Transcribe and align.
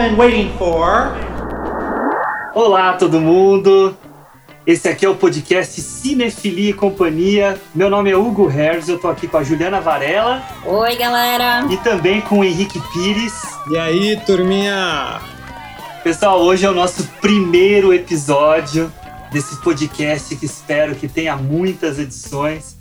been 0.00 0.16
waiting 0.16 0.50
for. 0.56 1.14
Olá, 2.54 2.94
todo 2.94 3.20
mundo! 3.20 3.94
Esse 4.66 4.88
aqui 4.88 5.04
é 5.04 5.08
o 5.10 5.14
podcast 5.14 5.78
Cinefilia 5.78 6.70
e 6.70 6.72
Companhia. 6.72 7.60
Meu 7.74 7.90
nome 7.90 8.10
é 8.10 8.16
Hugo 8.16 8.50
Herz, 8.50 8.88
eu 8.88 8.98
tô 8.98 9.08
aqui 9.08 9.28
com 9.28 9.36
a 9.36 9.44
Juliana 9.44 9.78
Varela. 9.78 10.42
Oi, 10.64 10.96
galera! 10.96 11.66
E 11.70 11.76
também 11.76 12.22
com 12.22 12.38
o 12.38 12.44
Henrique 12.44 12.80
Pires. 12.94 13.42
E 13.70 13.76
aí, 13.76 14.18
turminha? 14.24 15.20
Pessoal, 16.02 16.40
hoje 16.40 16.64
é 16.64 16.70
o 16.70 16.74
nosso 16.74 17.06
primeiro 17.20 17.92
episódio 17.92 18.90
desse 19.30 19.60
podcast 19.60 20.34
que 20.34 20.46
espero 20.46 20.94
que 20.94 21.08
tenha 21.08 21.36
muitas 21.36 21.98
edições. 21.98 22.74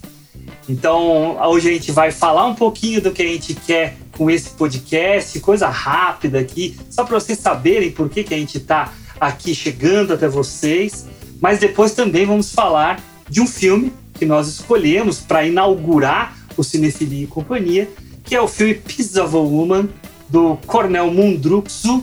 Então, 0.70 1.38
hoje 1.50 1.70
a 1.70 1.74
gente 1.74 1.92
vai 1.92 2.12
falar 2.12 2.46
um 2.46 2.56
pouquinho 2.56 3.02
do 3.02 3.12
que 3.12 3.22
a 3.22 3.28
gente 3.28 3.56
quer 3.56 3.98
com 4.20 4.30
esse 4.30 4.50
podcast, 4.50 5.40
coisa 5.40 5.70
rápida 5.70 6.40
aqui, 6.40 6.78
só 6.90 7.06
para 7.06 7.18
vocês 7.18 7.40
saberem 7.40 7.90
por 7.90 8.10
que, 8.10 8.22
que 8.22 8.34
a 8.34 8.38
gente 8.38 8.58
está 8.58 8.92
aqui 9.18 9.56
chegando 9.56 10.14
até 10.14 10.28
vocês. 10.28 11.08
Mas 11.40 11.60
depois 11.60 11.94
também 11.94 12.26
vamos 12.26 12.52
falar 12.52 13.02
de 13.30 13.40
um 13.40 13.48
filme 13.48 13.94
que 14.16 14.26
nós 14.26 14.50
escolhemos 14.50 15.22
para 15.22 15.48
inaugurar 15.48 16.38
o 16.58 16.64
Cinefilia 16.66 17.24
e 17.24 17.28
Companhia, 17.28 17.90
que 18.26 18.36
é 18.36 18.42
o 18.42 18.48
filme 18.48 18.82
a 19.18 19.24
Woman, 19.24 19.88
do 20.28 20.58
Cornel 20.68 21.10
Mundruczó. 21.12 22.02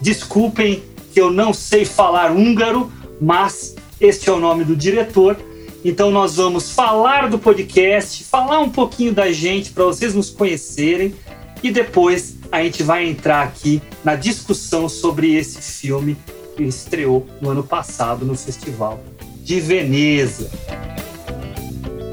Desculpem 0.00 0.82
que 1.12 1.20
eu 1.20 1.30
não 1.30 1.52
sei 1.52 1.84
falar 1.84 2.32
húngaro, 2.32 2.90
mas 3.20 3.76
este 4.00 4.30
é 4.30 4.32
o 4.32 4.40
nome 4.40 4.64
do 4.64 4.74
diretor. 4.74 5.36
Então 5.84 6.10
nós 6.10 6.36
vamos 6.36 6.70
falar 6.70 7.28
do 7.28 7.38
podcast, 7.38 8.24
falar 8.24 8.60
um 8.60 8.70
pouquinho 8.70 9.12
da 9.12 9.30
gente 9.30 9.72
para 9.72 9.84
vocês 9.84 10.14
nos 10.14 10.30
conhecerem 10.30 11.14
e 11.62 11.70
depois 11.70 12.36
a 12.50 12.62
gente 12.62 12.82
vai 12.82 13.08
entrar 13.08 13.42
aqui 13.42 13.80
na 14.02 14.14
discussão 14.14 14.88
sobre 14.88 15.34
esse 15.34 15.60
filme 15.60 16.16
que 16.56 16.62
estreou 16.64 17.26
no 17.40 17.50
ano 17.50 17.62
passado 17.62 18.24
no 18.24 18.36
Festival 18.36 19.00
de 19.42 19.60
Veneza. 19.60 20.50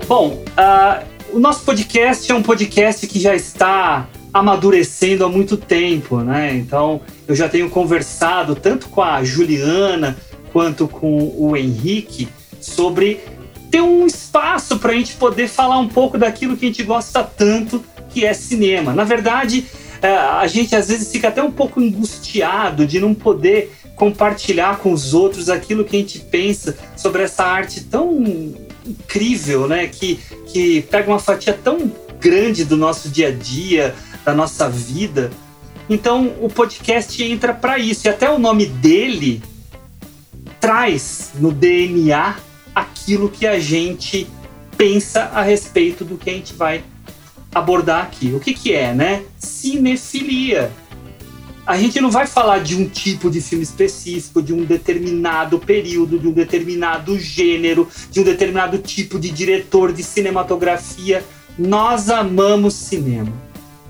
Bom, 0.08 0.44
uh, 0.58 1.06
o 1.34 1.40
nosso 1.40 1.64
podcast 1.64 2.32
é 2.32 2.36
um 2.36 2.42
podcast 2.42 3.06
que 3.08 3.20
já 3.20 3.36
está 3.36 4.08
amadurecendo 4.34 5.26
há 5.26 5.30
muito 5.30 5.58
tempo, 5.58 6.18
né? 6.22 6.56
Então 6.56 7.02
eu 7.28 7.36
já 7.36 7.50
tenho 7.50 7.70
conversado 7.70 8.56
tanto 8.56 8.88
com 8.90 9.02
a 9.02 9.24
Juliana 9.24 10.18
quanto 10.54 10.88
com 10.88 11.34
o 11.38 11.56
Henrique 11.56 12.28
sobre 12.62 13.20
ter 13.70 13.82
um 13.82 14.06
espaço 14.06 14.80
para 14.80 14.92
a 14.92 14.96
gente 14.96 15.14
poder 15.16 15.48
falar 15.48 15.78
um 15.80 15.88
pouco 15.88 16.18
daquilo 16.18 16.56
que 16.56 16.66
a 16.66 16.70
gente 16.70 16.84
gosta 16.84 17.24
tanto, 17.24 17.84
que 18.10 18.26
é 18.26 18.34
cinema. 18.34 18.94
Na 18.94 19.04
verdade, 19.04 19.66
é, 20.02 20.10
a 20.10 20.46
gente 20.48 20.76
às 20.76 20.88
vezes 20.88 21.12
fica 21.12 21.28
até 21.28 21.42
um 21.42 21.52
pouco 21.52 21.80
angustiado 21.80 22.86
de 22.86 23.00
não 23.00 23.14
poder 23.14 23.72
compartilhar 23.96 24.78
com 24.78 24.94
os 24.94 25.14
outros 25.14 25.50
aquilo 25.50 25.84
que 25.84 25.96
a 25.96 26.00
gente 26.00 26.20
pensa 26.20 26.78
sobre 26.96 27.24
essa 27.24 27.44
arte 27.44 27.84
tão 27.84 28.24
incrível, 28.86 29.68
né? 29.68 29.88
Que, 29.88 30.20
que 30.46 30.84
pega 30.84 31.10
uma 31.10 31.20
fatia 31.20 31.54
tão 31.54 31.92
grande 32.20 32.64
do 32.64 32.78
nosso 32.78 33.10
dia 33.10 33.30
a 33.30 33.32
dia, 33.32 33.96
da 34.24 34.34
nossa 34.34 34.70
vida. 34.70 35.32
Então 35.90 36.36
o 36.42 36.50
podcast 36.50 37.24
entra 37.24 37.54
para 37.54 37.80
isso. 37.80 38.08
E 38.08 38.10
até 38.10 38.30
o 38.30 38.38
nome 38.38 38.66
dele 38.66 39.42
traz 40.60 41.32
no 41.36 41.52
DNA 41.52 42.36
aquilo 42.76 43.30
que 43.30 43.48
a 43.48 43.60
gente 43.60 44.28
pensa 44.78 45.24
a 45.34 45.42
respeito 45.42 46.06
do 46.06 46.18
que 46.18 46.30
a 46.30 46.34
gente 46.34 46.54
vai 46.54 46.84
abordar 47.58 48.04
aqui. 48.04 48.34
O 48.34 48.40
que, 48.40 48.54
que 48.54 48.74
é, 48.74 48.94
né? 48.94 49.24
Cinefilia. 49.38 50.72
A 51.66 51.78
gente 51.78 52.00
não 52.00 52.10
vai 52.10 52.26
falar 52.26 52.60
de 52.60 52.76
um 52.76 52.88
tipo 52.88 53.30
de 53.30 53.42
filme 53.42 53.64
específico, 53.64 54.42
de 54.42 54.54
um 54.54 54.64
determinado 54.64 55.60
período, 55.60 56.18
de 56.18 56.28
um 56.28 56.32
determinado 56.32 57.20
gênero, 57.20 57.90
de 58.10 58.22
um 58.22 58.24
determinado 58.24 58.78
tipo 58.78 59.20
de 59.20 59.30
diretor 59.30 59.92
de 59.92 60.02
cinematografia. 60.02 61.26
Nós 61.60 62.10
amamos 62.10 62.74
cinema. 62.74 63.34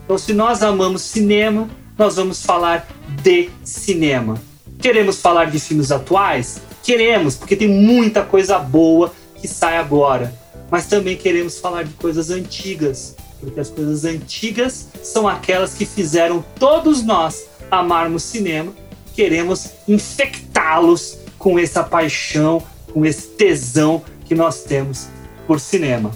Então, 0.03 0.17
se 0.17 0.33
nós 0.33 0.63
amamos 0.63 1.01
cinema, 1.01 1.69
nós 1.97 2.15
vamos 2.15 2.41
falar 2.41 2.87
de 3.21 3.49
cinema. 3.61 4.41
Queremos 4.79 5.19
falar 5.19 5.51
de 5.51 5.59
filmes 5.59 5.91
atuais? 5.91 6.61
Queremos, 6.81 7.35
porque 7.35 7.57
tem 7.57 7.67
muita 7.67 8.23
coisa 8.23 8.57
boa 8.57 9.13
que 9.35 9.47
sai 9.47 9.77
agora. 9.77 10.33
Mas 10.71 10.87
também 10.87 11.17
queremos 11.17 11.59
falar 11.59 11.83
de 11.83 11.93
coisas 11.95 12.29
antigas, 12.29 13.16
porque 13.39 13.59
as 13.59 13.69
coisas 13.69 14.05
antigas 14.05 14.89
são 15.03 15.27
aquelas 15.27 15.73
que 15.73 15.85
fizeram 15.85 16.43
todos 16.59 17.03
nós 17.03 17.45
amarmos 17.69 18.23
cinema. 18.23 18.73
Queremos 19.13 19.71
infectá-los 19.87 21.17
com 21.37 21.57
essa 21.57 21.83
paixão, 21.83 22.63
com 22.93 23.05
esse 23.05 23.27
tesão 23.29 24.01
que 24.25 24.35
nós 24.35 24.63
temos 24.63 25.07
por 25.45 25.59
cinema. 25.59 26.11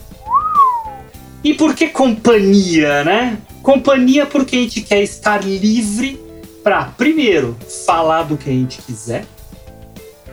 E 1.44 1.54
por 1.54 1.76
que 1.76 1.88
companhia, 1.90 3.04
né? 3.04 3.40
Companhia 3.64 4.26
porque 4.26 4.56
a 4.56 4.60
gente 4.60 4.82
quer 4.82 5.02
estar 5.02 5.44
livre 5.44 6.20
para, 6.64 6.86
primeiro, 6.86 7.58
falar 7.86 8.24
do 8.24 8.38
que 8.38 8.50
a 8.50 8.54
gente 8.54 8.82
quiser. 8.82 9.26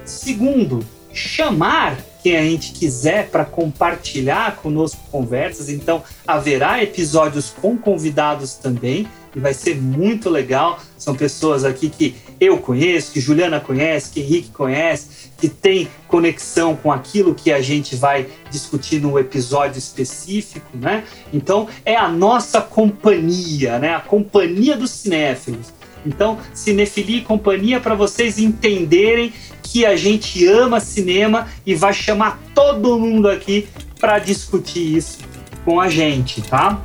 Segundo, 0.05 0.85
chamar 1.13 1.99
quem 2.29 2.37
a 2.37 2.43
gente 2.43 2.73
quiser 2.73 3.31
para 3.31 3.43
compartilhar 3.43 4.57
conosco 4.57 5.01
conversas. 5.11 5.71
Então, 5.71 6.03
haverá 6.27 6.83
episódios 6.83 7.49
com 7.49 7.75
convidados 7.79 8.53
também 8.53 9.09
e 9.35 9.41
vai 9.41 9.55
ser 9.55 9.81
muito 9.81 10.29
legal. 10.29 10.79
São 10.99 11.15
pessoas 11.15 11.65
aqui 11.65 11.89
que 11.89 12.17
eu 12.39 12.59
conheço, 12.59 13.13
que 13.13 13.21
Juliana 13.21 13.61
conhece, 13.61 14.11
que 14.11 14.21
Henrique 14.21 14.51
conhece, 14.51 15.31
que 15.39 15.49
tem 15.49 15.89
conexão 16.07 16.77
com 16.77 16.93
aquilo 16.93 17.35
que 17.35 17.51
a 17.51 17.63
gente 17.63 17.97
vai 17.97 18.27
discutir 18.51 19.01
no 19.01 19.19
episódio 19.19 19.79
específico, 19.79 20.77
né? 20.77 21.05
Então, 21.33 21.67
é 21.83 21.97
a 21.97 22.09
nossa 22.09 22.61
companhia, 22.61 23.79
né? 23.79 23.95
A 23.95 24.01
companhia 24.01 24.77
dos 24.77 24.91
cinéfilos. 24.91 25.78
Então, 26.07 26.39
cinefilia 26.55 27.19
e 27.19 27.23
companhia 27.23 27.81
para 27.81 27.95
vocês 27.95 28.39
entenderem 28.39 29.33
que 29.63 29.85
a 29.85 29.97
gente 29.97 30.47
ama 30.47 30.81
cinema 30.81 31.49
e 31.67 31.75
vai 31.75 31.93
chamar 31.93 32.41
todo 32.55 32.99
mundo 32.99 33.29
aqui 33.29 33.69
para 34.01 34.19
discutir 34.19 34.97
isso 34.97 35.19
com 35.65 35.81
a 35.81 35.89
gente, 35.89 36.41
tá? 36.43 36.81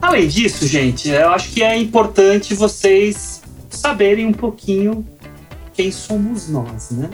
Além 0.00 0.28
disso, 0.28 0.66
gente, 0.66 1.08
eu 1.08 1.30
acho 1.30 1.50
que 1.50 1.62
é 1.62 1.76
importante 1.76 2.54
vocês 2.54 3.40
saberem 3.70 4.26
um 4.26 4.32
pouquinho 4.32 5.06
quem 5.72 5.90
somos 5.90 6.48
nós, 6.48 6.90
né? 6.90 7.08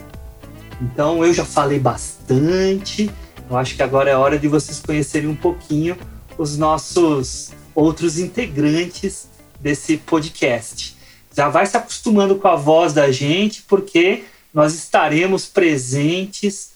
Então, 0.82 1.24
eu 1.24 1.32
já 1.32 1.44
falei 1.44 1.78
bastante. 1.78 3.10
Eu 3.48 3.56
acho 3.56 3.76
que 3.76 3.82
agora 3.82 4.10
é 4.10 4.16
hora 4.16 4.38
de 4.38 4.48
vocês 4.48 4.80
conhecerem 4.80 5.28
um 5.28 5.36
pouquinho 5.36 5.96
os 6.36 6.56
nossos 6.56 7.52
outros 7.74 8.18
integrantes 8.18 9.29
desse 9.60 9.96
podcast 9.96 11.00
já 11.36 11.48
vai 11.48 11.66
se 11.66 11.76
acostumando 11.76 12.36
com 12.36 12.48
a 12.48 12.56
voz 12.56 12.92
da 12.92 13.10
gente, 13.10 13.62
porque 13.62 14.24
nós 14.52 14.74
estaremos 14.74 15.46
presentes 15.46 16.70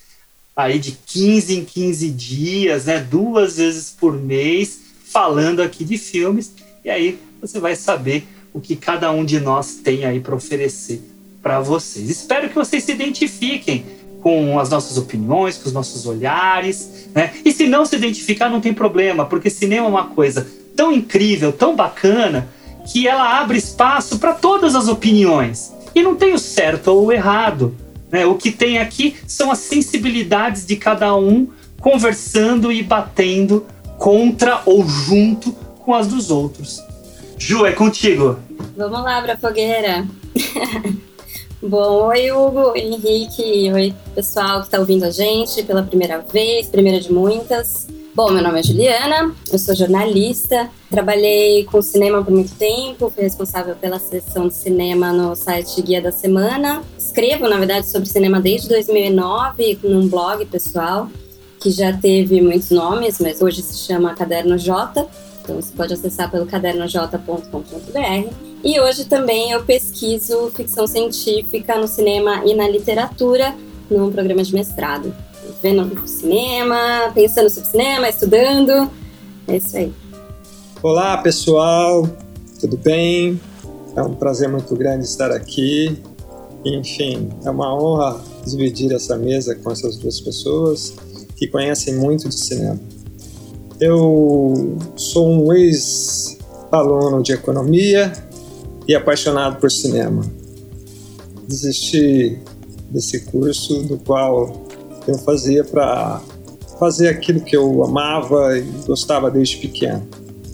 aí 0.56 0.78
de 0.78 0.92
15 0.92 1.58
em 1.58 1.64
15 1.64 2.10
dias, 2.10 2.84
né, 2.84 3.00
duas 3.00 3.56
vezes 3.56 3.90
por 3.90 4.14
mês, 4.14 4.80
falando 5.04 5.60
aqui 5.60 5.84
de 5.84 5.98
filmes, 5.98 6.52
e 6.84 6.90
aí 6.90 7.18
você 7.40 7.58
vai 7.58 7.74
saber 7.74 8.26
o 8.52 8.60
que 8.60 8.76
cada 8.76 9.10
um 9.10 9.24
de 9.24 9.40
nós 9.40 9.74
tem 9.74 10.04
aí 10.04 10.20
para 10.20 10.36
oferecer 10.36 11.02
para 11.42 11.60
vocês. 11.60 12.08
Espero 12.08 12.48
que 12.48 12.54
vocês 12.54 12.84
se 12.84 12.92
identifiquem 12.92 13.84
com 14.22 14.58
as 14.58 14.70
nossas 14.70 14.96
opiniões, 14.96 15.58
com 15.58 15.66
os 15.66 15.72
nossos 15.72 16.06
olhares, 16.06 17.08
né? 17.14 17.34
E 17.44 17.52
se 17.52 17.66
não 17.66 17.84
se 17.84 17.96
identificar, 17.96 18.48
não 18.48 18.60
tem 18.60 18.72
problema, 18.72 19.26
porque 19.26 19.50
cinema 19.50 19.86
é 19.86 19.90
uma 19.90 20.06
coisa 20.06 20.50
tão 20.74 20.90
incrível, 20.90 21.52
tão 21.52 21.76
bacana, 21.76 22.48
que 22.84 23.08
ela 23.08 23.40
abre 23.40 23.58
espaço 23.58 24.18
para 24.18 24.34
todas 24.34 24.74
as 24.74 24.88
opiniões. 24.88 25.72
E 25.94 26.02
não 26.02 26.14
tem 26.14 26.34
o 26.34 26.38
certo 26.38 26.88
ou 26.88 27.06
o 27.06 27.12
errado. 27.12 27.74
Né? 28.10 28.26
O 28.26 28.34
que 28.34 28.50
tem 28.50 28.78
aqui 28.78 29.16
são 29.26 29.50
as 29.50 29.58
sensibilidades 29.58 30.66
de 30.66 30.76
cada 30.76 31.16
um 31.16 31.48
conversando 31.80 32.72
e 32.72 32.82
batendo 32.82 33.66
contra 33.98 34.62
ou 34.64 34.86
junto 34.86 35.52
com 35.52 35.94
as 35.94 36.06
dos 36.06 36.30
outros. 36.30 36.82
Ju, 37.38 37.66
é 37.66 37.72
contigo. 37.72 38.38
Vamos 38.76 39.02
lá 39.02 39.20
para 39.20 39.34
a 39.34 39.36
fogueira. 39.36 40.06
Bom, 41.62 42.08
oi 42.08 42.30
Hugo, 42.30 42.76
Henrique, 42.76 43.72
oi 43.72 43.94
pessoal 44.14 44.60
que 44.60 44.66
está 44.66 44.78
ouvindo 44.78 45.04
a 45.04 45.10
gente 45.10 45.62
pela 45.62 45.82
primeira 45.82 46.18
vez, 46.18 46.66
primeira 46.68 47.00
de 47.00 47.12
muitas. 47.12 47.86
Bom, 48.14 48.30
meu 48.30 48.44
nome 48.44 48.60
é 48.60 48.62
Juliana, 48.62 49.34
eu 49.52 49.58
sou 49.58 49.74
jornalista, 49.74 50.70
trabalhei 50.88 51.64
com 51.64 51.82
cinema 51.82 52.22
por 52.22 52.32
muito 52.32 52.54
tempo, 52.54 53.10
fui 53.10 53.24
responsável 53.24 53.74
pela 53.74 53.98
seção 53.98 54.46
de 54.46 54.54
cinema 54.54 55.12
no 55.12 55.34
site 55.34 55.82
Guia 55.82 56.00
da 56.00 56.12
Semana. 56.12 56.84
Escrevo, 56.96 57.48
na 57.48 57.58
verdade, 57.58 57.90
sobre 57.90 58.08
cinema 58.08 58.40
desde 58.40 58.68
2009 58.68 59.80
num 59.82 60.06
blog 60.06 60.46
pessoal 60.46 61.08
que 61.58 61.72
já 61.72 61.92
teve 61.92 62.40
muitos 62.40 62.70
nomes, 62.70 63.18
mas 63.18 63.42
hoje 63.42 63.62
se 63.62 63.84
chama 63.84 64.14
Caderno 64.14 64.56
J. 64.56 65.08
Então 65.42 65.56
você 65.56 65.72
pode 65.74 65.94
acessar 65.94 66.30
pelo 66.30 66.46
cadernoj.com.br. 66.46 68.28
E 68.62 68.78
hoje 68.78 69.06
também 69.06 69.50
eu 69.50 69.64
pesquiso 69.64 70.52
ficção 70.54 70.86
científica 70.86 71.76
no 71.76 71.88
cinema 71.88 72.42
e 72.44 72.54
na 72.54 72.68
literatura 72.68 73.56
num 73.90 74.12
programa 74.12 74.44
de 74.44 74.54
mestrado. 74.54 75.12
Vendo 75.62 76.06
cinema, 76.06 77.10
pensando 77.14 77.48
sobre 77.48 77.70
cinema, 77.70 78.08
estudando. 78.08 78.90
É 79.48 79.56
isso 79.56 79.76
aí. 79.76 79.92
Olá, 80.82 81.16
pessoal. 81.18 82.08
Tudo 82.60 82.76
bem? 82.76 83.40
É 83.96 84.02
um 84.02 84.14
prazer 84.14 84.48
muito 84.48 84.74
grande 84.76 85.04
estar 85.04 85.30
aqui. 85.30 85.98
Enfim, 86.64 87.30
é 87.44 87.50
uma 87.50 87.74
honra 87.74 88.20
dividir 88.46 88.92
essa 88.92 89.16
mesa 89.16 89.54
com 89.54 89.70
essas 89.70 89.96
duas 89.96 90.20
pessoas 90.20 90.94
que 91.36 91.46
conhecem 91.46 91.94
muito 91.94 92.28
de 92.28 92.34
cinema. 92.34 92.80
Eu 93.80 94.76
sou 94.96 95.28
um 95.28 95.52
ex-aluno 95.52 97.22
de 97.22 97.32
economia 97.32 98.12
e 98.86 98.94
apaixonado 98.94 99.58
por 99.58 99.70
cinema. 99.70 100.22
Desisti 101.48 102.38
desse 102.90 103.20
curso 103.20 103.82
do 103.82 103.98
qual 103.98 104.64
eu 105.06 105.18
fazia 105.18 105.64
para 105.64 106.20
fazer 106.78 107.08
aquilo 107.08 107.40
que 107.40 107.56
eu 107.56 107.84
amava 107.84 108.58
e 108.58 108.62
gostava 108.86 109.30
desde 109.30 109.56
pequeno. 109.58 110.06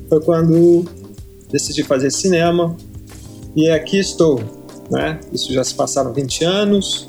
Foi 0.08 0.20
quando 0.20 0.84
decidi 1.50 1.82
fazer 1.82 2.10
cinema 2.10 2.76
e 3.56 3.68
aqui 3.70 3.98
estou. 3.98 4.40
Né? 4.90 5.20
Isso 5.32 5.52
já 5.52 5.62
se 5.62 5.74
passaram 5.74 6.12
20 6.12 6.44
anos, 6.44 7.08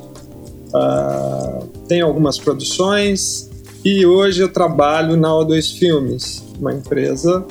uh, 0.67 1.67
tenho 1.87 2.05
algumas 2.05 2.37
produções, 2.37 3.49
e 3.83 4.05
hoje 4.05 4.41
eu 4.41 4.53
trabalho 4.53 5.17
na 5.17 5.29
O2 5.29 5.79
Filmes, 5.79 6.43
uma 6.59 6.71
empresa 6.71 7.43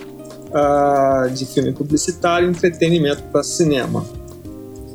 uh, 0.50 1.30
de 1.30 1.44
filme 1.46 1.72
publicitário 1.72 2.46
e 2.46 2.50
entretenimento 2.50 3.22
para 3.24 3.42
cinema 3.42 4.06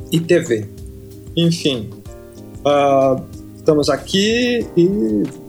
e 0.09 0.21
TV. 0.21 0.69
Enfim, 1.35 1.89
uh, 2.61 3.21
estamos 3.65 3.89
aqui 3.89 4.63
e 4.77 4.87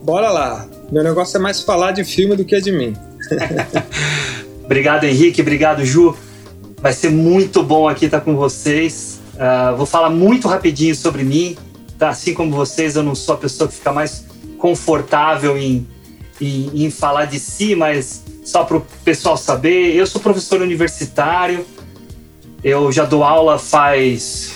bora 0.02 0.30
lá. 0.30 0.66
Meu 0.90 1.04
negócio 1.04 1.36
é 1.36 1.38
mais 1.38 1.60
falar 1.60 1.92
de 1.92 2.02
filme 2.02 2.34
do 2.34 2.46
que 2.46 2.58
de 2.62 2.72
mim. 2.72 2.96
obrigado, 4.64 5.04
Henrique. 5.04 5.42
Obrigado, 5.42 5.84
Ju. 5.84 6.16
Vai 6.80 6.94
ser 6.94 7.10
muito 7.10 7.62
bom 7.62 7.86
aqui 7.86 8.06
estar 8.06 8.22
com 8.22 8.34
vocês. 8.34 9.20
Uh, 9.34 9.76
vou 9.76 9.84
falar 9.84 10.08
muito 10.08 10.48
rapidinho 10.48 10.94
sobre 10.94 11.22
mim. 11.22 11.58
Tá? 11.98 12.08
Assim 12.08 12.32
como 12.32 12.56
vocês, 12.56 12.96
eu 12.96 13.02
não 13.02 13.14
sou 13.14 13.34
a 13.34 13.38
pessoa 13.38 13.68
que 13.68 13.74
fica 13.74 13.92
mais 13.92 14.24
confortável 14.56 15.58
em, 15.58 15.86
em, 16.40 16.86
em 16.86 16.90
falar 16.90 17.26
de 17.26 17.38
si, 17.38 17.74
mas 17.74 18.22
só 18.42 18.64
para 18.64 18.78
o 18.78 18.86
pessoal 19.04 19.36
saber, 19.36 19.94
eu 19.94 20.06
sou 20.06 20.22
professor 20.22 20.62
universitário, 20.62 21.66
eu 22.64 22.90
já 22.90 23.04
dou 23.04 23.22
aula 23.22 23.58
faz 23.58 24.54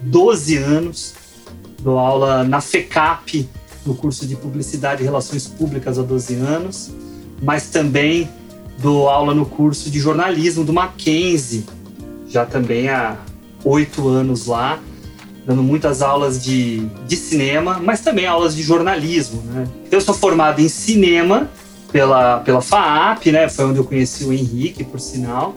12 0.00 0.56
anos, 0.56 1.14
dou 1.84 1.98
aula 1.98 2.42
na 2.42 2.62
FECAP, 2.62 3.46
no 3.84 3.94
curso 3.94 4.26
de 4.26 4.34
Publicidade 4.34 5.02
e 5.02 5.04
Relações 5.04 5.46
Públicas 5.46 5.98
há 5.98 6.02
12 6.02 6.34
anos, 6.36 6.90
mas 7.42 7.68
também 7.68 8.28
dou 8.78 9.10
aula 9.10 9.34
no 9.34 9.44
curso 9.44 9.90
de 9.90 10.00
jornalismo 10.00 10.64
do 10.64 10.72
Mackenzie, 10.72 11.64
já 12.26 12.46
também 12.46 12.88
há 12.88 13.18
oito 13.62 14.08
anos 14.08 14.46
lá 14.46 14.80
dando 15.46 15.62
muitas 15.62 16.00
aulas 16.00 16.42
de, 16.42 16.86
de 17.06 17.16
cinema, 17.16 17.78
mas 17.82 18.00
também 18.00 18.26
aulas 18.26 18.56
de 18.56 18.62
jornalismo. 18.62 19.42
Né? 19.42 19.66
Eu 19.90 20.00
sou 20.00 20.14
formado 20.14 20.60
em 20.60 20.68
cinema 20.70 21.50
pela, 21.92 22.38
pela 22.40 22.62
FAAP, 22.62 23.26
né? 23.26 23.48
foi 23.48 23.66
onde 23.66 23.78
eu 23.78 23.84
conheci 23.84 24.24
o 24.24 24.32
Henrique, 24.32 24.82
por 24.82 24.98
sinal, 24.98 25.54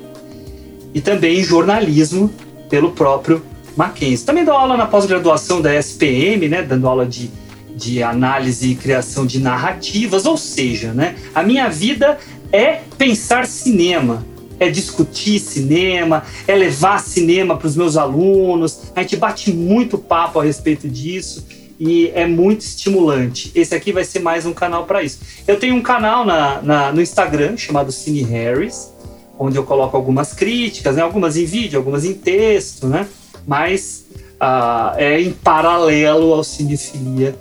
e 0.94 1.00
também 1.00 1.40
em 1.40 1.44
jornalismo 1.44 2.30
pelo 2.70 2.92
próprio 2.92 3.42
Mackenzie. 3.78 4.26
Também 4.26 4.44
dou 4.44 4.54
aula 4.54 4.76
na 4.76 4.88
pós-graduação 4.88 5.62
da 5.62 5.74
SPM, 5.76 6.50
né? 6.50 6.62
dando 6.62 6.88
aula 6.88 7.06
de, 7.06 7.30
de 7.76 8.02
análise 8.02 8.72
e 8.72 8.76
criação 8.76 9.26
de 9.26 9.40
narrativas, 9.40 10.26
ou 10.26 10.36
seja, 10.36 10.92
né? 10.92 11.16
a 11.34 11.44
minha 11.44 11.70
vida 11.70 12.18
é 12.52 12.82
pensar 12.98 13.46
cinema 13.46 14.26
é 14.60 14.70
discutir 14.70 15.40
cinema, 15.40 16.24
é 16.48 16.56
levar 16.56 17.00
cinema 17.00 17.56
para 17.56 17.68
os 17.68 17.76
meus 17.76 17.96
alunos. 17.96 18.92
A 18.96 19.02
gente 19.02 19.16
bate 19.16 19.54
muito 19.54 19.98
papo 19.98 20.40
a 20.40 20.44
respeito 20.44 20.88
disso 20.88 21.46
e 21.80 22.12
é 22.16 22.26
muito 22.26 22.62
estimulante. 22.62 23.52
Esse 23.54 23.76
aqui 23.76 23.92
vai 23.92 24.04
ser 24.04 24.20
mais 24.20 24.46
um 24.46 24.54
canal 24.54 24.86
para 24.86 25.04
isso. 25.04 25.20
Eu 25.48 25.60
tenho 25.60 25.76
um 25.76 25.82
canal 25.82 26.26
na, 26.26 26.62
na, 26.62 26.92
no 26.92 27.02
Instagram 27.02 27.56
chamado 27.56 27.92
Cine 27.92 28.24
Harris, 28.24 28.92
onde 29.38 29.58
eu 29.58 29.64
coloco 29.64 29.96
algumas 29.96 30.34
críticas, 30.34 30.96
né? 30.96 31.04
algumas 31.04 31.38
em 31.38 31.46
vídeo, 31.46 31.78
algumas 31.78 32.04
em 32.04 32.14
texto, 32.14 32.88
né? 32.88 33.08
Mas 33.48 34.06
uh, 34.42 34.98
é 34.98 35.22
em 35.22 35.32
paralelo 35.32 36.34
ao 36.34 36.44
Cinefilia 36.44 37.34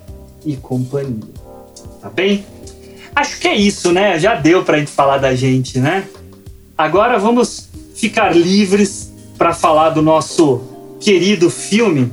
e 0.44 0.56
Companhia. 0.56 1.34
Tá 2.00 2.08
bem? 2.08 2.46
Acho 3.14 3.40
que 3.40 3.48
é 3.48 3.54
isso, 3.54 3.90
né? 3.90 4.18
Já 4.18 4.36
deu 4.36 4.64
para 4.64 4.76
a 4.76 4.78
gente 4.78 4.92
falar 4.92 5.18
da 5.18 5.34
gente, 5.34 5.80
né? 5.80 6.06
Agora 6.78 7.18
vamos 7.18 7.68
ficar 7.94 8.36
livres 8.36 9.12
para 9.36 9.52
falar 9.52 9.90
do 9.90 10.00
nosso 10.00 10.60
querido 11.00 11.50
filme. 11.50 12.12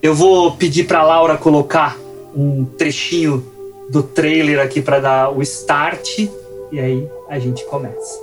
Eu 0.00 0.14
vou 0.14 0.52
pedir 0.52 0.84
para 0.84 1.02
Laura 1.02 1.36
colocar 1.36 1.96
um 2.34 2.64
trechinho 2.64 3.44
do 3.90 4.02
trailer 4.02 4.60
aqui 4.60 4.80
para 4.80 5.00
dar 5.00 5.30
o 5.30 5.42
start 5.42 6.18
e 6.70 6.78
aí 6.78 7.08
a 7.28 7.38
gente 7.38 7.64
começa. 7.64 8.20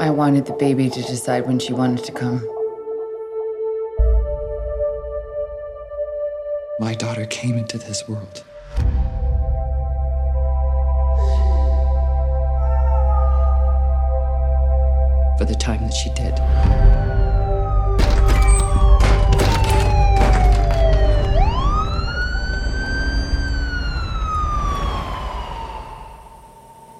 I 0.00 0.10
wanted 0.10 0.44
the 0.44 0.52
baby 0.52 0.88
to 0.88 1.00
decide 1.02 1.46
when 1.46 1.58
she 1.58 1.72
wanted 1.72 2.04
to 2.04 2.12
come. 2.12 2.57
My 6.80 6.94
daughter 6.94 7.26
came 7.26 7.58
into 7.58 7.76
this 7.78 8.08
world. 8.08 8.44
for 15.38 15.44
the 15.44 15.54
time 15.54 15.80
that 15.82 15.94
she 15.94 16.10
did. 16.10 16.34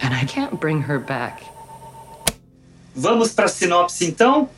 And 0.01 0.15
I 0.15 0.25
can't 0.27 0.61
bring 0.61 0.83
her 0.83 1.01
back. 1.01 1.43
Vamos 2.95 3.33
para 3.33 3.47
a 3.47 3.49
sinopse 3.49 4.07
então? 4.07 4.49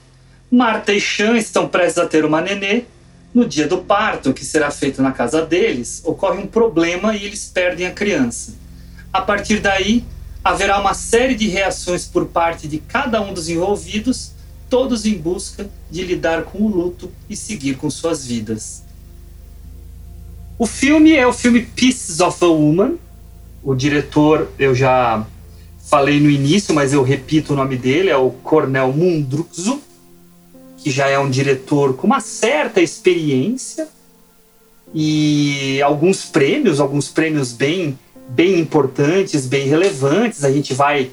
Marta 0.51 0.93
e 0.93 1.01
Chan 1.01 1.39
estão 1.39 1.67
prestes 1.67 1.99
a 1.99 2.07
ter 2.07 2.25
uma 2.25 2.43
nenê. 2.43 2.85
No 3.33 3.47
dia 3.47 3.69
do 3.69 3.79
parto, 3.79 4.35
que 4.35 4.45
será 4.45 4.71
feito 4.71 5.01
na 5.01 5.13
casa 5.13 5.45
deles, 5.45 6.03
ocorre 6.05 6.39
um 6.43 6.47
problema 6.47 7.15
e 7.15 7.25
eles 7.25 7.49
perdem 7.53 7.87
a 7.87 7.93
criança. 7.93 8.55
A 9.13 9.23
partir 9.23 9.61
daí, 9.61 10.05
haverá 10.43 10.81
uma 10.81 10.95
série 10.95 11.35
de 11.35 11.47
reações 11.49 12.07
por 12.07 12.27
parte 12.27 12.67
de 12.67 12.79
cada 12.79 13.21
um 13.21 13.33
dos 13.33 13.49
envolvidos, 13.49 14.33
todos 14.69 15.07
em 15.07 15.17
busca 15.17 15.69
de 15.91 16.03
lidar 16.03 16.43
com 16.45 16.59
o 16.59 16.69
luto 16.69 17.11
e 17.29 17.37
seguir 17.37 17.77
com 17.77 17.89
suas 17.89 18.27
vidas. 18.27 18.83
O 20.59 20.67
filme 20.67 21.13
é 21.13 21.27
o 21.27 21.33
filme 21.33 21.63
Pieces 21.63 22.21
of 22.21 22.45
a 22.45 22.49
Woman. 22.49 22.97
O 23.63 23.75
diretor 23.75 24.51
eu 24.59 24.75
já 24.75 25.25
falei 25.89 26.21
no 26.21 26.31
início, 26.31 26.75
mas 26.75 26.93
eu 26.93 27.03
repito 27.03 27.53
o 27.53 27.57
nome 27.57 27.77
dele, 27.77 28.11
é 28.11 28.17
o 28.17 28.31
Cornel 28.31 28.93
Mundruczó, 28.93 29.79
que 30.83 30.91
já 30.91 31.09
é 31.09 31.19
um 31.19 31.31
diretor 31.31 31.95
com 31.95 32.07
uma 32.07 32.21
certa 32.21 32.81
experiência 32.81 33.89
e 34.95 35.81
alguns 35.83 36.25
prêmios, 36.25 36.81
alguns 36.81 37.09
prêmios 37.09 37.53
bem 37.53 37.99
bem 38.29 38.61
importantes, 38.61 39.47
bem 39.47 39.67
relevantes. 39.67 40.45
A 40.45 40.53
gente 40.53 40.73
vai 40.73 41.11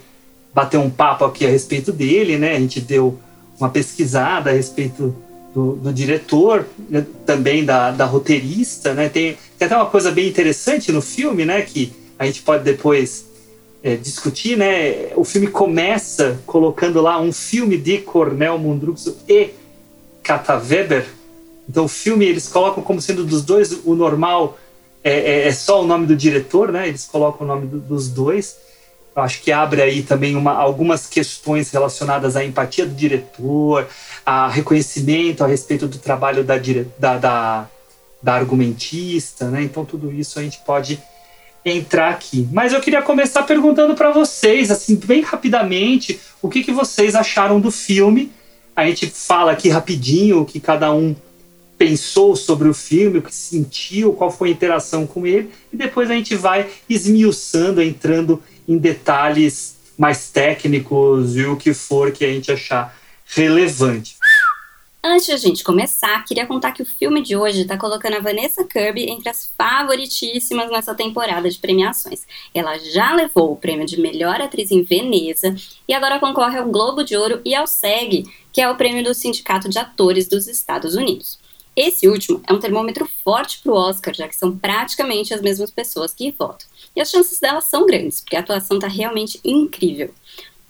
bater 0.54 0.78
um 0.78 0.90
papo 0.90 1.26
aqui 1.26 1.46
a 1.46 1.50
respeito 1.50 1.92
dele, 1.92 2.38
né? 2.38 2.56
A 2.56 2.60
gente 2.60 2.80
deu 2.80 3.18
uma 3.60 3.70
pesquisada 3.70 4.52
a 4.52 4.54
respeito 4.54 5.16
do, 5.54 5.74
do 5.76 5.92
diretor, 5.94 6.68
né? 6.90 7.06
também 7.26 7.66
da, 7.66 7.92
da 7.92 8.06
roteirista, 8.06 8.94
né? 8.94 9.10
Tem, 9.10 9.38
tem 9.58 9.66
até 9.66 9.76
uma 9.76 9.88
coisa 9.88 10.12
bem 10.12 10.28
interessante 10.28 10.92
no 10.92 11.02
filme, 11.02 11.44
né? 11.44 11.62
Que 11.62 11.92
a 12.20 12.26
gente 12.26 12.42
pode 12.42 12.64
depois 12.64 13.27
é, 13.88 13.96
discutir, 13.96 14.58
né? 14.58 15.14
O 15.16 15.24
filme 15.24 15.48
começa 15.48 16.38
colocando 16.46 17.02
lá 17.02 17.22
um 17.22 17.32
filme 17.32 17.78
de 17.78 18.00
Cornel 18.00 18.58
Mundruczó 18.58 19.14
e 19.30 19.52
Kata 20.22 20.58
Weber. 20.58 21.06
Então 21.70 21.86
o 21.86 21.88
filme 21.88 22.26
eles 22.26 22.50
colocam 22.50 22.84
como 22.84 23.02
sendo 23.02 23.24
dos 23.24 23.42
dois 23.44 23.72
o 23.86 23.96
normal 23.96 24.58
é, 25.02 25.14
é, 25.14 25.48
é, 25.48 25.52
só 25.54 25.82
o 25.82 25.88
nome 25.88 26.06
do 26.06 26.18
diretor, 26.18 26.70
né? 26.70 26.90
Eles 26.90 27.06
colocam 27.06 27.48
o 27.48 27.50
nome 27.50 27.66
do, 27.66 27.80
dos 27.80 28.10
dois. 28.10 28.58
Eu 29.16 29.24
acho 29.24 29.42
que 29.42 29.54
abre 29.54 29.82
aí 29.82 30.04
também 30.04 30.36
uma, 30.36 30.52
algumas 30.52 31.08
questões 31.08 31.72
relacionadas 31.72 32.36
à 32.36 32.44
empatia 32.44 32.86
do 32.86 32.94
diretor, 32.94 33.88
a 34.26 34.50
reconhecimento 34.50 35.46
a 35.46 35.48
respeito 35.48 35.88
do 35.88 35.98
trabalho 35.98 36.44
da, 36.44 36.56
da, 37.00 37.18
da, 37.18 37.70
da 38.22 38.34
argumentista, 38.34 39.46
né? 39.50 39.64
Então 39.64 39.86
tudo 39.86 40.12
isso 40.12 40.38
a 40.40 40.44
gente 40.44 40.60
pode 40.66 41.02
entrar 41.72 42.10
aqui. 42.10 42.48
Mas 42.52 42.74
eu 42.74 42.80
queria 42.80 43.02
começar 43.02 43.44
perguntando 43.44 43.96
para 43.96 44.12
vocês, 44.12 44.72
assim, 44.72 44.96
bem 44.96 45.22
rapidamente, 45.22 46.20
o 46.42 46.50
que, 46.50 46.64
que 46.64 46.72
vocês 46.72 47.16
acharam 47.16 47.60
do 47.60 47.72
filme. 47.72 48.32
A 48.76 48.86
gente 48.86 49.08
fala 49.08 49.52
aqui 49.52 49.70
rapidinho 49.70 50.42
o 50.42 50.46
que 50.46 50.60
cada 50.60 50.94
um 50.94 51.16
pensou 51.78 52.36
sobre 52.36 52.68
o 52.68 52.74
filme, 52.74 53.20
o 53.20 53.22
que 53.22 53.34
sentiu, 53.34 54.14
qual 54.14 54.32
foi 54.32 54.50
a 54.50 54.52
interação 54.52 55.06
com 55.06 55.28
ele, 55.28 55.52
e 55.72 55.78
depois 55.78 56.10
a 56.10 56.14
gente 56.14 56.36
vai 56.36 56.68
esmiuçando, 56.90 57.82
entrando 57.82 58.42
em 58.68 58.78
detalhes 58.78 59.76
mais 59.98 60.30
técnicos 60.30 61.36
e 61.36 61.46
o 61.46 61.56
que 61.56 61.74
for 61.74 62.12
que 62.12 62.26
a 62.26 62.30
gente 62.30 62.52
achar 62.52 62.96
relevante. 63.26 64.17
Antes 65.04 65.28
de 65.28 65.32
a 65.32 65.38
gente 65.38 65.64
começar, 65.64 66.26
queria 66.26 66.46
contar 66.46 66.72
que 66.72 66.82
o 66.82 66.86
filme 66.86 67.22
de 67.22 67.38
hoje 67.38 67.62
está 67.62 67.78
colocando 67.78 68.16
a 68.16 68.20
Vanessa 68.20 68.64
Kirby 68.64 69.10
entre 69.10 69.30
as 69.30 69.52
favoritíssimas 69.58 70.70
nessa 70.72 70.96
temporada 70.96 71.50
de 71.50 71.58
premiações. 71.60 72.26
Ela 72.54 72.78
já 72.80 73.14
levou 73.14 73.52
o 73.52 73.56
prêmio 73.56 73.86
de 73.86 74.02
melhor 74.02 74.42
atriz 74.42 74.72
em 74.72 74.84
Veneza 74.84 75.56
e 75.88 75.94
agora 75.94 76.20
concorre 76.20 76.58
ao 76.58 76.68
Globo 76.68 77.04
de 77.04 77.16
Ouro 77.16 77.42
e 77.46 77.54
ao 77.54 77.68
SEG, 77.68 78.26
que 78.52 78.60
é 78.60 78.70
o 78.70 78.76
prêmio 78.76 79.04
do 79.04 79.14
Sindicato 79.14 79.70
de 79.70 79.78
Atores 79.78 80.28
dos 80.28 80.48
Estados 80.48 80.96
Unidos. 80.96 81.40
Esse 81.76 82.08
último 82.08 82.42
é 82.48 82.52
um 82.52 82.60
termômetro 82.60 83.08
forte 83.24 83.60
para 83.60 83.72
o 83.72 83.76
Oscar, 83.76 84.12
já 84.12 84.28
que 84.28 84.36
são 84.36 84.58
praticamente 84.58 85.32
as 85.32 85.42
mesmas 85.42 85.70
pessoas 85.70 86.12
que 86.12 86.32
votam. 86.32 86.68
E 86.96 87.00
as 87.00 87.12
chances 87.12 87.40
delas 87.40 87.66
são 87.66 87.86
grandes, 87.86 88.20
porque 88.20 88.36
a 88.36 88.40
atuação 88.40 88.78
está 88.78 88.88
realmente 88.88 89.40
incrível. 89.46 90.12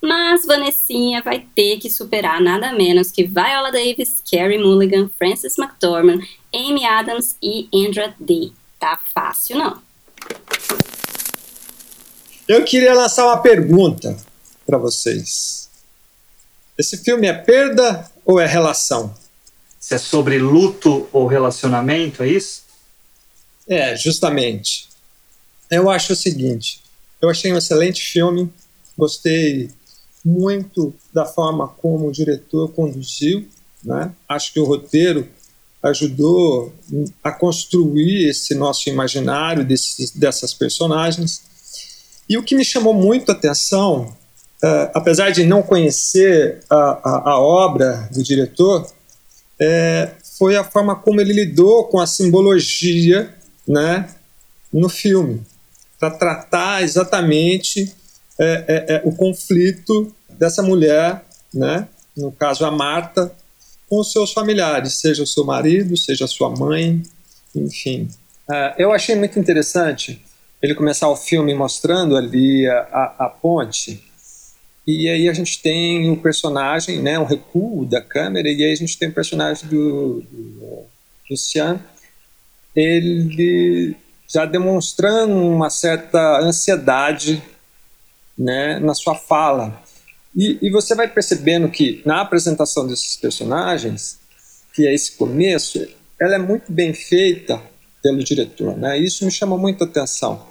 Mas 0.00 0.46
Vanessinha 0.46 1.20
vai 1.22 1.46
ter 1.54 1.78
que 1.78 1.90
superar 1.90 2.40
nada 2.40 2.72
menos 2.72 3.10
que 3.10 3.24
Viola 3.24 3.72
Davis, 3.72 4.22
Carey 4.30 4.58
Mulligan, 4.58 5.10
Frances 5.18 5.58
McDormand, 5.58 6.20
Amy 6.54 6.84
Adams 6.84 7.36
e 7.42 7.68
Andra 7.74 8.14
Day. 8.18 8.52
Tá 8.78 9.00
fácil, 9.12 9.58
não. 9.58 9.82
Eu 12.46 12.64
queria 12.64 12.94
lançar 12.94 13.26
uma 13.26 13.42
pergunta 13.42 14.16
para 14.64 14.78
vocês. 14.78 15.68
Esse 16.78 16.96
filme 16.98 17.26
é 17.26 17.32
perda 17.32 18.08
ou 18.24 18.38
é 18.38 18.46
relação? 18.46 19.14
Se 19.80 19.94
é 19.94 19.98
sobre 19.98 20.38
luto 20.38 21.08
ou 21.12 21.26
relacionamento, 21.26 22.22
é 22.22 22.28
isso? 22.28 22.62
É, 23.68 23.96
justamente. 23.96 24.88
Eu 25.70 25.90
acho 25.90 26.12
o 26.12 26.16
seguinte: 26.16 26.80
eu 27.20 27.28
achei 27.28 27.52
um 27.52 27.58
excelente 27.58 28.00
filme, 28.00 28.50
gostei 28.96 29.70
muito 30.28 30.94
da 31.12 31.24
forma 31.24 31.68
como 31.68 32.08
o 32.08 32.12
diretor 32.12 32.68
conduziu, 32.72 33.48
né? 33.82 34.12
Acho 34.28 34.52
que 34.52 34.60
o 34.60 34.64
roteiro 34.64 35.26
ajudou 35.82 36.72
a 37.22 37.32
construir 37.32 38.28
esse 38.28 38.54
nosso 38.54 38.88
imaginário 38.88 39.64
desses, 39.64 40.10
dessas 40.10 40.52
personagens. 40.52 41.42
E 42.28 42.36
o 42.36 42.42
que 42.42 42.54
me 42.54 42.64
chamou 42.64 42.92
muito 42.92 43.30
a 43.30 43.34
atenção, 43.34 44.12
uh, 44.62 44.90
apesar 44.92 45.30
de 45.30 45.44
não 45.44 45.62
conhecer 45.62 46.60
a, 46.68 46.76
a, 46.76 47.30
a 47.30 47.40
obra 47.40 48.08
do 48.12 48.22
diretor, 48.22 48.86
é, 49.58 50.12
foi 50.36 50.56
a 50.56 50.62
forma 50.62 50.94
como 50.94 51.20
ele 51.20 51.32
lidou 51.32 51.84
com 51.84 51.98
a 51.98 52.06
simbologia 52.06 53.34
né, 53.66 54.08
no 54.72 54.88
filme, 54.88 55.42
para 55.98 56.10
tratar 56.10 56.82
exatamente 56.82 57.92
é, 58.38 58.64
é, 58.68 58.94
é, 58.94 59.02
o 59.04 59.10
conflito 59.12 60.14
dessa 60.38 60.62
mulher, 60.62 61.24
né, 61.52 61.88
no 62.16 62.32
caso 62.32 62.64
a 62.64 62.70
Marta, 62.70 63.32
com 63.88 64.00
os 64.00 64.12
seus 64.12 64.32
familiares, 64.32 64.94
seja 64.94 65.22
o 65.22 65.26
seu 65.26 65.44
marido, 65.44 65.96
seja 65.96 66.26
a 66.26 66.28
sua 66.28 66.50
mãe, 66.50 67.02
enfim. 67.54 68.08
Uh, 68.48 68.74
eu 68.78 68.92
achei 68.92 69.14
muito 69.14 69.38
interessante 69.38 70.22
ele 70.62 70.74
começar 70.74 71.08
o 71.08 71.16
filme 71.16 71.54
mostrando 71.54 72.16
ali 72.16 72.66
a, 72.66 72.78
a, 72.80 73.26
a, 73.26 73.28
ponte, 73.28 74.02
e 74.86 75.08
aí 75.08 75.28
a 75.28 75.32
gente 75.32 75.60
tem 75.60 76.10
o 76.10 76.16
personagem, 76.16 77.00
né, 77.00 77.18
um 77.18 77.24
recuo 77.24 77.84
da 77.84 78.00
câmera, 78.00 78.48
e 78.48 78.64
aí 78.64 78.72
a 78.72 78.76
gente 78.76 78.98
tem 78.98 79.08
o 79.08 79.14
personagem 79.14 79.68
do, 79.68 80.22
do 80.22 80.84
Lucian, 81.30 81.80
ele 82.74 83.96
já 84.28 84.44
demonstrando 84.44 85.34
uma 85.34 85.70
certa 85.70 86.40
ansiedade 86.40 87.42
né, 88.36 88.78
na 88.78 88.94
sua 88.94 89.14
fala. 89.14 89.82
E, 90.36 90.58
e, 90.62 90.70
você 90.70 90.94
vai 90.94 91.08
percebendo 91.08 91.68
que 91.68 92.02
na 92.04 92.20
apresentação 92.20 92.86
desses 92.86 93.16
personagens, 93.16 94.18
que 94.74 94.86
é 94.86 94.94
esse 94.94 95.12
começo, 95.12 95.86
ela 96.20 96.34
é 96.34 96.38
muito 96.38 96.70
bem 96.70 96.92
feita 96.92 97.60
pelo 98.02 98.22
diretor, 98.22 98.76
né? 98.76 98.98
Isso 98.98 99.24
me 99.24 99.30
chama 99.30 99.56
muita 99.56 99.84
atenção, 99.84 100.46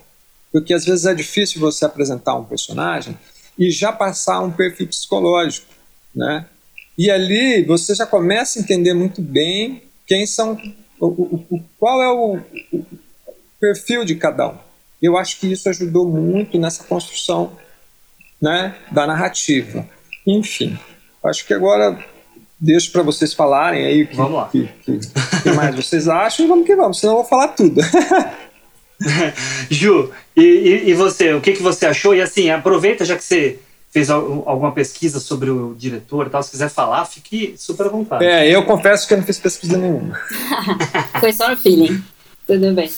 porque 0.51 0.73
às 0.73 0.83
vezes 0.85 1.05
é 1.05 1.13
difícil 1.13 1.61
você 1.61 1.85
apresentar 1.85 2.35
um 2.35 2.43
personagem 2.43 3.17
e 3.57 3.71
já 3.71 3.91
passar 3.91 4.41
um 4.41 4.51
perfil 4.51 4.87
psicológico, 4.87 5.67
né? 6.13 6.45
E 6.97 7.11
ali 7.11 7.63
você 7.63 7.93
já 7.93 8.05
começa 8.05 8.59
a 8.59 8.61
entender 8.61 8.93
muito 8.93 9.21
bem 9.21 9.83
quem 10.05 10.25
são, 10.25 10.59
o, 10.99 11.05
o, 11.07 11.63
qual 11.77 12.01
é 12.01 12.11
o, 12.11 12.39
o 12.73 12.85
perfil 13.59 14.03
de 14.03 14.15
cada 14.15 14.49
um. 14.49 14.57
Eu 15.01 15.15
acho 15.15 15.39
que 15.39 15.51
isso 15.51 15.69
ajudou 15.69 16.09
muito 16.09 16.57
nessa 16.57 16.83
construção 16.83 17.55
né, 18.41 18.75
da 18.91 19.07
narrativa. 19.07 19.87
Enfim, 20.25 20.77
acho 21.23 21.45
que 21.45 21.53
agora 21.53 21.97
deixo 22.59 22.91
para 22.91 23.03
vocês 23.03 23.33
falarem 23.33 23.85
aí 23.85 24.03
o 24.03 24.07
que, 24.07 24.15
vamos 24.15 24.33
lá. 24.33 24.49
Que, 24.49 24.69
que, 24.83 24.99
que, 25.43 25.51
mais 25.51 25.75
vocês 25.75 26.07
acham 26.07 26.45
e 26.45 26.49
vamos 26.49 26.65
que 26.65 26.75
vamos, 26.75 26.99
senão 26.99 27.13
eu 27.13 27.19
vou 27.19 27.27
falar 27.27 27.49
tudo. 27.49 27.81
Ju, 29.69 30.11
e, 30.35 30.41
e, 30.41 30.89
e, 30.89 30.93
você, 30.93 31.33
o 31.33 31.41
que, 31.41 31.53
que 31.53 31.61
você 31.61 31.85
achou? 31.85 32.15
E 32.15 32.21
assim, 32.21 32.49
aproveita 32.49 33.05
já 33.05 33.15
que 33.15 33.23
você 33.23 33.59
fez 33.91 34.09
alguma 34.09 34.71
pesquisa 34.71 35.19
sobre 35.19 35.49
o 35.49 35.75
diretor 35.75 36.27
e 36.27 36.29
tal, 36.29 36.43
se 36.43 36.51
quiser 36.51 36.69
falar, 36.69 37.05
fique 37.05 37.55
super 37.57 37.85
à 37.85 37.89
vontade. 37.89 38.25
É, 38.25 38.47
eu 38.47 38.63
confesso 38.65 39.07
que 39.07 39.13
eu 39.13 39.17
não 39.17 39.25
fiz 39.25 39.39
pesquisa 39.39 39.77
nenhuma. 39.77 40.19
Foi 41.19 41.31
só 41.31 41.49
no 41.49 41.57
feeling. 41.57 42.03
Tudo 42.45 42.73
bem. 42.73 42.91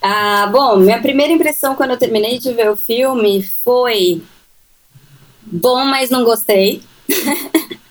Ah, 0.00 0.48
bom, 0.50 0.76
minha 0.78 1.00
primeira 1.00 1.32
impressão 1.32 1.76
quando 1.76 1.92
eu 1.92 1.96
terminei 1.96 2.38
de 2.38 2.52
ver 2.52 2.68
o 2.68 2.76
filme 2.76 3.42
foi 3.64 4.20
bom, 5.44 5.84
mas 5.84 6.10
não 6.10 6.24
gostei. 6.24 6.82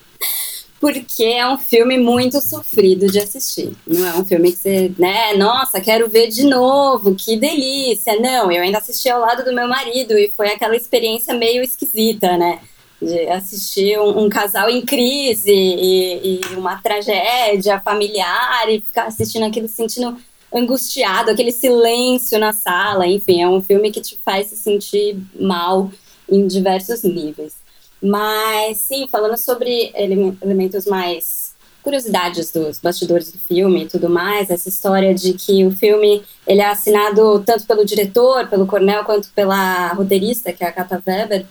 Porque 0.79 1.24
é 1.24 1.48
um 1.48 1.60
filme 1.60 2.00
muito 2.00 2.41
sofrido 2.41 3.05
de 3.05 3.20
assistir. 3.20 3.72
Não 3.86 4.08
é 4.08 4.15
um 4.15 4.25
filme 4.25 4.51
que 4.51 4.58
você, 4.58 4.91
né, 4.98 5.36
nossa, 5.36 5.79
quero 5.79 6.10
ver 6.10 6.27
de 6.27 6.43
novo, 6.43 7.13
que 7.13 7.38
delícia. 7.38 8.20
Não, 8.20 8.51
eu 8.51 8.63
ainda 8.63 8.79
assisti 8.79 9.08
ao 9.08 9.22
lado 9.22 9.46
do 9.46 9.53
meu 9.53 9.67
marido 9.67 10.17
e 10.17 10.31
foi 10.36 10.48
aquela 10.48 10.75
experiência 10.75 11.36
meio 11.36 11.62
esquisita, 11.62 12.36
né? 12.36 12.60
De 13.00 13.27
assistir 13.29 14.00
um, 14.00 14.24
um 14.24 14.29
casal 14.29 14.72
em 14.72 14.81
crise 14.81 15.51
e, 15.51 16.41
e 16.41 16.55
uma 16.55 16.81
tragédia 16.81 17.79
familiar 17.79 18.67
e 18.67 18.81
ficar 18.81 19.05
assistindo 19.05 19.46
aquilo 19.46 19.67
sentindo 19.67 20.17
angustiado, 20.53 21.31
aquele 21.31 21.51
silêncio 21.51 22.38
na 22.38 22.53
sala, 22.53 23.08
enfim, 23.08 23.41
é 23.41 23.48
um 23.48 23.62
filme 23.62 23.91
que 23.91 24.01
te 24.01 24.20
faz 24.24 24.48
se 24.48 24.58
sentir 24.58 25.17
mal 25.39 25.89
em 26.31 26.47
diversos 26.47 27.03
níveis. 27.03 27.55
Mas, 28.01 28.77
sim, 28.77 29.07
falando 29.11 29.38
sobre 29.38 29.91
elementos 29.93 30.85
mais 30.85 31.51
curiosidades 31.83 32.51
dos 32.51 32.79
bastidores 32.79 33.31
do 33.31 33.39
filme 33.39 33.83
e 33.83 33.88
tudo 33.88 34.09
mais, 34.09 34.50
essa 34.50 34.69
história 34.69 35.13
de 35.13 35.33
que 35.33 35.65
o 35.65 35.71
filme 35.71 36.23
ele 36.47 36.61
é 36.61 36.67
assinado 36.67 37.43
tanto 37.45 37.65
pelo 37.65 37.85
diretor, 37.85 38.47
pelo 38.47 38.67
Cornel, 38.67 39.03
quanto 39.03 39.29
pela 39.29 39.93
roteirista, 39.93 40.53
que 40.53 40.63
é 40.63 40.67
a 40.67 40.71
Kata 40.71 41.01
Weber, 41.05 41.45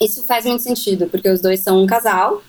isso 0.00 0.22
faz 0.24 0.44
muito 0.44 0.62
sentido, 0.62 1.06
porque 1.06 1.28
os 1.28 1.40
dois 1.40 1.60
são 1.60 1.82
um 1.82 1.86
casal, 1.86 2.42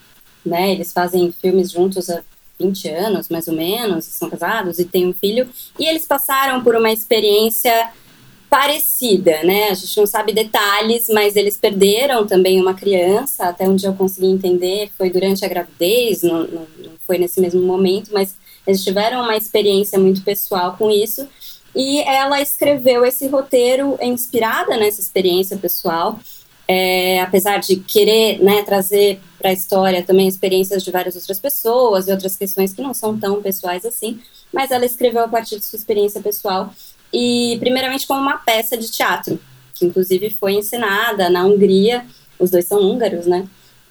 né? 0.44 0.72
Eles 0.72 0.92
fazem 0.92 1.32
filmes 1.32 1.70
juntos 1.70 2.10
há 2.10 2.22
20 2.58 2.88
anos, 2.88 3.28
mais 3.28 3.46
ou 3.48 3.54
menos, 3.54 4.06
são 4.06 4.30
casados 4.30 4.78
e 4.78 4.84
têm 4.84 5.06
um 5.06 5.12
filho, 5.12 5.48
e 5.78 5.86
eles 5.86 6.06
passaram 6.06 6.62
por 6.62 6.74
uma 6.74 6.90
experiência 6.90 7.90
parecida, 8.48 9.42
né? 9.42 9.70
A 9.70 9.74
gente 9.74 9.96
não 9.96 10.06
sabe 10.06 10.32
detalhes, 10.32 11.08
mas 11.08 11.36
eles 11.36 11.56
perderam 11.56 12.26
também 12.26 12.60
uma 12.60 12.74
criança, 12.74 13.48
até 13.48 13.68
onde 13.68 13.84
eu 13.84 13.94
consegui 13.94 14.26
entender, 14.26 14.90
foi 14.96 15.10
durante 15.10 15.44
a 15.44 15.48
gravidez, 15.48 16.22
não, 16.22 16.46
não, 16.46 16.66
não 16.78 16.92
foi 17.06 17.18
nesse 17.18 17.40
mesmo 17.40 17.62
momento, 17.62 18.10
mas 18.12 18.36
eles 18.66 18.82
tiveram 18.82 19.22
uma 19.22 19.36
experiência 19.36 19.98
muito 19.98 20.22
pessoal 20.22 20.76
com 20.76 20.90
isso. 20.90 21.28
E 21.74 22.00
ela 22.00 22.40
escreveu 22.40 23.04
esse 23.04 23.26
roteiro 23.28 23.98
inspirada 24.00 24.76
nessa 24.76 25.00
experiência 25.00 25.56
pessoal, 25.58 26.18
é, 26.66 27.20
apesar 27.20 27.58
de 27.58 27.76
querer 27.76 28.42
né, 28.42 28.62
trazer 28.62 29.20
para 29.38 29.50
a 29.50 29.52
história 29.52 30.02
também 30.02 30.26
experiências 30.26 30.82
de 30.82 30.90
várias 30.90 31.14
outras 31.14 31.38
pessoas 31.38 32.08
e 32.08 32.12
outras 32.12 32.36
questões 32.36 32.72
que 32.72 32.80
não 32.80 32.94
são 32.94 33.16
tão 33.16 33.42
pessoais 33.42 33.84
assim, 33.84 34.18
mas 34.52 34.70
ela 34.70 34.86
escreveu 34.86 35.22
a 35.22 35.28
partir 35.28 35.58
de 35.58 35.64
sua 35.66 35.76
experiência 35.76 36.20
pessoal 36.20 36.72
e 37.12 37.56
primeiramente 37.60 38.06
como 38.06 38.20
uma 38.20 38.38
peça 38.38 38.76
de 38.76 38.90
teatro, 38.90 39.38
que 39.74 39.84
inclusive 39.84 40.30
foi 40.30 40.54
encenada 40.54 41.30
na 41.30 41.44
Hungria, 41.44 42.04
os 42.38 42.50
dois 42.50 42.64
são 42.64 42.80
húngaros, 42.80 43.26
né? 43.26 43.46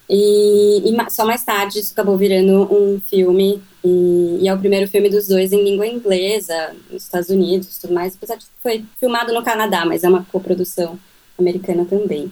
E, 0.08 0.82
e, 0.88 1.10
só 1.10 1.26
mais 1.26 1.44
tarde 1.44 1.80
isso 1.80 1.92
acabou 1.92 2.16
virando 2.16 2.72
um 2.72 3.00
filme 3.00 3.60
E, 3.84 4.38
e, 4.42 4.48
é 4.48 4.54
o 4.54 4.58
primeiro 4.58 4.88
filme 4.88 5.08
dos 5.08 5.26
dois 5.26 5.52
em 5.52 5.64
língua 5.64 5.86
inglesa, 5.86 6.74
nos 6.90 7.04
Estados 7.04 7.28
Unidos, 7.28 7.78
tudo 7.78 7.94
mais. 7.94 8.14
Apesar 8.14 8.36
de 8.36 8.44
que 8.44 8.50
foi 8.62 8.84
filmado 8.98 9.32
no 9.32 9.42
Canadá, 9.42 9.84
mas 9.84 10.04
é 10.04 10.08
uma 10.08 10.24
coprodução 10.24 10.98
americana 11.38 11.84
também. 11.84 12.30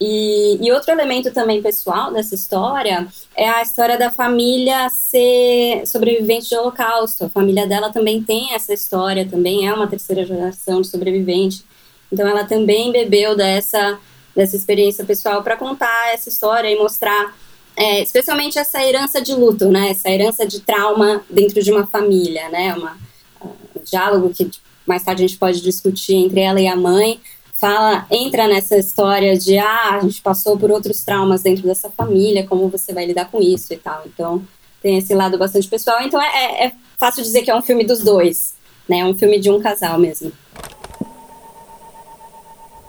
E, 0.00 0.58
e, 0.60 0.72
outro 0.72 0.90
elemento 0.90 1.30
também 1.30 1.62
pessoal 1.62 2.12
dessa 2.12 2.34
história 2.34 3.06
é 3.36 3.48
a 3.48 3.62
história 3.62 3.96
da 3.96 4.10
família 4.10 4.88
ser 4.90 5.86
sobrevivente 5.86 6.48
de 6.48 6.56
holocausto. 6.56 7.24
A 7.24 7.30
família 7.30 7.66
dela 7.66 7.92
também 7.92 8.22
tem 8.22 8.52
essa 8.52 8.74
história, 8.74 9.26
também 9.26 9.68
é 9.68 9.72
uma 9.72 9.86
terceira 9.86 10.26
geração 10.26 10.80
de 10.80 10.88
sobrevivente. 10.88 11.64
Então 12.12 12.26
ela 12.26 12.44
também 12.44 12.90
bebeu 12.90 13.36
dessa, 13.36 13.98
dessa 14.34 14.56
experiência 14.56 15.04
pessoal 15.04 15.42
para 15.42 15.56
contar 15.56 16.12
essa 16.12 16.28
história 16.28 16.68
e 16.68 16.76
mostrar 16.76 17.34
é, 17.76 18.02
especialmente 18.02 18.58
essa 18.58 18.82
herança 18.82 19.20
de 19.20 19.32
luto, 19.32 19.68
né? 19.68 19.90
Essa 19.90 20.10
herança 20.10 20.46
de 20.46 20.60
trauma 20.60 21.24
dentro 21.30 21.62
de 21.62 21.72
uma 21.72 21.86
família, 21.86 22.48
né? 22.48 22.74
Uma, 22.74 22.96
um 23.44 23.82
diálogo 23.84 24.32
que 24.34 24.50
mais 24.86 25.02
tarde 25.02 25.24
a 25.24 25.26
gente 25.26 25.38
pode 25.38 25.60
discutir 25.60 26.14
entre 26.14 26.40
ela 26.40 26.60
e 26.60 26.68
a 26.68 26.76
mãe, 26.76 27.20
fala, 27.64 28.06
entra 28.10 28.46
nessa 28.46 28.76
história 28.76 29.38
de 29.38 29.56
ah, 29.56 29.94
a 29.94 30.00
gente 30.00 30.20
passou 30.20 30.58
por 30.58 30.70
outros 30.70 31.02
traumas 31.02 31.40
dentro 31.40 31.64
dessa 31.64 31.88
família, 31.88 32.46
como 32.46 32.68
você 32.68 32.92
vai 32.92 33.06
lidar 33.06 33.30
com 33.30 33.40
isso 33.40 33.72
e 33.72 33.78
tal. 33.78 34.02
Então 34.04 34.46
tem 34.82 34.98
esse 34.98 35.14
lado 35.14 35.38
bastante 35.38 35.66
pessoal. 35.66 36.02
Então 36.02 36.20
é, 36.20 36.26
é, 36.26 36.66
é 36.66 36.72
fácil 36.98 37.22
dizer 37.22 37.40
que 37.40 37.50
é 37.50 37.56
um 37.56 37.62
filme 37.62 37.82
dos 37.82 38.00
dois, 38.00 38.54
né? 38.86 38.98
É 38.98 39.06
um 39.06 39.16
filme 39.16 39.40
de 39.40 39.50
um 39.50 39.62
casal 39.62 39.98
mesmo. 39.98 40.30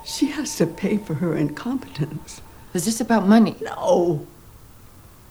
She 0.03 0.29
has 0.37 0.57
to 0.57 0.67
pay 0.67 0.97
for 0.97 1.15
her 1.23 1.39
incompetence. 1.39 2.41
Is 2.73 2.83
this 2.83 2.99
about 2.99 3.25
money? 3.25 3.55
No. 3.61 4.27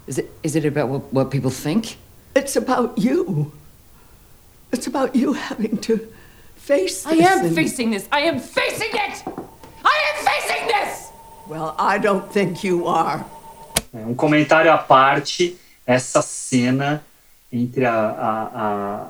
Is 0.09 0.17
it 0.17 0.31
is 0.43 0.57
it 0.57 0.67
about 0.67 0.89
what, 0.91 1.05
what 1.13 1.31
people 1.31 1.51
think? 1.51 1.99
It's 2.35 2.57
about 2.57 2.95
you. 2.97 3.53
It's 4.73 4.87
about 4.87 5.15
you 5.15 5.35
having 5.35 5.77
to 5.83 6.01
face 6.65 7.05
this. 7.05 7.07
I 7.07 7.17
am 7.17 7.47
and... 7.47 7.55
facing 7.55 7.91
this. 7.91 8.09
I 8.11 8.21
am 8.21 8.39
facing 8.39 8.93
it. 8.93 9.23
I 9.85 9.97
am 10.11 10.17
facing 10.25 10.67
this. 10.67 11.11
Well, 11.47 11.75
I 11.79 11.99
don't 11.99 12.27
think 12.33 12.67
you 12.67 12.89
are. 12.89 13.25
É, 13.93 14.05
um 14.07 14.15
comentário 14.15 14.73
à 14.73 14.79
parte, 14.79 15.57
essa 15.87 16.23
cena 16.23 17.05
entre 17.53 17.85
a, 17.85 17.93
a, 17.93 18.51
a, 18.55 19.07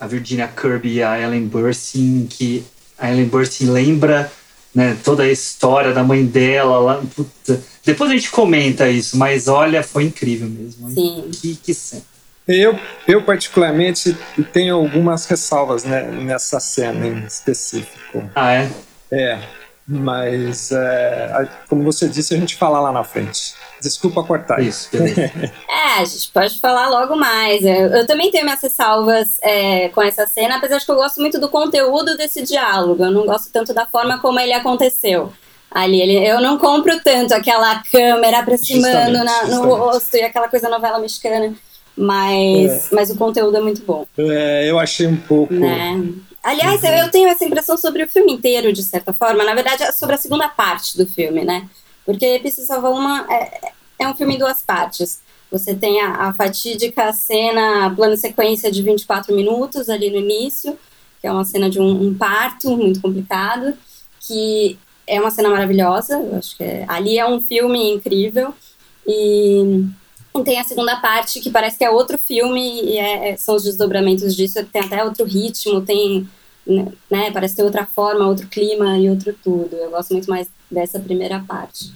a 0.00 0.06
Virginia 0.06 0.48
Kirby 0.48 0.94
e 0.94 1.02
a 1.02 1.20
Ellen 1.20 1.46
Burstyn, 1.46 2.26
que 2.26 2.64
a 2.96 3.10
Ellen 3.10 3.26
Burstyn 3.26 3.70
lembra 3.70 4.30
né, 4.74 4.96
toda 5.04 5.24
a 5.24 5.30
história 5.30 5.92
da 5.92 6.04
mãe 6.04 6.24
dela. 6.24 6.78
Lá, 6.78 7.02
puta. 7.14 7.62
Depois 7.84 8.10
a 8.10 8.14
gente 8.14 8.30
comenta 8.30 8.88
isso, 8.88 9.16
mas 9.16 9.48
olha, 9.48 9.82
foi 9.82 10.04
incrível 10.04 10.48
mesmo. 10.48 10.90
Sim. 10.90 11.30
Que, 11.32 11.56
que 11.56 11.74
cena. 11.74 12.15
Eu, 12.48 12.78
eu 13.08 13.22
particularmente 13.22 14.16
tenho 14.52 14.76
algumas 14.76 15.26
ressalvas 15.26 15.84
né, 15.84 16.02
nessa 16.02 16.60
cena 16.60 17.06
em 17.06 17.24
específico. 17.24 18.22
Ah, 18.34 18.54
é? 18.54 18.70
É, 19.10 19.38
mas 19.86 20.70
é, 20.72 21.48
como 21.68 21.82
você 21.82 22.08
disse, 22.08 22.34
a 22.34 22.36
gente 22.36 22.56
fala 22.56 22.80
lá 22.80 22.92
na 22.92 23.02
frente. 23.02 23.54
Desculpa 23.80 24.22
cortar. 24.22 24.60
Isso, 24.60 24.90
é, 24.96 26.00
a 26.00 26.04
gente 26.04 26.30
pode 26.32 26.58
falar 26.60 26.88
logo 26.88 27.16
mais. 27.16 27.64
Eu, 27.64 27.88
eu 27.88 28.06
também 28.06 28.30
tenho 28.30 28.44
minhas 28.44 28.60
ressalvas 28.60 29.38
é, 29.42 29.88
com 29.90 30.02
essa 30.02 30.26
cena, 30.26 30.56
apesar 30.56 30.78
de 30.78 30.84
que 30.84 30.90
eu 30.90 30.96
gosto 30.96 31.20
muito 31.20 31.40
do 31.40 31.48
conteúdo 31.48 32.16
desse 32.16 32.42
diálogo. 32.42 33.04
Eu 33.04 33.10
não 33.10 33.26
gosto 33.26 33.50
tanto 33.52 33.74
da 33.74 33.86
forma 33.86 34.18
como 34.18 34.38
ele 34.38 34.52
aconteceu 34.52 35.32
ali. 35.70 36.00
Ele, 36.00 36.26
eu 36.26 36.40
não 36.40 36.58
compro 36.58 36.98
tanto 37.00 37.34
aquela 37.34 37.82
câmera 37.90 38.38
aproximando 38.38 39.22
na, 39.24 39.44
no 39.44 39.74
rosto 39.74 40.16
e 40.16 40.22
aquela 40.22 40.48
coisa 40.48 40.68
novela 40.68 40.98
mexicana. 40.98 41.54
Mas, 41.96 42.92
é. 42.92 42.94
mas 42.94 43.10
o 43.10 43.16
conteúdo 43.16 43.56
é 43.56 43.60
muito 43.60 43.82
bom. 43.82 44.06
É, 44.18 44.70
eu 44.70 44.78
achei 44.78 45.06
um 45.06 45.16
pouco. 45.16 45.54
Né? 45.54 46.12
Aliás, 46.42 46.82
uhum. 46.82 46.90
eu 46.90 47.10
tenho 47.10 47.28
essa 47.28 47.44
impressão 47.44 47.76
sobre 47.78 48.02
o 48.04 48.08
filme 48.08 48.32
inteiro, 48.32 48.72
de 48.72 48.82
certa 48.82 49.12
forma. 49.12 49.42
Na 49.42 49.54
verdade, 49.54 49.82
é 49.82 49.90
sobre 49.90 50.14
a 50.14 50.18
segunda 50.18 50.48
parte 50.48 50.96
do 50.96 51.06
filme, 51.06 51.44
né? 51.44 51.68
Porque 52.04 52.38
Pieces 52.40 52.70
of 52.70 52.86
uma 52.86 53.26
é, 53.28 53.72
é 53.98 54.08
um 54.08 54.14
filme 54.14 54.34
em 54.34 54.38
duas 54.38 54.62
partes. 54.62 55.20
Você 55.50 55.74
tem 55.74 56.00
a, 56.00 56.28
a 56.28 56.32
fatídica 56.32 57.12
cena, 57.12 57.92
plano 57.94 58.16
sequência 58.16 58.70
de 58.70 58.82
24 58.82 59.34
minutos 59.34 59.88
ali 59.88 60.10
no 60.10 60.18
início, 60.18 60.78
que 61.20 61.26
é 61.26 61.32
uma 61.32 61.44
cena 61.44 61.70
de 61.70 61.80
um, 61.80 62.08
um 62.08 62.14
parto 62.14 62.76
muito 62.76 63.00
complicado, 63.00 63.74
que 64.20 64.78
é 65.06 65.20
uma 65.20 65.30
cena 65.30 65.48
maravilhosa. 65.48 66.18
Acho 66.36 66.56
que 66.56 66.64
é, 66.64 66.84
ali 66.88 67.18
é 67.18 67.26
um 67.26 67.40
filme 67.40 67.92
incrível. 67.92 68.54
E 69.06 69.84
tem 70.42 70.58
a 70.58 70.64
segunda 70.64 70.96
parte, 70.96 71.40
que 71.40 71.50
parece 71.50 71.78
que 71.78 71.84
é 71.84 71.90
outro 71.90 72.18
filme, 72.18 72.82
e 72.82 72.98
é, 72.98 73.30
é, 73.30 73.36
são 73.36 73.56
os 73.56 73.64
desdobramentos 73.64 74.34
disso, 74.34 74.64
tem 74.72 74.82
até 74.82 75.04
outro 75.04 75.24
ritmo, 75.24 75.80
tem, 75.80 76.28
né, 76.66 77.30
parece 77.32 77.56
ter 77.56 77.62
outra 77.62 77.86
forma, 77.86 78.26
outro 78.26 78.46
clima 78.48 78.98
e 78.98 79.08
outro 79.10 79.34
tudo. 79.42 79.74
Eu 79.76 79.90
gosto 79.90 80.12
muito 80.12 80.28
mais 80.28 80.48
dessa 80.70 80.98
primeira 80.98 81.40
parte. 81.40 81.92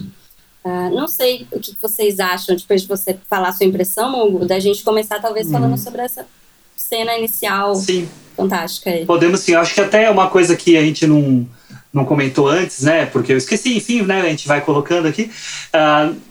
Uh, 0.62 0.94
não 0.94 1.08
sei 1.08 1.46
o 1.50 1.58
que 1.58 1.74
vocês 1.80 2.20
acham, 2.20 2.54
depois 2.54 2.82
de 2.82 2.88
você 2.88 3.16
falar 3.28 3.48
a 3.48 3.52
sua 3.52 3.66
impressão, 3.66 4.26
Hugo, 4.26 4.44
da 4.44 4.60
gente 4.60 4.84
começar 4.84 5.18
talvez 5.18 5.48
hum. 5.48 5.52
falando 5.52 5.78
sobre 5.78 6.02
essa 6.02 6.26
cena 6.76 7.16
inicial 7.16 7.74
sim. 7.74 8.08
fantástica 8.36 8.90
aí. 8.90 9.06
Podemos 9.06 9.40
sim, 9.40 9.54
acho 9.54 9.74
que 9.74 9.80
até 9.80 10.04
é 10.04 10.10
uma 10.10 10.28
coisa 10.28 10.54
que 10.54 10.76
a 10.76 10.82
gente 10.82 11.06
não, 11.06 11.48
não 11.92 12.04
comentou 12.04 12.48
antes, 12.48 12.82
né, 12.82 13.06
porque 13.06 13.32
eu 13.32 13.38
esqueci, 13.38 13.76
enfim, 13.76 14.02
né, 14.02 14.20
a 14.20 14.28
gente 14.28 14.46
vai 14.46 14.60
colocando 14.60 15.06
aqui. 15.06 15.30
Uh, 15.74 16.29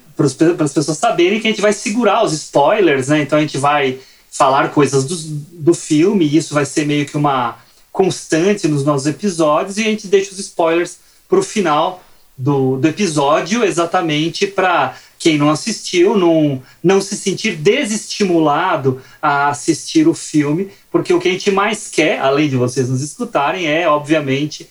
para 0.55 0.65
as 0.65 0.73
pessoas 0.73 0.97
saberem 0.97 1.39
que 1.39 1.47
a 1.47 1.51
gente 1.51 1.61
vai 1.61 1.71
segurar 1.71 2.23
os 2.25 2.33
spoilers, 2.33 3.07
né? 3.07 3.21
Então 3.21 3.37
a 3.37 3.41
gente 3.41 3.57
vai 3.57 3.99
falar 4.29 4.69
coisas 4.69 5.05
do, 5.05 5.15
do 5.53 5.73
filme 5.73 6.25
e 6.25 6.37
isso 6.37 6.53
vai 6.53 6.65
ser 6.65 6.85
meio 6.85 7.05
que 7.05 7.15
uma 7.15 7.57
constante 7.91 8.67
nos 8.67 8.83
nossos 8.83 9.07
episódios 9.07 9.77
e 9.77 9.81
a 9.81 9.85
gente 9.85 10.07
deixa 10.07 10.31
os 10.31 10.39
spoilers 10.39 10.99
para 11.27 11.39
o 11.39 11.43
final 11.43 12.03
do, 12.37 12.77
do 12.77 12.87
episódio, 12.87 13.63
exatamente 13.63 14.45
para 14.45 14.95
quem 15.17 15.37
não 15.37 15.49
assistiu 15.49 16.17
não, 16.17 16.61
não 16.81 17.01
se 17.01 17.15
sentir 17.15 17.55
desestimulado 17.57 19.01
a 19.21 19.49
assistir 19.49 20.07
o 20.07 20.13
filme, 20.13 20.69
porque 20.89 21.13
o 21.13 21.19
que 21.19 21.27
a 21.27 21.31
gente 21.31 21.51
mais 21.51 21.89
quer, 21.89 22.19
além 22.19 22.49
de 22.49 22.55
vocês 22.55 22.89
nos 22.89 23.01
escutarem, 23.01 23.67
é, 23.67 23.87
obviamente, 23.87 24.69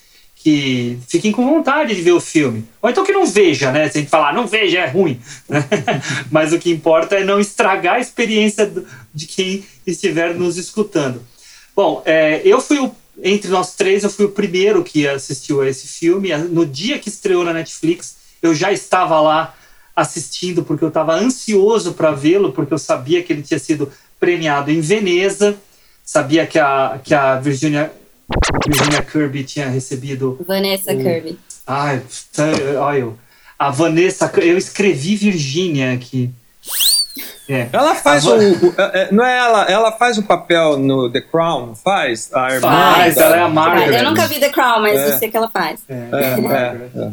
que 0.49 0.99
fiquem 1.07 1.31
com 1.31 1.45
vontade 1.45 1.95
de 1.95 2.01
ver 2.01 2.13
o 2.13 2.21
filme. 2.21 2.65
Ou 2.81 2.89
então 2.89 3.05
que 3.05 3.13
não 3.13 3.27
veja, 3.27 3.71
né? 3.71 3.87
Sem 3.91 4.07
falar, 4.07 4.33
não 4.33 4.47
veja, 4.47 4.79
é 4.79 4.87
ruim. 4.87 5.21
Mas 6.33 6.55
o 6.55 6.59
que 6.59 6.71
importa 6.71 7.17
é 7.17 7.25
não 7.25 7.39
estragar 7.39 7.97
a 7.97 8.01
experiência 8.01 8.73
de 9.13 9.27
quem 9.27 9.63
estiver 9.87 10.35
nos 10.35 10.57
escutando. 10.57 11.21
Bom, 11.77 12.03
é, 12.07 12.41
eu 12.47 12.63
fui 12.63 12.79
o, 12.79 12.91
entre 13.23 13.51
nós 13.51 13.75
três, 13.75 14.05
eu 14.05 14.11
fui 14.11 14.25
o 14.25 14.31
primeiro 14.31 14.83
que 14.83 15.07
assistiu 15.07 15.61
a 15.61 15.69
esse 15.69 15.87
filme. 15.87 16.35
No 16.35 16.65
dia 16.65 16.99
que 16.99 17.11
estreou 17.11 17.45
na 17.45 17.53
Netflix, 17.53 18.17
eu 18.41 18.55
já 18.55 18.73
estava 18.73 19.21
lá 19.21 19.55
assistindo 19.95 20.65
porque 20.65 20.83
eu 20.83 20.89
estava 20.89 21.15
ansioso 21.15 21.93
para 21.93 22.11
vê-lo, 22.13 22.53
porque 22.53 22.73
eu 22.73 22.79
sabia 22.79 23.23
que 23.23 23.35
ele 23.35 23.43
tinha 23.43 23.59
sido 23.59 23.93
premiado 24.19 24.71
em 24.71 24.81
Veneza, 24.81 25.59
sabia 26.03 26.47
que 26.47 26.59
a, 26.59 26.99
que 27.05 27.13
a 27.13 27.39
Virginia 27.39 27.93
Virginia 28.67 29.03
Kirby 29.03 29.45
tinha 29.45 29.69
recebido. 29.69 30.39
Vanessa 30.47 30.93
o... 30.93 30.97
Kirby. 30.97 31.39
Ai, 31.67 32.03
olha, 32.79 33.15
a 33.59 33.71
Vanessa, 33.71 34.31
eu 34.37 34.57
escrevi 34.57 35.17
Virginia 35.17 35.93
aqui. 35.93 36.31
É. 37.49 37.69
Ela 37.73 37.95
faz 37.95 38.27
o, 38.27 38.37
o, 38.37 38.75
é, 38.77 39.03
é, 39.03 39.09
Não 39.11 39.25
é 39.25 39.39
ela, 39.39 39.63
ela 39.65 39.93
faz 39.93 40.19
o 40.19 40.23
papel 40.23 40.79
no 40.79 41.11
The 41.11 41.23
Crown, 41.23 41.75
faz? 41.75 42.31
A 42.33 42.55
irmã 42.55 42.69
faz, 42.69 43.17
ela 43.17 43.37
é 43.37 43.41
a 43.41 43.49
Margaret. 43.49 43.99
Eu 43.99 44.11
nunca 44.11 44.27
vi 44.27 44.39
The 44.39 44.51
Crown, 44.51 44.83
mas 44.83 45.01
é. 45.01 45.09
eu 45.09 45.19
sei 45.19 45.31
que 45.31 45.37
ela 45.37 45.51
faz. 45.51 45.81
É, 45.89 45.95
é, 45.95 47.01
é, 47.01 47.13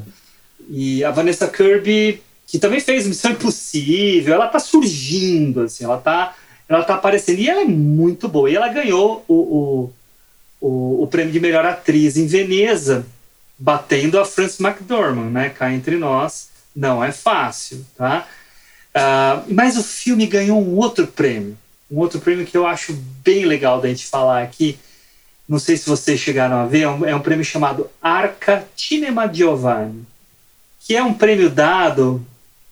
E 0.70 1.04
a 1.04 1.12
Vanessa 1.12 1.48
Kirby, 1.48 2.22
que 2.46 2.60
também 2.60 2.82
fez 2.82 3.08
Missão 3.08 3.32
Impossível, 3.32 4.34
ela 4.36 4.48
tá 4.48 4.60
surgindo, 4.60 5.62
assim, 5.62 5.86
ela 5.86 5.98
tá, 5.98 6.36
ela 6.68 6.84
tá 6.84 6.96
aparecendo. 6.96 7.40
E 7.40 7.50
ela 7.50 7.62
é 7.62 7.66
muito 7.66 8.28
boa. 8.28 8.50
E 8.50 8.56
ela 8.56 8.68
ganhou 8.68 9.24
o, 9.28 9.34
o 9.34 9.94
o, 10.66 11.04
o 11.04 11.08
prêmio 11.08 11.32
de 11.32 11.40
melhor 11.40 11.64
atriz 11.64 12.18
em 12.18 12.26
Veneza, 12.26 13.06
batendo 13.58 14.20
a 14.20 14.26
Frances 14.26 14.60
McDormand, 14.60 15.30
né? 15.30 15.50
Cá 15.50 15.72
entre 15.72 15.96
nós, 15.96 16.50
não 16.76 17.04
é 17.04 17.12
fácil, 17.12 17.86
tá? 17.96 18.28
Uh, 18.96 19.54
mas 19.54 19.78
o 19.78 19.84
filme 19.84 20.26
ganhou 20.26 20.60
um 20.60 20.76
outro 20.78 21.06
prêmio, 21.06 21.56
um 21.92 22.00
outro 22.00 22.20
prêmio 22.20 22.48
que 22.48 22.58
eu 22.58 22.66
acho 22.66 22.94
bem 23.24 23.46
legal 23.46 23.80
da 23.80 23.90
gente 23.90 24.08
falar 24.08 24.42
aqui. 24.42 24.80
Não 25.48 25.60
sei 25.60 25.78
se 25.78 25.88
vocês 25.88 26.20
chegaram 26.20 26.58
a 26.58 26.66
ver, 26.66 26.82
é 26.82 26.90
um, 26.90 27.06
é 27.06 27.16
um 27.16 27.22
prêmio 27.22 27.46
chamado 27.46 27.88
Arca 28.02 28.68
Cinema 28.76 29.32
Giovanni, 29.32 30.04
que 30.80 30.96
é 30.96 31.04
um 31.04 31.14
prêmio 31.14 31.50
dado 31.50 32.26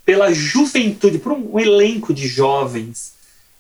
pela 0.04 0.34
juventude, 0.34 1.20
por 1.20 1.32
um, 1.32 1.54
um 1.54 1.60
elenco 1.60 2.12
de 2.12 2.28
jovens 2.28 3.14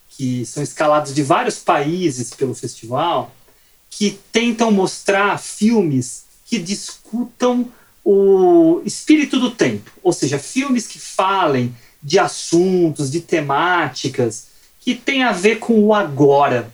que 0.09 0.43
são 0.45 0.63
escalados 0.63 1.13
de 1.13 1.21
vários 1.21 1.59
países 1.59 2.33
pelo 2.33 2.55
festival 2.55 3.31
que 3.97 4.19
tentam 4.31 4.71
mostrar 4.71 5.39
filmes 5.39 6.23
que 6.45 6.57
discutam 6.57 7.71
o 8.03 8.81
espírito 8.85 9.39
do 9.39 9.51
tempo, 9.51 9.91
ou 10.01 10.11
seja, 10.11 10.37
filmes 10.37 10.87
que 10.87 10.99
falem 10.99 11.73
de 12.01 12.19
assuntos, 12.19 13.09
de 13.09 13.21
temáticas 13.21 14.47
que 14.79 14.93
tem 14.93 15.23
a 15.23 15.31
ver 15.31 15.59
com 15.59 15.79
o 15.79 15.93
agora. 15.93 16.69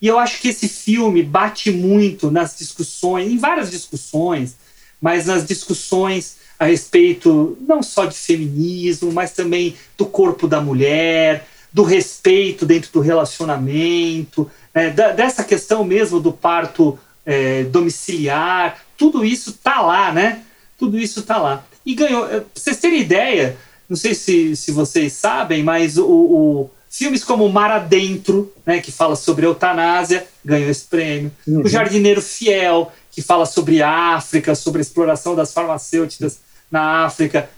E 0.00 0.06
eu 0.06 0.18
acho 0.18 0.40
que 0.40 0.48
esse 0.48 0.68
filme 0.68 1.22
bate 1.22 1.70
muito 1.70 2.30
nas 2.30 2.56
discussões, 2.56 3.32
em 3.32 3.38
várias 3.38 3.70
discussões, 3.70 4.54
mas 5.00 5.26
nas 5.26 5.44
discussões 5.44 6.36
a 6.58 6.66
respeito 6.66 7.58
não 7.66 7.82
só 7.82 8.06
de 8.06 8.14
feminismo, 8.14 9.12
mas 9.12 9.32
também 9.32 9.74
do 9.98 10.06
corpo 10.06 10.46
da 10.46 10.60
mulher, 10.60 11.48
do 11.74 11.82
respeito 11.82 12.64
dentro 12.64 12.92
do 12.92 13.00
relacionamento, 13.00 14.48
né, 14.72 14.90
da, 14.90 15.10
dessa 15.10 15.42
questão 15.42 15.82
mesmo 15.82 16.20
do 16.20 16.32
parto 16.32 16.96
é, 17.26 17.64
domiciliar, 17.64 18.78
tudo 18.96 19.24
isso 19.24 19.54
tá 19.54 19.80
lá, 19.80 20.12
né? 20.12 20.42
Tudo 20.78 20.96
isso 20.96 21.22
tá 21.22 21.36
lá. 21.36 21.64
E 21.84 21.94
ganhou. 21.94 22.26
Pra 22.26 22.44
vocês 22.54 22.76
terem 22.76 23.00
ideia, 23.00 23.56
não 23.88 23.96
sei 23.96 24.14
se, 24.14 24.54
se 24.54 24.70
vocês 24.70 25.14
sabem, 25.14 25.64
mas 25.64 25.98
o, 25.98 26.06
o 26.06 26.70
filmes 26.88 27.24
como 27.24 27.48
Mar 27.48 27.72
Adentro, 27.72 28.52
né, 28.64 28.78
que 28.78 28.92
fala 28.92 29.16
sobre 29.16 29.44
eutanásia, 29.44 30.24
ganhou 30.44 30.70
esse 30.70 30.84
prêmio. 30.84 31.32
Uhum. 31.44 31.62
O 31.62 31.68
Jardineiro 31.68 32.22
Fiel, 32.22 32.92
que 33.10 33.20
fala 33.20 33.46
sobre 33.46 33.82
a 33.82 34.14
África, 34.14 34.54
sobre 34.54 34.80
a 34.80 34.82
exploração 34.82 35.34
das 35.34 35.52
farmacêuticas 35.52 36.38
na 36.70 37.04
África, 37.04 37.50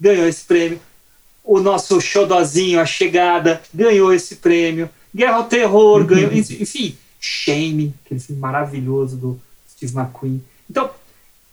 ganhou 0.00 0.26
esse 0.26 0.44
prêmio. 0.44 0.80
O 1.44 1.60
nosso 1.60 2.00
xodozinho, 2.00 2.80
A 2.80 2.86
Chegada, 2.86 3.60
ganhou 3.74 4.12
esse 4.12 4.36
prêmio. 4.36 4.88
Guerra 5.14 5.36
ao 5.36 5.44
Terror, 5.44 6.00
uhum. 6.00 6.06
ganhou. 6.06 6.32
Enfim, 6.32 6.96
Shame, 7.20 7.94
aquele 8.04 8.20
filme 8.20 8.40
maravilhoso 8.40 9.16
do 9.16 9.40
Steve 9.70 9.96
McQueen. 9.96 10.42
Então, 10.70 10.90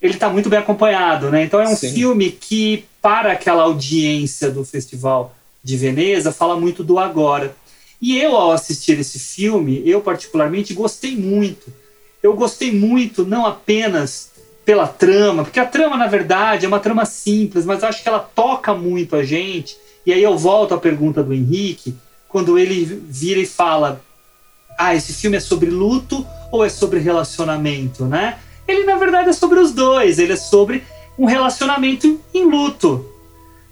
ele 0.02 0.14
está 0.14 0.30
muito 0.30 0.50
bem 0.50 0.60
acompanhado, 0.60 1.30
né? 1.30 1.44
Então 1.44 1.60
é 1.60 1.68
um 1.68 1.76
Sim. 1.76 1.94
filme 1.94 2.32
que, 2.32 2.86
para 3.02 3.34
aquela 3.34 3.64
audiência 3.64 4.50
do 4.50 4.64
Festival 4.64 5.36
de 5.64 5.76
Veneza, 5.76 6.32
fala 6.32 6.60
muito 6.60 6.84
do 6.84 6.98
agora. 6.98 7.56
E 8.02 8.18
eu, 8.18 8.36
ao 8.36 8.52
assistir 8.52 8.98
esse 8.98 9.20
filme, 9.20 9.82
eu 9.86 10.00
particularmente 10.00 10.74
gostei 10.74 11.18
muito. 11.18 11.72
Eu 12.24 12.34
gostei 12.34 12.72
muito, 12.72 13.26
não 13.26 13.46
apenas 13.46 14.29
pela 14.70 14.86
trama, 14.86 15.44
porque 15.44 15.60
a 15.60 15.66
trama, 15.66 15.98
na 15.98 16.06
verdade, 16.06 16.64
é 16.64 16.68
uma 16.68 16.80
trama 16.80 17.04
simples, 17.04 17.66
mas 17.66 17.82
eu 17.82 17.90
acho 17.90 18.04
que 18.04 18.08
ela 18.08 18.20
toca 18.20 18.72
muito 18.72 19.16
a 19.16 19.24
gente. 19.24 19.76
E 20.06 20.14
aí 20.14 20.22
eu 20.22 20.38
volto 20.38 20.76
à 20.76 20.78
pergunta 20.78 21.24
do 21.24 21.34
Henrique, 21.34 21.96
quando 22.28 22.56
ele 22.56 22.86
vira 23.10 23.40
e 23.40 23.48
fala: 23.48 24.00
Ah, 24.78 24.94
esse 24.94 25.12
filme 25.12 25.38
é 25.38 25.40
sobre 25.40 25.72
luto 25.72 26.24
ou 26.52 26.64
é 26.64 26.70
sobre 26.70 27.00
relacionamento, 27.00 28.06
né? 28.06 28.38
Ele, 28.68 28.84
na 28.84 28.96
verdade, 28.96 29.30
é 29.30 29.34
sobre 29.34 29.60
os 29.60 29.72
dois. 29.72 30.20
Ele 30.20 30.34
é 30.34 30.36
sobre 30.36 30.84
um 31.18 31.26
relacionamento 31.26 32.22
em 32.32 32.46
luto. 32.46 33.04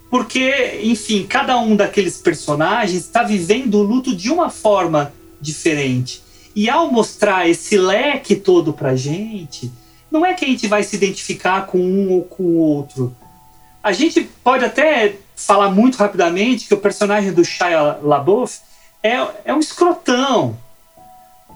Porque, 0.10 0.80
enfim, 0.82 1.28
cada 1.30 1.60
um 1.60 1.76
daqueles 1.76 2.18
personagens 2.18 3.04
está 3.04 3.22
vivendo 3.22 3.76
o 3.76 3.84
luto 3.84 4.16
de 4.16 4.32
uma 4.32 4.50
forma 4.50 5.14
diferente. 5.40 6.24
E 6.56 6.68
ao 6.68 6.92
mostrar 6.92 7.48
esse 7.48 7.78
leque 7.78 8.36
todo 8.36 8.74
pra 8.74 8.96
gente, 8.96 9.72
não 10.12 10.26
é 10.26 10.34
que 10.34 10.46
a 10.46 10.48
gente 10.48 10.68
vai 10.68 10.84
se 10.84 10.96
identificar 10.96 11.66
com 11.66 11.80
um 11.80 12.12
ou 12.12 12.24
com 12.24 12.44
o 12.44 12.58
outro. 12.58 13.16
A 13.84 13.92
gente 13.92 14.22
pode 14.44 14.66
até 14.66 15.16
falar 15.36 15.70
muito 15.70 15.98
rapidamente 15.98 16.68
que 16.68 16.74
o 16.74 16.80
personagem 16.80 17.32
do 17.32 17.46
Shia 17.46 18.00
LaBeouf 18.02 18.60
é, 19.04 19.26
é 19.46 19.54
um 19.54 19.60
escrotão, 19.60 20.58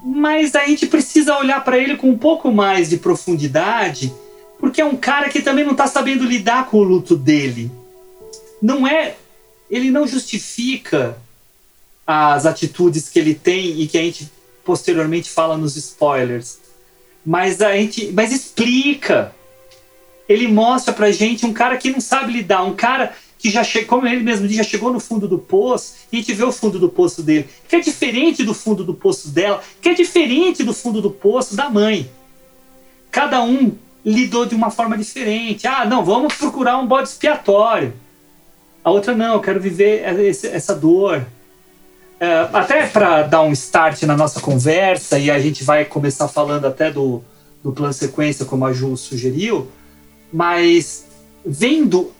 mas 0.03 0.55
a 0.55 0.65
gente 0.65 0.85
precisa 0.87 1.37
olhar 1.37 1.63
para 1.63 1.77
ele 1.77 1.97
com 1.97 2.09
um 2.09 2.17
pouco 2.17 2.51
mais 2.51 2.89
de 2.89 2.97
profundidade, 2.97 4.13
porque 4.59 4.81
é 4.81 4.85
um 4.85 4.95
cara 4.95 5.29
que 5.29 5.41
também 5.41 5.63
não 5.63 5.71
está 5.71 5.87
sabendo 5.87 6.23
lidar 6.23 6.67
com 6.67 6.77
o 6.77 6.83
luto 6.83 7.15
dele. 7.15 7.71
Não 8.61 8.87
é, 8.87 9.15
ele 9.69 9.89
não 9.89 10.07
justifica 10.07 11.17
as 12.05 12.45
atitudes 12.45 13.09
que 13.09 13.17
ele 13.17 13.33
tem 13.33 13.81
e 13.81 13.87
que 13.87 13.97
a 13.97 14.01
gente 14.01 14.31
posteriormente 14.63 15.29
fala 15.29 15.57
nos 15.57 15.75
spoilers, 15.75 16.59
mas 17.25 17.61
a 17.61 17.75
gente, 17.75 18.11
mas 18.13 18.31
explica. 18.31 19.33
Ele 20.27 20.47
mostra 20.47 20.93
pra 20.93 21.11
gente 21.11 21.45
um 21.45 21.53
cara 21.53 21.77
que 21.77 21.91
não 21.91 21.99
sabe 21.99 22.31
lidar, 22.31 22.63
um 22.63 22.73
cara 22.73 23.13
que 23.37 23.49
já 23.49 23.63
chegou, 23.63 23.89
como 23.99 24.07
ele 24.07 24.23
mesmo 24.23 24.47
diz, 24.47 24.57
já 24.57 24.63
chegou 24.63 24.93
no 24.93 24.99
fundo 24.99 25.27
do 25.27 25.39
poço, 25.39 25.95
e 26.11 26.17
a 26.17 26.19
gente 26.19 26.33
vê 26.33 26.43
o 26.43 26.51
fundo 26.51 26.77
do 26.77 26.87
poço 26.87 27.23
dele, 27.23 27.49
que 27.67 27.75
é 27.75 27.79
diferente 27.79 28.43
do 28.43 28.53
fundo 28.53 28.83
do 28.83 28.93
poço 28.93 29.29
dela, 29.29 29.61
que 29.81 29.89
é 29.89 29.93
diferente 29.93 30.63
do 30.63 30.73
fundo 30.73 31.01
do 31.01 31.09
poço 31.09 31.55
da 31.55 31.69
mãe. 31.69 32.09
Cada 33.09 33.41
um 33.43 33.71
lidou 34.05 34.45
de 34.45 34.55
uma 34.55 34.69
forma 34.69 34.97
diferente. 34.97 35.67
Ah, 35.67 35.85
não, 35.85 36.05
vamos 36.05 36.35
procurar 36.35 36.77
um 36.77 36.87
bode 36.87 37.09
expiatório. 37.09 37.93
A 38.83 38.91
outra, 38.91 39.15
não, 39.15 39.33
eu 39.33 39.39
quero 39.41 39.59
viver 39.59 40.03
essa 40.45 40.75
dor. 40.75 41.25
É, 42.21 42.47
até 42.53 42.85
para 42.85 43.23
dar 43.23 43.41
um 43.41 43.51
start 43.51 44.03
na 44.03 44.15
nossa 44.15 44.39
conversa, 44.39 45.17
e 45.17 45.31
a 45.31 45.39
gente 45.39 45.63
vai 45.63 45.83
começar 45.83 46.27
falando 46.27 46.67
até 46.67 46.91
do, 46.91 47.23
do 47.63 47.71
plano 47.71 47.91
sequência, 47.91 48.45
como 48.45 48.63
a 48.63 48.71
Ju 48.71 48.95
sugeriu, 48.95 49.71
mas 50.31 51.07
vendo 51.43 52.13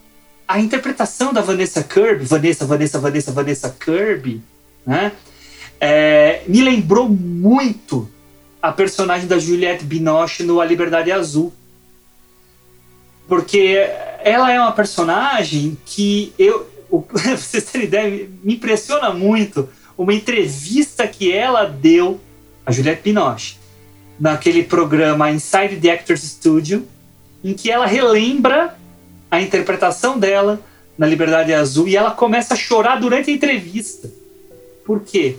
a 0.48 0.60
interpretação 0.60 1.32
da 1.32 1.42
Vanessa 1.42 1.84
Kirby, 1.84 2.26
Vanessa, 2.26 2.66
Vanessa, 2.66 3.00
Vanessa, 3.00 3.32
Vanessa 3.32 3.78
Kirby, 3.80 4.42
né? 4.84 5.12
É, 5.80 6.42
me 6.48 6.64
lembrou 6.64 7.08
muito 7.08 8.10
a 8.60 8.72
personagem 8.72 9.28
da 9.28 9.38
Juliette 9.38 9.86
Binoche 9.86 10.42
no 10.42 10.60
A 10.60 10.66
Liberdade 10.66 11.12
Azul. 11.12 11.54
Porque 13.28 13.88
ela 14.24 14.52
é 14.52 14.60
uma 14.60 14.72
personagem 14.72 15.78
que 15.86 16.34
eu, 16.40 16.68
pra 17.08 17.38
vocês 17.38 17.66
terem 17.66 17.86
ideia, 17.86 18.30
me 18.44 18.56
impressiona 18.56 19.14
muito 19.14 19.70
uma 20.02 20.16
entrevista 20.16 21.08
que 21.08 21.32
ela 21.32 21.66
deu, 21.66 22.20
a 22.66 22.72
Juliette 22.72 23.04
Binoche, 23.04 23.58
naquele 24.20 24.64
programa 24.64 25.30
Inside 25.30 25.76
the 25.80 25.92
Actors 25.92 26.24
Studio, 26.24 26.88
em 27.44 27.54
que 27.54 27.70
ela 27.70 27.86
relembra 27.86 28.76
a 29.30 29.40
interpretação 29.40 30.18
dela 30.18 30.60
na 30.98 31.06
Liberdade 31.06 31.54
Azul 31.54 31.88
e 31.88 31.96
ela 31.96 32.10
começa 32.10 32.56
a 32.56 32.58
chorar 32.58 33.00
durante 33.00 33.30
a 33.30 33.34
entrevista. 33.34 34.12
Por 34.84 35.02
quê? 35.02 35.36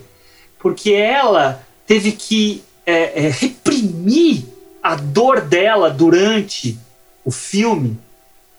Porque 0.60 0.92
ela 0.92 1.66
teve 1.84 2.12
que 2.12 2.62
é, 2.86 3.26
é, 3.26 3.30
reprimir 3.30 4.44
a 4.80 4.94
dor 4.94 5.40
dela 5.40 5.90
durante 5.90 6.78
o 7.24 7.32
filme 7.32 7.98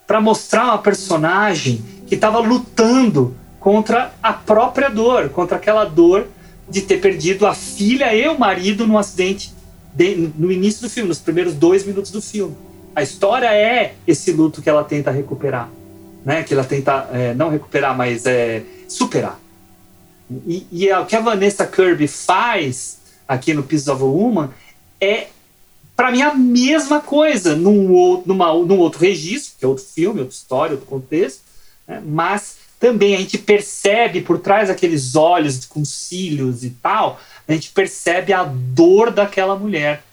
para 0.05 0.19
mostrar 0.19 0.65
uma 0.65 0.79
personagem 0.79 1.81
que 2.07 2.15
estava 2.15 2.39
lutando 2.39 3.33
contra 3.63 4.13
a 4.21 4.33
própria 4.33 4.89
dor, 4.89 5.29
contra 5.29 5.55
aquela 5.55 5.85
dor 5.85 6.27
de 6.67 6.81
ter 6.81 6.99
perdido 6.99 7.47
a 7.47 7.55
filha 7.55 8.13
e 8.13 8.27
o 8.27 8.37
marido 8.37 8.85
num 8.85 8.97
acidente 8.97 9.53
de, 9.93 10.29
no 10.37 10.51
início 10.51 10.81
do 10.81 10.89
filme, 10.89 11.07
nos 11.07 11.19
primeiros 11.19 11.53
dois 11.53 11.85
minutos 11.85 12.11
do 12.11 12.21
filme. 12.21 12.53
A 12.93 13.01
história 13.01 13.47
é 13.53 13.95
esse 14.05 14.33
luto 14.33 14.61
que 14.61 14.69
ela 14.69 14.83
tenta 14.83 15.11
recuperar, 15.11 15.69
né? 16.25 16.43
Que 16.43 16.53
ela 16.53 16.65
tenta 16.65 17.09
é, 17.13 17.33
não 17.33 17.49
recuperar, 17.49 17.95
mas 17.95 18.25
é, 18.25 18.63
superar. 18.85 19.39
E, 20.45 20.67
e 20.69 20.89
é 20.89 20.99
o 20.99 21.05
que 21.05 21.15
a 21.15 21.21
Vanessa 21.21 21.65
Kirby 21.65 22.09
faz 22.09 22.99
aqui 23.25 23.53
no 23.53 23.63
Pieces 23.63 23.87
of 23.87 24.03
a 24.03 24.05
Woman 24.05 24.49
é, 24.99 25.27
para 25.95 26.11
mim, 26.11 26.21
a 26.21 26.33
mesma 26.33 26.99
coisa 26.99 27.55
num, 27.55 28.23
numa, 28.25 28.53
num 28.53 28.79
outro 28.79 28.99
registro, 28.99 29.53
que 29.57 29.63
é 29.63 29.67
outro 29.69 29.85
filme, 29.85 30.19
outra 30.19 30.35
história, 30.35 30.73
outro 30.73 30.85
contexto, 30.85 31.43
né? 31.87 32.03
mas 32.05 32.62
também 32.83 33.15
a 33.15 33.17
gente 33.17 33.37
percebe 33.37 34.19
por 34.19 34.39
trás 34.39 34.67
daqueles 34.67 35.15
olhos 35.15 35.65
com 35.65 35.85
cílios 35.85 36.65
e 36.65 36.69
tal, 36.69 37.17
a 37.47 37.53
gente 37.53 37.69
percebe 37.69 38.33
a 38.33 38.43
dor 38.43 39.09
daquela 39.09 39.57
mulher. 39.57 40.03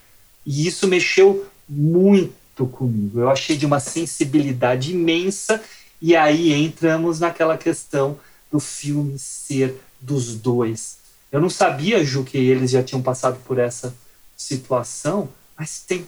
E 0.47 0.69
isso 0.69 0.87
mexeu 0.87 1.49
muito 1.69 2.65
comigo. 2.67 3.19
Eu 3.19 3.29
achei 3.29 3.57
de 3.57 3.67
uma 3.67 3.81
sensibilidade 3.81 4.93
imensa, 4.93 5.61
e 6.01 6.15
aí 6.15 6.53
entramos 6.53 7.19
naquela 7.19 7.59
questão 7.59 8.21
do 8.53 8.61
filme 8.61 9.19
ser 9.19 9.75
dos 10.01 10.37
dois. 10.37 10.99
Eu 11.33 11.41
não 11.41 11.51
sabia, 11.51 12.05
Ju, 12.05 12.23
que 12.23 12.39
eles 12.39 12.71
já 12.71 12.85
tinham 12.85 13.03
passado 13.03 13.41
por 13.49 13.59
essa 13.59 13.93
situação, 14.37 15.29
mas 15.59 15.81
tem, 15.81 16.07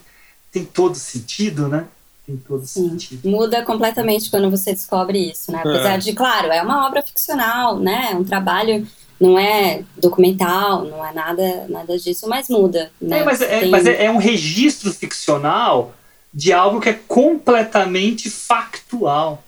tem 0.49 0.63
todo 0.63 0.95
sentido, 0.95 1.67
né? 1.67 1.87
Tem 2.25 2.37
todo 2.37 2.65
sentido. 2.65 3.27
Muda 3.29 3.63
completamente 3.63 4.29
quando 4.29 4.49
você 4.49 4.73
descobre 4.73 5.31
isso, 5.31 5.51
né? 5.51 5.59
Apesar 5.59 5.95
é. 5.95 5.97
de, 5.97 6.13
claro, 6.13 6.47
é 6.47 6.61
uma 6.61 6.87
obra 6.87 7.01
ficcional, 7.01 7.77
né? 7.79 8.09
É 8.11 8.15
um 8.15 8.23
trabalho 8.23 8.87
não 9.23 9.39
é 9.39 9.83
documental, 9.97 10.83
não 10.83 11.05
é 11.05 11.13
nada, 11.13 11.65
nada 11.69 11.97
disso, 11.97 12.27
mas 12.27 12.49
muda. 12.49 12.91
Né? 12.99 13.19
É, 13.19 13.23
mas, 13.23 13.41
é, 13.41 13.59
Tem... 13.61 13.69
mas 13.69 13.85
é, 13.85 14.05
é, 14.05 14.11
um 14.11 14.17
registro 14.17 14.91
ficcional 14.91 15.93
de 16.33 16.51
algo 16.51 16.81
que 16.81 16.89
é 16.89 16.93
completamente 16.93 18.29
factual. 18.29 19.43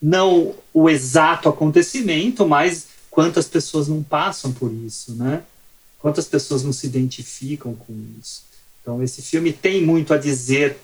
Não 0.00 0.54
o 0.72 0.88
exato 0.88 1.48
acontecimento, 1.48 2.46
mas 2.46 2.86
quantas 3.10 3.46
pessoas 3.46 3.86
não 3.86 4.02
passam 4.02 4.52
por 4.52 4.72
isso, 4.72 5.14
né? 5.14 5.42
Quantas 5.98 6.26
pessoas 6.26 6.64
não 6.64 6.72
se 6.72 6.86
identificam 6.86 7.74
com 7.74 7.92
isso. 8.18 8.42
Então, 8.80 9.02
esse 9.02 9.22
filme 9.22 9.52
tem 9.52 9.82
muito 9.82 10.12
a 10.12 10.18
dizer. 10.18 10.78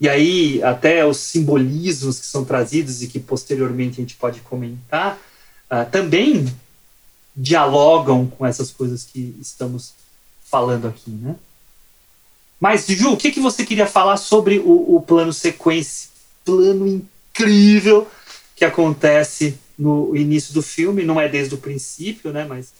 E 0.00 0.08
aí, 0.08 0.62
até 0.62 1.06
os 1.06 1.18
simbolismos 1.18 2.18
que 2.18 2.26
são 2.26 2.44
trazidos 2.44 3.02
e 3.02 3.06
que 3.06 3.20
posteriormente 3.20 4.00
a 4.00 4.02
gente 4.02 4.16
pode 4.16 4.40
comentar, 4.40 5.18
uh, 5.70 5.88
também 5.90 6.52
dialogam 7.36 8.26
com 8.26 8.44
essas 8.44 8.70
coisas 8.70 9.04
que 9.04 9.36
estamos 9.40 9.94
falando 10.44 10.88
aqui, 10.88 11.10
né? 11.10 11.36
Mas, 12.60 12.86
Ju, 12.86 13.12
o 13.12 13.16
que, 13.16 13.30
que 13.30 13.40
você 13.40 13.64
queria 13.64 13.86
falar 13.86 14.16
sobre 14.16 14.58
o, 14.58 14.96
o 14.96 15.02
plano 15.02 15.32
sequência? 15.32 16.08
Plano 16.44 16.86
incrível 16.86 18.08
que 18.54 18.64
acontece 18.64 19.58
no 19.76 20.16
início 20.16 20.54
do 20.54 20.62
filme, 20.62 21.04
não 21.04 21.20
é 21.20 21.28
desde 21.28 21.54
o 21.54 21.58
princípio, 21.58 22.32
né? 22.32 22.44
Mas 22.44 22.72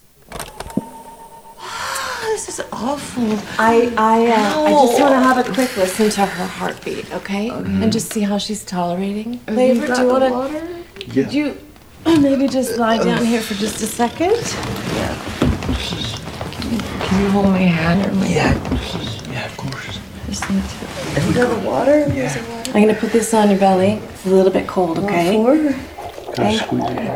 this 2.34 2.48
is 2.48 2.60
awful. 2.72 3.22
I 3.60 3.94
I 3.96 4.26
uh, 4.26 4.64
I 4.66 4.70
just 4.70 5.00
want 5.00 5.12
to 5.14 5.20
have 5.20 5.38
a 5.38 5.44
quick 5.44 5.76
listen 5.76 6.10
to 6.10 6.26
her 6.26 6.46
heartbeat, 6.46 7.14
okay? 7.14 7.48
And 7.48 7.92
just 7.92 8.12
see 8.12 8.22
how 8.22 8.38
she's 8.38 8.64
tolerating. 8.64 9.38
Flavor, 9.38 9.86
do 9.86 10.02
you 10.02 10.08
want 10.08 10.52
to? 10.52 11.10
Could 11.12 11.32
you 11.32 11.56
maybe 12.04 12.48
just 12.48 12.76
lie 12.76 12.98
down 12.98 13.24
here 13.24 13.40
for 13.40 13.54
just 13.54 13.80
a 13.82 13.86
second? 13.86 14.34
Yeah. 14.98 15.14
Can 17.06 17.22
you 17.22 17.30
hold 17.30 17.46
my 17.46 17.58
hand 17.58 18.04
or 18.04 18.12
my 18.16 18.26
Yeah. 18.26 18.52
Yeah, 19.30 19.46
of 19.46 19.56
course. 19.56 20.00
Just 20.26 20.50
need 20.50 20.64
to. 20.64 21.28
You 21.28 21.34
got 21.34 21.48
the 21.54 21.68
water? 21.68 21.98
Yeah. 22.12 22.34
I'm 22.74 22.82
gonna 22.82 22.94
put 22.94 23.12
this 23.12 23.32
on 23.32 23.48
your 23.48 23.60
belly. 23.60 23.92
It's 24.12 24.26
a 24.26 24.30
little 24.30 24.50
bit 24.50 24.66
cold, 24.66 24.98
okay? 24.98 25.36
Gotta 26.34 26.58
squeeze 26.58 26.82
it. 26.84 27.10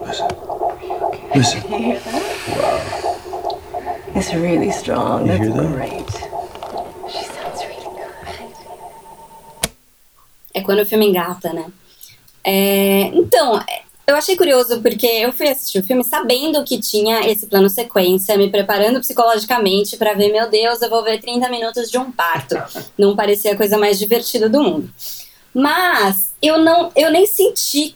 Listen. 0.00 0.28
Listen. 1.34 1.72
You 1.72 1.78
hear 1.78 2.00
that? 2.00 2.27
It's 4.18 4.34
really 4.34 4.70
strong. 4.72 5.26
You 5.26 5.38
That's 5.38 5.44
hear 5.44 5.52
that? 5.52 5.72
great. 5.76 6.10
She 7.08 7.24
sounds 7.24 7.60
really 7.62 7.84
good. 7.84 8.08
É 10.52 10.60
quando 10.60 10.80
o 10.82 10.86
filme 10.86 11.06
engata, 11.06 11.52
né? 11.52 11.66
É, 12.42 13.12
então, 13.14 13.62
eu 14.08 14.16
achei 14.16 14.36
curioso 14.36 14.82
porque 14.82 15.06
eu 15.06 15.32
fui 15.32 15.46
assistir 15.46 15.78
o 15.78 15.84
filme 15.84 16.02
sabendo 16.02 16.64
que 16.64 16.80
tinha 16.80 17.30
esse 17.30 17.46
plano 17.46 17.70
sequência, 17.70 18.36
me 18.36 18.50
preparando 18.50 18.98
psicologicamente 18.98 19.96
pra 19.96 20.14
ver, 20.14 20.32
meu 20.32 20.50
Deus, 20.50 20.82
eu 20.82 20.90
vou 20.90 21.04
ver 21.04 21.20
30 21.20 21.48
minutos 21.48 21.88
de 21.88 21.96
um 21.96 22.10
parto. 22.10 22.56
Não 22.98 23.14
parecia 23.14 23.52
a 23.52 23.56
coisa 23.56 23.78
mais 23.78 24.00
divertida 24.00 24.48
do 24.48 24.60
mundo. 24.60 24.90
Mas 25.54 26.32
eu 26.42 26.58
não, 26.58 26.90
eu 26.96 27.12
nem 27.12 27.24
senti 27.24 27.94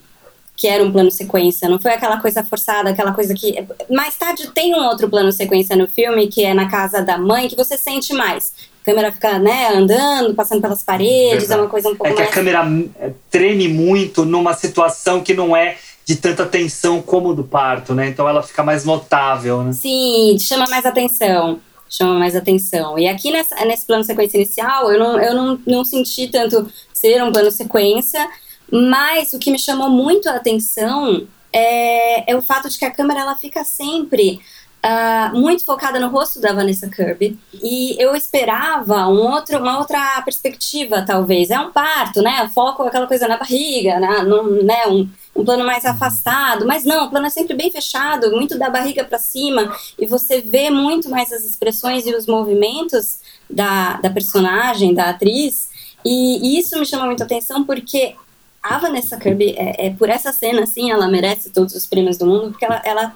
que 0.57 0.69
era 0.69 0.85
um 0.85 0.93
plano 0.93 1.11
sequência, 1.11 1.69
não 1.69 1.81
foi 1.81 1.93
aquela 1.93 2.21
coisa 2.21 2.43
forçada, 2.45 2.91
aquela 2.91 3.13
coisa 3.13 3.35
que 3.35 3.67
mais 3.91 4.17
tarde 4.17 4.49
tem 4.49 4.75
um 4.75 4.85
outro 4.85 5.09
plano 5.09 5.33
sequência 5.33 5.75
no 5.75 5.89
filme 5.89 6.29
que 6.29 6.45
é 6.45 6.55
na 6.55 6.69
casa 6.69 7.03
da 7.03 7.19
mãe 7.19 7.49
que 7.49 7.57
você 7.57 7.77
sente 7.77 8.13
mais. 8.13 8.53
A 8.83 8.85
câmera 8.85 9.13
fica, 9.13 9.39
né, 9.39 9.69
andando, 9.75 10.35
passando 10.35 10.61
pelas 10.61 10.83
paredes, 10.83 11.51
é 11.51 11.57
uma 11.57 11.69
coisa 11.69 11.89
um 11.89 11.97
pouco 11.97 12.09
é 12.09 12.15
que 12.15 12.21
mais 12.21 12.31
a 12.31 12.33
câmera 12.33 12.65
é, 13.01 13.13
treme 13.31 13.69
muito 13.69 14.25
numa 14.25 14.55
situação 14.55 15.23
que 15.23 15.35
não 15.35 15.57
é 15.57 15.77
de 16.05 16.17
tanta 16.17 16.45
tensão 16.45 17.01
como 17.01 17.31
o 17.31 17.35
do 17.35 17.45
parto, 17.45 17.95
né? 17.95 18.09
Então 18.09 18.29
ela 18.29 18.43
fica 18.43 18.63
mais 18.63 18.85
notável, 18.85 19.63
né? 19.63 19.73
Sim, 19.73 20.37
chama 20.39 20.67
mais 20.69 20.85
atenção. 20.85 21.61
Chama 21.89 22.19
mais 22.19 22.35
atenção. 22.35 22.99
E 22.99 23.07
aqui 23.07 23.31
nessa, 23.31 23.65
nesse 23.65 23.87
plano 23.87 24.03
sequência 24.03 24.37
inicial, 24.39 24.91
eu, 24.91 24.99
não, 24.99 25.21
eu 25.21 25.35
não, 25.35 25.59
não 25.67 25.85
senti 25.85 26.27
tanto 26.27 26.67
ser 26.93 27.23
um 27.23 27.31
plano 27.31 27.51
sequência, 27.51 28.27
mas 28.73 29.33
o 29.35 29.39
que 29.39 29.51
me 29.51 29.59
chamou 29.59 29.91
muito 29.91 30.29
a 30.29 30.37
atenção 30.37 31.27
é, 31.53 32.33
é 32.33 32.37
o 32.37 32.41
fato 32.41 32.69
de 32.71 32.79
que 32.79 32.85
a 32.85 32.91
câmera 32.91 33.21
ela 33.21 33.37
fica 33.37 33.63
sempre 33.63 34.41
ah, 34.83 35.31
muito 35.33 35.65
focada 35.65 36.01
no 36.01 36.09
rosto 36.09 36.41
da 36.41 36.53
Vanessa 36.53 36.89
Kirby. 36.89 37.39
E 37.63 37.95
eu 38.03 38.17
esperava 38.17 39.07
um 39.07 39.31
outro, 39.31 39.59
uma 39.59 39.79
outra 39.79 40.21
perspectiva, 40.23 41.05
talvez. 41.07 41.51
É 41.51 41.61
um 41.61 41.71
parto, 41.71 42.21
né? 42.21 42.51
Foco 42.53 42.83
aquela 42.83 43.07
coisa 43.07 43.29
na 43.29 43.37
barriga, 43.37 44.01
né? 44.01 44.23
Né? 44.65 44.87
Um, 44.89 45.09
um 45.37 45.45
plano 45.45 45.65
mais 45.65 45.85
afastado, 45.85 46.67
mas 46.67 46.85
não, 46.85 47.07
o 47.07 47.11
plano 47.11 47.27
é 47.27 47.31
sempre 47.31 47.55
bem 47.55 47.71
fechado, 47.71 48.33
muito 48.33 48.59
da 48.59 48.69
barriga 48.69 49.05
para 49.05 49.19
cima, 49.19 49.75
e 49.99 50.07
você 50.07 50.43
vê 50.43 50.69
muito 50.69 51.09
mais 51.09 51.33
as 51.33 51.43
expressões 51.43 52.07
e 52.07 52.15
os 52.15 52.27
movimentos 52.27 53.21
da, 53.49 53.95
da 53.95 54.11
personagem, 54.11 54.93
da 54.93 55.09
atriz, 55.09 55.71
e, 56.05 56.39
e 56.57 56.59
isso 56.59 56.79
me 56.79 56.85
chama 56.85 57.07
muito 57.07 57.23
atenção 57.23 57.65
porque 57.65 58.15
a 58.63 58.79
Vanessa 58.79 59.17
Kirby, 59.17 59.55
é, 59.57 59.87
é, 59.87 59.91
por 59.91 60.09
essa 60.09 60.33
cena, 60.33 60.63
assim, 60.63 60.91
ela 60.91 61.09
merece 61.09 61.51
todos 61.51 61.75
os 61.75 61.87
prêmios 61.87 62.17
do 62.17 62.27
mundo, 62.27 62.51
porque 62.51 62.65
ela, 62.65 62.81
ela 62.85 63.15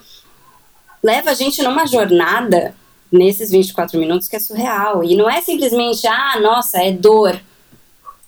leva 1.03 1.31
a 1.31 1.35
gente 1.35 1.63
numa 1.63 1.87
jornada 1.87 2.75
nesses 3.13 3.51
24 3.51 3.99
minutos 3.99 4.27
que 4.27 4.37
é 4.37 4.41
surreal, 4.41 5.05
e 5.05 5.15
não 5.15 5.31
é 5.31 5.41
simplesmente, 5.41 6.07
ah, 6.07 6.41
nossa, 6.41 6.83
é 6.83 6.91
dor. 6.91 7.41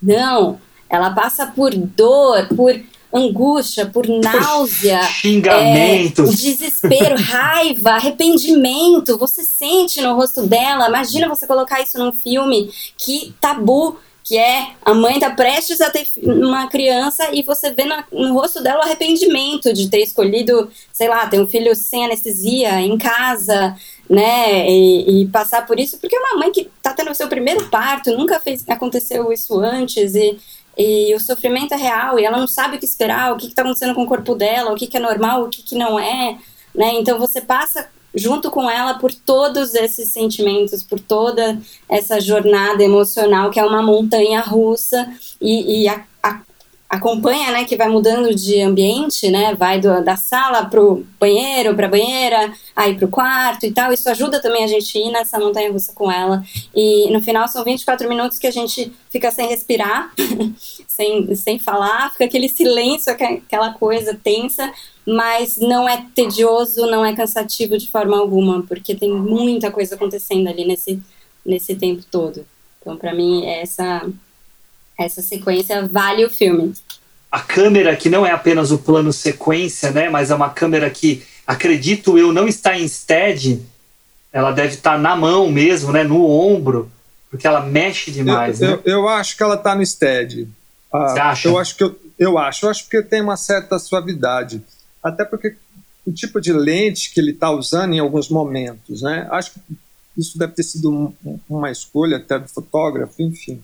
Não, 0.01 0.61
ela 0.89 1.11
passa 1.11 1.47
por 1.47 1.75
dor, 1.75 2.47
por 2.55 2.81
angústia, 3.13 3.87
por 3.87 4.07
náusea, 4.07 5.03
Xingamentos. 5.05 6.29
é, 6.29 6.33
desespero, 6.33 7.17
raiva, 7.21 7.93
arrependimento. 7.93 9.19
Você 9.19 9.45
sente 9.45 10.01
no 10.01 10.15
rosto 10.15 10.47
dela. 10.47 10.89
Imagina 10.89 11.29
você 11.29 11.47
colocar 11.47 11.81
isso 11.81 11.99
num 11.99 12.13
filme 12.13 12.71
que 12.97 13.35
tabu, 13.41 13.99
que 14.29 14.37
é 14.37 14.73
a 14.85 14.93
mãe 14.93 15.19
tá 15.19 15.31
prestes 15.31 15.81
a 15.81 15.89
ter 15.89 16.07
uma 16.23 16.69
criança 16.69 17.31
e 17.33 17.43
você 17.43 17.71
vê 17.71 17.87
no, 17.87 17.97
no 18.13 18.35
rosto 18.35 18.63
dela 18.63 18.81
o 18.81 18.83
arrependimento 18.83 19.73
de 19.73 19.89
ter 19.89 20.03
escolhido, 20.03 20.71
sei 20.93 21.09
lá, 21.09 21.27
ter 21.27 21.41
um 21.41 21.49
filho 21.49 21.75
sem 21.75 22.05
anestesia 22.05 22.79
em 22.83 22.99
casa, 22.99 23.75
né, 24.09 24.69
e, 24.71 25.23
e 25.23 25.27
passar 25.29 25.67
por 25.67 25.81
isso, 25.81 25.99
porque 25.99 26.15
é 26.15 26.21
uma 26.21 26.41
mãe 26.41 26.53
que 26.53 26.71
tá 26.83 26.93
tendo 26.93 27.11
o 27.11 27.15
seu 27.15 27.27
primeiro 27.27 27.71
parto, 27.71 28.17
nunca 28.17 28.39
fez, 28.39 28.63
aconteceu 28.69 29.33
isso 29.33 29.59
antes 29.59 30.15
e 30.15 30.39
e 30.81 31.13
o 31.13 31.19
sofrimento 31.19 31.75
é 31.75 31.77
real 31.77 32.21
e 32.21 32.25
ela 32.25 32.39
não 32.39 32.47
sabe 32.47 32.77
o 32.77 32.79
que 32.79 32.85
esperar, 32.85 33.33
o 33.33 33.37
que 33.37 33.49
está 33.49 33.63
acontecendo 33.63 33.97
com 33.97 34.05
o 34.05 34.07
corpo 34.07 34.37
dela, 34.37 34.71
o 34.71 34.77
que, 34.77 34.87
que 34.87 34.97
é 34.97 35.01
normal, 35.01 35.43
o 35.43 35.49
que, 35.49 35.61
que 35.61 35.75
não 35.75 35.99
é, 35.99 36.39
né? 36.73 36.93
Então 36.95 37.19
você 37.19 37.41
passa 37.41 37.89
junto 38.15 38.51
com 38.51 38.69
ela 38.71 38.95
por 38.95 39.13
todos 39.13 39.75
esses 39.75 40.09
sentimentos, 40.09 40.83
por 40.83 40.99
toda 40.99 41.61
essa 41.89 42.21
jornada 42.21 42.83
emocional 42.83 43.51
que 43.51 43.61
é 43.61 43.65
uma 43.65 43.83
montanha 43.83 44.41
russa 44.41 45.13
e, 45.41 45.83
e 45.83 45.89
a, 45.89 46.05
a, 46.23 46.41
acompanha, 46.89 47.53
né, 47.53 47.65
que 47.65 47.77
vai 47.77 47.89
mudando 47.89 48.35
de 48.35 48.63
ambiente, 48.63 49.31
né, 49.31 49.55
vai 49.55 49.79
do, 49.79 50.03
da 50.03 50.17
sala 50.17 50.65
pro 50.65 51.05
banheiro, 51.21 51.75
pra 51.75 51.87
banheira, 51.87 52.51
aí 52.75 52.97
pro 52.97 53.09
quarto 53.09 53.67
e 53.67 53.73
tal, 53.73 53.93
isso 53.93 54.09
ajuda 54.09 54.41
também 54.41 54.65
a 54.65 54.67
gente 54.67 54.97
ir 54.97 55.11
nessa 55.11 55.39
montanha 55.39 55.71
russa 55.71 55.93
com 55.93 56.11
ela, 56.11 56.43
e 56.75 57.11
no 57.11 57.21
final 57.21 57.47
são 57.47 57.63
24 57.63 58.09
minutos 58.09 58.39
que 58.39 58.47
a 58.47 58.51
gente 58.51 58.91
fica 59.11 59.31
sem 59.31 59.49
respirar, 59.49 60.11
sem, 60.89 61.35
sem 61.37 61.59
falar, 61.59 62.11
fica 62.13 62.25
aquele 62.25 62.49
silêncio, 62.49 63.13
aquela 63.13 63.75
coisa 63.75 64.19
tensa, 64.25 64.73
mas 65.07 65.59
não 65.59 65.87
é 65.87 66.07
tedioso, 66.15 66.87
não 66.87 67.05
é 67.05 67.15
cansativo 67.15 67.77
de 67.77 67.91
forma 67.91 68.19
alguma, 68.19 68.63
porque 68.63 68.95
tem 68.95 69.13
muita 69.13 69.71
coisa 69.71 69.95
acontecendo 69.95 70.49
ali 70.49 70.65
nesse, 70.65 71.03
nesse 71.45 71.75
tempo 71.75 72.03
todo. 72.11 72.47
Então, 72.81 72.97
para 72.97 73.15
mim, 73.15 73.45
essa 73.47 74.07
essa 74.99 75.23
sequência 75.23 75.87
vale 75.87 76.25
o 76.25 76.31
filme. 76.31 76.73
A 77.31 77.41
câmera 77.41 77.95
que 77.95 78.09
não 78.09 78.27
é 78.27 78.33
apenas 78.33 78.71
o 78.71 78.79
plano 78.79 79.13
sequência, 79.13 79.91
né? 79.91 80.09
Mas 80.09 80.31
é 80.31 80.35
uma 80.35 80.51
câmera 80.51 80.91
que, 80.91 81.23
acredito 81.47 82.19
eu, 82.19 82.33
não 82.33 82.49
está 82.49 82.77
em 82.79 82.89
stead. 82.89 83.63
Ela 84.33 84.51
deve 84.51 84.75
estar 84.75 84.99
na 84.99 85.15
mão 85.15 85.51
mesmo, 85.51 85.93
né? 85.93 86.03
No 86.03 86.25
ombro, 86.29 86.91
porque 87.31 87.47
ela 87.47 87.61
mexe 87.61 88.11
demais. 88.11 88.61
eu, 88.61 88.71
né? 88.71 88.79
eu, 88.85 88.93
eu 89.03 89.09
acho 89.09 89.37
que 89.37 89.43
ela 89.43 89.57
tá 89.57 89.75
no 89.75 89.85
stead. 89.85 90.49
Ah, 90.93 91.09
Você 91.09 91.21
acha? 91.21 91.49
Eu 91.49 91.59
acho 91.59 91.77
que 91.77 91.85
eu, 91.85 91.99
eu 92.19 92.39
acho, 92.39 92.67
eu 92.67 92.71
acho 92.71 92.89
que 92.89 93.03
tem 93.03 93.21
uma 93.21 93.37
certa 93.37 93.79
suavidade. 93.79 94.63
Até 95.03 95.25
porque 95.25 95.55
o 96.07 96.13
tipo 96.13 96.41
de 96.41 96.53
lente 96.53 97.13
que 97.13 97.21
ele 97.21 97.33
está 97.33 97.51
usando 97.51 97.93
em 97.95 97.99
alguns 97.99 98.29
momentos, 98.31 99.03
né? 99.03 99.29
Acho 99.31 99.53
que 99.53 99.61
isso 100.17 100.39
deve 100.39 100.55
ter 100.55 100.63
sido 100.63 100.91
um- 100.91 101.39
uma 101.49 101.71
escolha 101.71 102.17
até 102.17 102.39
do 102.39 102.49
fotógrafo, 102.49 103.23
enfim. 103.23 103.63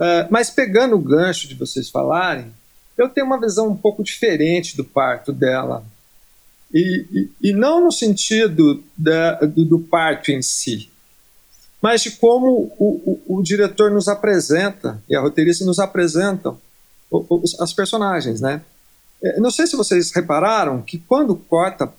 É, 0.00 0.26
mas 0.30 0.50
pegando 0.50 0.96
o 0.96 1.00
gancho 1.00 1.46
de 1.48 1.54
vocês 1.54 1.88
falarem, 1.88 2.52
eu 2.98 3.08
tenho 3.08 3.26
uma 3.26 3.40
visão 3.40 3.68
um 3.68 3.76
pouco 3.76 4.02
diferente 4.02 4.76
do 4.76 4.84
parto 4.84 5.32
dela. 5.32 5.84
E, 6.72 7.06
e, 7.40 7.50
e 7.50 7.52
não 7.52 7.84
no 7.84 7.92
sentido 7.92 8.82
da- 8.96 9.34
do, 9.40 9.64
do 9.64 9.78
parto 9.78 10.32
em 10.32 10.42
si, 10.42 10.90
mas 11.80 12.02
de 12.02 12.10
como 12.12 12.72
o, 12.78 13.20
o, 13.28 13.38
o 13.38 13.42
diretor 13.42 13.90
nos 13.90 14.08
apresenta 14.08 15.00
e 15.08 15.14
a 15.14 15.20
roteirista 15.20 15.64
nos 15.64 15.78
apresentam 15.78 16.58
os- 17.10 17.60
as 17.60 17.72
personagens, 17.72 18.40
né? 18.40 18.62
É, 19.22 19.38
Não 19.38 19.50
sei 19.50 19.66
se 19.68 19.76
vocês 19.76 20.10
repararam 20.10 20.82
que 20.82 20.98
quando 20.98 21.36
corta 21.36 21.92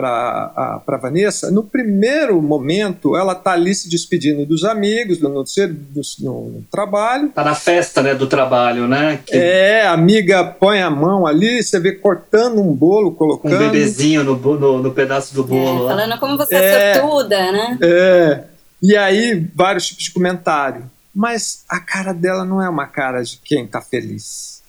para 0.00 0.82
para 0.84 0.98
Vanessa, 0.98 1.50
no 1.50 1.62
primeiro 1.64 2.40
momento 2.42 3.16
ela 3.16 3.34
tá 3.34 3.52
ali 3.52 3.74
se 3.74 3.88
despedindo 3.88 4.44
dos 4.44 4.62
amigos, 4.62 5.16
do, 5.16 5.30
no, 5.30 5.46
ser- 5.46 5.72
do- 5.72 6.02
no- 6.20 6.50
no 6.50 6.62
trabalho. 6.70 7.30
Tá 7.30 7.42
na 7.42 7.54
festa, 7.54 8.02
né, 8.02 8.14
do 8.14 8.26
trabalho, 8.26 8.86
né? 8.86 9.20
Que, 9.24 9.34
É, 9.34 9.86
a 9.86 9.92
amiga 9.92 10.44
põe 10.44 10.82
a 10.82 10.90
mão 10.90 11.26
ali, 11.26 11.62
você 11.62 11.80
vê 11.80 11.92
cortando 11.92 12.60
um 12.60 12.74
bolo, 12.74 13.12
com 13.12 13.24
um 13.24 13.38
colocando. 13.38 13.58
bebezinho 13.58 14.22
no, 14.22 14.36
no, 14.36 14.82
no 14.82 14.92
pedaço 14.92 15.34
do 15.34 15.42
É, 15.44 15.46
bolo. 15.46 15.82
lá. 15.84 15.96
falando 15.96 16.20
como 16.20 16.36
você 16.36 16.54
é, 16.54 16.90
É. 16.90 16.94
sortuda, 17.00 17.52
né? 17.52 17.78
É, 17.80 18.44
e 18.82 18.94
aí 18.96 19.48
vários 19.54 19.86
tipos 19.86 20.04
de 20.04 20.12
comentário. 20.12 20.90
Mas 21.14 21.64
a 21.70 21.80
cara 21.80 22.12
dela 22.12 22.44
não 22.44 22.60
é 22.62 22.68
uma 22.68 22.86
cara 22.86 23.22
de 23.22 23.38
quem 23.42 23.66
tá 23.66 23.80
feliz. 23.80 24.62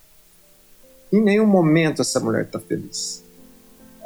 Em 1.12 1.22
nenhum 1.22 1.46
momento 1.46 2.02
essa 2.02 2.18
mulher 2.22 2.46
tá 2.46 2.60
feliz. 2.60 3.22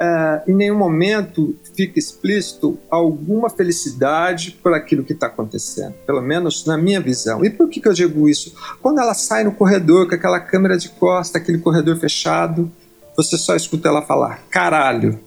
É, 0.02 0.42
em 0.48 0.56
nenhum 0.56 0.78
momento 0.78 1.56
fica 1.76 2.00
explícito 2.00 2.80
alguma 2.90 3.52
felicidade 3.52 4.58
por 4.64 4.74
aquilo 4.74 5.04
que 5.04 5.14
está 5.14 5.28
acontecendo, 5.28 5.94
pelo 6.08 6.24
menos 6.24 6.66
na 6.66 6.76
minha 6.76 7.00
visão. 7.00 7.46
E 7.46 7.52
por 7.52 7.70
que, 7.70 7.80
que 7.80 7.88
eu 7.88 7.94
digo 7.94 8.28
isso? 8.28 8.56
Quando 8.82 9.00
ela 9.00 9.14
sai 9.14 9.44
no 9.44 9.52
corredor 9.52 10.10
com 10.10 10.16
aquela 10.16 10.40
câmera 10.40 10.76
de 10.76 10.90
costa, 10.90 11.38
aquele 11.38 11.60
corredor 11.60 11.98
fechado, 11.98 12.72
você 13.16 13.38
só 13.38 13.56
escuta 13.56 13.90
ela 13.90 14.02
falar 14.02 14.42
caralho, 14.50 15.20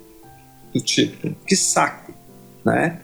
do 0.72 0.80
tipo, 0.80 1.30
que 1.46 1.54
saco, 1.54 2.12
né? 2.64 2.98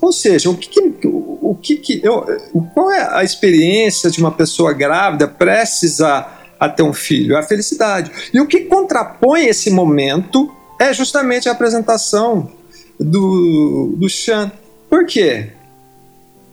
Ou 0.00 0.12
seja, 0.12 0.48
o 0.48 0.56
que, 0.56 0.70
que 0.70 1.06
o 1.06 1.54
que, 1.54 1.76
que 1.76 2.00
eu, 2.02 2.24
qual 2.72 2.90
é 2.90 3.14
a 3.14 3.22
experiência 3.22 4.10
de 4.10 4.20
uma 4.20 4.30
pessoa 4.30 4.72
grávida 4.72 5.28
prestes 5.28 6.00
a, 6.00 6.38
a 6.58 6.66
ter 6.66 6.82
um 6.82 6.94
filho? 6.94 7.36
É 7.36 7.40
a 7.40 7.42
felicidade. 7.42 8.10
E 8.32 8.40
o 8.40 8.46
que 8.46 8.60
contrapõe 8.60 9.44
esse 9.44 9.68
momento 9.68 10.50
é 10.80 10.94
justamente 10.94 11.46
a 11.46 11.52
apresentação 11.52 12.50
do, 12.98 13.94
do 13.98 14.08
Chan. 14.08 14.50
Por 14.88 15.04
quê? 15.04 15.52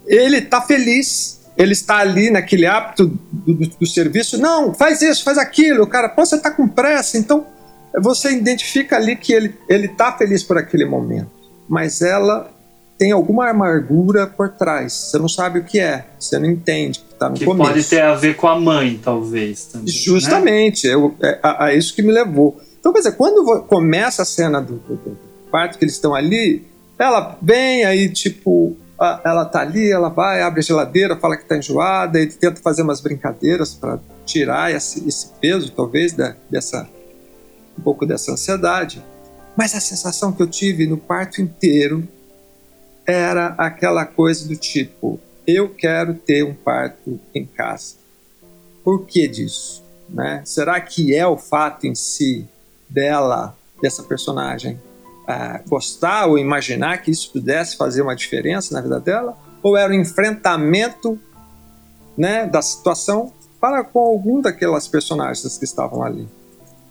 Ele 0.05 0.39
está 0.39 0.61
feliz, 0.61 1.39
ele 1.57 1.71
está 1.71 1.99
ali 1.99 2.29
naquele 2.29 2.65
hábito 2.65 3.07
do, 3.07 3.53
do, 3.53 3.67
do, 3.69 3.87
serviço. 3.87 4.37
Não, 4.37 4.73
faz 4.73 5.01
isso, 5.01 5.23
faz 5.23 5.37
aquilo. 5.37 5.83
O 5.83 5.87
cara, 5.87 6.09
pô, 6.09 6.25
você 6.25 6.35
está 6.35 6.51
com 6.51 6.67
pressa. 6.67 7.17
Então, 7.17 7.47
você 8.01 8.31
identifica 8.31 8.97
ali 8.97 9.15
que 9.15 9.31
ele 9.31 9.55
está 9.69 10.11
feliz 10.11 10.43
por 10.43 10.57
aquele 10.57 10.85
momento. 10.85 11.31
Mas 11.67 12.01
ela 12.01 12.51
tem 12.97 13.13
alguma 13.13 13.49
amargura 13.49 14.27
por 14.27 14.49
trás. 14.49 14.91
Você 14.91 15.17
não 15.17 15.29
sabe 15.29 15.59
o 15.59 15.63
que 15.63 15.79
é, 15.79 16.05
você 16.19 16.37
não 16.37 16.49
entende. 16.49 17.01
Tá 17.17 17.29
no 17.29 17.35
que 17.35 17.45
começo. 17.45 17.71
pode 17.71 17.83
ter 17.85 18.01
a 18.01 18.13
ver 18.13 18.35
com 18.35 18.47
a 18.47 18.59
mãe, 18.59 18.99
talvez. 19.01 19.65
Também, 19.65 19.87
né? 19.87 19.91
Justamente, 19.91 20.85
né? 20.85 20.93
eu, 20.93 21.15
é, 21.21 21.39
a, 21.41 21.65
a, 21.65 21.73
isso 21.73 21.95
que 21.95 22.01
me 22.01 22.11
levou. 22.11 22.59
Então, 22.79 22.93
quer 22.93 22.99
dizer, 22.99 23.13
quando 23.13 23.63
começa 23.63 24.21
a 24.21 24.25
cena 24.25 24.61
do, 24.61 24.75
do, 24.77 24.95
do 24.95 25.17
parto 25.51 25.77
que 25.77 25.83
eles 25.83 25.95
estão 25.95 26.13
ali, 26.13 26.65
ela 26.97 27.37
vem 27.41 27.85
aí, 27.85 28.09
tipo, 28.09 28.75
ela 29.23 29.45
tá 29.45 29.61
ali, 29.61 29.91
ela 29.91 30.09
vai, 30.09 30.41
abre 30.41 30.59
a 30.59 30.63
geladeira, 30.63 31.15
fala 31.17 31.37
que 31.37 31.45
tá 31.45 31.57
enjoada, 31.57 32.19
ele 32.19 32.31
tenta 32.31 32.61
fazer 32.61 32.81
umas 32.81 32.99
brincadeiras 32.99 33.75
para 33.75 33.99
tirar 34.25 34.73
esse, 34.73 35.07
esse, 35.07 35.27
peso, 35.39 35.71
talvez, 35.71 36.13
da, 36.13 36.35
dessa 36.49 36.87
um 37.77 37.81
pouco 37.81 38.05
dessa 38.05 38.31
ansiedade. 38.31 39.03
Mas 39.55 39.75
a 39.75 39.79
sensação 39.79 40.31
que 40.31 40.41
eu 40.41 40.47
tive 40.47 40.87
no 40.87 40.97
parto 40.97 41.41
inteiro 41.41 42.07
era 43.05 43.47
aquela 43.57 44.05
coisa 44.05 44.47
do 44.47 44.55
tipo: 44.55 45.19
eu 45.45 45.69
quero 45.69 46.15
ter 46.15 46.43
um 46.43 46.53
parto 46.53 47.19
em 47.33 47.45
casa. 47.45 47.95
Por 48.83 49.05
que 49.05 49.27
disso? 49.27 49.83
Né? 50.09 50.41
Será 50.43 50.79
que 50.81 51.13
é 51.13 51.27
o 51.27 51.37
fato 51.37 51.85
em 51.85 51.93
si 51.93 52.47
dela, 52.89 53.57
dessa 53.81 54.03
personagem, 54.03 54.79
uh, 55.23 55.69
gostar 55.69 56.25
ou 56.27 56.37
imaginar 56.37 57.01
que 57.01 57.11
isso 57.11 57.31
pudesse 57.31 57.77
fazer 57.77 58.01
uma 58.01 58.15
diferença 58.15 58.73
na 58.73 58.81
vida 58.81 58.99
dela? 58.99 59.37
Ou 59.61 59.75
era 59.75 59.91
o 59.91 59.95
um 59.95 59.99
enfrentamento 59.99 61.19
né, 62.17 62.45
da 62.45 62.61
situação 62.61 63.33
para 63.59 63.83
com 63.83 63.99
algum 63.99 64.41
daquelas 64.41 64.87
personagens 64.87 65.57
que 65.57 65.65
estavam 65.65 66.03
ali? 66.03 66.27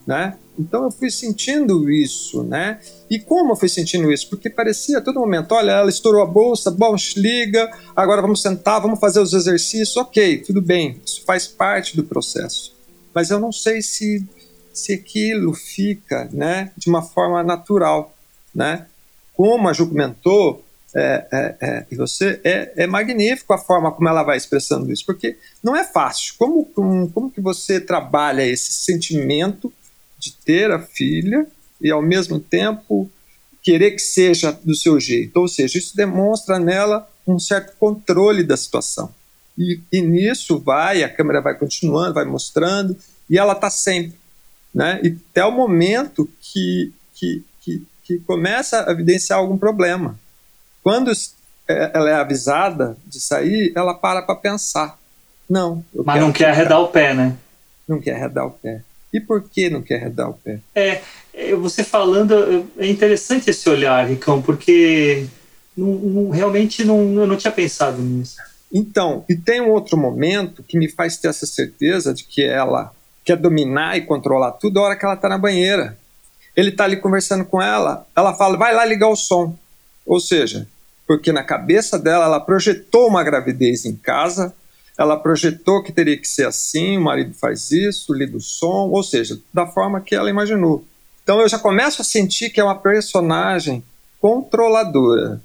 Né? 0.06 0.36
Então 0.58 0.84
eu 0.84 0.90
fui 0.90 1.10
sentindo 1.10 1.90
isso, 1.90 2.42
né? 2.42 2.80
E 3.10 3.18
como 3.18 3.52
eu 3.52 3.56
fui 3.56 3.68
sentindo 3.68 4.10
isso? 4.10 4.28
Porque 4.28 4.48
parecia 4.48 4.98
a 4.98 5.00
todo 5.00 5.20
momento, 5.20 5.52
olha, 5.52 5.72
ela 5.72 5.90
estourou 5.90 6.22
a 6.22 6.26
bolsa, 6.26 6.70
bom, 6.70 6.96
liga, 7.16 7.70
agora 7.94 8.22
vamos 8.22 8.40
sentar, 8.40 8.80
vamos 8.80 8.98
fazer 8.98 9.20
os 9.20 9.34
exercícios, 9.34 9.96
ok, 9.96 10.38
tudo 10.38 10.62
bem, 10.62 11.00
isso 11.04 11.22
faz 11.26 11.46
parte 11.46 11.96
do 11.96 12.04
processo. 12.04 12.74
Mas 13.14 13.30
eu 13.30 13.38
não 13.38 13.52
sei 13.52 13.82
se, 13.82 14.26
se 14.76 14.92
aquilo 14.92 15.54
fica, 15.54 16.28
né, 16.32 16.70
de 16.76 16.88
uma 16.88 17.02
forma 17.02 17.42
natural, 17.42 18.14
né? 18.54 18.86
Como 19.34 19.68
a 19.68 19.72
Ju 19.72 19.88
comentou, 19.88 20.64
é, 20.94 21.26
é, 21.32 21.56
é, 21.60 21.86
e 21.90 21.96
você 21.96 22.40
é, 22.44 22.72
é 22.84 22.86
magnífico 22.86 23.52
a 23.52 23.58
forma 23.58 23.92
como 23.92 24.08
ela 24.08 24.22
vai 24.22 24.36
expressando 24.36 24.90
isso, 24.92 25.04
porque 25.04 25.36
não 25.62 25.76
é 25.76 25.84
fácil. 25.84 26.34
Como, 26.38 26.64
como, 26.66 27.10
como 27.10 27.30
que 27.30 27.40
você 27.40 27.80
trabalha 27.80 28.46
esse 28.46 28.72
sentimento 28.72 29.72
de 30.18 30.32
ter 30.32 30.70
a 30.70 30.78
filha 30.78 31.46
e 31.80 31.90
ao 31.90 32.02
mesmo 32.02 32.40
tempo 32.40 33.10
querer 33.62 33.92
que 33.92 34.02
seja 34.02 34.52
do 34.52 34.74
seu 34.74 35.00
jeito. 35.00 35.36
Ou 35.38 35.48
seja, 35.48 35.78
isso 35.78 35.96
demonstra 35.96 36.58
nela 36.58 37.10
um 37.26 37.38
certo 37.38 37.76
controle 37.78 38.44
da 38.44 38.56
situação. 38.56 39.12
E, 39.58 39.80
e 39.92 40.00
nisso 40.00 40.58
vai, 40.58 41.02
a 41.02 41.08
câmera 41.08 41.40
vai 41.40 41.58
continuando, 41.58 42.14
vai 42.14 42.24
mostrando, 42.24 42.96
e 43.28 43.38
ela 43.38 43.54
está 43.54 43.68
sempre. 43.68 44.25
Né? 44.76 45.00
E 45.02 45.16
até 45.30 45.42
o 45.42 45.50
momento 45.50 46.28
que, 46.38 46.92
que, 47.14 47.42
que, 47.62 47.82
que 48.04 48.18
começa 48.18 48.86
a 48.86 48.92
evidenciar 48.92 49.38
algum 49.38 49.56
problema. 49.56 50.20
Quando 50.82 51.10
é, 51.66 51.92
ela 51.94 52.10
é 52.10 52.14
avisada 52.14 52.94
de 53.06 53.18
sair, 53.18 53.72
ela 53.74 53.94
para 53.94 54.20
para 54.20 54.34
pensar. 54.36 54.98
Não. 55.48 55.82
Mas 56.04 56.20
não 56.20 56.30
quer 56.30 56.50
arredar 56.50 56.78
o 56.82 56.88
pé, 56.88 57.14
né? 57.14 57.34
Não 57.88 57.98
quer 57.98 58.16
arredar 58.16 58.46
o 58.46 58.50
pé. 58.50 58.82
E 59.14 59.18
por 59.18 59.48
que 59.48 59.70
não 59.70 59.80
quer 59.80 59.96
arredar 59.96 60.28
o 60.28 60.34
pé? 60.34 60.60
É, 60.74 61.00
é 61.32 61.54
você 61.54 61.82
falando, 61.82 62.68
é 62.76 62.86
interessante 62.86 63.48
esse 63.48 63.66
olhar, 63.70 64.06
Ricão, 64.06 64.42
porque 64.42 65.24
não, 65.74 65.86
não, 65.86 66.28
realmente 66.28 66.84
não, 66.84 67.14
eu 67.14 67.26
não 67.26 67.36
tinha 67.38 67.52
pensado 67.52 68.02
nisso. 68.02 68.36
Então, 68.70 69.24
e 69.26 69.34
tem 69.34 69.62
um 69.62 69.70
outro 69.70 69.96
momento 69.96 70.62
que 70.62 70.76
me 70.76 70.86
faz 70.86 71.16
ter 71.16 71.28
essa 71.28 71.46
certeza 71.46 72.12
de 72.12 72.24
que 72.24 72.44
ela 72.44 72.94
quer 73.26 73.36
dominar 73.36 73.98
e 73.98 74.02
controlar 74.02 74.52
tudo 74.52 74.78
a 74.78 74.82
hora 74.84 74.96
que 74.96 75.04
ela 75.04 75.14
está 75.14 75.28
na 75.28 75.36
banheira. 75.36 75.98
Ele 76.54 76.70
está 76.70 76.84
ali 76.84 76.96
conversando 76.96 77.44
com 77.44 77.60
ela, 77.60 78.06
ela 78.14 78.32
fala, 78.32 78.56
vai 78.56 78.72
lá 78.72 78.84
ligar 78.84 79.08
o 79.08 79.16
som. 79.16 79.54
Ou 80.06 80.20
seja, 80.20 80.66
porque 81.06 81.32
na 81.32 81.42
cabeça 81.42 81.98
dela 81.98 82.24
ela 82.24 82.40
projetou 82.40 83.08
uma 83.08 83.24
gravidez 83.24 83.84
em 83.84 83.96
casa, 83.96 84.54
ela 84.96 85.16
projetou 85.16 85.82
que 85.82 85.92
teria 85.92 86.16
que 86.16 86.26
ser 86.26 86.46
assim, 86.46 86.96
o 86.96 87.02
marido 87.02 87.34
faz 87.34 87.70
isso, 87.72 88.14
liga 88.14 88.36
o 88.36 88.40
som, 88.40 88.88
ou 88.88 89.02
seja, 89.02 89.38
da 89.52 89.66
forma 89.66 90.00
que 90.00 90.14
ela 90.14 90.30
imaginou. 90.30 90.84
Então 91.22 91.40
eu 91.40 91.48
já 91.48 91.58
começo 91.58 92.00
a 92.00 92.04
sentir 92.04 92.50
que 92.50 92.60
é 92.60 92.64
uma 92.64 92.78
personagem 92.78 93.82
controladora. 94.20 95.42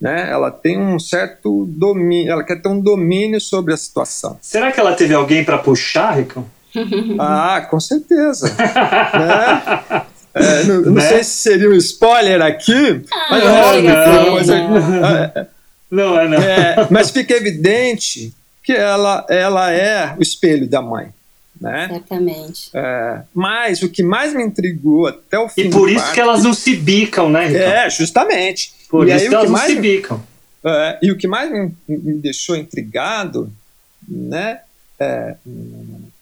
Né? 0.00 0.28
Ela 0.28 0.50
tem 0.50 0.78
um 0.78 0.98
certo 0.98 1.64
domínio, 1.66 2.30
ela 2.30 2.42
quer 2.42 2.60
ter 2.60 2.68
um 2.68 2.80
domínio 2.80 3.40
sobre 3.40 3.72
a 3.72 3.76
situação. 3.76 4.36
Será 4.42 4.72
que 4.72 4.80
ela 4.80 4.94
teve 4.94 5.14
alguém 5.14 5.44
para 5.44 5.56
puxar, 5.56 6.18
Rico? 6.18 6.44
ah, 7.18 7.66
com 7.70 7.80
certeza. 7.80 8.48
né? 8.54 10.02
É, 10.34 10.64
não, 10.64 10.80
não 10.82 10.92
né? 10.94 11.08
sei 11.08 11.24
se 11.24 11.30
seria 11.30 11.70
um 11.70 11.74
spoiler 11.74 12.42
aqui, 12.42 13.04
ah, 13.12 13.26
mas 13.30 13.44
não, 13.44 13.50
é 13.50 13.82
não, 13.82 14.34
não, 15.90 16.14
não, 16.14 16.20
é, 16.20 16.28
não. 16.28 16.38
É, 16.38 16.88
mas 16.90 17.10
fica 17.10 17.34
evidente 17.34 18.34
que 18.62 18.72
ela, 18.72 19.24
ela 19.28 19.70
é 19.70 20.14
o 20.18 20.22
espelho 20.22 20.68
da 20.68 20.82
mãe. 20.82 21.08
Né? 21.60 21.88
Exatamente. 21.88 22.70
É, 22.74 23.22
mas 23.32 23.82
o 23.82 23.88
que 23.88 24.02
mais 24.02 24.34
me 24.34 24.42
intrigou 24.42 25.06
até 25.06 25.38
o 25.38 25.48
fim 25.48 25.62
E 25.62 25.70
por 25.70 25.88
isso 25.88 26.00
parto, 26.00 26.14
que 26.14 26.20
elas 26.20 26.42
não 26.42 26.52
se 26.52 26.74
bicam, 26.74 27.30
né? 27.30 27.46
Ricardo? 27.46 27.72
É, 27.72 27.90
justamente. 27.90 28.74
Por 28.88 29.06
e 29.06 29.12
isso 29.12 29.22
aí, 29.22 29.28
que 29.28 29.34
elas 29.34 29.50
não 29.50 29.58
se 29.58 29.76
bicam. 29.76 30.20
É, 30.64 30.98
e 31.00 31.12
o 31.12 31.16
que 31.16 31.28
mais 31.28 31.50
me, 31.50 31.72
me 31.86 32.14
deixou 32.14 32.56
intrigado, 32.56 33.52
né, 34.08 34.60
é, 34.98 35.34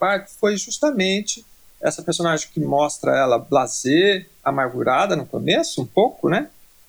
parto 0.02 0.32
foi 0.40 0.56
justamente 0.56 1.46
essa 1.80 2.02
personagem 2.02 2.48
que 2.52 2.58
mostra 2.58 3.16
ela 3.16 3.38
blazer, 3.38 4.28
amargurada 4.42 5.14
no 5.14 5.24
começo, 5.24 5.80
um 5.80 5.86
pouco, 5.86 6.28
né? 6.28 6.48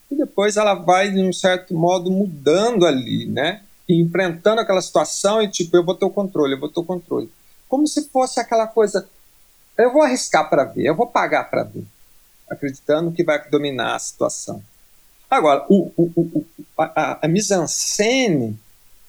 E 0.09 0.15
depois 0.15 0.57
ela 0.57 0.73
vai, 0.73 1.11
de 1.11 1.21
um 1.21 1.31
certo 1.31 1.75
modo, 1.75 2.09
mudando 2.09 2.87
ali, 2.87 3.27
né? 3.27 3.61
e 3.87 4.01
enfrentando 4.01 4.61
aquela 4.61 4.81
situação 4.81 5.41
e 5.41 5.47
tipo, 5.47 5.75
eu 5.75 5.83
vou 5.83 5.95
ter 5.95 6.05
o 6.05 6.09
controle, 6.09 6.53
eu 6.53 6.59
vou 6.59 6.69
ter 6.69 6.79
o 6.79 6.85
controle. 6.85 7.29
Como 7.67 7.87
se 7.87 8.09
fosse 8.09 8.39
aquela 8.39 8.67
coisa, 8.67 9.07
eu 9.77 9.91
vou 9.91 10.01
arriscar 10.01 10.49
para 10.49 10.63
ver, 10.63 10.85
eu 10.85 10.95
vou 10.95 11.07
pagar 11.07 11.49
para 11.49 11.63
ver, 11.63 11.83
acreditando 12.49 13.11
que 13.11 13.23
vai 13.23 13.47
dominar 13.49 13.95
a 13.95 13.99
situação. 13.99 14.63
Agora, 15.29 15.65
o, 15.67 15.91
o, 15.97 16.11
o, 16.15 16.45
a, 16.77 17.25
a 17.25 17.27
mise-en-scène 17.27 18.57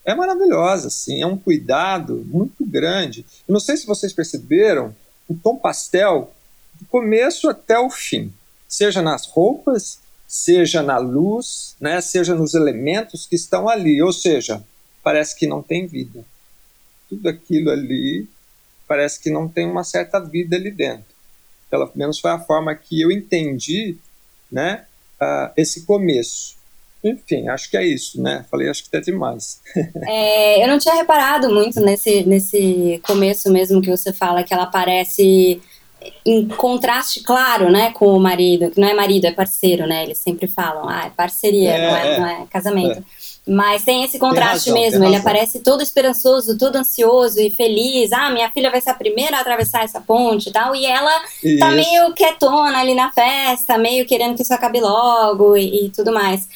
é 0.04 0.14
maravilhosa, 0.14 0.88
assim, 0.88 1.22
é 1.22 1.26
um 1.26 1.36
cuidado 1.36 2.24
muito 2.26 2.64
grande. 2.64 3.24
Eu 3.48 3.52
não 3.52 3.60
sei 3.60 3.76
se 3.76 3.86
vocês 3.86 4.12
perceberam 4.12 4.94
o 5.28 5.34
tom 5.34 5.56
pastel 5.56 6.32
do 6.74 6.84
começo 6.86 7.48
até 7.48 7.78
o 7.78 7.88
fim, 7.88 8.32
seja 8.68 9.00
nas 9.00 9.26
roupas, 9.26 9.98
seja 10.26 10.82
na 10.82 10.98
luz, 10.98 11.76
né, 11.80 12.00
seja 12.00 12.34
nos 12.34 12.54
elementos 12.54 13.26
que 13.26 13.36
estão 13.36 13.68
ali. 13.68 14.02
Ou 14.02 14.12
seja, 14.12 14.62
parece 15.02 15.36
que 15.36 15.46
não 15.46 15.62
tem 15.62 15.86
vida. 15.86 16.24
Tudo 17.08 17.28
aquilo 17.28 17.70
ali 17.70 18.28
parece 18.86 19.20
que 19.20 19.30
não 19.30 19.48
tem 19.48 19.66
uma 19.66 19.84
certa 19.84 20.20
vida 20.20 20.56
ali 20.56 20.70
dentro. 20.70 21.14
Pelo 21.70 21.90
menos 21.94 22.18
foi 22.18 22.30
a 22.30 22.38
forma 22.38 22.74
que 22.74 23.00
eu 23.00 23.10
entendi 23.10 23.96
né, 24.50 24.84
uh, 25.20 25.52
esse 25.56 25.82
começo. 25.82 26.56
Enfim, 27.04 27.48
acho 27.48 27.70
que 27.70 27.76
é 27.76 27.84
isso, 27.86 28.20
né? 28.22 28.44
Falei, 28.50 28.68
acho 28.68 28.82
que 28.82 28.88
até 28.88 29.00
demais. 29.00 29.60
é, 30.08 30.64
eu 30.64 30.68
não 30.68 30.78
tinha 30.78 30.94
reparado 30.94 31.52
muito 31.52 31.78
nesse, 31.80 32.22
nesse 32.24 33.00
começo 33.02 33.52
mesmo 33.52 33.82
que 33.82 33.90
você 33.90 34.12
fala 34.12 34.42
que 34.42 34.54
ela 34.54 34.66
parece 34.66 35.60
em 36.24 36.46
contraste 36.48 37.22
claro, 37.22 37.70
né, 37.70 37.90
com 37.92 38.06
o 38.08 38.20
marido, 38.20 38.70
que 38.70 38.80
não 38.80 38.88
é 38.88 38.94
marido, 38.94 39.26
é 39.26 39.32
parceiro, 39.32 39.86
né? 39.86 40.02
Eles 40.02 40.18
sempre 40.18 40.46
falam, 40.46 40.88
ah, 40.88 41.06
é 41.06 41.10
parceria, 41.10 41.70
É, 41.70 41.86
não, 41.86 41.96
é, 41.96 42.14
é. 42.14 42.18
não 42.18 42.26
é 42.26 42.46
casamento. 42.50 43.04
Mas 43.46 43.84
tem 43.84 44.02
esse 44.02 44.18
contraste 44.18 44.70
razão, 44.70 44.74
mesmo, 44.74 45.00
tem 45.00 45.08
ele 45.08 45.16
razão. 45.16 45.30
aparece 45.30 45.60
todo 45.60 45.82
esperançoso, 45.82 46.56
todo 46.56 46.76
ansioso 46.76 47.38
e 47.40 47.50
feliz. 47.50 48.10
Ah, 48.10 48.30
minha 48.30 48.50
filha 48.50 48.70
vai 48.70 48.80
ser 48.80 48.90
a 48.90 48.94
primeira 48.94 49.36
a 49.36 49.40
atravessar 49.40 49.84
essa 49.84 50.00
ponte 50.00 50.48
e 50.48 50.52
tal. 50.52 50.74
E 50.74 50.86
ela 50.86 51.10
tá 51.10 51.26
Isso. 51.42 51.70
meio 51.72 52.14
quietona 52.14 52.78
ali 52.78 52.94
na 52.94 53.12
festa, 53.12 53.76
meio 53.76 54.06
querendo 54.06 54.34
que 54.34 54.42
isso 54.42 54.54
acabe 54.54 54.80
logo 54.80 55.58
e, 55.58 55.86
e 55.86 55.90
tudo 55.90 56.10
mais. 56.10 56.48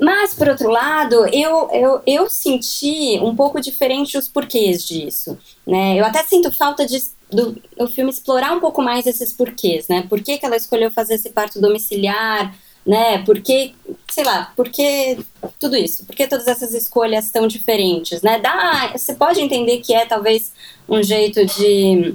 Mas, 0.00 0.32
por 0.32 0.48
outro 0.48 0.70
lado, 0.70 1.26
eu, 1.32 1.68
eu, 1.72 2.02
eu 2.06 2.28
senti 2.28 3.18
um 3.20 3.34
pouco 3.34 3.60
diferente 3.60 4.16
os 4.16 4.28
porquês 4.28 4.86
disso. 4.86 5.36
Né? 5.66 5.98
Eu 5.98 6.04
até 6.04 6.22
sinto 6.22 6.52
falta 6.52 6.86
de, 6.86 7.02
do, 7.30 7.60
do 7.76 7.88
filme 7.88 8.10
explorar 8.10 8.52
um 8.52 8.60
pouco 8.60 8.80
mais 8.80 9.06
esses 9.06 9.32
porquês. 9.32 9.88
Né? 9.88 10.06
Por 10.08 10.22
que, 10.22 10.38
que 10.38 10.46
ela 10.46 10.56
escolheu 10.56 10.90
fazer 10.90 11.14
esse 11.14 11.30
parto 11.30 11.60
domiciliar? 11.60 12.54
Né? 12.86 13.18
Por 13.24 13.40
que, 13.40 13.74
sei 14.10 14.24
lá, 14.24 14.52
por 14.56 14.68
que 14.68 15.18
tudo 15.58 15.76
isso? 15.76 16.06
Por 16.06 16.14
que 16.14 16.28
todas 16.28 16.46
essas 16.46 16.72
escolhas 16.72 17.30
tão 17.30 17.48
diferentes? 17.48 18.22
Né? 18.22 18.38
Dá, 18.38 18.92
você 18.96 19.14
pode 19.14 19.40
entender 19.40 19.78
que 19.78 19.92
é 19.92 20.06
talvez 20.06 20.52
um 20.88 21.02
jeito 21.02 21.44
de, 21.44 22.14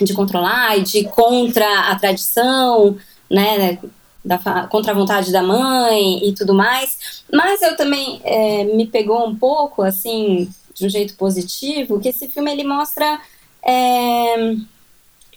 de 0.00 0.12
controlar 0.12 0.76
e 0.76 0.82
de 0.82 1.04
contra 1.04 1.90
a 1.90 1.94
tradição, 1.94 2.96
né? 3.30 3.78
Da, 4.24 4.38
contra 4.68 4.92
a 4.92 4.94
vontade 4.94 5.32
da 5.32 5.42
mãe 5.42 6.28
e 6.28 6.32
tudo 6.32 6.54
mais. 6.54 7.24
Mas 7.32 7.60
eu 7.60 7.76
também 7.76 8.20
é, 8.24 8.64
me 8.64 8.86
pegou 8.86 9.26
um 9.26 9.34
pouco, 9.34 9.82
assim, 9.82 10.48
de 10.74 10.86
um 10.86 10.88
jeito 10.88 11.14
positivo, 11.16 11.98
que 11.98 12.08
esse 12.08 12.28
filme 12.28 12.52
ele 12.52 12.64
mostra. 12.64 13.20
é, 13.64 14.54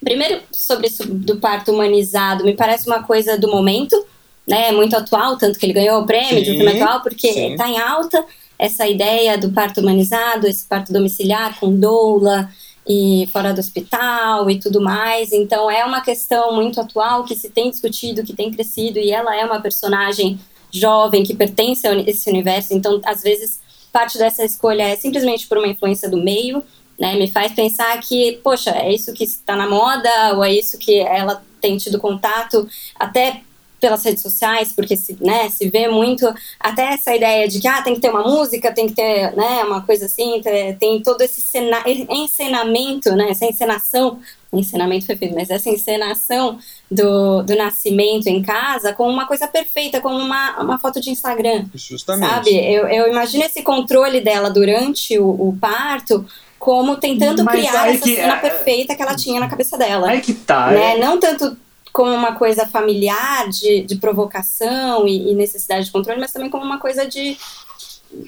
primeiro, 0.04 0.42
sobre 0.52 0.88
isso 0.88 1.06
do 1.08 1.38
parto 1.38 1.72
humanizado, 1.72 2.44
me 2.46 2.54
parece 2.54 2.88
uma 2.88 3.02
coisa 3.04 3.38
do 3.38 3.50
momento, 3.50 4.06
né? 4.48 4.72
Muito 4.72 4.96
atual, 4.96 5.38
tanto 5.38 5.58
que 5.58 5.66
ele 5.66 5.74
ganhou 5.74 6.02
o 6.02 6.06
prêmio 6.06 6.44
de 6.44 6.52
Sim, 6.52 6.58
filme 6.58 6.80
atual, 6.80 7.02
porque 7.02 7.34
sim. 7.34 7.52
está 7.54 7.68
em 7.68 7.80
alta 7.80 8.24
essa 8.58 8.88
ideia 8.88 9.38
do 9.38 9.52
parto 9.52 9.82
humanizado, 9.82 10.48
esse 10.48 10.66
parto 10.66 10.94
domiciliar 10.94 11.60
com 11.60 11.76
doula 11.78 12.50
e 12.88 13.28
fora 13.34 13.54
do 13.54 13.60
hospital 13.60 14.50
e 14.50 14.60
tudo 14.60 14.82
mais. 14.82 15.32
Então 15.32 15.70
é 15.70 15.84
uma 15.84 16.02
questão 16.02 16.54
muito 16.54 16.80
atual 16.80 17.24
que 17.24 17.36
se 17.36 17.50
tem 17.50 17.70
discutido, 17.70 18.24
que 18.24 18.34
tem 18.34 18.52
crescido 18.52 19.00
e 19.00 19.12
ela 19.12 19.36
é 19.36 19.46
uma 19.46 19.60
personagem 19.60 20.40
jovem 20.72 21.24
que 21.24 21.34
pertence 21.34 21.88
a 21.88 21.96
esse 22.02 22.30
universo. 22.30 22.74
Então, 22.74 23.00
às 23.06 23.22
vezes, 23.22 23.60
parte 23.92 24.18
dessa 24.18 24.44
escolha 24.44 24.84
é 24.84 24.96
simplesmente 24.96 25.48
por 25.48 25.58
uma 25.58 25.68
influência 25.68 26.10
do 26.10 26.18
meio, 26.18 26.64
né? 27.00 27.16
Me 27.16 27.30
faz 27.30 27.54
pensar 27.54 27.98
que, 28.02 28.40
poxa, 28.44 28.72
é 28.72 28.94
isso 28.94 29.14
que 29.14 29.24
está 29.24 29.56
na 29.56 29.70
moda 29.70 30.34
ou 30.36 30.44
é 30.44 30.54
isso 30.54 30.78
que 30.78 31.00
ela 31.00 31.42
tem 31.62 31.78
tido 31.78 32.00
contato 32.00 32.68
até 33.00 33.42
pelas 33.86 34.04
redes 34.04 34.24
sociais, 34.24 34.74
porque 34.76 34.98
se, 34.98 35.16
né, 35.22 35.48
se 35.48 35.70
vê 35.70 35.88
muito 35.88 36.28
até 36.60 36.94
essa 36.94 37.16
ideia 37.16 37.48
de 37.48 37.60
que 37.60 37.68
ah, 37.68 37.84
tem 37.84 37.94
que 37.94 38.02
ter 38.02 38.10
uma 38.10 38.24
música, 38.24 38.74
tem 38.74 38.88
que 38.88 38.96
ter 38.96 39.32
né, 39.36 39.64
uma 39.64 39.82
coisa 39.82 40.08
assim, 40.08 40.42
tem, 40.42 40.76
tem 40.76 41.02
todo 41.04 41.22
esse 41.22 41.40
cena, 41.40 41.84
encenamento, 42.10 43.12
né, 43.16 43.30
essa 43.30 43.46
encenação, 43.46 44.20
encenamento 44.52 45.06
foi 45.06 45.16
feito, 45.16 45.36
mas 45.36 45.52
essa 45.52 45.70
encenação 45.70 46.58
do, 46.90 47.44
do 47.44 47.56
nascimento 47.56 48.26
em 48.26 48.42
casa 48.42 48.92
como 48.92 49.12
uma 49.12 49.28
coisa 49.28 49.48
perfeita, 49.48 50.02
como 50.02 50.18
uma, 50.18 50.60
uma 50.64 50.80
foto 50.80 51.00
de 51.00 51.12
Instagram. 51.12 51.66
Justamente. 51.76 52.28
Sabe? 52.28 52.56
Eu, 52.56 52.88
eu 52.88 53.08
imagino 53.12 53.44
esse 53.44 53.62
controle 53.62 54.20
dela 54.20 54.50
durante 54.50 55.20
o, 55.20 55.28
o 55.30 55.56
parto 55.62 56.26
como 56.58 56.96
tentando 56.98 57.44
Mas 57.44 57.60
criar 57.60 57.90
essa 57.90 58.04
que 58.04 58.16
cena 58.16 58.38
é- 58.38 58.40
perfeita 58.40 58.96
que 58.96 59.02
ela 59.04 59.16
tinha 59.16 59.40
na 59.40 59.48
cabeça 59.48 59.78
dela 59.78 60.10
Aí 60.10 60.22
que 60.22 60.34
tá. 60.34 60.72
né? 60.72 60.96
é- 60.96 60.98
Não 60.98 61.20
tanto 61.20 61.56
como 61.96 62.12
uma 62.12 62.36
coisa 62.36 62.68
familiar 62.68 63.48
de, 63.48 63.82
de 63.84 63.96
provocação 63.96 65.08
e, 65.08 65.32
e 65.32 65.34
necessidade 65.34 65.86
de 65.86 65.91
controle, 65.93 66.20
mas 66.20 66.34
também 66.34 66.50
como 66.50 66.66
uma 66.66 66.78
coisa 66.78 67.08
de 67.08 67.38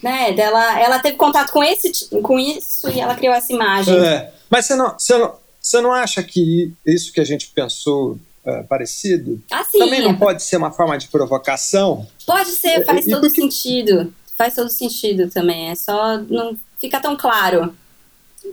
né, 0.02 0.32
dela, 0.32 0.80
ela 0.80 1.00
teve 1.00 1.18
contato 1.18 1.52
com 1.52 1.62
esse 1.62 2.08
com 2.22 2.40
isso 2.40 2.90
e 2.90 3.02
ela 3.02 3.14
criou 3.14 3.34
essa 3.34 3.52
imagem. 3.52 3.94
É. 4.00 4.32
Mas 4.50 4.66
você 4.66 4.76
não, 4.76 4.98
você, 4.98 5.18
não, 5.18 5.36
você 5.60 5.82
não 5.82 5.92
acha 5.92 6.24
que 6.24 6.72
isso 6.86 7.12
que 7.12 7.20
a 7.20 7.26
gente 7.26 7.48
pensou 7.48 8.18
é, 8.46 8.64
parecido 8.64 9.42
Assim, 9.52 9.80
também 9.80 10.02
não 10.02 10.16
pode 10.16 10.44
ser 10.44 10.56
uma 10.56 10.72
forma 10.72 10.98
de 10.98 11.10
provocação? 11.10 12.08
pode 12.26 12.52
ser, 12.52 12.86
faz 12.86 13.06
todo 13.06 13.20
por 13.20 13.30
que- 13.34 13.42
sentido. 13.42 14.14
Faz 14.38 14.56
todo 14.56 14.70
sentido 14.70 15.30
também. 15.30 15.72
É 15.72 15.76
só 15.76 16.18
não 16.20 16.58
fica 16.80 17.02
tão 17.02 17.18
claro 17.18 17.76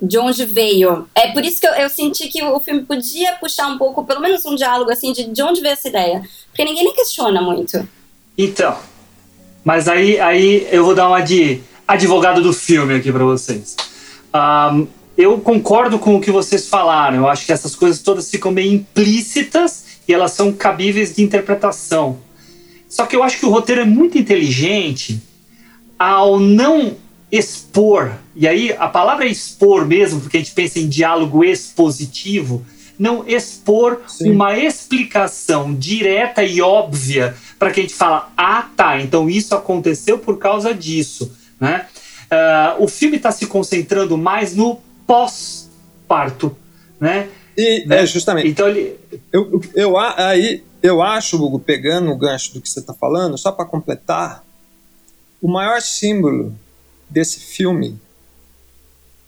de 0.00 0.18
onde 0.18 0.44
veio. 0.44 1.06
É 1.14 1.32
por 1.32 1.44
isso 1.44 1.60
que 1.60 1.66
eu, 1.66 1.72
eu 1.72 1.88
senti 1.88 2.28
que 2.28 2.42
o 2.42 2.60
filme 2.60 2.82
podia 2.82 3.34
puxar 3.34 3.68
um 3.68 3.78
pouco, 3.78 4.04
pelo 4.04 4.20
menos 4.20 4.44
um 4.44 4.54
diálogo 4.54 4.90
assim, 4.90 5.12
de, 5.12 5.24
de 5.24 5.42
onde 5.42 5.60
veio 5.60 5.72
essa 5.72 5.88
ideia. 5.88 6.22
Porque 6.48 6.64
ninguém 6.64 6.84
nem 6.84 6.94
questiona 6.94 7.40
muito. 7.40 7.86
Então, 8.36 8.76
mas 9.64 9.88
aí, 9.88 10.20
aí 10.20 10.66
eu 10.70 10.84
vou 10.84 10.94
dar 10.94 11.08
uma 11.08 11.20
de 11.20 11.60
advogado 11.86 12.42
do 12.42 12.52
filme 12.52 12.94
aqui 12.94 13.12
pra 13.12 13.24
vocês. 13.24 13.76
Ahn, 14.32 14.86
eu 15.16 15.38
concordo 15.40 15.98
com 15.98 16.16
o 16.16 16.20
que 16.20 16.30
vocês 16.30 16.68
falaram. 16.68 17.18
Eu 17.18 17.28
acho 17.28 17.46
que 17.46 17.52
essas 17.52 17.74
coisas 17.76 18.02
todas 18.02 18.30
ficam 18.30 18.50
meio 18.50 18.72
implícitas 18.72 19.84
e 20.08 20.12
elas 20.12 20.32
são 20.32 20.52
cabíveis 20.52 21.14
de 21.14 21.22
interpretação. 21.22 22.18
Só 22.88 23.06
que 23.06 23.16
eu 23.16 23.22
acho 23.22 23.38
que 23.38 23.46
o 23.46 23.50
roteiro 23.50 23.80
é 23.80 23.84
muito 23.84 24.18
inteligente 24.18 25.20
ao 25.98 26.38
não 26.38 26.96
expor, 27.36 28.12
e 28.36 28.46
aí 28.46 28.72
a 28.78 28.86
palavra 28.86 29.24
é 29.24 29.28
expor 29.28 29.84
mesmo, 29.84 30.20
porque 30.20 30.36
a 30.36 30.40
gente 30.40 30.52
pensa 30.52 30.78
em 30.78 30.88
diálogo 30.88 31.42
expositivo, 31.42 32.64
não 32.96 33.26
expor 33.26 34.02
Sim. 34.06 34.30
uma 34.30 34.56
explicação 34.56 35.74
direta 35.74 36.44
e 36.44 36.60
óbvia 36.60 37.34
para 37.58 37.72
que 37.72 37.80
a 37.80 37.82
gente 37.82 37.94
fala, 37.94 38.32
ah 38.36 38.68
tá, 38.76 39.00
então 39.00 39.28
isso 39.28 39.52
aconteceu 39.54 40.16
por 40.16 40.38
causa 40.38 40.72
disso, 40.72 41.36
né? 41.58 41.86
Ah, 42.30 42.76
o 42.78 42.86
filme 42.86 43.16
está 43.16 43.32
se 43.32 43.46
concentrando 43.46 44.16
mais 44.16 44.54
no 44.54 44.80
pós-parto, 45.06 46.56
né? 47.00 47.28
E 47.56 47.84
Né? 47.86 48.02
é 48.02 48.06
justamente. 48.06 48.48
Então 48.48 48.68
ele, 48.68 48.96
Eu, 49.32 49.60
eu, 49.74 49.98
aí 49.98 50.62
eu 50.82 51.02
acho, 51.02 51.36
Hugo, 51.42 51.58
pegando 51.58 52.10
o 52.10 52.16
gancho 52.16 52.54
do 52.54 52.60
que 52.60 52.68
você 52.68 52.78
está 52.78 52.94
falando, 52.94 53.36
só 53.36 53.50
para 53.50 53.64
completar, 53.64 54.44
o 55.42 55.48
maior 55.50 55.80
símbolo 55.80 56.54
desse 57.08 57.40
filme, 57.40 57.98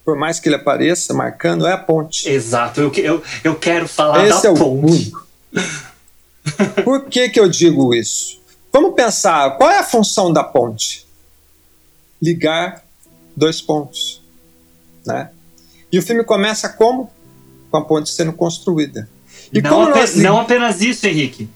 por 0.04 0.16
mais 0.16 0.38
que 0.40 0.48
ele 0.48 0.56
apareça 0.56 1.12
marcando, 1.14 1.66
é 1.66 1.72
a 1.72 1.78
ponte. 1.78 2.28
exato, 2.28 2.80
eu, 2.80 2.92
eu, 2.94 3.22
eu 3.44 3.54
quero 3.56 3.88
falar 3.88 4.26
Esse 4.26 4.42
da 4.42 4.48
é 4.48 4.52
o 4.52 4.54
ponte. 4.54 4.92
único. 4.92 5.26
Por 6.84 7.06
que, 7.06 7.28
que 7.28 7.40
eu 7.40 7.48
digo 7.48 7.94
isso? 7.94 8.40
Vamos 8.72 8.94
pensar, 8.94 9.56
qual 9.56 9.70
é 9.70 9.78
a 9.78 9.84
função 9.84 10.32
da 10.32 10.44
ponte? 10.44 11.06
Ligar 12.22 12.84
dois 13.34 13.60
pontos. 13.60 14.22
Né? 15.04 15.30
E 15.90 15.98
o 15.98 16.02
filme 16.02 16.22
começa 16.24 16.68
como? 16.68 17.10
Com 17.70 17.76
a 17.78 17.84
ponte 17.84 18.10
sendo 18.10 18.32
construída. 18.32 19.08
E 19.52 19.60
não, 19.60 19.82
ape- 19.82 19.98
nós 19.98 20.14
não 20.16 20.40
apenas 20.40 20.80
isso, 20.80 21.06
Henrique. 21.06 21.48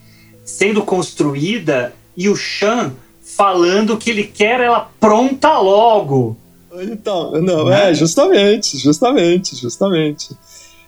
Sendo 0.45 0.83
construída 0.83 1.93
e 2.17 2.29
o 2.29 2.37
Chan 2.37 2.93
falando 3.41 3.97
que 3.97 4.11
ele 4.11 4.25
quer 4.25 4.61
ela 4.61 4.91
pronta 5.01 5.59
logo. 5.59 6.37
Então, 6.83 7.33
não, 7.41 7.65
Né? 7.65 7.91
é, 7.91 7.95
justamente, 7.95 8.77
justamente, 8.77 9.57
justamente. 9.57 10.37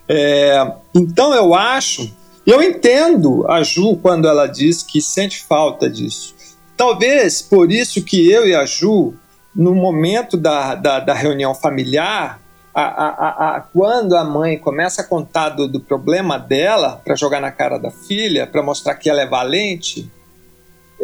É, 0.07 0.71
então 0.95 1.33
eu 1.33 1.55
acho, 1.55 2.13
eu 2.45 2.61
entendo 2.61 3.43
a 3.49 3.63
Ju 3.63 3.97
quando 3.97 4.27
ela 4.27 4.45
diz 4.45 4.83
que 4.83 5.01
sente 5.01 5.43
falta 5.43 5.89
disso. 5.89 6.35
Talvez 6.77 7.41
por 7.41 7.71
isso 7.71 8.03
que 8.03 8.29
eu 8.31 8.47
e 8.47 8.53
a 8.53 8.65
Ju, 8.67 9.15
no 9.55 9.73
momento 9.73 10.37
da, 10.37 10.75
da, 10.75 10.99
da 10.99 11.13
reunião 11.15 11.55
familiar, 11.55 12.39
a, 12.71 12.81
a, 12.83 13.55
a- 13.57 13.61
quando 13.61 14.15
a 14.15 14.23
mãe 14.23 14.59
começa 14.59 15.01
a 15.01 15.05
contar 15.05 15.49
do, 15.49 15.67
do 15.67 15.79
problema 15.79 16.37
dela 16.37 17.01
para 17.03 17.15
jogar 17.15 17.41
na 17.41 17.51
cara 17.51 17.79
da 17.79 17.89
filha, 17.89 18.45
para 18.45 18.61
mostrar 18.61 18.93
que 18.95 19.09
ela 19.09 19.21
é 19.21 19.27
valente, 19.27 20.07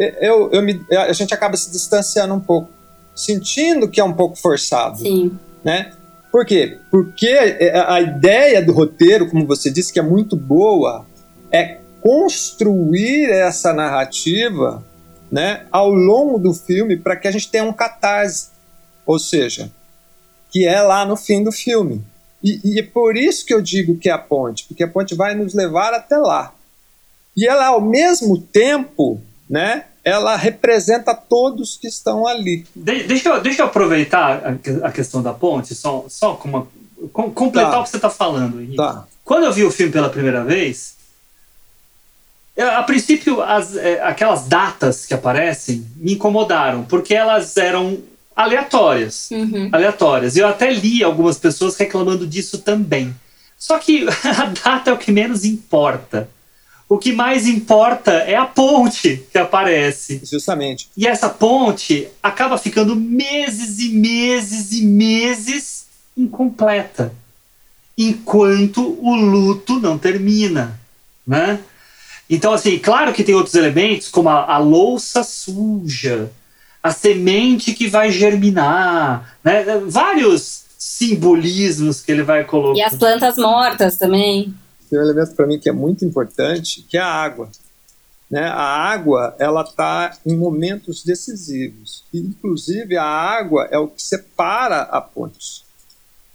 eu, 0.00 0.50
eu 0.50 0.62
me, 0.62 0.80
a 0.90 1.12
gente 1.12 1.34
acaba 1.34 1.56
se 1.56 1.70
distanciando 1.70 2.34
um 2.34 2.40
pouco, 2.40 2.70
sentindo 3.14 3.88
que 3.88 4.00
é 4.00 4.04
um 4.04 4.12
pouco 4.12 4.36
forçado 4.36 4.98
Sim. 4.98 5.38
né? 5.62 5.92
Por 6.30 6.46
quê? 6.46 6.78
Porque 6.90 7.28
a 7.28 8.00
ideia 8.00 8.62
do 8.62 8.72
roteiro, 8.72 9.28
como 9.28 9.46
você 9.46 9.68
disse, 9.68 9.92
que 9.92 9.98
é 9.98 10.02
muito 10.02 10.36
boa, 10.36 11.04
é 11.50 11.78
construir 12.00 13.28
essa 13.30 13.72
narrativa 13.72 14.84
né, 15.30 15.66
ao 15.70 15.90
longo 15.90 16.38
do 16.38 16.52
filme 16.54 16.96
para 16.96 17.16
que 17.16 17.28
a 17.28 17.30
gente 17.30 17.50
tenha 17.50 17.64
um 17.64 17.72
catarse. 17.72 18.48
Ou 19.04 19.18
seja, 19.18 19.70
que 20.50 20.66
é 20.66 20.80
lá 20.80 21.04
no 21.04 21.16
fim 21.16 21.42
do 21.42 21.50
filme. 21.50 22.04
E, 22.42 22.60
e 22.64 22.78
é 22.78 22.82
por 22.82 23.16
isso 23.16 23.44
que 23.44 23.52
eu 23.52 23.60
digo 23.60 23.98
que 23.98 24.08
é 24.08 24.12
a 24.12 24.18
ponte, 24.18 24.64
porque 24.66 24.82
a 24.82 24.88
ponte 24.88 25.14
vai 25.14 25.34
nos 25.34 25.52
levar 25.52 25.92
até 25.92 26.16
lá. 26.16 26.54
E 27.36 27.46
ela, 27.46 27.66
ao 27.66 27.80
mesmo 27.80 28.38
tempo, 28.38 29.20
né, 29.48 29.84
ela 30.04 30.34
representa 30.36 31.14
todos 31.14 31.76
que 31.76 31.86
estão 31.88 32.26
ali. 32.26 32.66
De- 32.74 33.04
deixa, 33.04 33.28
eu, 33.28 33.40
deixa 33.40 33.62
eu 33.62 33.66
aproveitar 33.66 34.42
a, 34.82 34.86
a 34.88 34.92
questão 34.92 35.22
da 35.22 35.32
ponte, 35.32 35.74
só, 35.74 36.04
só 36.08 36.34
com 36.34 36.48
uma, 36.48 36.66
com- 37.12 37.30
completar 37.30 37.70
Tá. 37.72 37.80
o 37.80 37.84
que 37.84 37.90
você 37.90 37.96
está 37.96 38.10
falando, 38.10 38.60
Henrique. 38.60 38.76
Tá. 38.76 39.04
Quando 39.24 39.44
eu 39.44 39.52
vi 39.52 39.64
o 39.64 39.70
filme 39.70 39.92
pela 39.92 40.08
primeira 40.08 40.42
vez, 40.42 40.94
a 42.58 42.82
princípio, 42.82 43.40
as, 43.42 43.76
é, 43.76 44.02
aquelas 44.02 44.46
datas 44.46 45.06
que 45.06 45.14
aparecem 45.14 45.86
me 45.96 46.14
incomodaram, 46.14 46.84
porque 46.84 47.14
elas 47.14 47.56
eram 47.56 47.98
aleatórias. 48.36 49.30
Uhum. 49.30 49.68
Aleatórias. 49.72 50.36
Eu 50.36 50.46
até 50.46 50.70
li 50.70 51.02
algumas 51.02 51.38
pessoas 51.38 51.76
reclamando 51.76 52.26
disso 52.26 52.58
também. 52.58 53.14
Só 53.58 53.78
que 53.78 54.06
a 54.24 54.44
data 54.46 54.90
é 54.90 54.92
o 54.92 54.98
que 54.98 55.12
menos 55.12 55.44
importa. 55.44 56.28
O 56.90 56.98
que 56.98 57.12
mais 57.12 57.46
importa 57.46 58.10
é 58.10 58.34
a 58.34 58.44
ponte 58.44 59.24
que 59.30 59.38
aparece. 59.38 60.20
Justamente. 60.24 60.88
E 60.96 61.06
essa 61.06 61.28
ponte 61.28 62.08
acaba 62.20 62.58
ficando 62.58 62.96
meses 62.96 63.78
e 63.78 63.90
meses 63.90 64.72
e 64.72 64.84
meses 64.84 65.86
incompleta. 66.16 67.14
Enquanto 67.96 68.98
o 69.00 69.14
luto 69.14 69.78
não 69.78 69.96
termina, 69.96 70.80
né? 71.24 71.60
Então, 72.28 72.52
assim, 72.52 72.76
claro 72.76 73.12
que 73.12 73.22
tem 73.22 73.36
outros 73.36 73.54
elementos, 73.54 74.08
como 74.08 74.28
a, 74.28 74.52
a 74.52 74.58
louça 74.58 75.22
suja, 75.22 76.28
a 76.82 76.90
semente 76.90 77.72
que 77.72 77.86
vai 77.86 78.10
germinar, 78.10 79.36
né? 79.44 79.64
Vários 79.86 80.64
simbolismos 80.76 82.00
que 82.00 82.10
ele 82.10 82.24
vai 82.24 82.42
colocar. 82.42 82.76
E 82.76 82.82
as 82.82 82.96
plantas 82.96 83.36
mortas 83.36 83.96
também. 83.96 84.52
Tem 84.90 84.98
um 84.98 85.02
elemento 85.02 85.34
para 85.36 85.46
mim 85.46 85.58
que 85.58 85.68
é 85.68 85.72
muito 85.72 86.04
importante, 86.04 86.82
que 86.82 86.98
é 86.98 87.00
a 87.00 87.06
água. 87.06 87.48
Né? 88.28 88.42
A 88.42 88.62
água, 88.62 89.34
ela 89.38 89.62
está 89.62 90.16
em 90.26 90.36
momentos 90.36 91.04
decisivos. 91.04 92.04
E, 92.12 92.18
inclusive, 92.18 92.96
a 92.96 93.04
água 93.04 93.68
é 93.70 93.78
o 93.78 93.88
que 93.88 94.02
separa 94.02 94.82
a 94.82 95.00
ponte. 95.00 95.64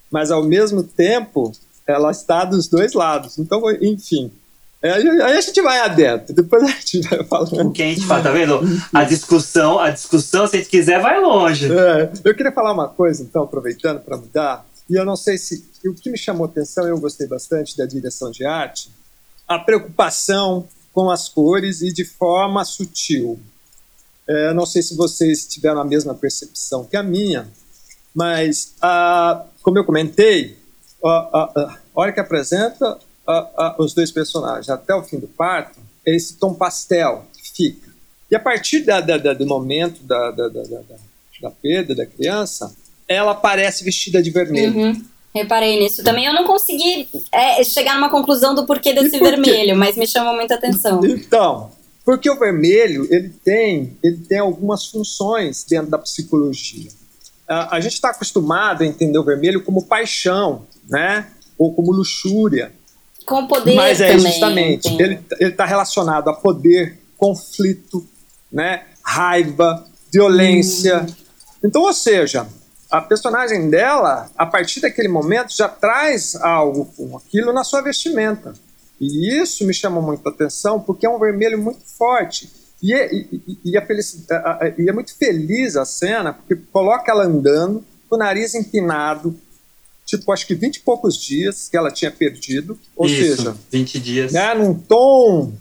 Mas, 0.10 0.32
ao 0.32 0.44
mesmo 0.44 0.84
tempo, 0.84 1.52
ela 1.86 2.12
está 2.12 2.46
dos 2.46 2.68
dois 2.68 2.94
lados. 2.94 3.38
Então, 3.38 3.62
enfim, 3.82 4.32
Aí 4.84 5.38
a 5.38 5.42
gente 5.42 5.62
vai 5.64 5.80
adentro, 5.80 6.34
depois 6.34 6.62
a 6.62 6.68
gente 6.68 7.02
vai 7.02 7.24
falando. 7.24 7.70
O 7.70 7.72
que 7.72 7.82
a 7.82 7.88
gente 7.88 8.06
fala, 8.06 8.22
tá 8.22 8.32
vendo? 8.32 8.60
A 8.94 9.04
discussão, 9.04 9.80
a 9.80 9.90
discussão, 9.90 10.46
se 10.46 10.58
a 10.58 10.60
gente 10.60 10.70
quiser, 10.70 11.02
vai 11.02 11.20
longe. 11.20 11.72
É, 11.72 12.12
eu 12.24 12.36
queria 12.36 12.52
falar 12.52 12.72
uma 12.72 12.88
coisa, 12.88 13.24
então, 13.24 13.44
aproveitando 13.44 14.00
para 14.02 14.16
mudar, 14.16 14.64
e 14.90 14.96
eu 14.96 15.06
não 15.06 15.16
sei 15.16 15.38
se. 15.38 15.66
O 15.86 15.94
que 15.94 16.10
me 16.10 16.18
chamou 16.18 16.46
atenção, 16.46 16.88
eu 16.88 17.00
gostei 17.00 17.28
bastante 17.28 17.78
da 17.78 17.86
direção 17.86 18.32
de 18.32 18.46
arte, 18.46 18.90
a 19.48 19.60
preocupação 19.60 20.68
com 20.92 21.10
as 21.10 21.28
cores 21.30 21.82
e 21.82 21.92
de 21.92 22.06
forma 22.06 22.64
sutil. 22.64 23.40
É, 24.28 24.54
não 24.54 24.66
sei 24.66 24.82
se 24.82 24.96
vocês 24.96 25.46
tiveram 25.46 25.82
a 25.82 25.86
mesma 25.86 26.16
percepção 26.16 26.86
que 26.86 26.98
a 26.98 27.04
minha, 27.04 27.48
mas, 28.14 28.74
ah, 28.82 29.46
como 29.62 29.78
eu 29.78 29.86
comentei, 29.86 30.58
a, 31.04 31.10
a, 31.10 31.80
hora 31.94 32.12
que 32.12 32.20
apresenta 32.20 32.98
os 33.78 33.94
dois 33.94 34.12
personagens 34.12 34.70
até 34.70 34.96
o 34.96 35.04
fim 35.04 35.20
do 35.20 35.28
parto 35.28 35.80
é 36.06 36.16
esse 36.16 36.36
tom 36.36 36.54
pastel 36.54 37.26
que 37.38 37.52
fica. 37.52 37.92
E 38.30 38.36
a 38.36 38.40
partir 38.40 38.82
da, 38.82 39.02
da, 39.02 39.18
da, 39.18 39.34
do 39.34 39.46
momento 39.46 40.02
da, 40.04 40.32
da, 40.32 41.52
perda 41.62 41.94
da 41.94 42.06
criança, 42.06 42.76
ela 43.08 43.32
aparece 43.32 43.84
vestida 43.84 44.22
de 44.22 44.32
vermelho. 44.32 44.78
Uhum. 44.78 45.06
Reparei 45.34 45.78
nisso 45.80 46.02
também. 46.04 46.26
Eu 46.26 46.34
não 46.34 46.46
consegui 46.46 47.10
é, 47.32 47.62
chegar 47.64 47.96
numa 47.96 48.10
conclusão 48.10 48.56
do 48.56 48.66
porquê 48.66 48.94
desse 48.94 49.20
por 49.20 49.30
vermelho, 49.30 49.76
mas 49.76 49.98
me 49.98 50.08
chamou 50.08 50.34
muita 50.34 50.56
atenção. 50.56 51.04
Então, 51.06 51.72
porque 52.06 52.30
o 52.30 52.40
vermelho 52.40 53.06
ele 53.12 53.30
tem, 53.44 53.98
ele 54.02 54.18
tem 54.18 54.40
algumas 54.40 54.86
funções 54.86 55.66
dentro 55.68 55.92
da 55.92 55.98
psicologia. 55.98 56.90
A, 57.48 57.76
a 57.76 57.80
gente 57.82 57.94
está 57.94 58.12
acostumado 58.12 58.84
a 58.84 58.86
entender 58.86 59.18
o 59.18 59.24
vermelho 59.24 59.62
como 59.62 59.86
paixão, 59.86 60.66
né? 60.88 61.28
Ou 61.58 61.74
como 61.74 61.92
luxúria. 61.92 62.72
Com 63.26 63.46
poder 63.48 63.76
Mas 63.76 64.00
é 64.00 64.16
também, 64.16 64.32
justamente, 64.32 64.88
entendo. 64.88 65.02
ele 65.02 65.20
ele 65.40 65.50
está 65.50 65.66
relacionado 65.66 66.30
a 66.30 66.34
poder, 66.34 66.98
conflito, 67.18 68.08
né, 68.52 68.84
raiva, 69.04 69.86
violência. 70.14 71.02
Hum. 71.02 71.14
Então, 71.64 71.82
ou 71.82 71.94
seja, 71.94 72.48
a 72.90 73.02
personagem 73.02 73.70
dela, 73.70 74.30
a 74.38 74.46
partir 74.46 74.80
daquele 74.82 75.08
momento, 75.08 75.56
já 75.56 75.68
traz 75.68 76.36
algo 76.36 76.86
com 76.96 77.18
aquilo 77.18 77.52
na 77.52 77.64
sua 77.64 77.82
vestimenta. 77.82 78.54
E 79.02 79.42
isso 79.42 79.66
me 79.66 79.74
chamou 79.74 80.02
muita 80.02 80.30
atenção, 80.30 80.80
porque 80.80 81.06
é 81.06 81.10
um 81.10 81.20
vermelho 81.20 81.58
muito 81.58 81.82
forte. 81.98 82.50
E 82.82 82.94
é, 82.94 83.14
e, 83.14 83.60
e, 83.66 83.78
a 83.78 83.82
a- 83.82 84.36
a- 84.66 84.74
e 84.78 84.88
é 84.90 84.94
muito 84.94 85.16
feliz 85.18 85.76
a 85.76 85.84
cena, 85.86 86.34
porque 86.34 86.56
coloca 86.72 87.12
ela 87.12 87.26
andando, 87.26 87.84
com 88.08 88.16
o 88.16 88.20
nariz 88.20 88.54
empinado, 88.54 89.36
tipo, 90.06 90.32
acho 90.32 90.46
que 90.46 90.54
20 90.54 90.76
e 90.78 90.80
poucos 90.82 91.18
dias 91.18 91.68
que 91.70 91.76
ela 91.76 91.92
tinha 91.92 92.12
perdido. 92.12 92.80
Ou 92.96 93.08
Isso, 93.08 93.38
seja, 93.38 93.56
20 93.72 94.00
dias. 94.00 94.32
né, 94.32 94.54
num 94.54 94.74
tom 94.74 95.52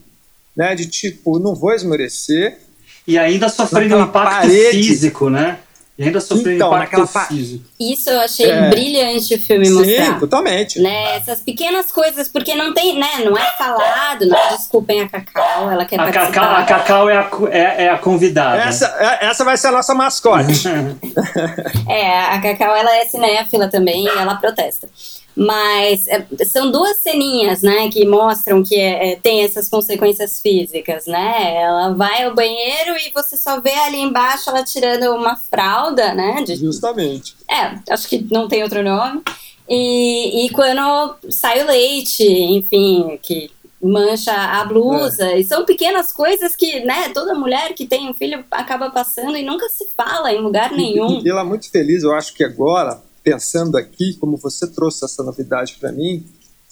né, 0.55 0.75
de 0.75 0.87
tipo, 0.87 1.39
não 1.39 1.55
vou 1.55 1.73
esmorecer. 1.73 2.59
E 3.07 3.19
ainda 3.19 3.49
sofrendo 3.49 3.97
um 3.97 4.03
impacto 4.05 4.31
parede. 4.31 4.71
físico, 4.83 5.29
né? 5.29 5.59
E 5.97 6.03
ainda 6.03 6.21
sofrendo 6.21 6.51
Então, 6.57 6.69
impacto 6.69 6.83
naquela 6.99 7.07
pa- 7.07 7.27
físico. 7.27 7.65
Isso 7.79 8.11
eu 8.11 8.21
achei 8.21 8.51
É. 8.51 8.69
brilhante 8.69 9.33
o 9.35 9.39
filme 9.39 9.65
Sim, 9.67 9.75
mostrar. 9.75 10.19
totalmente. 10.19 10.81
Né, 10.81 11.15
essas 11.17 11.41
pequenas 11.41 11.93
coisas, 11.93 12.29
porque 12.29 12.53
não 12.57 12.75
tem, 12.75 12.99
né, 12.99 13.25
não 13.25 13.39
é 13.39 13.45
falado, 13.57 14.27
não, 14.27 14.49
desculpem 14.57 15.03
a 15.03 15.09
Cacau, 15.09 15.71
ela 15.71 15.85
quer 15.85 16.01
A 16.01 16.03
participar. 16.05 16.33
Cacau, 16.33 16.57
a 16.57 16.65
Cacau 16.65 17.09
é, 17.11 17.17
a, 17.17 17.31
é, 17.53 17.85
é 17.85 17.91
a 17.91 17.99
convidada. 17.99 18.61
Essa, 18.63 18.87
é- 19.21 19.27
essa 19.27 19.45
vai 19.45 19.57
ser 19.57 19.69
a 19.69 19.73
nossa 19.73 19.95
mascote. 19.95 20.63
É, 21.89 22.21
a 22.25 22.41
Cacau, 22.41 22.75
ela 22.75 22.97
é 22.97 23.05
cinéfila 23.05 23.69
também 23.69 24.05
e 24.05 24.09
ela 24.09 24.35
protesta. 24.37 24.89
Mas 25.37 26.07
é, 26.07 26.25
são 26.45 26.71
duas 26.71 26.99
ceninhas, 26.99 27.63
né, 27.63 27.89
que 27.91 28.07
mostram 28.07 28.63
que 28.63 28.77
é, 28.77 29.13
é, 29.13 29.17
tem 29.17 29.43
essas 29.43 29.69
consequências 29.69 30.41
físicas, 30.41 31.07
né? 31.07 31.57
Ela 31.57 31.93
vai 31.93 32.23
ao 32.25 32.35
banheiro 32.35 32.95
e 32.97 33.11
você 33.13 33.37
só 33.37 33.61
vê 33.61 33.73
ali 33.73 34.01
embaixo 34.01 34.49
ela 34.51 34.63
tirando 34.63 35.11
uma 35.15 35.35
fralda, 35.37 36.15
né? 36.15 36.43
de- 36.45 36.57
Justamente. 36.57 37.35
é, 37.51 37.79
acho 37.93 38.09
que 38.09 38.27
não 38.31 38.47
tem 38.47 38.63
outro 38.63 38.83
nome. 38.83 39.23
E, 39.69 40.47
e 40.47 40.51
quando 40.51 41.17
sai 41.31 41.63
o 41.63 41.67
leite, 41.67 42.23
enfim, 42.23 43.19
que 43.23 43.51
mancha 43.83 44.33
a 44.33 44.65
blusa. 44.65 45.33
E 45.35 45.45
são 45.45 45.65
pequenas 45.65 46.13
coisas 46.13 46.55
que, 46.55 46.81
né, 46.81 47.09
toda 47.13 47.35
mulher 47.35 47.75
que 47.75 47.87
tem 47.87 48.09
um 48.09 48.15
filho 48.15 48.45
acaba 48.51 48.91
passando 48.91 49.37
e 49.37 49.43
nunca 49.43 49.69
se 49.69 49.89
fala 49.97 50.33
em 50.33 50.41
lugar 50.41 50.71
nenhum. 50.73 51.23
E 51.25 51.29
ela 51.29 51.41
é 51.41 51.45
muito 51.45 51.71
feliz, 51.71 52.03
eu 52.03 52.15
acho 52.15 52.35
que 52.35 52.45
agora, 52.45 53.01
pensando 53.25 53.79
aqui, 53.79 54.15
como 54.21 54.37
você 54.37 54.67
trouxe 54.67 55.05
essa 55.05 55.23
novidade 55.25 55.77
para 55.81 55.91
mim, 55.91 56.25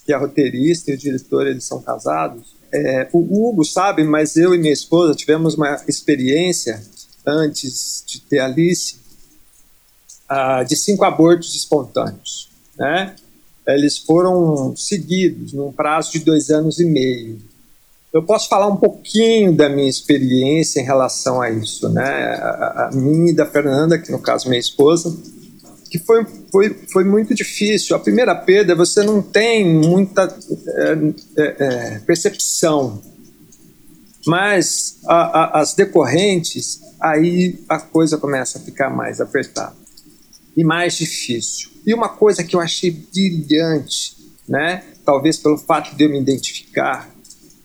que 0.05 0.13
a 0.13 0.19
roteirista 0.19 0.91
e 0.91 0.93
o 0.93 0.97
diretor 0.97 1.47
eles 1.47 1.65
são 1.65 1.81
casados. 1.81 2.55
É, 2.71 3.09
o 3.11 3.49
Hugo 3.49 3.65
sabe, 3.65 4.03
mas 4.03 4.37
eu 4.37 4.53
e 4.53 4.57
minha 4.57 4.71
esposa 4.71 5.15
tivemos 5.15 5.55
uma 5.55 5.81
experiência 5.87 6.81
antes 7.25 8.03
de 8.05 8.21
ter 8.21 8.39
Alice 8.39 8.97
ah, 10.29 10.63
de 10.63 10.75
cinco 10.75 11.03
abortos 11.03 11.55
espontâneos, 11.55 12.49
né? 12.77 13.15
Eles 13.65 13.97
foram 13.97 14.75
seguidos 14.75 15.53
num 15.53 15.71
prazo 15.71 16.11
de 16.11 16.19
dois 16.19 16.49
anos 16.49 16.79
e 16.79 16.85
meio. 16.85 17.41
Eu 18.11 18.21
posso 18.21 18.49
falar 18.49 18.67
um 18.67 18.75
pouquinho 18.75 19.55
da 19.55 19.69
minha 19.69 19.89
experiência 19.89 20.81
em 20.81 20.83
relação 20.83 21.41
a 21.41 21.49
isso, 21.49 21.87
né? 21.89 22.35
A, 22.35 22.89
a 22.89 22.95
minha 22.95 23.31
e 23.31 23.33
da 23.33 23.45
Fernanda, 23.45 23.97
que 23.97 24.11
no 24.11 24.19
caso 24.19 24.49
minha 24.49 24.59
esposa, 24.59 25.15
que 25.93 25.99
foi, 25.99 26.25
foi, 26.51 26.73
foi 26.91 27.03
muito 27.03 27.35
difícil. 27.35 27.95
A 27.95 27.99
primeira 27.99 28.33
perda, 28.33 28.73
você 28.73 29.03
não 29.03 29.21
tem 29.21 29.63
muita 29.63 30.23
é, 30.67 30.97
é, 31.37 31.55
é, 31.59 31.99
percepção, 31.99 32.99
mas 34.25 34.97
a, 35.05 35.13
a, 35.13 35.61
as 35.61 35.75
decorrentes, 35.75 36.81
aí 36.99 37.63
a 37.69 37.77
coisa 37.77 38.17
começa 38.17 38.57
a 38.57 38.61
ficar 38.61 38.89
mais 38.89 39.21
apertada 39.21 39.75
e 40.57 40.63
mais 40.63 40.97
difícil. 40.97 41.69
E 41.85 41.93
uma 41.93 42.09
coisa 42.09 42.43
que 42.43 42.55
eu 42.55 42.59
achei 42.59 42.89
brilhante, 42.89 44.15
né? 44.49 44.83
Talvez 45.05 45.37
pelo 45.37 45.59
fato 45.59 45.95
de 45.95 46.05
eu 46.05 46.09
me 46.09 46.19
identificar 46.19 47.07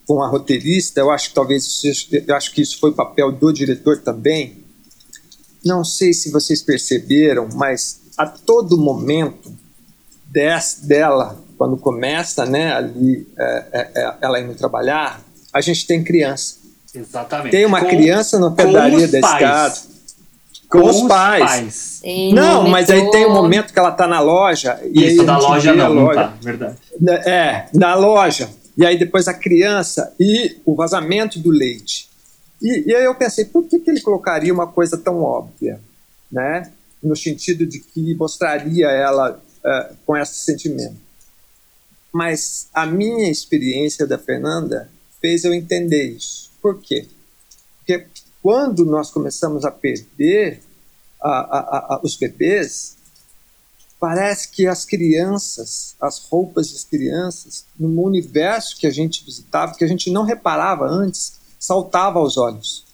com 0.07 0.23
a 0.23 0.29
roteirista, 0.29 1.01
eu 1.01 1.11
acho 1.11 1.31
que 1.31 1.35
talvez 1.35 1.83
eu 2.13 2.37
acho 2.37 2.53
que 2.53 2.61
isso 2.61 2.79
foi 2.79 2.91
o 2.91 2.95
papel 2.95 3.33
do 3.33 3.51
diretor 3.51 4.03
também. 4.03 4.67
Não 5.65 5.83
sei 5.83 6.13
se 6.13 6.31
vocês 6.31 6.61
perceberam, 6.61 7.49
mas 7.55 7.98
a 8.19 8.27
todo 8.27 8.77
momento 8.77 9.51
des, 10.27 10.81
dela, 10.83 11.39
quando 11.57 11.77
começa, 11.77 12.45
né, 12.45 12.73
ali 12.73 13.27
é, 13.39 13.65
é, 13.73 13.91
é, 13.95 14.15
ela 14.21 14.41
indo 14.41 14.55
trabalhar, 14.55 15.21
a 15.53 15.61
gente 15.61 15.87
tem 15.87 16.03
criança. 16.05 16.57
Exatamente. 16.95 17.51
Tem 17.53 17.65
uma 17.65 17.81
Com- 17.81 17.89
criança 17.89 18.39
na 18.39 18.51
com 18.51 18.57
pedaria 18.57 19.07
da 19.09 19.21
pais. 19.21 19.35
escada. 19.43 19.99
Com, 20.69 20.83
os 20.83 21.03
pais. 21.03 22.01
Tem 22.03 22.35
Não, 22.35 22.69
mas 22.69 22.91
aí 22.91 23.11
tem 23.11 23.25
um 23.25 23.33
momento 23.33 23.73
que 23.73 23.79
ela 23.79 23.91
tá 23.93 24.07
na 24.07 24.21
loja. 24.21 24.79
E 24.93 25.07
Isso, 25.07 25.25
da 25.25 25.39
loja 25.39 25.73
não 25.75 25.93
loja. 25.95 26.21
tá, 26.25 26.35
verdade. 26.43 26.77
É, 27.27 27.67
na 27.73 27.95
loja. 27.95 28.51
E 28.77 28.85
aí 28.85 28.99
depois 28.99 29.27
a 29.29 29.35
criança 29.35 30.13
e 30.21 30.59
o 30.67 30.75
vazamento 30.75 31.39
do 31.39 31.51
leite. 31.51 32.09
E, 32.61 32.91
e 32.91 32.95
aí 32.95 33.05
eu 33.05 33.15
pensei, 33.15 33.47
por 33.47 33.65
que, 33.65 33.79
que 33.79 33.91
ele 33.91 34.01
colocaria 34.03 34.53
uma 34.53 34.67
coisa 34.67 34.99
tão 34.99 35.23
óbvia? 35.23 35.81
Né? 36.31 36.71
No 37.03 37.15
sentido 37.15 37.67
de 37.67 37.81
que 37.81 38.15
mostraria 38.15 38.89
ela 38.89 39.43
eh, 39.65 39.93
com 40.07 40.17
esse 40.17 40.35
sentimento. 40.35 40.97
Mas 42.13 42.69
a 42.73 42.87
minha 42.87 43.31
experiência 43.31 44.07
da 44.07 44.19
Fernanda 44.19 44.91
fez 45.21 45.45
eu 45.45 45.53
entender 45.53 46.11
isso. 46.11 46.51
Por 46.61 46.81
quê? 46.81 47.07
Porque 47.79 48.07
quando 48.43 48.85
nós 48.85 49.11
começamos 49.11 49.65
a 49.65 49.71
perder 49.71 50.63
a, 51.21 51.29
a, 51.29 51.95
a, 51.95 52.01
os 52.03 52.17
bebês, 52.17 52.97
parece 53.99 54.49
que 54.49 54.67
as 54.67 54.85
crianças, 54.85 55.97
as 56.01 56.19
roupas 56.19 56.73
das 56.73 56.85
crianças, 56.85 57.67
no 57.79 58.03
universo 58.03 58.77
que 58.77 58.87
a 58.87 58.91
gente 58.91 59.25
visitava, 59.25 59.75
que 59.75 59.85
a 59.85 59.89
gente 59.89 60.11
não 60.11 60.25
reparava 60.25 60.87
antes, 60.87 61.39
saltava 61.59 62.19
aos 62.19 62.37
olhos. 62.37 62.85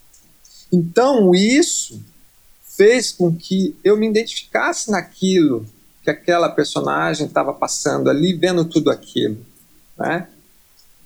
Então 0.72 1.34
isso 1.34 2.02
fez 2.76 3.12
com 3.12 3.34
que 3.34 3.74
eu 3.84 3.96
me 3.96 4.08
identificasse 4.08 4.90
naquilo 4.90 5.66
que 6.02 6.10
aquela 6.10 6.48
personagem 6.48 7.26
estava 7.26 7.52
passando 7.52 8.10
ali, 8.10 8.34
vendo 8.34 8.64
tudo 8.64 8.90
aquilo, 8.90 9.38
né? 9.98 10.28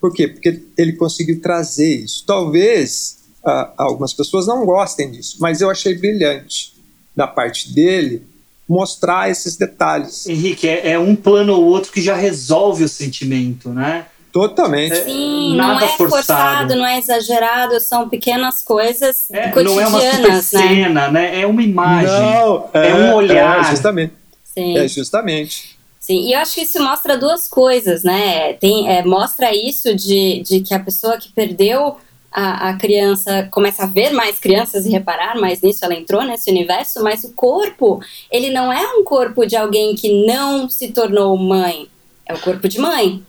Por 0.01 0.13
quê? 0.13 0.29
Porque 0.29 0.63
ele 0.77 0.93
conseguiu 0.95 1.41
trazer 1.41 1.97
isso. 2.05 2.25
Talvez 2.27 3.19
ah, 3.45 3.73
algumas 3.77 4.13
pessoas 4.13 4.47
não 4.47 4.65
gostem 4.65 5.11
disso, 5.11 5.37
mas 5.41 5.61
eu 5.61 5.71
achei 5.71 5.95
brilhante 5.95 6.75
da 7.15 7.27
parte 7.27 7.73
dele 7.73 8.23
mostrar 8.69 9.31
esses 9.31 9.57
detalhes. 9.57 10.27
Henrique, 10.27 10.69
é, 10.69 10.91
é 10.93 10.99
um 10.99 11.17
plano 11.17 11.55
ou 11.55 11.65
outro 11.65 11.91
que 11.91 12.03
já 12.03 12.15
resolve 12.15 12.85
o 12.85 12.89
sentimento, 12.89 13.71
né? 13.71 14.07
Totalmente. 14.33 14.95
Sim, 15.05 15.57
Nada 15.57 15.73
não 15.73 15.81
é 15.81 15.89
forçado. 15.89 16.11
forçado. 16.11 16.77
não 16.77 16.87
é 16.87 16.99
exagerado, 16.99 17.81
são 17.81 18.09
pequenas 18.09 18.63
coisas 18.63 19.31
é, 19.31 19.49
cotidianas, 19.49 19.93
Não 19.93 20.01
é 20.01 20.11
uma 20.11 20.13
super 20.13 20.33
né? 20.33 20.43
cena, 20.43 21.11
né? 21.11 21.41
É 21.41 21.47
uma 21.47 21.63
imagem, 21.63 22.21
não, 22.21 22.69
é, 22.75 22.89
é, 22.89 22.95
um 22.95 23.15
olhar. 23.15 23.61
É, 23.61 23.71
justamente. 23.71 24.13
Sim. 24.45 24.79
É 24.79 24.89
justamente. 24.89 25.79
Sim, 25.99 26.27
e 26.27 26.33
eu 26.33 26.41
acho 26.41 26.55
que 26.55 26.63
isso 26.63 26.83
mostra 26.83 27.17
duas 27.17 27.49
coisas, 27.49 28.03
né? 28.03 28.55
Tem, 28.55 28.89
é, 28.89 29.05
mostra 29.05 29.55
isso 29.55 29.95
de, 29.95 30.43
de 30.43 30.61
que 30.61 30.75
a 30.75 30.81
pessoa 30.81 31.19
que 31.19 31.31
perdeu 31.31 31.97
a, 32.31 32.71
a, 32.71 32.77
criança 32.77 33.49
começa 33.51 33.85
a 33.85 33.87
ver 33.87 34.13
mais 34.13 34.39
crianças 34.39 34.87
e 34.87 34.91
reparar 34.91 35.39
mais 35.39 35.61
nisso, 35.61 35.85
ela 35.85 35.95
entrou 35.95 36.23
nesse 36.25 36.51
universo, 36.51 37.03
mas 37.03 37.25
o 37.25 37.33
corpo, 37.33 38.01
ele 38.31 38.51
não 38.51 38.73
é 38.73 38.87
um 38.95 39.05
corpo 39.05 39.47
de 39.47 39.57
alguém 39.57 39.95
que 39.95 40.27
não 40.27 40.69
se 40.69 40.93
tornou 40.93 41.37
mãe, 41.37 41.89
é 42.27 42.35
o 42.35 42.41
corpo 42.41 42.69
de 42.69 42.79
mãe 42.79 43.23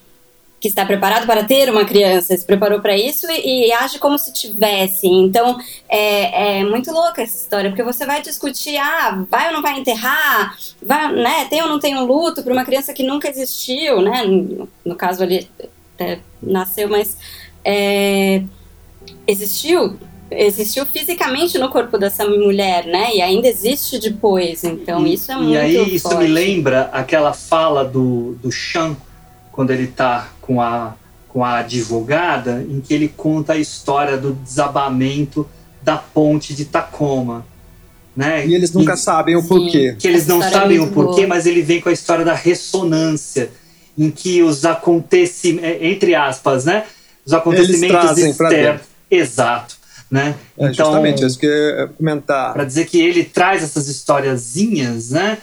que 0.59 0.67
está 0.67 0.85
preparado 0.85 1.25
para 1.25 1.43
ter 1.43 1.69
uma 1.69 1.85
criança, 1.85 2.35
se 2.35 2.45
preparou 2.45 2.81
para 2.81 2.97
isso 2.97 3.25
e, 3.29 3.67
e, 3.67 3.71
age 3.71 3.97
como 3.97 4.17
se 4.17 4.33
tivesse. 4.33 5.07
Então, 5.07 5.57
é, 5.87 6.59
é, 6.59 6.63
muito 6.65 6.91
louca 6.91 7.21
essa 7.21 7.37
história, 7.37 7.69
porque 7.69 7.83
você 7.83 8.05
vai 8.05 8.21
discutir, 8.21 8.77
ah, 8.77 9.23
vai 9.29 9.47
ou 9.47 9.53
não 9.53 9.61
vai 9.61 9.79
enterrar, 9.79 10.57
vai, 10.81 11.13
né, 11.13 11.45
tem 11.45 11.61
ou 11.61 11.69
não 11.69 11.79
tem 11.79 11.95
um 11.95 12.03
luto 12.03 12.43
para 12.43 12.51
uma 12.51 12.65
criança 12.65 12.93
que 12.93 13.03
nunca 13.03 13.29
existiu, 13.29 14.01
né, 14.01 14.23
no, 14.23 14.67
no 14.83 14.95
caso 14.95 15.23
ali, 15.23 15.49
é, 15.97 16.19
nasceu, 16.41 16.89
mas 16.89 17.17
é, 17.63 18.43
existiu, 19.25 19.97
existiu 20.29 20.85
fisicamente 20.85 21.57
no 21.57 21.69
corpo 21.69 21.97
dessa 21.97 22.25
mulher, 22.25 22.85
né? 22.85 23.15
E 23.15 23.21
ainda 23.21 23.47
existe 23.47 23.99
depois. 23.99 24.63
Então 24.63 25.05
e, 25.05 25.13
isso 25.13 25.31
é 25.31 25.35
muito 25.35 25.51
E 25.51 25.57
aí 25.57 25.75
forte. 25.75 25.95
isso 25.95 26.17
me 26.17 26.27
lembra 26.27 26.89
aquela 26.93 27.33
fala 27.33 27.83
do, 27.83 28.35
do 28.41 28.51
Chan 28.51 28.95
quando 29.59 29.71
ele 29.71 29.83
está 29.83 30.29
com 30.39 30.61
a, 30.61 30.95
com 31.27 31.43
a 31.43 31.57
advogada, 31.57 32.65
em 32.69 32.79
que 32.79 32.93
ele 32.93 33.09
conta 33.09 33.51
a 33.51 33.57
história 33.57 34.15
do 34.17 34.31
desabamento 34.31 35.45
da 35.83 35.97
ponte 35.97 36.53
de 36.53 36.63
Tacoma. 36.63 37.45
Né? 38.15 38.47
E 38.47 38.55
eles 38.55 38.71
nunca 38.71 38.93
e, 38.93 38.97
sabem 38.97 39.35
o 39.35 39.45
porquê. 39.45 39.97
Que 39.99 40.07
eles 40.07 40.25
não 40.27 40.41
é 40.41 40.49
sabem 40.49 40.77
é 40.77 40.79
o 40.79 40.87
porquê, 40.87 41.23
boa. 41.23 41.27
mas 41.27 41.45
ele 41.45 41.61
vem 41.61 41.81
com 41.81 41.89
a 41.89 41.91
história 41.91 42.23
da 42.23 42.33
ressonância, 42.33 43.51
em 43.97 44.09
que 44.09 44.41
os 44.41 44.63
acontecimentos, 44.63 45.69
é, 45.69 45.87
entre 45.87 46.15
aspas, 46.15 46.63
né? 46.63 46.85
Os 47.25 47.33
acontecimentos 47.33 48.17
externos. 48.17 48.83
Exato. 49.11 49.75
Né? 50.09 50.35
É, 50.57 50.69
então, 50.69 50.85
justamente, 50.85 51.25
isso 51.25 51.37
que 51.37 51.45
eu 51.45 51.79
ia 51.79 51.87
comentar. 51.87 52.53
Para 52.53 52.63
dizer 52.63 52.85
que 52.85 53.01
ele 53.01 53.25
traz 53.25 53.61
essas 53.61 53.89
historiazinhas, 53.89 55.09
né? 55.09 55.37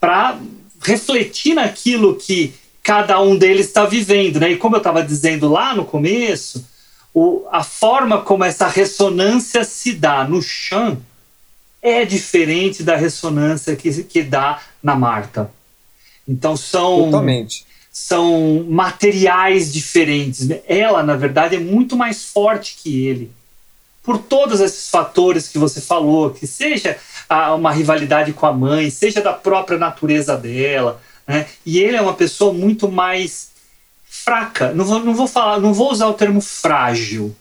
Para 0.00 0.40
refletir 0.82 1.54
naquilo 1.54 2.16
que 2.16 2.52
cada 2.82 3.20
um 3.20 3.36
deles 3.36 3.66
está 3.66 3.84
vivendo, 3.84 4.40
né? 4.40 4.52
E 4.52 4.56
como 4.56 4.76
eu 4.76 4.78
estava 4.78 5.02
dizendo 5.02 5.48
lá 5.48 5.74
no 5.74 5.84
começo, 5.84 6.64
o, 7.12 7.46
a 7.50 7.62
forma 7.62 8.20
como 8.22 8.44
essa 8.44 8.66
ressonância 8.68 9.64
se 9.64 9.92
dá 9.92 10.24
no 10.24 10.40
chão 10.40 11.00
é 11.82 12.04
diferente 12.04 12.82
da 12.82 12.96
ressonância 12.96 13.74
que, 13.74 14.04
que 14.04 14.22
dá 14.22 14.60
na 14.82 14.94
Marta. 14.94 15.50
Então 16.28 16.56
são 16.56 17.04
Totalmente. 17.04 17.66
são 17.90 18.64
materiais 18.68 19.72
diferentes. 19.72 20.48
Ela, 20.66 21.02
na 21.02 21.16
verdade, 21.16 21.56
é 21.56 21.60
muito 21.60 21.96
mais 21.96 22.24
forte 22.26 22.76
que 22.80 23.06
ele. 23.06 23.30
Por 24.02 24.18
todos 24.18 24.60
esses 24.60 24.88
fatores 24.88 25.48
que 25.48 25.58
você 25.58 25.80
falou, 25.80 26.30
que 26.30 26.46
seja 26.46 26.96
a, 27.28 27.54
uma 27.54 27.72
rivalidade 27.72 28.32
com 28.32 28.46
a 28.46 28.52
mãe, 28.52 28.90
seja 28.90 29.20
da 29.20 29.32
própria 29.32 29.78
natureza 29.78 30.36
dela, 30.36 31.00
né? 31.30 31.46
E 31.64 31.78
ele 31.78 31.96
é 31.96 32.02
uma 32.02 32.14
pessoa 32.14 32.52
muito 32.52 32.90
mais 32.90 33.50
fraca. 34.04 34.72
Não 34.72 34.84
vou, 34.84 34.98
não 34.98 35.14
vou 35.14 35.28
falar, 35.28 35.60
não 35.60 35.72
vou 35.72 35.92
usar 35.92 36.08
o 36.08 36.14
termo 36.14 36.40
frágil, 36.40 37.34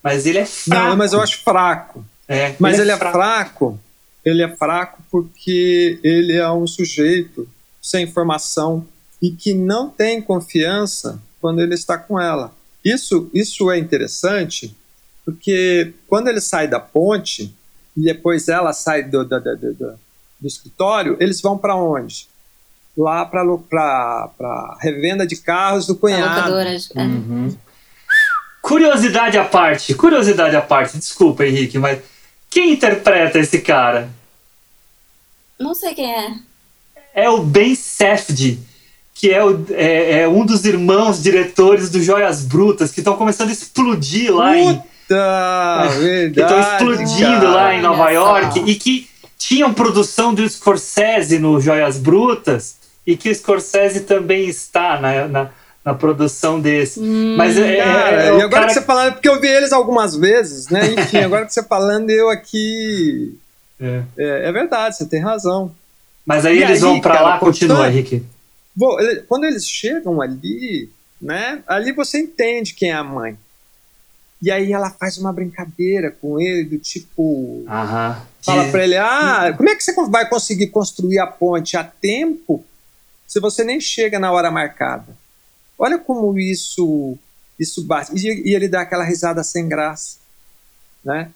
mas 0.00 0.26
ele 0.26 0.38
é 0.38 0.46
fraco. 0.46 0.88
Não, 0.88 0.96
mas 0.96 1.12
eu 1.12 1.20
acho 1.20 1.42
fraco. 1.42 2.04
É, 2.28 2.54
mas 2.60 2.74
ele, 2.74 2.82
ele 2.82 2.92
é, 2.92 2.96
fraco. 2.96 3.18
é 3.18 3.20
fraco. 3.20 3.80
Ele 4.24 4.42
é 4.42 4.56
fraco 4.56 5.02
porque 5.10 5.98
ele 6.04 6.36
é 6.36 6.48
um 6.52 6.68
sujeito 6.68 7.48
sem 7.82 8.04
informação 8.04 8.86
e 9.20 9.32
que 9.32 9.52
não 9.52 9.90
tem 9.90 10.22
confiança 10.22 11.20
quando 11.40 11.60
ele 11.60 11.74
está 11.74 11.98
com 11.98 12.20
ela. 12.20 12.54
Isso, 12.84 13.28
isso 13.34 13.72
é 13.72 13.78
interessante 13.78 14.72
porque 15.24 15.94
quando 16.06 16.28
ele 16.28 16.40
sai 16.40 16.68
da 16.68 16.78
ponte 16.78 17.52
e 17.96 18.02
depois 18.02 18.46
ela 18.46 18.72
sai 18.72 19.02
do, 19.02 19.24
do, 19.24 19.40
do, 19.40 19.56
do, 19.56 19.98
do 20.40 20.46
escritório, 20.46 21.16
eles 21.18 21.40
vão 21.40 21.58
para 21.58 21.74
onde? 21.74 22.30
Lá 22.96 23.24
para 23.24 24.76
revenda 24.80 25.26
de 25.26 25.36
carros 25.36 25.86
do 25.86 25.96
cunhado. 25.96 26.58
É. 26.58 27.00
Uhum. 27.00 27.56
Curiosidade 28.60 29.38
à 29.38 29.44
parte, 29.44 29.94
curiosidade 29.94 30.54
à 30.54 30.60
parte, 30.60 30.96
desculpa, 30.96 31.44
Henrique, 31.44 31.78
mas 31.78 31.98
quem 32.48 32.72
interpreta 32.72 33.38
esse 33.38 33.60
cara? 33.60 34.08
Não 35.58 35.74
sei 35.74 35.94
quem 35.94 36.14
é. 36.14 36.34
É 37.14 37.28
o 37.28 37.42
Ben 37.42 37.74
Safdie, 37.74 38.60
que 39.14 39.30
é, 39.30 39.44
o, 39.44 39.64
é, 39.70 40.20
é, 40.20 40.28
um 40.28 40.46
dos 40.46 40.64
irmãos 40.64 41.22
diretores 41.22 41.90
do 41.90 42.00
Joias 42.02 42.42
Brutas, 42.42 42.92
que 42.92 43.00
estão 43.00 43.16
começando 43.16 43.48
a 43.48 43.52
explodir 43.52 44.32
lá 44.32 44.52
Puta, 44.52 44.78
em. 45.96 46.00
Verdade, 46.00 46.32
que 46.32 46.40
estão 46.40 46.60
explodindo 46.60 47.40
cara. 47.40 47.50
lá 47.50 47.74
em 47.74 47.82
Nova 47.82 48.10
York 48.10 48.62
e 48.66 48.74
que 48.76 49.08
tinham 49.36 49.74
produção 49.74 50.32
do 50.32 50.48
Scorsese 50.48 51.38
no 51.38 51.60
Joias 51.60 51.98
Brutas 51.98 52.81
e 53.06 53.16
que 53.16 53.30
o 53.30 53.34
Scorsese 53.34 54.00
também 54.00 54.48
está 54.48 55.00
na, 55.00 55.28
na, 55.28 55.50
na 55.84 55.94
produção 55.94 56.60
desse. 56.60 57.00
Hum, 57.00 57.36
Mas 57.36 57.58
é, 57.58 57.76
cara, 57.76 58.22
é, 58.22 58.26
e 58.26 58.30
agora 58.30 58.48
cara... 58.48 58.66
que 58.66 58.74
você 58.74 58.82
falando, 58.82 59.12
porque 59.14 59.28
eu 59.28 59.40
vi 59.40 59.48
eles 59.48 59.72
algumas 59.72 60.16
vezes, 60.16 60.68
né? 60.68 60.92
Enfim, 60.92 61.18
agora 61.24 61.46
que 61.46 61.52
você 61.52 61.62
falando, 61.62 62.10
eu 62.10 62.30
aqui. 62.30 63.36
É, 63.80 64.02
é, 64.16 64.48
é 64.48 64.52
verdade, 64.52 64.96
você 64.96 65.06
tem 65.06 65.20
razão. 65.20 65.74
Mas 66.24 66.46
aí 66.46 66.58
e 66.58 66.62
eles 66.62 66.82
aí, 66.82 66.88
vão 66.88 67.00
para 67.00 67.20
lá, 67.20 67.38
continua, 67.38 67.88
Henrique. 67.88 68.24
Quando 69.28 69.44
eles 69.44 69.66
chegam 69.66 70.22
ali, 70.22 70.88
né? 71.20 71.62
Ali 71.66 71.92
você 71.92 72.18
entende 72.18 72.74
quem 72.74 72.90
é 72.90 72.94
a 72.94 73.04
mãe. 73.04 73.36
E 74.40 74.50
aí 74.50 74.72
ela 74.72 74.90
faz 74.90 75.18
uma 75.18 75.32
brincadeira 75.32 76.10
com 76.10 76.40
ele, 76.40 76.64
do 76.64 76.78
tipo. 76.78 77.64
Aham. 77.68 78.20
Fala 78.40 78.68
pra 78.70 78.84
ele: 78.84 78.96
ah, 78.96 79.52
como 79.56 79.68
é 79.68 79.76
que 79.76 79.82
você 79.82 79.92
vai 80.08 80.28
conseguir 80.28 80.68
construir 80.68 81.18
a 81.18 81.26
ponte 81.26 81.76
a 81.76 81.84
tempo 81.84 82.64
se 83.32 83.40
você 83.40 83.64
nem 83.64 83.80
chega 83.80 84.18
na 84.18 84.30
hora 84.30 84.50
marcada. 84.50 85.16
Olha 85.78 85.98
como 85.98 86.38
isso 86.38 87.16
isso 87.58 87.82
bate. 87.82 88.12
E, 88.14 88.50
e 88.50 88.54
ele 88.54 88.68
dá 88.68 88.82
aquela 88.82 89.04
risada 89.04 89.42
sem 89.42 89.66
graça, 89.66 90.18
né? 91.02 91.30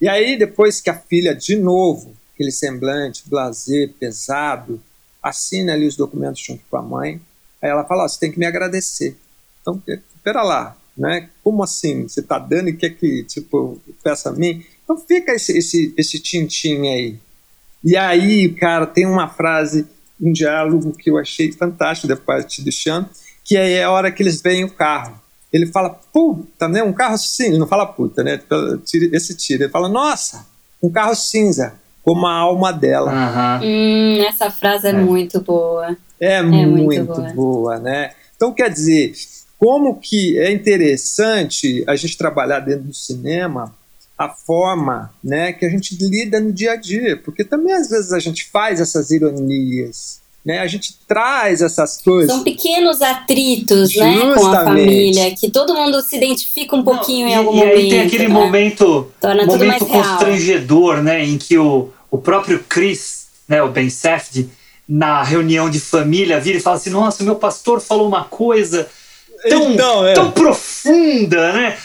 E 0.00 0.08
aí 0.08 0.38
depois 0.38 0.80
que 0.80 0.88
a 0.88 0.94
filha 0.94 1.34
de 1.34 1.56
novo, 1.56 2.14
aquele 2.32 2.52
semblante 2.52 3.28
blazer, 3.28 3.92
pesado, 3.98 4.80
assina 5.20 5.72
ali 5.72 5.88
os 5.88 5.96
documentos 5.96 6.40
junto 6.40 6.62
com 6.70 6.76
a 6.76 6.82
mãe, 6.82 7.20
aí 7.60 7.68
ela 7.68 7.84
fala: 7.84 8.04
oh, 8.04 8.08
"Você 8.08 8.20
tem 8.20 8.30
que 8.30 8.38
me 8.38 8.46
agradecer". 8.46 9.16
Então, 9.60 9.82
espera 9.88 10.44
lá, 10.44 10.76
né? 10.96 11.30
Como 11.42 11.64
assim? 11.64 12.04
Você 12.04 12.22
tá 12.22 12.38
dando 12.38 12.68
e 12.68 12.76
quer 12.76 12.90
que 12.90 13.24
tipo 13.24 13.80
peça 14.04 14.28
a 14.28 14.32
mim? 14.32 14.64
Então 14.84 14.96
fica 14.96 15.32
esse 15.32 15.58
esse 15.58 15.92
esse 15.96 16.20
tintim 16.20 16.86
aí. 16.86 17.18
E 17.82 17.96
aí, 17.96 18.54
cara, 18.54 18.86
tem 18.86 19.04
uma 19.04 19.28
frase 19.28 19.88
um 20.20 20.32
diálogo 20.32 20.92
que 20.92 21.10
eu 21.10 21.18
achei 21.18 21.50
fantástico 21.52 22.08
da 22.08 22.16
parte 22.16 22.62
do 22.62 22.70
Chan, 22.70 23.08
que 23.44 23.56
é 23.56 23.82
a 23.82 23.90
hora 23.90 24.10
que 24.10 24.22
eles 24.22 24.40
veem 24.40 24.64
o 24.64 24.70
carro. 24.70 25.20
Ele 25.52 25.66
fala, 25.66 25.90
puta, 25.90 26.68
né? 26.68 26.82
Um 26.82 26.92
carro 26.92 27.18
cinza. 27.18 27.50
Ele 27.50 27.58
não 27.58 27.66
fala 27.66 27.86
puta, 27.86 28.22
né? 28.22 28.40
Esse 29.12 29.36
tiro. 29.36 29.64
Ele 29.64 29.70
fala, 29.70 29.88
nossa, 29.88 30.46
um 30.82 30.90
carro 30.90 31.14
cinza, 31.14 31.74
como 32.04 32.26
a 32.26 32.32
alma 32.32 32.72
dela. 32.72 33.12
Uhum. 33.12 33.66
Hum, 33.66 34.24
essa 34.28 34.50
frase 34.50 34.86
é, 34.86 34.90
é, 34.90 34.92
muito 34.92 35.40
boa. 35.40 35.96
É, 36.20 36.34
é 36.34 36.42
muito, 36.42 36.84
muito 36.84 37.14
boa. 37.14 37.32
boa. 37.32 37.78
né? 37.78 38.12
Então, 38.36 38.52
quer 38.52 38.70
dizer, 38.70 39.12
como 39.58 39.98
que 39.98 40.38
é 40.38 40.52
interessante 40.52 41.84
a 41.86 41.96
gente 41.96 42.16
trabalhar 42.16 42.60
dentro 42.60 42.84
do 42.84 42.94
cinema 42.94 43.74
a 44.20 44.28
forma 44.28 45.10
né, 45.24 45.50
que 45.50 45.64
a 45.64 45.70
gente 45.70 45.96
lida 45.98 46.38
no 46.38 46.52
dia 46.52 46.72
a 46.72 46.76
dia, 46.76 47.16
porque 47.16 47.42
também 47.42 47.72
às 47.72 47.88
vezes 47.88 48.12
a 48.12 48.18
gente 48.18 48.44
faz 48.50 48.78
essas 48.78 49.10
ironias, 49.10 50.20
né? 50.44 50.58
A 50.58 50.66
gente 50.66 50.94
traz 51.08 51.62
essas 51.62 51.96
coisas. 52.02 52.30
São 52.30 52.44
pequenos 52.44 53.00
atritos, 53.00 53.96
né, 53.96 54.34
com 54.34 54.46
a 54.48 54.64
família, 54.64 55.34
que 55.34 55.50
todo 55.50 55.74
mundo 55.74 56.02
se 56.02 56.18
identifica 56.18 56.76
um 56.76 56.82
pouquinho 56.82 57.28
Não, 57.28 57.32
em 57.32 57.34
algum 57.34 57.52
e, 57.52 57.56
momento. 57.56 57.78
E 57.78 57.80
aí 57.80 57.88
tem 57.88 58.00
aquele 58.00 58.28
né? 58.28 58.34
momento, 58.34 59.10
momento 59.46 59.86
constrangedor, 59.86 60.92
real. 60.96 61.02
né, 61.02 61.24
em 61.24 61.38
que 61.38 61.56
o, 61.56 61.88
o 62.10 62.18
próprio 62.18 62.62
Chris, 62.68 63.28
né, 63.48 63.62
o 63.62 63.70
Ben 63.70 63.88
Safdie, 63.88 64.50
na 64.86 65.22
reunião 65.22 65.70
de 65.70 65.80
família, 65.80 66.38
vira 66.38 66.58
e 66.58 66.60
fala 66.60 66.76
assim: 66.76 66.90
Nossa, 66.90 67.24
meu 67.24 67.36
pastor 67.36 67.80
falou 67.80 68.06
uma 68.06 68.24
coisa 68.24 68.86
tão, 69.48 69.72
então, 69.72 70.06
é. 70.06 70.12
tão 70.12 70.30
profunda, 70.30 71.52
né? 71.52 71.76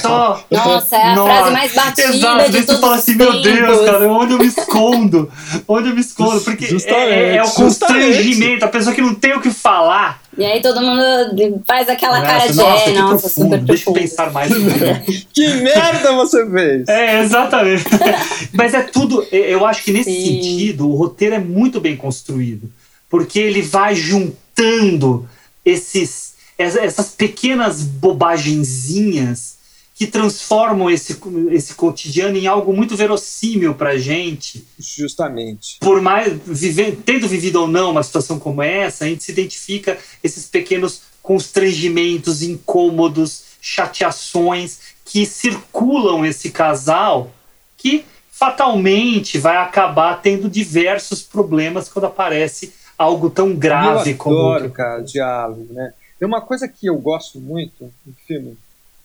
Só, 0.00 0.42
Nossa, 0.50 0.96
é 0.96 1.02
a 1.02 1.14
Nossa, 1.14 1.34
frase 1.34 1.50
mais 1.50 1.74
batida 1.74 2.08
exato, 2.08 2.50
de 2.50 2.62
todos 2.64 2.80
fala 2.80 2.96
assim, 2.96 3.14
meu 3.14 3.42
Deus, 3.42 3.84
cara, 3.84 4.08
onde 4.08 4.32
eu 4.32 4.38
me 4.38 4.46
escondo? 4.46 5.30
onde 5.66 5.88
eu 5.88 5.94
me 5.94 6.00
escondo? 6.00 6.40
Porque 6.40 6.64
é, 6.86 6.92
é, 6.92 7.36
é, 7.36 7.42
o 7.42 7.50
constrangimento, 7.50 8.64
a 8.64 8.68
pessoa 8.68 8.94
que 8.94 9.00
não 9.00 9.14
tem 9.14 9.34
o 9.34 9.40
que 9.40 9.50
falar. 9.50 10.20
E 10.36 10.44
aí 10.44 10.62
todo 10.62 10.80
mundo 10.80 11.62
faz 11.66 11.88
aquela 11.88 12.20
nossa, 12.20 12.32
cara 12.32 12.46
de 12.46 12.56
nossa, 12.56 12.90
é, 12.90 12.92
nossa, 12.94 13.20
profundo, 13.20 13.44
super 13.44 13.58
Deixa 13.58 13.90
eu 13.90 13.94
pensar 13.94 14.32
mais. 14.32 14.52
que 15.34 15.48
merda 15.54 16.12
você 16.12 16.48
fez! 16.48 16.88
É, 16.88 17.20
exatamente. 17.22 17.84
Mas 18.54 18.72
é 18.72 18.82
tudo, 18.82 19.26
eu 19.32 19.66
acho 19.66 19.82
que 19.82 19.92
nesse 19.92 20.10
Sim. 20.10 20.24
sentido, 20.24 20.88
o 20.88 20.94
roteiro 20.94 21.34
é 21.34 21.40
muito 21.40 21.80
bem 21.80 21.96
construído. 21.96 22.70
Porque 23.10 23.38
ele 23.38 23.62
vai 23.62 23.94
juntando 23.94 25.28
esses 25.64 26.27
essas 26.58 27.10
pequenas 27.10 27.82
bobagenzinhas 27.82 29.56
que 29.94 30.06
transformam 30.06 30.90
esse, 30.90 31.18
esse 31.50 31.74
cotidiano 31.74 32.36
em 32.36 32.46
algo 32.46 32.72
muito 32.72 32.96
verossímil 32.96 33.74
pra 33.74 33.98
gente. 33.98 34.64
Justamente. 34.78 35.78
Por 35.80 36.00
mais 36.00 36.32
viver, 36.44 36.98
tendo 37.04 37.26
vivido 37.26 37.60
ou 37.60 37.66
não 37.66 37.90
uma 37.90 38.02
situação 38.02 38.38
como 38.38 38.62
essa, 38.62 39.04
a 39.04 39.08
gente 39.08 39.24
se 39.24 39.32
identifica 39.32 39.98
esses 40.22 40.46
pequenos 40.46 41.02
constrangimentos, 41.20 42.42
incômodos, 42.42 43.42
chateações 43.60 44.78
que 45.04 45.26
circulam 45.26 46.24
esse 46.24 46.50
casal 46.50 47.32
que 47.76 48.04
fatalmente 48.30 49.36
vai 49.36 49.56
acabar 49.56 50.22
tendo 50.22 50.48
diversos 50.48 51.22
problemas 51.22 51.88
quando 51.88 52.04
aparece 52.04 52.72
algo 52.96 53.30
tão 53.30 53.54
grave 53.54 54.12
eu 54.12 54.16
como. 54.16 54.52
Adoro, 54.52 54.70
cara, 54.70 55.02
diálogo, 55.02 55.72
né? 55.72 55.92
É 56.20 56.26
uma 56.26 56.40
coisa 56.40 56.66
que 56.66 56.86
eu 56.86 56.98
gosto 56.98 57.40
muito 57.40 57.92
no 58.04 58.12
filme, 58.26 58.56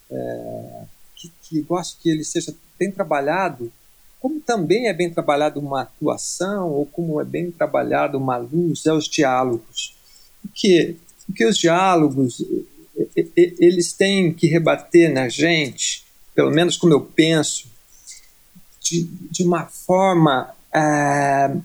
é, 0.09 0.83
que, 1.15 1.31
que 1.43 1.61
gosto 1.61 1.99
que 2.01 2.09
ele 2.09 2.23
seja 2.23 2.53
bem 2.77 2.91
trabalhado, 2.91 3.71
como 4.19 4.39
também 4.39 4.87
é 4.87 4.93
bem 4.93 5.09
trabalhado 5.09 5.59
uma 5.59 5.81
atuação, 5.81 6.71
ou 6.71 6.85
como 6.85 7.19
é 7.19 7.25
bem 7.25 7.51
trabalhado 7.51 8.17
uma 8.17 8.37
luz, 8.37 8.85
é 8.85 8.93
os 8.93 9.07
diálogos. 9.07 9.95
Porque, 10.41 10.95
porque 11.25 11.45
os 11.45 11.57
diálogos, 11.57 12.43
eles 13.35 13.93
têm 13.93 14.33
que 14.33 14.47
rebater 14.47 15.11
na 15.11 15.27
gente, 15.27 16.05
pelo 16.33 16.51
menos 16.51 16.77
como 16.77 16.93
eu 16.93 17.01
penso, 17.01 17.67
de, 18.79 19.03
de 19.03 19.43
uma 19.43 19.65
forma, 19.65 20.53
é, 20.73 21.55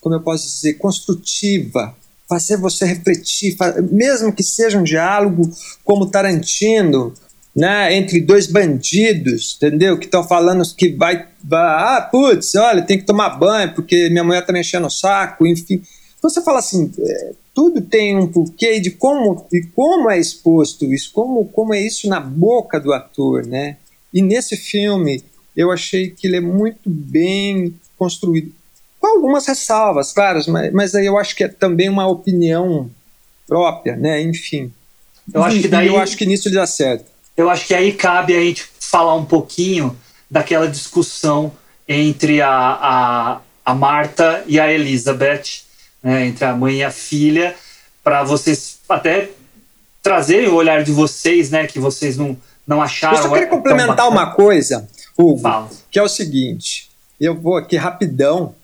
como 0.00 0.14
eu 0.14 0.20
posso 0.20 0.46
dizer, 0.46 0.74
construtiva, 0.74 1.96
fazer 2.32 2.56
você 2.56 2.86
refletir, 2.86 3.54
mesmo 3.90 4.32
que 4.32 4.42
seja 4.42 4.78
um 4.78 4.82
diálogo 4.82 5.50
como 5.84 6.10
Tarantino, 6.10 7.12
né, 7.54 7.94
entre 7.94 8.22
dois 8.22 8.46
bandidos, 8.46 9.58
entendeu? 9.58 9.98
Que 9.98 10.06
estão 10.06 10.24
falando 10.24 10.62
que 10.74 10.88
vai, 10.96 11.28
vai, 11.44 11.60
ah, 11.60 12.08
putz, 12.10 12.54
olha, 12.54 12.80
tem 12.80 12.96
que 12.96 13.04
tomar 13.04 13.38
banho 13.38 13.74
porque 13.74 14.08
minha 14.08 14.24
mulher 14.24 14.46
tá 14.46 14.50
me 14.50 14.60
enchendo 14.60 14.86
o 14.86 14.90
saco, 14.90 15.46
enfim. 15.46 15.82
Você 16.22 16.40
fala 16.40 16.60
assim, 16.60 16.90
é, 16.98 17.32
tudo 17.54 17.82
tem 17.82 18.16
um 18.16 18.26
porquê 18.26 18.80
de 18.80 18.92
como 18.92 19.46
e 19.52 19.62
como 19.74 20.10
é 20.10 20.18
exposto 20.18 20.90
isso, 20.90 21.12
como 21.12 21.44
como 21.44 21.74
é 21.74 21.80
isso 21.82 22.08
na 22.08 22.18
boca 22.18 22.80
do 22.80 22.94
ator, 22.94 23.46
né? 23.46 23.76
E 24.14 24.22
nesse 24.22 24.56
filme 24.56 25.22
eu 25.54 25.70
achei 25.70 26.08
que 26.08 26.26
ele 26.26 26.36
é 26.36 26.40
muito 26.40 26.88
bem 26.88 27.74
construído 27.98 28.54
com 29.02 29.08
algumas 29.08 29.44
ressalvas, 29.44 30.12
claro, 30.12 30.40
mas, 30.46 30.72
mas 30.72 30.94
aí 30.94 31.06
eu 31.06 31.18
acho 31.18 31.34
que 31.34 31.42
é 31.42 31.48
também 31.48 31.88
uma 31.88 32.06
opinião 32.06 32.88
própria, 33.48 33.96
né? 33.96 34.22
Enfim. 34.22 34.72
Eu 35.34 35.42
acho 35.42 35.60
que 35.60 35.66
daí 35.66 35.88
eu 35.88 35.98
acho 35.98 36.16
que 36.16 36.24
nisso 36.24 36.46
ele 36.46 36.54
dá 36.54 36.66
certo. 36.68 37.06
Eu 37.36 37.50
acho 37.50 37.66
que 37.66 37.74
aí 37.74 37.92
cabe 37.92 38.36
a 38.36 38.40
gente 38.40 38.64
falar 38.78 39.16
um 39.16 39.24
pouquinho 39.24 39.96
daquela 40.30 40.68
discussão 40.68 41.52
entre 41.88 42.40
a, 42.40 42.48
a, 42.48 43.40
a 43.64 43.74
Marta 43.74 44.44
e 44.46 44.60
a 44.60 44.72
Elizabeth, 44.72 45.64
né, 46.00 46.26
entre 46.28 46.44
a 46.44 46.54
mãe 46.54 46.76
e 46.76 46.84
a 46.84 46.90
filha, 46.90 47.56
para 48.04 48.22
vocês 48.22 48.78
até 48.88 49.30
trazerem 50.00 50.48
o 50.48 50.54
olhar 50.54 50.84
de 50.84 50.92
vocês, 50.92 51.50
né, 51.50 51.66
que 51.66 51.80
vocês 51.80 52.16
não, 52.16 52.36
não 52.64 52.80
acharam. 52.80 53.16
Eu 53.16 53.22
só 53.24 53.28
queria 53.30 53.48
complementar 53.48 54.08
uma 54.08 54.32
coisa, 54.32 54.88
Hugo, 55.18 55.40
Fala. 55.40 55.68
que 55.90 55.98
é 55.98 56.02
o 56.02 56.08
seguinte. 56.08 56.88
Eu 57.20 57.34
vou 57.34 57.56
aqui 57.56 57.76
rapidão 57.76 58.54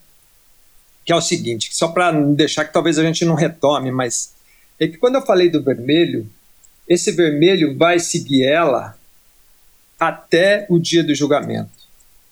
que 1.09 1.13
é 1.13 1.17
o 1.17 1.23
seguinte, 1.23 1.71
só 1.73 1.89
para 1.89 2.13
deixar 2.13 2.67
que 2.67 2.73
talvez 2.75 2.99
a 2.99 3.03
gente 3.03 3.25
não 3.25 3.35
retome, 3.35 3.91
mas 3.91 4.35
é 4.79 4.87
que 4.87 4.99
quando 4.99 5.15
eu 5.15 5.23
falei 5.23 5.49
do 5.49 5.63
vermelho, 5.63 6.31
esse 6.87 7.13
vermelho 7.13 7.75
vai 7.79 7.99
seguir 7.99 8.45
ela 8.45 8.95
até 9.99 10.67
o 10.69 10.79
dia 10.79 11.03
do 11.03 11.15
julgamento. 11.15 11.71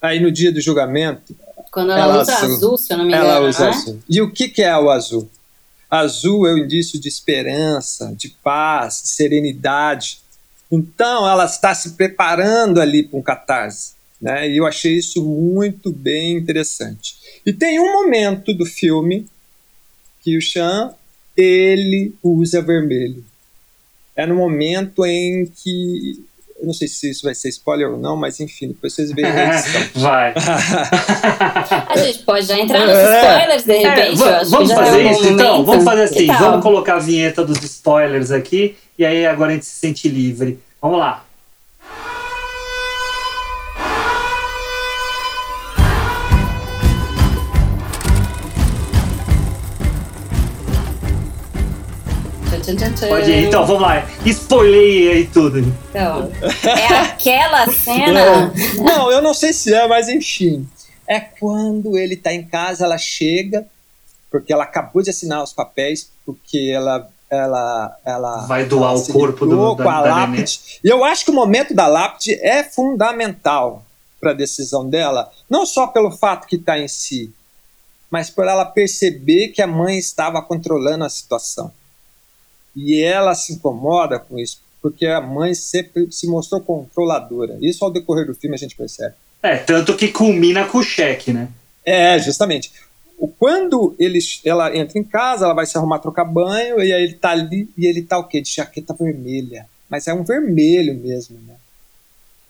Aí 0.03 0.21
no 0.21 0.31
dia 0.31 0.53
do 0.53 0.61
julgamento. 0.61 1.35
Quando 1.73 1.93
ela, 1.93 2.03
ela 2.03 2.21
usa 2.21 2.35
azul, 2.35 2.55
azul, 2.55 2.77
se 2.77 2.93
eu 2.93 2.99
não 2.99 3.07
me 3.07 3.15
engano. 3.15 3.31
Ela 3.31 3.49
usa 3.49 3.65
né? 3.65 3.71
azul. 3.71 4.03
E 4.11 4.21
o 4.21 4.31
que, 4.31 4.47
que 4.47 4.63
é 4.63 4.77
o 4.77 4.91
azul? 4.91 5.27
Azul 5.91 6.47
é 6.47 6.53
o 6.53 6.59
indício 6.59 7.01
de 7.01 7.09
esperança, 7.09 8.15
de 8.15 8.29
paz, 8.29 9.01
de 9.05 9.09
serenidade. 9.09 10.21
Então 10.71 11.27
ela 11.27 11.47
está 11.47 11.75
se 11.75 11.93
preparando 11.93 12.79
ali 12.79 13.05
para 13.05 13.19
um 13.19 13.23
catarse. 13.23 13.95
Né? 14.21 14.51
E 14.51 14.59
eu 14.59 14.67
achei 14.67 14.99
isso 14.99 15.25
muito 15.25 15.91
bem 15.91 16.37
interessante. 16.37 17.17
E 17.47 17.53
tem 17.53 17.79
um 17.79 17.93
momento 17.93 18.53
do 18.53 18.67
filme 18.67 19.27
que 20.21 20.37
o 20.37 20.41
Chan 20.43 20.93
ele 21.37 22.13
usa 22.21 22.61
vermelho. 22.61 23.25
É 24.17 24.27
no 24.27 24.35
momento 24.35 25.07
em 25.07 25.47
que 25.47 26.25
eu 26.59 26.67
não 26.67 26.73
sei 26.73 26.89
se 26.89 27.11
isso 27.11 27.23
vai 27.25 27.35
ser 27.35 27.51
spoiler 27.51 27.91
ou 27.91 27.99
não, 27.99 28.17
mas 28.17 28.41
enfim, 28.41 28.69
depois 28.69 28.95
vocês 28.95 29.13
veem 29.13 29.27
a 29.27 29.55
edição. 29.55 29.83
vai. 30.03 30.35
a 30.35 31.97
gente 31.99 32.21
pode 32.21 32.47
já 32.47 32.59
entrar 32.59 32.81
nos 32.81 32.97
é. 32.97 33.21
spoilers 33.21 33.65
de 33.65 33.73
é, 33.73 33.79
repente. 33.79 34.23
É, 34.23 34.45
vamos 34.47 34.73
fazer 34.73 35.11
isso 35.11 35.29
então? 35.29 35.65
Vamos 35.65 35.85
fazer 35.85 36.03
assim, 36.03 36.27
vamos 36.27 36.63
colocar 36.63 36.97
a 36.97 36.99
vinheta 36.99 37.45
dos 37.45 37.63
spoilers 37.63 38.31
aqui 38.31 38.75
e 38.99 39.05
aí 39.05 39.27
agora 39.27 39.53
a 39.53 39.55
gente 39.55 39.67
se 39.67 39.79
sente 39.79 40.09
livre. 40.09 40.59
Vamos 40.81 40.99
lá. 40.99 41.26
Pode 53.09 53.31
ir, 53.31 53.45
então 53.47 53.67
vamos 53.67 53.83
lá. 53.83 54.07
Spoilei 54.25 55.13
aí 55.13 55.27
tudo. 55.27 55.59
Então, 55.59 56.31
é 56.65 56.99
aquela 56.99 57.71
cena. 57.71 58.53
Não, 58.77 59.11
eu 59.11 59.23
não 59.23 59.35
sei 59.35 59.53
se 59.53 59.73
é, 59.75 59.87
mas 59.87 60.09
enfim. 60.09 60.69
É 61.07 61.21
quando 61.21 61.97
ele 61.97 62.17
tá 62.17 62.33
em 62.33 62.43
casa, 62.43 62.85
ela 62.85 62.99
chega, 62.99 63.67
porque 64.31 64.53
ela 64.53 64.65
acabou 64.65 65.03
de 65.03 65.11
assinar 65.11 65.43
os 65.43 65.53
papéis, 65.53 66.11
porque 66.25 66.73
ela 66.75 67.09
ela, 67.29 67.99
ela 68.05 68.47
vai 68.47 68.65
doar 68.65 68.93
ela 68.93 69.01
o 69.01 69.13
corpo 69.13 69.47
do, 69.47 69.75
da, 69.75 69.83
com 69.83 69.91
a 69.91 70.03
da 70.03 70.17
lápide. 70.17 70.61
E 70.83 70.89
eu 70.89 71.05
acho 71.05 71.25
que 71.25 71.31
o 71.31 71.35
momento 71.35 71.75
da 71.75 71.87
lápide 71.87 72.35
é 72.41 72.63
fundamental 72.63 73.85
para 74.21 74.31
a 74.31 74.35
decisão 74.35 74.89
dela, 74.89 75.31
não 75.49 75.67
só 75.67 75.87
pelo 75.89 76.11
fato 76.11 76.47
que 76.47 76.57
está 76.57 76.79
em 76.79 76.89
si, 76.89 77.33
mas 78.11 78.31
por 78.31 78.47
ela 78.47 78.65
perceber 78.65 79.49
que 79.49 79.61
a 79.61 79.67
mãe 79.67 79.99
estava 79.99 80.41
controlando 80.41 81.05
a 81.05 81.09
situação. 81.09 81.73
E 82.77 83.03
ela 83.03 83.35
se 83.35 83.55
incomoda 83.55 84.19
com 84.19 84.39
isso, 84.39 84.61
porque 84.83 85.07
a 85.07 85.21
mãe 85.21 85.55
sempre 85.55 86.13
se 86.13 86.29
mostrou 86.29 86.61
controladora. 86.61 87.57
Isso 87.63 87.83
ao 87.83 87.91
decorrer 87.91 88.27
do 88.27 88.35
filme 88.35 88.55
a 88.55 88.59
gente 88.59 88.77
percebe. 88.77 89.15
É, 89.43 89.57
tanto 89.57 89.97
que 89.97 90.09
culmina 90.09 90.67
com 90.67 90.79
o 90.79 90.83
cheque, 90.83 91.33
né? 91.33 91.49
É, 91.85 92.19
justamente. 92.19 92.71
Quando 93.39 93.97
ele, 93.99 94.19
ela 94.45 94.77
entra 94.77 94.99
em 94.99 95.05
casa, 95.05 95.47
ela 95.47 95.55
vai 95.55 95.65
se 95.65 95.79
arrumar, 95.79 96.01
trocar 96.01 96.25
banho, 96.27 96.83
e 96.83 96.93
aí 96.93 97.03
ele 97.03 97.15
tá 97.15 97.31
ali, 97.31 97.71
e 97.79 97.87
ele 97.87 98.03
tá 98.03 98.19
o 98.19 98.25
quê? 98.25 98.43
De 98.43 98.51
jaqueta 98.51 98.93
vermelha. 98.93 99.67
Mas 99.89 100.07
é 100.07 100.13
um 100.13 100.23
vermelho 100.23 100.95
mesmo, 100.95 101.39
né? 101.47 101.55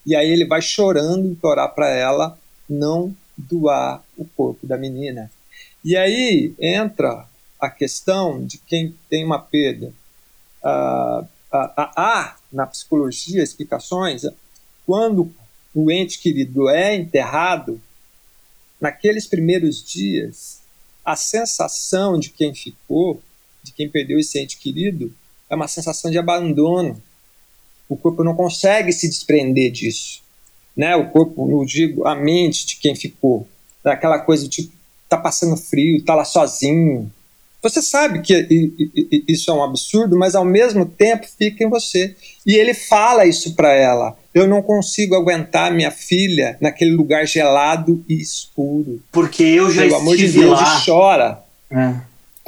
E 0.05 0.17
aí 0.17 0.29
ele 0.29 0.45
vai 0.45 0.61
chorando 0.61 1.29
implorar 1.29 1.73
para 1.73 1.89
ela 1.91 2.37
não 2.69 3.15
doar 3.37 4.03
o 4.17 4.25
corpo 4.25 4.67
da 4.67 4.77
menina. 4.77 5.31
E 5.85 5.97
aí 5.97 6.53
entra 6.59 7.27
a 7.61 7.71
questão 7.71 8.45
de 8.45 8.59
quem 8.59 8.95
tem 9.09 9.25
uma 9.25 9.39
perda 9.39 9.93
a, 10.67 11.93
há 11.97 12.37
na 12.53 12.67
psicologia 12.67 13.43
explicações 13.43 14.23
quando 14.85 15.33
o 15.75 15.91
ente 15.91 16.19
querido 16.19 16.69
é 16.71 16.95
enterrado, 16.95 17.81
naqueles 18.81 19.27
primeiros 19.27 19.85
dias, 19.85 20.63
a 21.05 21.17
sensação 21.17 22.19
de 22.19 22.31
quem 22.31 22.55
ficou, 22.55 23.21
de 23.63 23.73
quem 23.73 23.89
perdeu 23.89 24.19
esse 24.19 24.41
ente 24.41 24.57
querido, 24.57 25.13
é 25.51 25.55
uma 25.55 25.69
sensação 25.69 26.11
de 26.11 26.19
abandono. 26.19 27.01
O 27.89 27.97
corpo 27.97 28.25
não 28.25 28.35
consegue 28.35 28.93
se 28.93 29.09
desprender 29.09 29.71
disso. 29.71 30.23
Né? 30.77 30.95
O 30.97 31.11
corpo, 31.11 31.51
eu 31.51 31.65
digo, 31.65 32.07
a 32.07 32.15
mente 32.15 32.67
de 32.67 32.77
quem 32.77 32.95
ficou. 32.95 33.47
É 33.85 33.91
aquela 33.91 34.19
coisa 34.19 34.49
tipo, 34.49 34.73
tá 35.09 35.17
passando 35.17 35.57
frio, 35.57 36.05
tá 36.05 36.15
lá 36.15 36.25
sozinho, 36.25 37.13
você 37.63 37.83
sabe 37.83 38.21
que 38.23 38.73
isso 39.27 39.51
é 39.51 39.55
um 39.55 39.63
absurdo, 39.63 40.17
mas 40.17 40.35
ao 40.35 40.45
mesmo 40.45 40.87
tempo 40.87 41.27
fica 41.39 41.65
em 41.65 41.69
você. 41.69 42.15
E 42.47 42.55
ele 42.55 42.75
fala 42.75 43.27
isso 43.27 43.55
para 43.57 43.73
ela. 43.75 44.17
Eu 44.33 44.47
não 44.47 44.63
consigo 44.63 45.15
aguentar 45.17 45.73
minha 45.73 45.91
filha 45.91 46.57
naquele 46.61 46.93
lugar 46.93 47.27
gelado 47.27 48.05
e 48.09 48.21
escuro. 48.21 49.03
Porque 49.11 49.43
eu 49.43 49.71
já 49.73 49.83
Pelo 49.83 49.97
amor 49.97 50.17
de 50.17 50.29
Deus, 50.29 50.61
lá. 50.61 50.79
e 50.81 50.85
chora. 50.85 51.43
É. 51.71 51.95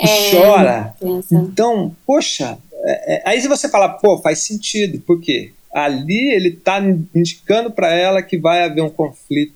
E 0.04 0.08
É, 0.08 0.30
chora. 0.30 0.94
pensa. 1.00 1.34
Então, 1.34 1.96
poxa, 2.06 2.58
é, 2.84 3.14
é, 3.16 3.22
aí 3.24 3.40
se 3.40 3.48
você 3.48 3.68
fala, 3.68 3.88
pô, 3.88 4.18
faz 4.18 4.38
sentido, 4.40 5.00
por 5.00 5.20
quê? 5.20 5.52
Ali 5.72 6.30
ele 6.32 6.50
está 6.50 6.78
indicando 7.14 7.70
para 7.72 7.92
ela 7.92 8.22
que 8.22 8.38
vai 8.38 8.62
haver 8.62 8.82
um 8.82 8.90
conflito, 8.90 9.54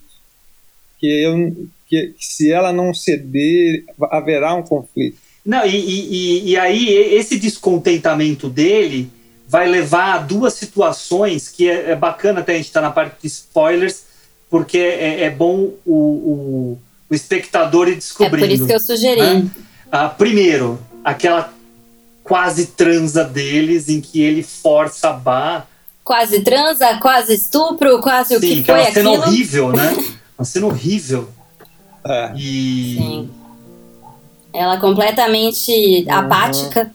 que, 0.99 1.07
eu, 1.07 1.69
que, 1.87 2.09
que 2.19 2.25
se 2.27 2.51
ela 2.51 2.73
não 2.73 2.93
ceder, 2.93 3.85
haverá 4.11 4.55
um 4.55 4.63
conflito. 4.63 5.19
Não, 5.45 5.67
e, 5.67 5.77
e, 5.77 6.51
e 6.51 6.57
aí 6.57 6.89
esse 6.89 7.39
descontentamento 7.39 8.49
dele 8.49 9.11
vai 9.49 9.69
levar 9.69 10.15
a 10.15 10.19
duas 10.19 10.55
situações 10.55 11.49
que 11.49 11.69
é, 11.69 11.91
é 11.91 11.97
bacana 11.97 12.41
até 12.41 12.53
a 12.53 12.57
gente 12.57 12.67
estar 12.67 12.81
tá 12.81 12.87
na 12.87 12.93
parte 12.93 13.17
de 13.21 13.27
spoilers, 13.27 14.05
porque 14.49 14.79
é, 14.79 15.25
é 15.25 15.31
bom 15.31 15.73
o, 15.85 15.95
o, 15.95 16.79
o, 17.11 17.15
espectador 17.15 17.89
ir 17.89 17.97
descobrindo. 17.97 18.45
É 18.45 18.49
por 18.49 18.55
isso 18.55 18.67
que 18.67 18.73
eu 18.73 18.81
sugeri. 18.81 19.21
Né? 19.21 19.51
Ah, 19.91 20.09
primeiro, 20.09 20.81
aquela 21.05 21.53
quase 22.23 22.67
transa 22.67 23.25
deles 23.25 23.89
em 23.89 24.01
que 24.01 24.23
ele 24.23 24.43
força 24.43 25.11
a 25.11 25.13
Bá. 25.13 25.67
Quase 26.05 26.41
transa, 26.41 26.99
quase 26.99 27.35
estupro, 27.35 28.01
quase 28.01 28.31
Sim, 28.31 28.37
o 28.37 28.41
que 28.41 28.61
aquela 28.61 28.85
foi 28.85 28.93
cena 28.93 29.11
aquilo. 29.11 29.27
horrível, 29.27 29.73
né? 29.73 29.97
Uma 30.39 30.45
cena 30.45 30.67
horrível. 30.67 31.29
É. 32.05 32.33
E... 32.37 32.97
Sim. 32.97 33.31
Ela 34.53 34.79
completamente 34.79 36.05
Uhum. 36.07 36.15
apática, 36.15 36.91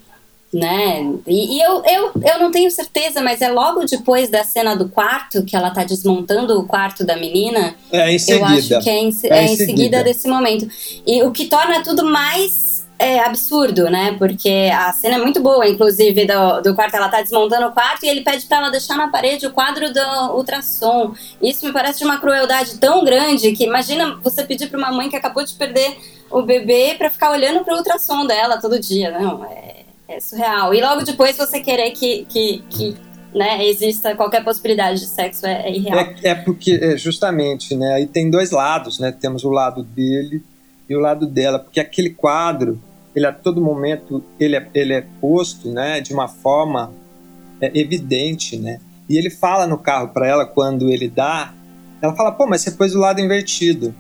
né? 0.54 1.06
E, 1.28 1.58
e 1.58 1.62
eu, 1.62 1.84
eu, 1.86 2.12
eu 2.24 2.40
não 2.40 2.52
tenho 2.52 2.72
certeza, 2.72 3.22
mas 3.22 3.42
é 3.42 3.50
logo 3.50 3.84
depois 3.86 4.30
da 4.30 4.44
cena 4.44 4.76
do 4.76 4.88
quarto, 4.90 5.44
que 5.44 5.56
ela 5.56 5.70
tá 5.72 5.84
desmontando 5.84 6.58
o 6.60 6.66
quarto 6.66 7.06
da 7.06 7.16
menina. 7.18 7.76
É 7.92 8.10
em 8.10 8.14
Eu 8.14 8.20
seguida. 8.20 8.46
acho 8.78 8.80
que 8.84 8.90
é 8.90 8.98
em, 8.98 9.10
É 9.26 9.38
é 9.40 9.44
em 9.44 9.48
seguida. 9.50 9.66
seguida. 9.66 10.04
desse 10.04 10.28
momento. 10.28 10.68
E 11.06 11.22
o 11.24 11.32
que 11.32 11.46
torna 11.48 11.84
tudo 11.84 12.06
mais 12.06 12.86
é, 13.00 13.20
absurdo, 13.20 13.90
né? 13.92 14.16
Porque 14.18 14.72
a 14.74 14.92
cena 14.94 15.16
é 15.16 15.20
muito 15.20 15.40
boa, 15.42 15.68
inclusive, 15.68 16.26
do, 16.26 16.62
do 16.62 16.74
quarto. 16.76 16.96
Ela 16.96 17.10
tá 17.10 17.22
desmontando 17.22 17.68
o 17.68 17.72
quarto 17.72 18.06
e 18.06 18.10
ele 18.10 18.22
pede 18.22 18.46
pra 18.48 18.58
ela 18.58 18.70
deixar 18.72 18.96
na 18.98 19.10
parede 19.10 19.46
o 19.46 19.52
quadro 19.52 19.94
do 19.94 20.36
ultrassom. 20.36 21.14
Isso 21.42 21.64
me 21.66 21.72
parece 21.74 22.00
de 22.00 22.06
uma 22.06 22.18
crueldade 22.20 22.80
tão 22.80 23.04
grande 23.04 23.52
que 23.52 23.66
imagina 23.66 24.18
você 24.24 24.44
pedir 24.44 24.68
pra 24.70 24.80
uma 24.80 24.92
mãe 24.92 25.10
que 25.10 25.16
acabou 25.16 25.44
de 25.44 25.54
perder 25.54 25.96
o 26.30 26.42
bebê 26.42 26.96
pra 26.98 27.10
ficar 27.10 27.32
olhando 27.32 27.64
pro 27.64 27.76
ultrassom 27.76 28.26
dela 28.26 28.58
todo 28.58 28.80
dia. 28.80 29.12
Não, 29.18 29.46
é, 29.46 29.86
é 30.08 30.20
surreal. 30.20 30.74
E 30.74 30.82
logo 30.82 31.04
depois 31.04 31.38
você 31.38 31.60
querer 31.60 31.92
que, 31.92 32.26
que, 32.26 32.64
que 32.70 32.98
né, 33.34 33.66
exista 33.66 34.16
qualquer 34.16 34.44
possibilidade 34.44 35.00
de 35.00 35.08
sexo 35.08 35.46
é, 35.46 35.68
é 35.68 35.76
irreal. 35.76 36.00
É, 36.00 36.30
é 36.30 36.36
porque, 36.36 36.80
é, 36.82 36.98
justamente, 36.98 37.76
né? 37.76 37.94
Aí 37.94 38.08
tem 38.08 38.30
dois 38.30 38.52
lados, 38.52 39.00
né? 39.00 39.12
Temos 39.12 39.44
o 39.44 39.50
lado 39.50 39.84
dele 39.84 40.44
e 40.90 40.96
o 40.96 41.00
lado 41.00 41.28
dela, 41.28 41.60
porque 41.60 41.80
aquele 41.80 42.10
quadro, 42.10 42.82
ele 43.16 43.26
a 43.26 43.34
todo 43.34 43.62
momento, 43.62 44.24
ele 44.40 44.56
é, 44.56 44.68
ele 44.74 44.94
é 44.94 45.06
posto, 45.20 45.70
né? 45.70 46.02
De 46.02 46.14
uma 46.14 46.28
forma 46.28 46.92
é, 47.62 47.72
evidente, 47.78 48.58
né? 48.58 48.80
E 49.10 49.18
ele 49.18 49.30
fala 49.30 49.66
no 49.68 49.78
carro 49.78 50.10
para 50.10 50.28
ela 50.28 50.46
quando 50.46 50.90
ele 50.90 51.08
dá, 51.08 51.54
ela 52.02 52.16
fala, 52.16 52.32
pô, 52.32 52.46
mas 52.46 52.62
você 52.62 52.72
pôs 52.72 52.94
o 52.94 53.00
lado 53.00 53.22
invertido. 53.22 53.94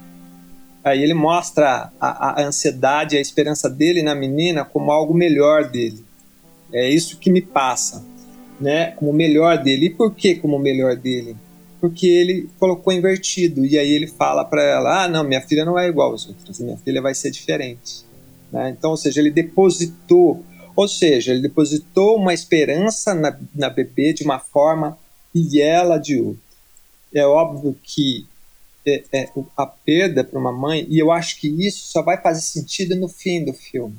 Aí 0.88 1.04
ele 1.04 1.14
mostra 1.14 1.92
a, 2.00 2.42
a 2.42 2.46
ansiedade, 2.46 3.18
a 3.18 3.22
esperança 3.22 3.70
dele 3.70 4.02
na 4.02 4.16
menina 4.16 4.64
como 4.64 4.92
algo 4.92 5.14
melhor 5.14 5.70
dele. 5.70 6.04
É 6.72 6.90
isso 6.90 7.18
que 7.18 7.30
me 7.30 7.42
passa, 7.42 8.06
né? 8.60 8.92
Como 8.92 9.12
melhor 9.12 9.58
dele. 9.62 9.88
E 9.88 9.90
por 9.90 10.14
que 10.14 10.36
como 10.36 10.58
melhor 10.58 10.96
dele? 10.96 11.36
Porque 11.82 12.08
ele 12.08 12.50
colocou 12.58 12.94
invertido. 12.94 13.66
E 13.66 13.78
aí 13.78 13.92
ele 13.92 14.08
fala 14.08 14.46
para 14.46 14.64
ela: 14.64 15.04
ah, 15.04 15.08
não, 15.08 15.24
minha 15.24 15.42
filha 15.42 15.66
não 15.66 15.78
é 15.78 15.88
igual 15.88 16.14
às 16.14 16.28
outras, 16.28 16.60
minha 16.60 16.78
filha 16.78 17.02
vai 17.02 17.14
ser 17.14 17.32
diferente. 17.32 18.06
Né? 18.52 18.70
Então, 18.70 18.92
ou 18.92 18.98
seja, 18.98 19.20
ele 19.20 19.32
depositou, 19.32 20.44
ou 20.76 20.88
seja, 20.88 21.32
ele 21.32 21.42
depositou 21.42 22.16
uma 22.16 22.34
esperança 22.34 23.14
na, 23.14 23.38
na 23.54 23.70
bebê 23.70 24.14
de 24.14 24.24
uma 24.24 24.40
forma 24.40 24.98
e 25.36 25.62
ela 25.62 25.98
de 25.98 26.20
outra. 26.20 26.48
É 27.14 27.26
óbvio 27.26 27.76
que 27.84 28.26
é, 28.88 29.04
é, 29.12 29.30
a 29.58 29.66
perda 29.66 30.24
para 30.24 30.40
uma 30.40 30.52
mãe, 30.52 30.86
e 30.90 30.98
eu 30.98 31.12
acho 31.12 31.40
que 31.40 31.48
isso 31.66 31.88
só 31.92 32.02
vai 32.02 32.18
fazer 32.22 32.42
sentido 32.42 32.96
no 32.96 33.10
fim 33.10 33.44
do 33.44 33.54
filme, 33.54 33.98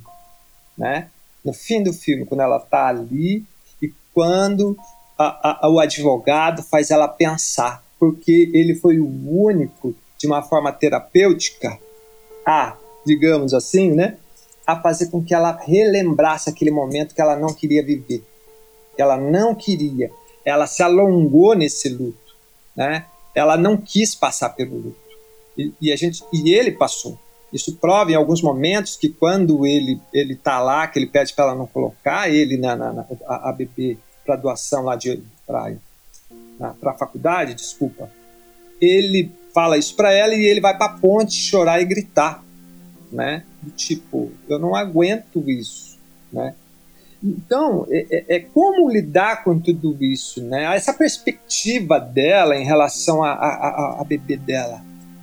né? 0.76 1.09
No 1.45 1.53
fim 1.53 1.82
do 1.82 1.93
filme, 1.93 2.24
quando 2.24 2.41
ela 2.41 2.57
está 2.57 2.89
ali 2.89 3.45
e 3.82 3.93
quando 4.14 4.76
a- 5.18 5.66
a- 5.66 5.68
o 5.68 5.78
advogado 5.78 6.62
faz 6.62 6.91
ela 6.91 7.07
pensar, 7.09 7.84
porque 7.99 8.51
ele 8.55 8.74
foi 8.74 8.99
o 8.99 9.07
único, 9.07 9.95
de 10.16 10.26
uma 10.26 10.43
forma 10.43 10.72
terapêutica, 10.72 11.78
a, 12.47 12.76
digamos 13.05 13.53
assim, 13.53 13.91
né? 13.93 14.16
A 14.66 14.80
fazer 14.80 15.11
com 15.11 15.22
que 15.22 15.34
ela 15.34 15.53
relembrasse 15.53 16.49
aquele 16.49 16.70
momento 16.70 17.14
que 17.14 17.20
ela 17.20 17.36
não 17.36 17.53
queria 17.55 17.84
viver. 17.84 18.24
Ela 18.97 19.16
não 19.16 19.55
queria. 19.55 20.11
Ela 20.45 20.66
se 20.66 20.82
alongou 20.82 21.55
nesse 21.55 21.89
luto, 21.89 22.36
né? 22.76 23.07
Ela 23.34 23.56
não 23.56 23.76
quis 23.76 24.14
passar 24.14 24.50
pelo 24.50 24.76
luto. 24.76 24.98
E, 25.56 25.72
e 25.80 25.92
a 25.92 25.96
gente, 25.96 26.22
e 26.32 26.52
ele 26.52 26.72
passou. 26.72 27.18
Isso 27.52 27.76
prova 27.76 28.12
em 28.12 28.14
alguns 28.14 28.42
momentos 28.42 28.96
que 28.96 29.08
quando 29.08 29.66
ele 29.66 30.00
ele 30.12 30.36
tá 30.36 30.60
lá, 30.60 30.86
que 30.86 30.98
ele 30.98 31.06
pede 31.06 31.32
para 31.32 31.46
ela 31.46 31.54
não 31.54 31.66
colocar 31.66 32.28
ele 32.28 32.56
na, 32.56 32.76
na, 32.76 32.92
na- 32.92 33.06
a, 33.26 33.50
a 33.50 33.56
para 34.24 34.36
doação 34.36 34.84
lá 34.84 34.94
de 34.96 35.22
para 35.46 36.90
a 36.90 36.94
faculdade, 36.94 37.54
desculpa. 37.54 38.10
Ele 38.80 39.30
fala 39.54 39.78
isso 39.78 39.96
para 39.96 40.12
ela 40.12 40.34
e 40.34 40.44
ele 40.44 40.60
vai 40.60 40.76
para 40.76 40.92
a 40.92 40.98
ponte 40.98 41.34
chorar 41.34 41.80
e 41.80 41.84
gritar, 41.86 42.44
né? 43.10 43.44
Do 43.62 43.70
Tipo, 43.70 44.30
eu 44.48 44.58
não 44.58 44.74
aguento 44.76 45.42
isso, 45.48 45.98
né? 46.32 46.54
Então, 47.22 47.86
é, 47.90 48.06
é- 48.10 48.36
é 48.36 48.40
como 48.40 48.88
lidar 48.88 49.42
com 49.42 49.58
tudo 49.58 49.96
isso, 50.00 50.42
né? 50.42 50.74
Essa 50.76 50.92
perspectiva 50.92 51.98
dela 51.98 52.56
em 52.56 52.64
relação 52.64 53.22
a, 53.24 53.32
a, 53.32 53.48
a- 53.48 53.96
a 54.00 54.04
bebê 54.04 54.36
dela, 54.36 54.80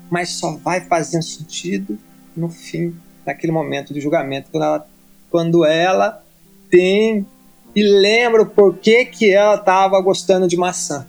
mas 0.09 0.29
só 0.31 0.51
vai 0.57 0.81
fazer 0.81 1.21
sentido 1.21 1.97
no 2.35 2.49
fim, 2.49 2.93
naquele 3.25 3.53
momento 3.53 3.93
do 3.93 4.01
julgamento, 4.01 4.49
quando 4.51 4.63
ela, 4.63 4.87
quando 5.31 5.65
ela 5.65 6.23
tem 6.69 7.25
e 7.73 7.83
lembra 7.83 8.41
o 8.41 8.45
porquê 8.45 9.05
que 9.05 9.31
ela 9.31 9.55
estava 9.55 9.99
gostando 10.01 10.47
de 10.47 10.57
maçã. 10.57 11.07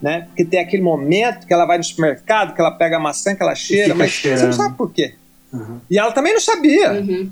Né? 0.00 0.22
Porque 0.28 0.44
tem 0.44 0.58
aquele 0.60 0.82
momento 0.82 1.46
que 1.46 1.52
ela 1.52 1.66
vai 1.66 1.76
no 1.76 1.84
supermercado, 1.84 2.54
que 2.54 2.60
ela 2.60 2.70
pega 2.70 2.96
a 2.96 3.00
maçã, 3.00 3.34
que 3.34 3.42
ela 3.42 3.54
cheira, 3.54 3.94
mas 3.94 4.12
você 4.12 4.16
cheirando. 4.20 4.44
não 4.46 4.52
sabe 4.52 4.74
por 4.76 4.90
quê. 4.90 5.14
Uhum. 5.52 5.78
E 5.90 5.98
ela 5.98 6.10
também 6.12 6.32
não 6.32 6.40
sabia. 6.40 6.92
Uhum. 6.92 7.30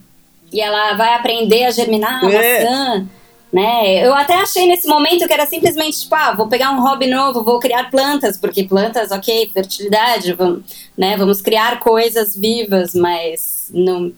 E 0.53 0.61
ela 0.61 0.95
vai 0.95 1.15
aprender 1.15 1.65
a 1.65 1.71
germinar 1.71 2.25
a 2.25 2.31
É. 2.33 2.65
maçã. 2.65 3.07
Né? 3.51 4.07
Eu 4.07 4.15
até 4.15 4.35
achei 4.35 4.67
nesse 4.67 4.87
momento 4.87 5.27
que 5.27 5.33
era 5.33 5.47
simplesmente 5.47 6.03
tipo, 6.03 6.15
ah, 6.15 6.35
vou 6.35 6.49
pegar 6.49 6.71
um 6.71 6.83
hobby 6.83 7.07
novo, 7.07 7.43
vou 7.43 7.59
criar 7.59 7.91
plantas, 7.91 8.37
porque 8.37 8.65
plantas, 8.65 9.11
ok, 9.11 9.51
fertilidade, 9.55 10.35
vamos, 10.35 10.65
né? 10.97 11.17
Vamos 11.17 11.41
criar 11.41 11.81
coisas 11.81 12.37
vivas, 12.37 12.93
mas 12.95 13.71
não, 13.73 14.13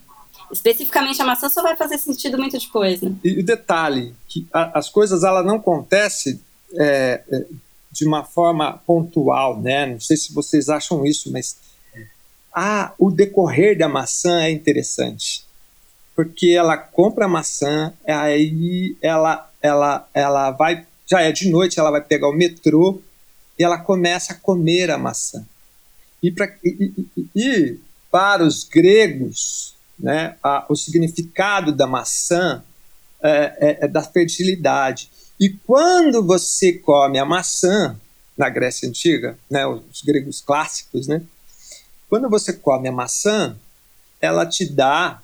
especificamente 0.50 1.22
a 1.22 1.24
maçã 1.24 1.48
só 1.48 1.62
vai 1.62 1.76
fazer 1.76 1.96
sentido 1.98 2.36
muito 2.38 2.58
depois, 2.58 3.00
né? 3.02 3.12
E 3.22 3.38
o 3.38 3.44
detalhe, 3.44 4.16
que 4.28 4.48
a- 4.52 4.76
as 4.80 4.88
coisas 4.88 5.22
ela 5.22 5.44
não 5.44 5.56
acontecem 5.58 6.40
é, 6.76 7.22
é, 7.30 7.44
de 7.92 8.04
uma 8.04 8.24
forma 8.24 8.80
pontual, 8.84 9.60
né? 9.60 9.86
Não 9.86 10.00
sei 10.00 10.16
se 10.16 10.34
vocês 10.34 10.68
acham 10.68 11.04
isso, 11.06 11.30
mas 11.30 11.56
ah, 12.52 12.92
o 12.98 13.12
decorrer 13.12 13.78
da 13.78 13.88
maçã 13.88 14.42
é 14.42 14.50
interessante. 14.50 15.44
Porque 16.22 16.48
ela 16.48 16.76
compra 16.76 17.24
a 17.24 17.28
maçã, 17.28 17.94
aí 18.06 18.94
ela, 19.00 19.50
ela, 19.62 20.06
ela 20.12 20.50
vai, 20.50 20.86
já 21.06 21.22
é 21.22 21.32
de 21.32 21.48
noite, 21.48 21.80
ela 21.80 21.90
vai 21.90 22.02
pegar 22.02 22.28
o 22.28 22.32
metrô 22.34 23.00
e 23.58 23.64
ela 23.64 23.78
começa 23.78 24.34
a 24.34 24.36
comer 24.36 24.90
a 24.90 24.98
maçã. 24.98 25.46
E, 26.22 26.30
pra, 26.30 26.54
e, 26.62 26.92
e- 27.16 27.26
e- 27.34 27.78
para 28.10 28.44
os 28.44 28.64
gregos, 28.64 29.74
né, 29.98 30.36
a- 30.42 30.66
o 30.68 30.76
significado 30.76 31.72
da 31.72 31.86
maçã 31.86 32.62
é, 33.22 33.78
é- 33.80 33.84
é 33.86 33.88
da 33.88 34.02
fertilidade. 34.02 35.08
E 35.40 35.48
quando 35.48 36.22
você 36.22 36.74
come 36.74 37.18
a 37.18 37.24
maçã, 37.24 37.98
na 38.36 38.50
Grécia 38.50 38.86
Antiga, 38.86 39.38
né, 39.50 39.66
os 39.66 40.02
gregos 40.04 40.42
clássicos, 40.42 41.06
né, 41.06 41.22
quando 42.10 42.28
você 42.28 42.52
come 42.52 42.88
a 42.88 42.92
maçã, 42.92 43.56
ela 44.20 44.44
te 44.44 44.66
dá 44.70 45.22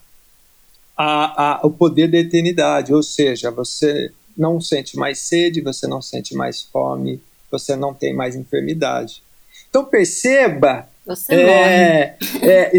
a, 0.97 1.59
a, 1.61 1.66
o 1.66 1.70
poder 1.70 2.11
da 2.11 2.18
eternidade, 2.18 2.92
ou 2.94 3.03
seja, 3.03 3.51
você 3.51 4.11
não 4.36 4.61
sente 4.61 4.97
mais 4.97 5.18
sede, 5.18 5.61
você 5.61 5.86
não 5.86 6.01
sente 6.01 6.34
mais 6.34 6.62
fome, 6.62 7.20
você 7.51 7.76
não 7.76 7.92
tem 7.92 8.14
mais 8.14 8.34
enfermidade. 8.34 9.22
Então 9.68 9.84
perceba 9.84 10.88
Você 11.05 11.34
é, 11.34 12.16
é, 12.42 12.72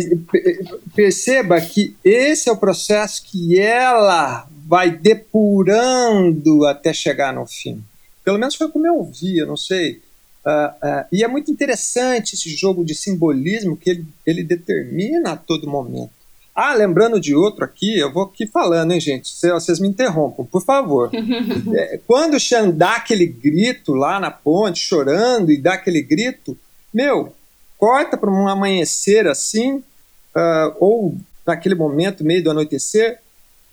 perceba 0.96 1.62
que 1.62 1.96
esse 2.04 2.50
é 2.50 2.52
o 2.52 2.58
processo 2.58 3.24
que 3.24 3.60
ela 3.60 4.48
vai 4.66 4.92
depurando 4.92 6.66
até 6.66 6.92
chegar 6.92 7.34
no 7.34 7.46
fim. 7.46 7.84
Pelo 8.24 8.38
menos 8.38 8.56
foi 8.56 8.70
como 8.70 8.86
eu 8.86 9.04
vi, 9.04 9.38
eu 9.38 9.48
não 9.48 9.56
sei. 9.56 10.02
Uh, 10.46 10.50
uh, 10.50 11.06
e 11.12 11.24
é 11.24 11.28
muito 11.28 11.52
interessante 11.52 12.36
esse 12.36 12.50
jogo 12.50 12.84
de 12.84 12.96
simbolismo 12.96 13.78
que 13.78 13.90
ele, 13.90 14.06
ele 14.26 14.44
determina 14.44 15.32
a 15.32 15.38
todo 15.38 15.70
momento. 15.70 16.17
Ah, 16.60 16.74
lembrando 16.74 17.20
de 17.20 17.36
outro 17.36 17.64
aqui, 17.64 18.00
eu 18.00 18.12
vou 18.12 18.24
aqui 18.24 18.48
falando, 18.48 18.92
hein, 18.92 19.00
gente? 19.00 19.32
Vocês 19.40 19.80
me 19.80 19.88
interrompam, 19.88 20.44
por 20.44 20.66
favor. 20.66 21.12
é, 21.72 22.00
quando 22.08 22.34
o 22.34 22.40
Xan 22.40 22.72
dá 22.72 22.96
aquele 22.96 23.28
grito 23.28 23.94
lá 23.94 24.20
na 24.20 24.32
ponte, 24.32 24.80
chorando, 24.80 25.52
e 25.52 25.62
dá 25.62 25.76
aquele 25.76 26.02
grito, 26.02 26.58
meu, 26.92 27.32
corta 27.78 28.18
para 28.18 28.32
um 28.32 28.48
amanhecer 28.48 29.28
assim, 29.28 29.76
uh, 29.76 30.76
ou 30.80 31.16
naquele 31.46 31.76
momento, 31.76 32.24
meio 32.24 32.44
do 32.44 32.50
anoitecer, 32.50 33.20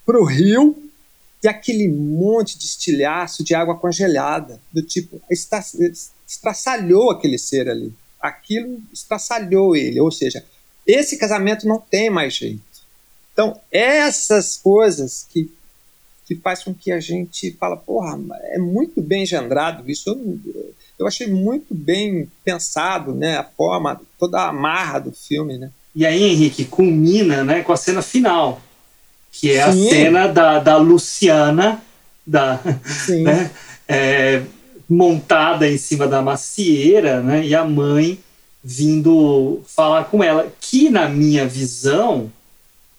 para 0.04 0.20
o 0.20 0.24
rio, 0.26 0.76
e 1.42 1.48
aquele 1.48 1.88
monte 1.88 2.58
de 2.58 2.66
estilhaço 2.66 3.42
de 3.42 3.54
água 3.54 3.78
congelada, 3.78 4.60
do 4.70 4.82
tipo, 4.82 5.22
está, 5.30 5.64
estraçalhou 6.28 7.10
aquele 7.10 7.38
ser 7.38 7.66
ali. 7.66 7.94
Aquilo 8.20 8.78
estraçalhou 8.92 9.74
ele, 9.74 9.98
ou 9.98 10.12
seja, 10.12 10.44
esse 10.86 11.16
casamento 11.16 11.66
não 11.66 11.80
tem 11.80 12.10
mais 12.10 12.34
jeito. 12.34 12.73
Então, 13.34 13.60
essas 13.70 14.56
coisas 14.56 15.26
que, 15.28 15.52
que 16.24 16.36
faz 16.36 16.62
com 16.62 16.72
que 16.72 16.90
a 16.90 17.00
gente 17.00 17.50
fala, 17.58 17.76
porra, 17.76 18.16
é 18.44 18.58
muito 18.58 19.02
bem 19.02 19.24
engendrado 19.24 19.90
isso. 19.90 20.08
Eu, 20.08 20.72
eu 21.00 21.06
achei 21.06 21.26
muito 21.26 21.74
bem 21.74 22.30
pensado, 22.44 23.12
né? 23.12 23.36
A 23.36 23.44
forma, 23.44 24.00
toda 24.18 24.38
a 24.38 24.48
amarra 24.50 25.00
do 25.00 25.12
filme, 25.12 25.58
né? 25.58 25.70
E 25.96 26.06
aí, 26.06 26.22
Henrique, 26.22 26.64
culmina 26.64 27.44
né, 27.44 27.62
com 27.62 27.72
a 27.72 27.76
cena 27.76 28.02
final, 28.02 28.60
que 29.30 29.52
é 29.52 29.70
Sim. 29.70 29.86
a 29.86 29.90
cena 29.90 30.26
da, 30.26 30.58
da 30.58 30.76
Luciana, 30.76 31.80
da, 32.26 32.60
né, 33.08 33.50
é, 33.86 34.42
montada 34.88 35.68
em 35.68 35.78
cima 35.78 36.08
da 36.08 36.20
macieira, 36.20 37.20
né, 37.20 37.46
e 37.46 37.54
a 37.54 37.64
mãe 37.64 38.18
vindo 38.62 39.62
falar 39.66 40.04
com 40.04 40.24
ela, 40.24 40.50
que 40.60 40.90
na 40.90 41.08
minha 41.08 41.46
visão 41.46 42.32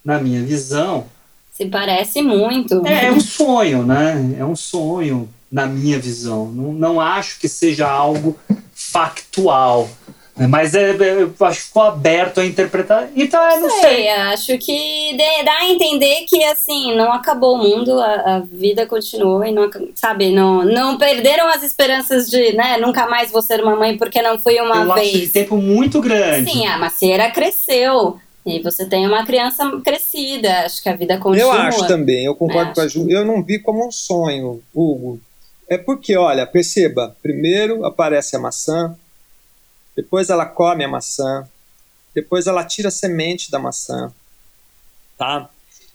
na 0.06 0.20
minha 0.20 0.44
visão. 0.44 1.08
Se 1.52 1.66
parece 1.66 2.22
muito. 2.22 2.86
É, 2.86 3.06
é 3.06 3.12
um 3.12 3.20
sonho, 3.20 3.84
né? 3.84 4.36
É 4.38 4.46
um 4.46 4.56
sonho, 4.56 5.28
na 5.52 5.66
minha 5.66 5.98
visão. 5.98 6.48
Não, 6.48 6.74
não 6.74 7.02
acho 7.02 7.40
que 7.40 7.50
seja 7.50 7.90
algo 7.90 8.38
factual. 8.74 9.90
Né? 10.36 10.48
Mas 10.48 10.76
é, 10.76 10.92
é, 10.92 11.24
eu 11.24 11.34
acho 11.40 11.62
que 11.62 11.68
ficou 11.68 11.84
aberto 11.84 12.42
a 12.42 12.46
interpretar. 12.46 13.08
Então, 13.16 13.42
eu 13.52 13.62
não 13.62 13.70
sei. 13.70 13.80
sei. 13.80 14.10
Acho 14.10 14.58
que 14.58 15.18
dá 15.46 15.60
a 15.60 15.70
entender 15.70 16.26
que, 16.28 16.44
assim, 16.44 16.94
não 16.94 17.14
acabou 17.14 17.56
o 17.56 17.58
mundo, 17.58 18.00
a, 18.02 18.36
a, 18.36 18.40
vida 18.40 18.86
continuou 18.86 19.44
e 19.46 19.52
não, 19.52 19.70
sabe, 19.96 20.32
não, 20.32 20.66
não 20.66 20.98
perderam 20.98 21.48
as 21.48 21.64
esperanças 21.64 22.30
de, 22.30 22.52
né, 22.52 22.78
nunca 22.78 23.08
mais 23.08 23.32
vou 23.32 23.42
ser 23.42 23.64
uma 23.64 23.78
mãe 23.78 23.98
porque 23.98 24.22
não 24.22 24.38
fui 24.38 24.60
uma 24.60 24.84
eu 24.84 24.94
vez. 24.94 25.08
Acho 25.08 25.20
de 25.20 25.30
tempo 25.30 25.56
muito 25.56 26.02
grande. 26.02 26.52
Sim, 26.52 26.68
a 26.68 26.78
macieira 26.78 27.32
cresceu. 27.32 28.20
E 28.46 28.62
você 28.62 28.86
tem 28.86 29.08
uma 29.08 29.26
criança 29.26 29.82
crescida, 29.84 30.66
acho 30.66 30.84
que 30.84 30.90
a 30.90 30.96
vida 30.96 31.18
continua. 31.18 31.56
Eu 31.56 31.62
acho 31.62 31.88
também, 31.88 32.26
eu 32.26 32.36
concordo 32.36 32.74
com 32.74 32.82
a 32.82 32.88
Ju. 32.88 33.10
Eu 33.10 33.26
não 33.26 33.42
vi 33.42 33.58
como 33.58 33.88
um 33.88 33.92
sonho, 33.92 34.62
Hugo. 34.74 35.20
É 35.68 35.80
porque, 35.80 36.16
olha, 36.16 36.46
perceba, 36.46 37.16
primeiro 37.24 37.84
aparece 37.86 38.36
a 38.36 38.40
maçã, 38.40 38.96
depois 39.96 40.30
ela 40.30 40.46
come 40.46 40.84
a 40.84 40.88
maçã, 40.88 41.48
depois 42.14 42.46
ela 42.46 42.64
tira 42.64 42.90
a 42.90 42.92
semente 42.92 43.50
da 43.50 43.58
maçã, 43.58 44.14
tá? 45.18 45.50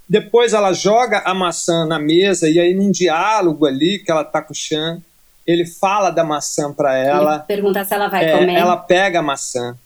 Depois 0.09 0.53
ela 0.53 0.73
joga 0.73 1.21
a 1.21 1.33
maçã 1.33 1.87
na 1.87 2.01
mesa 2.01 2.49
e 2.49 2.59
aí 2.59 2.75
num 2.75 2.91
diálogo 2.91 3.65
ali 3.65 4.01
que 4.01 4.11
ela 4.11 4.25
tá 4.25 4.43
com 4.43 4.53
o 4.53 4.57
Chan, 4.57 5.01
ele 5.47 5.65
fala 5.65 6.11
da 6.11 6.25
maçã 6.25 6.73
para 6.73 6.97
ela. 6.97 7.37
Ele 7.37 7.43
pergunta 7.45 7.85
se 7.85 7.95
ela 7.95 8.09
vai 8.09 8.25
é, 8.25 8.37
comer. 8.37 8.55
Ela 8.55 8.77
pega 8.77 9.21
a 9.21 9.23
maçã, 9.23 9.79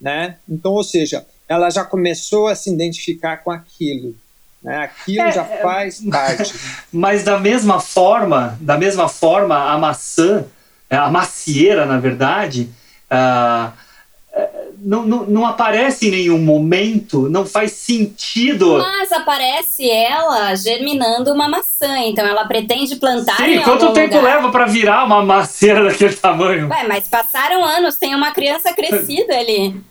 né? 0.00 0.36
Então, 0.48 0.72
ou 0.72 0.84
seja, 0.84 1.26
ela 1.52 1.70
já 1.70 1.84
começou 1.84 2.48
a 2.48 2.54
se 2.54 2.72
identificar 2.72 3.38
com 3.38 3.50
aquilo. 3.50 4.14
Né? 4.62 4.78
Aquilo 4.78 5.22
é, 5.22 5.32
já 5.32 5.42
é, 5.42 5.62
faz 5.62 6.00
parte. 6.00 6.54
Mas 6.92 7.24
da 7.24 7.38
mesma 7.38 7.80
forma, 7.80 8.56
da 8.60 8.78
mesma 8.78 9.08
forma, 9.08 9.70
a 9.70 9.76
maçã, 9.76 10.44
é, 10.88 10.96
a 10.96 11.10
macieira, 11.10 11.84
na 11.84 11.98
verdade, 11.98 12.70
uh, 13.10 13.72
não, 14.78 15.04
não, 15.04 15.24
não, 15.26 15.46
aparece 15.46 16.08
em 16.08 16.10
nenhum 16.10 16.38
momento, 16.38 17.28
não 17.28 17.44
faz 17.44 17.72
sentido. 17.72 18.78
Mas 18.78 19.12
aparece 19.12 19.88
ela 19.88 20.54
germinando 20.54 21.32
uma 21.32 21.48
maçã, 21.48 21.98
então 21.98 22.26
ela 22.26 22.46
pretende 22.46 22.96
plantar 22.96 23.36
Sim, 23.36 23.54
em 23.54 23.62
quanto 23.62 23.92
tempo 23.92 24.16
lugar. 24.16 24.36
leva 24.36 24.50
para 24.50 24.66
virar 24.66 25.04
uma 25.04 25.22
macieira 25.22 25.84
daquele 25.84 26.14
tamanho? 26.14 26.68
Ué, 26.68 26.84
mas 26.88 27.06
passaram 27.08 27.64
anos, 27.64 27.96
tem 27.96 28.14
uma 28.14 28.32
criança 28.32 28.72
crescida 28.72 29.36
ali 29.36 29.82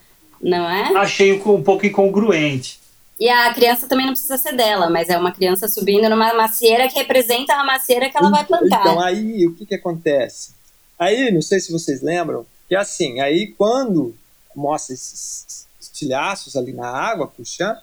não 0.42 0.70
é? 0.70 0.96
Achei 0.98 1.34
um 1.34 1.64
pouco 1.64 1.86
incongruente. 1.86 2.80
E 3.20 3.30
a 3.30 3.54
criança 3.54 3.88
também 3.88 4.06
não 4.06 4.14
precisa 4.14 4.38
ser 4.38 4.56
dela, 4.56 4.90
mas 4.90 5.08
é 5.08 5.18
uma 5.18 5.32
criança 5.32 5.68
subindo 5.68 6.10
numa 6.10 6.34
macieira 6.34 6.88
que 6.88 6.96
representa 6.96 7.54
a 7.54 7.64
macieira 7.64 8.10
que 8.10 8.18
ela 8.18 8.32
vai 8.32 8.44
plantar. 8.44 8.82
Então, 8.82 9.00
aí, 9.00 9.46
o 9.46 9.54
que 9.54 9.66
que 9.66 9.76
acontece? 9.76 10.54
Aí, 10.98 11.32
não 11.32 11.42
sei 11.42 11.60
se 11.60 11.72
vocês 11.72 12.02
lembram, 12.02 12.46
que 12.68 12.74
é 12.74 12.80
assim, 12.80 13.20
aí 13.20 13.54
quando 13.58 14.16
mostra 14.56 14.94
esses 14.96 15.68
estilhaços 15.80 16.56
ali 16.56 16.74
na 16.74 16.88
água, 16.88 17.28
puxando, 17.28 17.78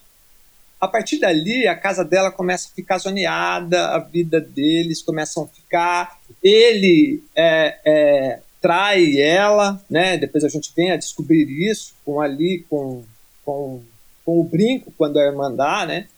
a 0.81 0.87
partir 0.87 1.19
dali 1.19 1.67
a 1.67 1.77
casa 1.77 2.05
dela 2.05 2.31
começa 2.31 2.69
a 2.69 2.75
ficar 2.75 2.99
zoneada, 2.99 3.89
a 3.89 3.99
vida 3.99 4.41
deles 4.41 5.03
começam 5.03 5.45
a 5.45 5.47
ficar. 5.47 6.19
Ele 6.43 7.23
é, 7.35 7.79
é, 7.85 8.41
trai 8.61 9.21
ela, 9.21 9.83
né? 9.89 10.17
Depois 10.17 10.45
a 10.45 10.49
gente 10.49 10.73
vem 10.75 10.91
a 10.91 10.97
descobrir 10.97 11.49
isso 11.49 11.95
com 12.05 12.21
ali 12.21 12.65
com, 12.69 13.05
com, 13.45 13.83
com 14.25 14.41
o 14.41 14.45
brinco 14.45 14.93
quando 14.97 15.19
a 15.19 15.25
irmã 15.25 15.53
dá, 15.53 15.87
né? 15.87 16.09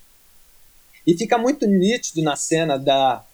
E 1.07 1.17
fica 1.17 1.39
muito 1.39 1.67
nítido 1.67 2.23
na 2.23 2.37
cena 2.37 2.79
da, 2.79 3.25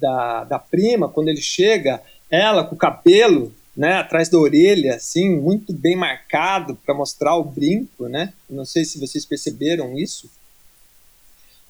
da, 0.00 0.44
da 0.44 0.58
prima 0.58 1.08
quando 1.08 1.28
ele 1.28 1.40
chega, 1.40 2.02
ela 2.30 2.64
com 2.64 2.74
o 2.74 2.78
cabelo, 2.78 3.52
né, 3.76 3.94
atrás 3.94 4.28
da 4.28 4.38
orelha, 4.38 4.96
assim, 4.96 5.30
muito 5.30 5.72
bem 5.72 5.94
marcado 5.94 6.74
para 6.84 6.94
mostrar 6.94 7.36
o 7.36 7.44
brinco, 7.44 8.08
né? 8.08 8.32
Não 8.50 8.64
sei 8.64 8.84
se 8.84 8.98
vocês 8.98 9.24
perceberam 9.24 9.96
isso. 9.96 10.28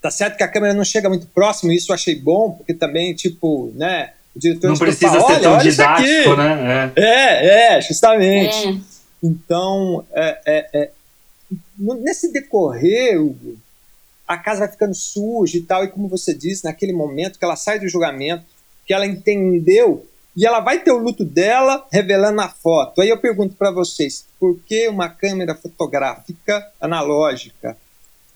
Tá 0.01 0.11
certo 0.11 0.37
que 0.37 0.43
a 0.43 0.49
câmera 0.49 0.73
não 0.73 0.85
chega 0.85 1.09
muito 1.09 1.27
próximo, 1.27 1.73
isso 1.73 1.91
eu 1.91 1.95
achei 1.95 2.15
bom, 2.15 2.53
porque 2.53 2.73
também, 2.73 3.15
tipo, 3.15 3.73
né, 3.75 4.15
diretor 4.39 4.69
não 4.69 4.77
precisa 4.77 5.21
ser 5.21 5.41
tão 5.41 5.59
didático, 5.59 6.37
né? 6.37 6.93
É, 6.97 7.03
é, 7.05 7.77
é 7.77 7.81
justamente. 7.81 8.69
É. 8.69 8.99
Então, 9.23 10.05
é, 10.13 10.41
é, 10.47 10.69
é, 10.73 10.91
nesse 11.79 12.33
decorrer, 12.33 13.21
Hugo, 13.21 13.59
a 14.27 14.37
casa 14.37 14.61
vai 14.61 14.69
ficando 14.69 14.95
suja 14.95 15.57
e 15.57 15.63
tal, 15.63 15.85
e 15.85 15.89
como 15.89 16.09
você 16.09 16.35
disse, 16.35 16.65
naquele 16.65 16.93
momento 16.93 17.39
que 17.39 17.45
ela 17.45 17.57
sai 17.57 17.81
do 17.81 17.89
julgamento, 17.89 18.45
que 18.87 18.93
ela 18.95 19.07
entendeu, 19.07 20.07
e 20.37 20.47
ela 20.47 20.61
vai 20.61 20.81
ter 20.81 20.93
o 20.93 20.99
luto 20.99 21.25
dela 21.25 21.87
revelando 21.91 22.41
a 22.41 22.49
foto. 22.49 23.01
Aí 23.01 23.09
eu 23.09 23.19
pergunto 23.19 23.57
para 23.57 23.71
vocês, 23.71 24.27
por 24.39 24.59
que 24.61 24.87
uma 24.87 25.09
câmera 25.09 25.55
fotográfica 25.55 26.71
analógica, 26.81 27.77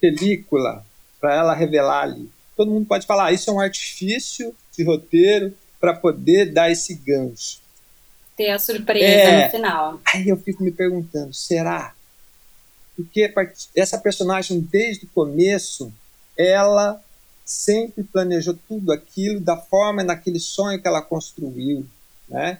película, 0.01 0.85
para 1.21 1.35
ela 1.35 1.53
revelar 1.53 2.03
ali? 2.03 2.29
Todo 2.57 2.71
mundo 2.71 2.85
pode 2.85 3.07
falar, 3.07 3.27
ah, 3.27 3.31
isso 3.31 3.49
é 3.49 3.53
um 3.53 3.59
artifício 3.59 4.53
de 4.75 4.83
roteiro, 4.83 5.53
para 5.83 5.93
poder 5.93 6.53
dar 6.53 6.71
esse 6.71 6.95
gancho. 6.95 7.59
Ter 8.37 8.51
a 8.51 8.57
surpresa 8.57 9.05
é, 9.05 9.45
no 9.45 9.51
final. 9.51 9.99
Aí 10.13 10.29
eu 10.29 10.37
fico 10.37 10.63
me 10.63 10.71
perguntando, 10.71 11.33
será? 11.33 11.93
Porque 12.95 13.29
essa 13.75 13.97
personagem, 13.97 14.61
desde 14.61 15.03
o 15.03 15.09
começo, 15.09 15.91
ela 16.37 17.03
sempre 17.43 18.01
planejou 18.01 18.57
tudo 18.65 18.93
aquilo 18.93 19.41
da 19.41 19.57
forma, 19.57 20.05
naquele 20.05 20.39
sonho 20.39 20.81
que 20.81 20.87
ela 20.87 21.01
construiu, 21.01 21.85
né? 22.29 22.59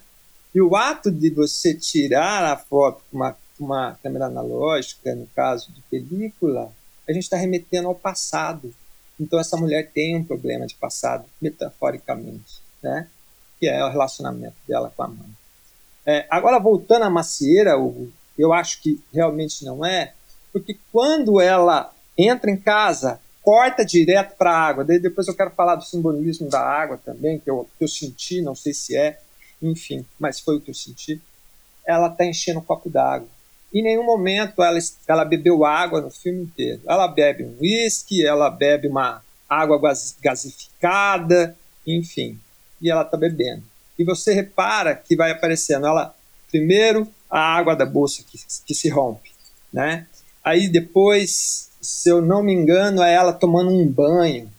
E 0.54 0.60
o 0.60 0.76
ato 0.76 1.10
de 1.10 1.30
você 1.30 1.74
tirar 1.74 2.44
a 2.44 2.58
foto 2.58 3.04
com 3.10 3.16
uma, 3.16 3.38
uma 3.58 3.98
câmera 4.04 4.26
analógica, 4.26 5.16
no 5.16 5.28
caso 5.28 5.72
de 5.72 5.80
película, 5.84 6.74
a 7.08 7.14
gente 7.14 7.24
está 7.24 7.38
remetendo 7.38 7.88
ao 7.88 7.96
passado. 7.96 8.76
Então 9.18 9.40
essa 9.40 9.56
mulher 9.56 9.92
tem 9.94 10.18
um 10.18 10.26
problema 10.26 10.68
de 10.68 10.76
passado, 10.76 11.24
metaforicamente 11.42 12.63
né? 12.84 13.08
que 13.64 13.68
é 13.68 13.84
o 13.86 13.90
relacionamento 13.90 14.56
dela 14.68 14.92
com 14.94 15.04
a 15.04 15.08
mãe. 15.08 15.30
É, 16.06 16.28
agora, 16.30 16.60
voltando 16.60 17.04
à 17.04 17.10
macieira, 17.10 17.78
Hugo, 17.78 18.12
eu 18.38 18.52
acho 18.52 18.82
que 18.82 19.02
realmente 19.14 19.64
não 19.64 19.86
é, 19.86 20.14
porque 20.52 20.78
quando 20.92 21.40
ela 21.40 21.94
entra 22.18 22.52
em 22.52 22.58
casa, 22.58 23.22
corta 23.42 23.86
direto 23.86 24.36
para 24.36 24.52
a 24.52 24.60
água, 24.60 24.84
daí 24.84 25.00
depois 25.00 25.30
eu 25.30 25.36
quero 25.36 25.52
falar 25.52 25.76
do 25.76 25.86
simbolismo 25.86 26.50
da 26.50 26.60
água 26.60 27.00
também, 27.06 27.40
que 27.40 27.50
eu, 27.50 27.68
que 27.78 27.86
eu 27.86 27.88
senti, 27.88 28.42
não 28.42 28.54
sei 28.54 28.74
se 28.74 28.98
é, 28.98 29.20
enfim, 29.62 30.06
mas 30.20 30.42
foi 30.42 30.58
o 30.58 30.62
que 30.62 30.72
eu 30.72 30.76
senti. 30.76 31.22
Ela 31.86 32.08
está 32.08 32.26
enchendo 32.26 32.60
um 32.60 32.64
copo 32.64 32.90
d'água. 32.90 33.30
Em 33.74 33.82
nenhum 33.82 34.04
momento 34.04 34.62
ela, 34.62 34.78
ela 35.08 35.24
bebeu 35.24 35.64
água 35.64 36.02
no 36.02 36.12
filme 36.12 36.44
inteiro. 36.44 36.82
Ela 36.86 37.08
bebe 37.08 37.46
um 37.46 37.58
whisky, 37.62 38.26
ela 38.26 38.50
bebe 38.50 38.90
uma 38.90 39.24
água 39.50 39.80
gasificada, 40.22 41.58
enfim. 41.88 42.38
E 42.84 42.92
ela 42.92 43.02
está 43.02 43.18
bebendo. 43.18 43.64
E 43.98 44.04
você 44.04 44.34
repara 44.34 44.94
que 44.96 45.16
vai 45.16 45.32
aparecendo 45.32 45.88
ela, 45.88 46.16
primeiro, 46.52 47.08
a 47.30 47.40
água 47.40 47.76
da 47.76 47.86
bolsa 47.86 48.24
que, 48.30 48.38
que 48.66 48.76
se 48.76 48.90
rompe, 48.90 49.32
né? 49.72 50.06
Aí 50.44 50.68
depois, 50.68 51.70
se 51.82 52.10
eu 52.10 52.22
não 52.22 52.44
me 52.44 52.54
engano, 52.54 53.02
é 53.02 53.14
ela 53.14 53.34
tomando 53.34 53.72
um 53.72 53.88
banho, 53.88 54.52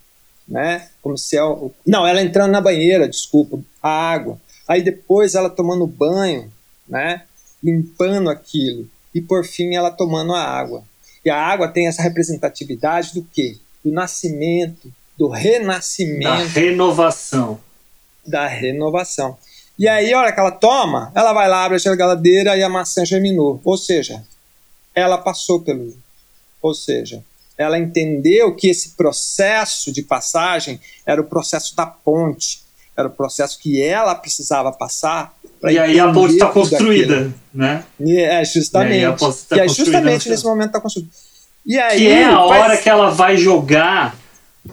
né? 0.49 0.89
Como 1.03 1.17
se 1.19 1.37
ela, 1.37 1.71
não, 1.87 2.07
ela 2.07 2.23
entrando 2.23 2.53
na 2.53 2.61
banheira, 2.61 3.09
desculpa, 3.09 3.61
a 3.83 3.89
água. 3.89 4.41
Aí 4.67 4.83
depois 4.83 5.35
ela 5.35 5.51
tomando 5.51 5.87
banho, 5.87 6.51
né? 6.89 7.25
Limpando 7.63 8.31
aquilo 8.31 8.89
e 9.15 9.21
por 9.21 9.45
fim 9.45 9.75
ela 9.75 9.91
tomando 9.91 10.35
a 10.35 10.43
água. 10.43 10.83
E 11.25 11.31
a 11.31 11.41
água 11.41 11.69
tem 11.69 11.87
essa 11.87 12.03
representatividade 12.03 13.15
do 13.15 13.23
quê? 13.23 13.57
Do 13.85 13.93
nascimento, 13.93 14.93
do 15.17 15.29
renascimento. 15.29 16.29
Da 16.29 16.61
renovação. 16.61 17.61
Da 18.27 18.47
renovação. 18.47 19.37
E 19.79 19.89
aí, 19.89 20.13
a 20.13 20.19
hora 20.19 20.33
que 20.33 20.41
ela 20.41 20.53
toma, 20.53 21.13
ela 21.15 21.33
vai 21.33 21.49
lá, 21.49 21.65
abre 21.65 21.77
a 21.77 21.79
geladeira 21.79 22.57
e 22.57 22.63
a 22.63 22.69
maçã 22.69 23.05
germinou. 23.05 23.61
Ou 23.65 23.77
seja, 23.77 24.23
ela 24.95 25.19
passou 25.19 25.61
pelo. 25.61 25.97
Ou 26.63 26.75
seja, 26.75 27.23
ela 27.59 27.79
entendeu 27.79 28.55
que 28.55 28.69
esse 28.69 28.91
processo 28.91 29.93
de 29.93 30.03
passagem 30.03 30.81
era 31.05 31.21
o 31.21 31.25
processo 31.25 31.77
da 31.77 31.87
ponte, 31.87 32.63
era 32.97 33.09
o 33.09 33.11
processo 33.11 33.59
que 33.59 33.83
ela 33.83 34.15
precisava 34.15 34.73
passar 34.73 35.37
e 35.71 35.79
aí 35.79 35.99
a 35.99 36.13
ponte 36.13 36.35
está 36.35 36.49
construída, 36.49 37.33
né? 37.53 37.85
E 37.99 38.21
é, 38.21 38.45
justamente. 38.45 39.03
E, 39.03 39.49
tá 39.49 39.57
e 39.57 39.61
é 39.61 39.69
justamente 39.69 40.29
nesse 40.29 40.45
momento 40.45 40.67
está 40.67 40.81
construída. 40.81 41.11
E 41.65 41.79
aí, 41.79 41.99
que 41.99 42.09
é 42.09 42.25
a 42.25 42.37
faz... 42.37 42.51
hora 42.51 42.77
que 42.77 42.91
ela 42.91 43.11
vai 43.11 43.37
jogar 43.37 44.15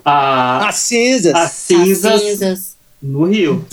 a, 0.03 0.67
as 0.67 0.75
cinzas. 0.75 1.33
As 1.33 1.51
cinzas, 1.51 2.05
as 2.05 2.21
cinzas. 2.21 2.77
No 3.01 3.25
rio. 3.25 3.65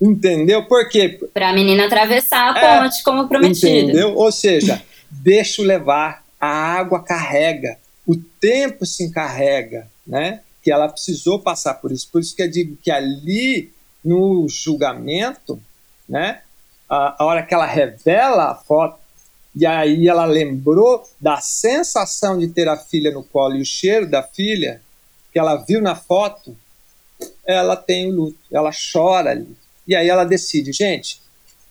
Entendeu? 0.00 0.64
Por 0.66 0.88
quê? 0.88 1.20
Para 1.32 1.50
a 1.50 1.52
menina 1.52 1.86
atravessar 1.86 2.54
a 2.54 2.58
é, 2.58 2.82
ponte, 2.82 3.00
é, 3.00 3.02
como 3.02 3.28
prometido. 3.28 3.66
Entendeu? 3.66 4.14
Ou 4.14 4.30
seja, 4.30 4.82
deixa 5.10 5.62
levar, 5.62 6.24
a 6.40 6.48
água 6.48 7.02
carrega, 7.02 7.78
o 8.06 8.16
tempo 8.16 8.84
se 8.84 9.04
encarrega, 9.04 9.88
né? 10.06 10.40
Que 10.62 10.70
ela 10.70 10.88
precisou 10.88 11.38
passar 11.38 11.74
por 11.74 11.90
isso. 11.90 12.08
Por 12.10 12.20
isso 12.20 12.36
que 12.36 12.42
eu 12.42 12.50
digo 12.50 12.76
que 12.82 12.90
ali 12.90 13.72
no 14.04 14.46
julgamento 14.48 15.58
né? 16.08 16.42
A, 16.88 17.22
a 17.22 17.26
hora 17.26 17.42
que 17.42 17.54
ela 17.54 17.66
revela 17.66 18.50
a 18.50 18.54
foto, 18.54 18.98
e 19.54 19.64
aí 19.64 20.08
ela 20.08 20.24
lembrou 20.24 21.04
da 21.20 21.40
sensação 21.40 22.38
de 22.38 22.48
ter 22.48 22.68
a 22.68 22.76
filha 22.76 23.10
no 23.10 23.22
colo 23.22 23.56
e 23.56 23.62
o 23.62 23.64
cheiro 23.64 24.08
da 24.08 24.22
filha, 24.22 24.82
que 25.32 25.38
ela 25.38 25.56
viu 25.56 25.80
na 25.80 25.94
foto, 25.94 26.56
ela 27.46 27.76
tem 27.76 28.10
o 28.10 28.14
luto, 28.14 28.38
ela 28.52 28.70
chora 28.92 29.30
ali. 29.30 29.56
E 29.86 29.94
aí 29.94 30.08
ela 30.08 30.24
decide, 30.24 30.72
gente. 30.72 31.22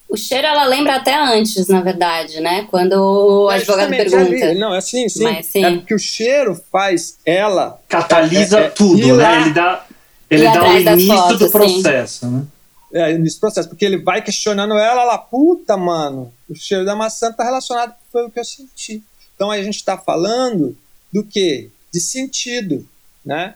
O 0.07 0.15
cheiro 0.15 0.45
ela 0.45 0.65
lembra 0.65 0.97
até 0.97 1.15
antes, 1.15 1.67
na 1.67 1.81
verdade, 1.81 2.39
né? 2.39 2.67
Quando 2.69 2.93
o 2.93 3.51
é, 3.51 3.55
advogado 3.55 3.89
pergunta. 3.89 4.45
Ali. 4.45 4.59
Não, 4.59 4.75
é 4.75 4.77
assim, 4.77 5.09
sim. 5.09 5.23
Mas, 5.23 5.47
sim. 5.47 5.65
É 5.65 5.71
porque 5.77 5.95
o 5.95 5.99
cheiro 5.99 6.61
faz 6.71 7.17
ela. 7.25 7.81
Catalisa 7.87 8.59
é, 8.59 8.63
é, 8.65 8.69
tudo, 8.69 9.15
né? 9.15 9.41
Ele 9.41 9.53
dá, 9.53 9.85
ele 10.29 10.43
dá 10.43 10.63
o 10.63 10.77
início 10.77 11.15
fotos, 11.15 11.39
do 11.39 11.49
processo, 11.49 12.25
sim. 12.27 12.31
né? 12.31 12.45
é, 12.93 13.17
nesse 13.17 13.39
processo, 13.39 13.67
porque 13.67 13.83
ele 13.83 13.97
vai 13.97 14.21
questionando 14.21 14.77
ela, 14.77 15.01
ela, 15.01 15.17
puta, 15.17 15.75
mano, 15.75 16.31
o 16.47 16.53
cheiro 16.53 16.85
da 16.85 16.95
maçã 16.95 17.29
está 17.29 17.43
relacionado 17.43 17.95
com 18.11 18.25
o 18.25 18.31
que 18.31 18.39
eu 18.39 18.45
senti. 18.45 19.03
Então 19.35 19.49
a 19.49 19.61
gente 19.61 19.77
está 19.77 19.97
falando 19.97 20.77
do 21.11 21.23
que? 21.23 21.71
De 21.91 21.99
sentido, 21.99 22.87
né? 23.25 23.55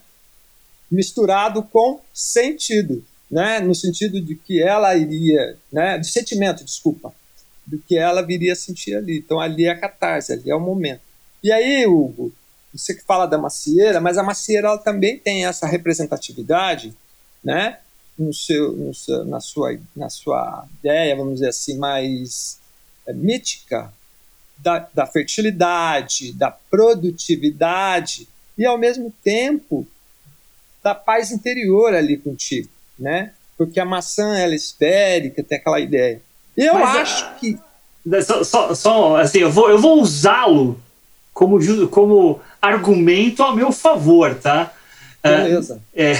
Misturado 0.89 1.63
com 1.63 1.99
sentido, 2.13 3.03
né? 3.29 3.59
No 3.59 3.75
sentido 3.75 4.21
de 4.21 4.35
que 4.35 4.61
ela 4.61 4.95
iria, 4.95 5.57
né? 5.71 5.97
De 5.97 6.07
sentimento, 6.07 6.63
desculpa, 6.63 7.13
do 7.65 7.77
que 7.79 7.97
ela 7.97 8.21
viria 8.21 8.53
a 8.53 8.55
sentir 8.55 8.95
ali. 8.95 9.17
Então 9.17 9.39
ali 9.39 9.65
é 9.65 9.71
a 9.71 9.79
catarse, 9.79 10.33
ali 10.33 10.49
é 10.49 10.55
o 10.55 10.59
momento. 10.59 11.01
E 11.43 11.51
aí, 11.51 11.85
Hugo, 11.85 12.33
você 12.73 12.93
que 12.93 13.03
fala 13.03 13.25
da 13.25 13.37
macieira, 13.37 13.99
mas 13.99 14.17
a 14.17 14.23
macieira 14.23 14.69
ela 14.69 14.77
também 14.77 15.17
tem 15.17 15.45
essa 15.45 15.67
representatividade, 15.67 16.95
né? 17.43 17.77
no 18.17 18.33
seu, 18.33 18.71
no 18.73 18.93
seu, 18.93 19.23
na, 19.25 19.39
sua, 19.39 19.77
na 19.95 20.09
sua 20.09 20.67
ideia, 20.79 21.15
vamos 21.15 21.35
dizer 21.35 21.49
assim, 21.49 21.77
mais 21.77 22.59
é, 23.05 23.13
mítica 23.13 23.93
da, 24.57 24.79
da 24.93 25.05
fertilidade, 25.05 26.33
da 26.33 26.49
produtividade 26.49 28.27
e, 28.57 28.65
ao 28.65 28.77
mesmo 28.77 29.13
tempo, 29.23 29.85
da 30.87 30.95
paz 30.95 31.31
interior 31.31 31.93
ali 31.93 32.15
contigo, 32.15 32.69
né? 32.97 33.31
Porque 33.57 33.77
a 33.77 33.85
maçã, 33.85 34.37
ela 34.37 34.53
é 34.53 34.55
esférica, 34.55 35.43
tem 35.43 35.57
aquela 35.57 35.81
ideia. 35.81 36.21
Eu 36.55 36.75
Mas, 36.75 36.97
acho 36.97 37.25
uh, 37.25 37.39
que... 37.39 37.59
Só, 38.23 38.41
só, 38.41 38.73
só, 38.73 39.17
assim, 39.17 39.39
eu 39.39 39.51
vou, 39.51 39.69
eu 39.69 39.77
vou 39.77 40.01
usá-lo 40.01 40.79
como, 41.33 41.59
como 41.89 42.39
argumento 42.61 43.43
a 43.43 43.53
meu 43.53 43.73
favor, 43.73 44.33
tá? 44.35 44.71
Beleza. 45.21 45.81
É, 45.93 46.13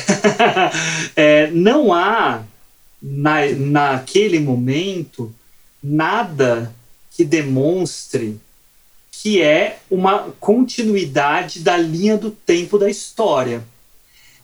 é, 1.15 1.47
não 1.51 1.93
há, 1.93 2.43
na, 3.01 3.45
naquele 3.55 4.39
momento, 4.39 5.33
nada 5.81 6.73
que 7.11 7.23
demonstre 7.23 8.37
que 9.09 9.41
é 9.41 9.79
uma 9.89 10.33
continuidade 10.39 11.61
da 11.61 11.77
linha 11.77 12.17
do 12.17 12.31
tempo 12.31 12.77
da 12.77 12.89
história. 12.89 13.63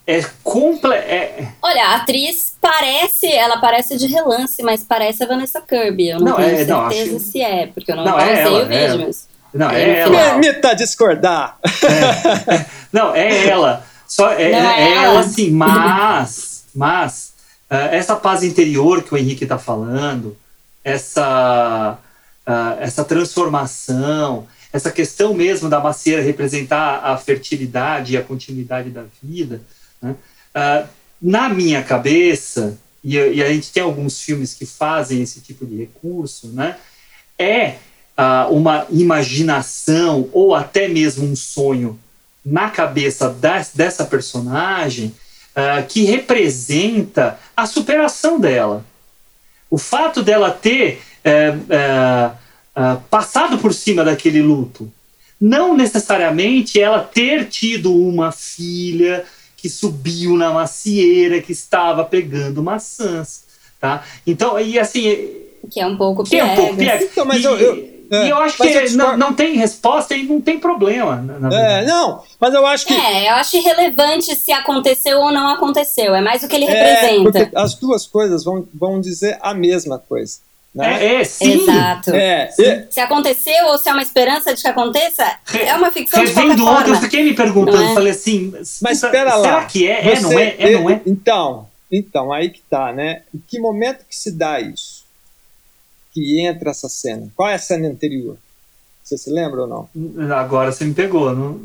É 0.05 0.21
comple 0.43 0.93
é... 0.93 1.47
Olha, 1.61 1.85
a 1.85 1.95
atriz 1.95 2.57
parece, 2.59 3.25
ela 3.31 3.57
parece 3.57 3.97
de 3.97 4.05
relance, 4.05 4.61
mas 4.61 4.83
parece 4.83 5.23
a 5.23 5.27
Vanessa 5.27 5.61
Kirby. 5.61 6.09
Eu 6.09 6.19
não, 6.19 6.27
não 6.27 6.35
tenho 6.35 6.47
é, 6.47 6.57
certeza 6.57 6.73
não, 6.73 6.85
acho... 6.87 7.19
se 7.19 7.41
é, 7.41 7.67
porque 7.67 7.91
eu 7.91 7.95
não, 7.95 8.03
não 8.03 8.19
é 8.19 8.41
ela, 8.41 8.63
o 8.63 8.67
vídeo, 8.67 8.75
é 8.75 8.97
mas. 8.97 9.27
Não, 9.53 9.69
é 9.69 9.99
ela. 9.99 10.17
Permita 10.17 10.73
discordar. 10.73 11.57
É, 11.63 12.65
não, 12.91 13.15
é 13.15 13.47
ela. 13.47 13.85
Só 14.07 14.31
é, 14.31 14.43
é, 14.43 14.53
é 14.53 14.93
ela, 15.05 15.19
assim, 15.21 15.51
mas, 15.51 16.65
mas 16.75 17.33
uh, 17.71 17.75
essa 17.91 18.15
paz 18.15 18.43
interior 18.43 19.03
que 19.03 19.13
o 19.13 19.17
Henrique 19.17 19.43
está 19.43 19.57
falando, 19.57 20.35
essa, 20.83 21.97
uh, 22.45 22.81
essa 22.81 23.05
transformação, 23.05 24.47
essa 24.71 24.91
questão 24.91 25.33
mesmo 25.33 25.69
da 25.69 25.79
macieira 25.79 26.21
representar 26.21 26.99
a 27.03 27.17
fertilidade 27.17 28.13
e 28.13 28.17
a 28.17 28.21
continuidade 28.21 28.89
da 28.89 29.03
vida, 29.21 29.61
né? 30.03 30.15
uh, 30.55 30.87
na 31.19 31.49
minha 31.49 31.81
cabeça, 31.81 32.77
e, 33.03 33.15
e, 33.17 33.41
a 33.41 33.51
gente 33.51 33.71
tem 33.71 33.81
alguns 33.81 34.21
filmes 34.21 34.53
que 34.53 34.65
fazem 34.65 35.21
esse 35.21 35.41
tipo 35.41 35.65
de 35.65 35.77
recurso, 35.77 36.49
né? 36.49 36.77
é 37.39 37.75
uma 38.51 38.85
imaginação 38.91 40.29
ou 40.31 40.53
até 40.53 40.87
mesmo 40.87 41.25
um 41.25 41.35
sonho 41.35 41.99
na 42.45 42.69
cabeça 42.69 43.29
das, 43.29 43.71
dessa 43.73 44.05
personagem 44.05 45.13
uh, 45.53 45.85
que 45.87 46.03
representa 46.03 47.39
a 47.55 47.65
superação 47.65 48.39
dela. 48.39 48.85
O 49.69 49.77
fato 49.77 50.21
dela 50.21 50.51
ter 50.51 51.01
uh, 51.25 52.35
uh, 52.75 53.01
passado 53.09 53.57
por 53.57 53.73
cima 53.73 54.03
daquele 54.03 54.41
luto. 54.41 54.91
Não 55.39 55.75
necessariamente 55.75 56.79
ela 56.79 56.99
ter 56.99 57.47
tido 57.47 57.95
uma 57.95 58.31
filha 58.31 59.25
que 59.63 59.69
subiu 59.69 60.35
na 60.35 60.51
macieira, 60.51 61.41
que 61.41 61.53
estava 61.53 62.03
pegando 62.03 62.61
maçãs. 62.61 63.45
Tá? 63.79 64.03
Então, 64.27 64.59
e 64.59 64.77
assim. 64.77 65.29
Que 65.71 65.79
é 65.79 65.87
um 65.87 65.95
pouco 65.95 66.25
que 66.25 66.35
é 66.35 66.43
um 66.43 66.53
pouco 66.53 66.75
Então, 66.83 67.23
mas 67.23 67.41
e, 67.41 67.45
eu, 67.45 67.57
eu 67.57 67.93
é, 68.11 68.25
e 68.25 68.29
eu 68.29 68.37
acho 68.39 68.57
que 68.57 68.89
não, 68.97 69.15
não 69.15 69.33
tem 69.33 69.55
resposta 69.55 70.13
e 70.13 70.23
não 70.23 70.41
tem 70.41 70.59
problema. 70.59 71.15
Na, 71.15 71.55
é, 71.57 71.85
não, 71.85 72.21
mas 72.41 72.53
eu 72.53 72.65
acho 72.65 72.85
que. 72.85 72.93
É, 72.93 73.29
eu 73.29 73.35
acho 73.35 73.55
irrelevante 73.55 74.35
se 74.35 74.51
aconteceu 74.51 75.17
ou 75.19 75.31
não 75.31 75.47
aconteceu. 75.47 76.13
É 76.13 76.19
mais 76.19 76.43
o 76.43 76.49
que 76.49 76.57
ele 76.57 76.65
é, 76.65 77.05
representa. 77.05 77.57
as 77.57 77.75
duas 77.75 78.05
coisas 78.05 78.43
vão, 78.43 78.67
vão 78.73 78.99
dizer 78.99 79.37
a 79.41 79.53
mesma 79.53 79.97
coisa. 79.97 80.39
Né? 80.73 81.05
É, 81.05 81.21
é, 81.21 81.23
sim. 81.23 81.61
Exato. 81.61 82.15
É, 82.15 82.49
se 82.89 82.99
aconteceu 82.99 83.67
ou 83.67 83.77
se 83.77 83.89
é 83.89 83.93
uma 83.93 84.01
esperança 84.01 84.55
de 84.55 84.61
que 84.61 84.67
aconteça, 84.67 85.23
é 85.53 85.75
uma 85.75 85.91
ficção 85.91 86.19
Revendo 86.19 86.55
de 86.55 86.61
ontem, 86.63 86.89
eu 86.89 86.95
fiquei 86.95 87.23
me 87.23 87.35
perguntando, 87.35 87.83
é? 87.83 87.93
falei 87.93 88.11
assim, 88.11 88.51
mas 88.81 89.03
espera 89.03 89.35
lá. 89.35 89.43
Será 89.43 89.65
que 89.65 89.87
é? 89.87 90.01
Você, 90.03 90.09
é, 90.09 90.21
não 90.21 90.39
é? 90.39 90.55
É, 90.57 90.71
não 90.71 90.89
é? 90.89 91.01
Então, 91.05 91.69
Então, 91.91 92.33
aí 92.33 92.49
que 92.49 92.61
tá, 92.61 92.91
né? 92.91 93.21
Em 93.33 93.37
que 93.47 93.59
momento 93.59 94.03
que 94.09 94.15
se 94.15 94.31
dá 94.31 94.59
isso? 94.59 95.03
Que 96.11 96.41
entra 96.41 96.71
essa 96.71 96.89
cena? 96.89 97.27
Qual 97.35 97.47
é 97.47 97.53
a 97.53 97.59
cena 97.59 97.87
anterior? 97.87 98.37
Você 99.03 99.17
se 99.17 99.29
lembra 99.29 99.61
ou 99.61 99.67
não? 99.67 100.33
Agora 100.33 100.71
você 100.71 100.85
me 100.85 100.93
pegou, 100.93 101.35
não, 101.35 101.59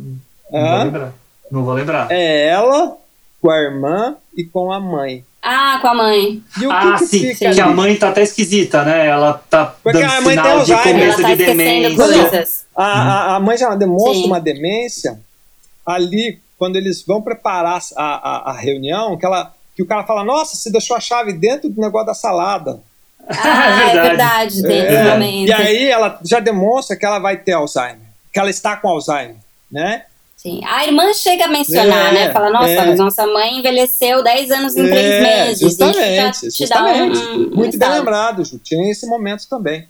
não 0.50 0.68
vou 0.68 0.84
lembrar. 0.84 1.14
Não 1.50 1.64
vou 1.64 1.74
lembrar. 1.74 2.10
É 2.10 2.46
ela 2.48 2.98
com 3.40 3.50
a 3.50 3.58
irmã 3.58 4.16
e 4.36 4.44
com 4.44 4.70
a 4.70 4.78
mãe. 4.78 5.24
Ah, 5.42 5.78
com 5.80 5.88
a 5.88 5.94
mãe. 5.94 6.42
E 6.60 6.66
o 6.66 6.72
ah, 6.72 6.80
que, 6.80 6.98
que 6.98 7.06
sim, 7.06 7.20
fica 7.34 7.54
que 7.54 7.60
a 7.60 7.68
mãe 7.68 7.96
tá 7.96 8.08
até 8.08 8.22
esquisita, 8.22 8.84
né? 8.84 9.06
Ela 9.06 9.34
tá 9.48 9.74
Porque 9.82 9.98
dando 9.98 10.10
a 10.10 10.20
mãe 10.20 10.34
tem 10.34 10.44
sinal 10.44 10.64
de 10.64 10.72
Alzheimer. 10.72 11.00
começo 11.00 11.22
tá 11.22 11.28
de 11.28 11.36
demência. 11.36 12.48
A, 12.74 12.84
a, 12.84 13.36
a 13.36 13.40
mãe 13.40 13.56
já 13.56 13.74
demonstra 13.74 14.14
Sim. 14.14 14.26
uma 14.26 14.40
demência 14.40 15.20
ali 15.86 16.40
quando 16.58 16.76
eles 16.76 17.02
vão 17.02 17.22
preparar 17.22 17.80
a, 17.96 18.04
a, 18.04 18.50
a 18.50 18.52
reunião, 18.52 19.16
que, 19.16 19.24
ela, 19.24 19.54
que 19.76 19.82
o 19.82 19.86
cara 19.86 20.04
fala, 20.04 20.24
nossa, 20.24 20.56
você 20.56 20.70
deixou 20.70 20.96
a 20.96 21.00
chave 21.00 21.32
dentro 21.32 21.70
do 21.70 21.80
negócio 21.80 22.08
da 22.08 22.14
salada. 22.14 22.80
Ah, 23.28 23.90
é 23.90 24.02
verdade. 24.02 24.60
verdade, 24.60 24.62
tem 24.62 24.80
É. 24.80 25.46
E 25.46 25.52
aí 25.52 25.88
ela 25.88 26.18
já 26.24 26.40
demonstra 26.40 26.96
que 26.96 27.06
ela 27.06 27.20
vai 27.20 27.36
ter 27.36 27.52
Alzheimer, 27.52 28.08
que 28.32 28.40
ela 28.40 28.50
está 28.50 28.76
com 28.76 28.88
Alzheimer, 28.88 29.36
né? 29.70 30.04
Sim. 30.38 30.60
A 30.64 30.86
irmã 30.86 31.12
chega 31.12 31.46
a 31.46 31.48
mencionar, 31.48 32.10
É, 32.10 32.26
né? 32.26 32.32
Fala, 32.32 32.48
nossa, 32.48 32.68
é. 32.70 32.86
mas 32.86 32.98
nossa 32.98 33.26
mãe 33.26 33.58
envelheceu 33.58 34.22
10 34.22 34.50
anos 34.52 34.76
em 34.76 34.84
3 34.88 34.96
É, 34.96 35.20
meses. 35.46 35.60
Justamente, 35.60 36.46
Isso 36.46 36.56
já 36.58 36.66
te 36.66 36.68
dá 36.68 36.84
um, 36.84 37.14
justamente. 37.14 37.38
um 37.52 37.56
Muito 37.56 37.76
bem 37.78 37.90
lembrado, 37.90 38.44
Ju. 38.44 38.58
Tinha 38.62 38.88
esse 38.90 39.04
momento 39.06 39.48
também. 39.48 39.86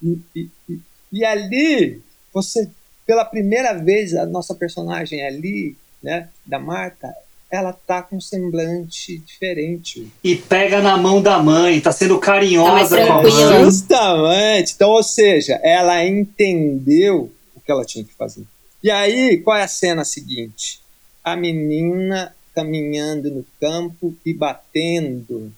E, 0.00 0.16
e, 0.36 0.48
e- 0.68 0.78
e 1.12 1.24
ali, 1.24 2.00
você, 2.32 2.70
pela 3.04 3.24
primeira 3.24 3.72
vez, 3.74 4.14
a 4.14 4.24
nossa 4.26 4.54
personagem 4.54 5.26
ali, 5.26 5.76
né, 6.00 6.28
da 6.46 6.60
Marta, 6.60 7.12
ela 7.50 7.72
tá 7.72 8.00
com 8.00 8.14
um 8.16 8.20
semblante 8.20 9.18
diferente. 9.18 10.06
E 10.22 10.36
pega 10.36 10.80
na 10.80 10.96
mão 10.96 11.20
da 11.20 11.40
mãe, 11.42 11.80
tá 11.80 11.90
sendo 11.90 12.14
Tá 12.20 12.26
carinhosa 12.26 12.96
com 13.06 13.12
a 13.12 13.22
mãe. 13.24 13.64
Justamente. 13.64 14.72
Então, 14.76 14.90
ou 14.90 15.02
seja, 15.02 15.54
ela 15.64 16.06
entendeu 16.06 17.32
o 17.56 17.60
que 17.60 17.72
ela 17.72 17.84
tinha 17.84 18.04
que 18.04 18.14
fazer. 18.14 18.44
E 18.82 18.90
aí, 18.90 19.38
qual 19.38 19.56
é 19.56 19.62
a 19.62 19.68
cena 19.68 20.04
seguinte? 20.04 20.80
A 21.22 21.36
menina 21.36 22.34
caminhando 22.54 23.30
no 23.30 23.44
campo 23.60 24.14
e 24.24 24.32
batendo, 24.32 25.52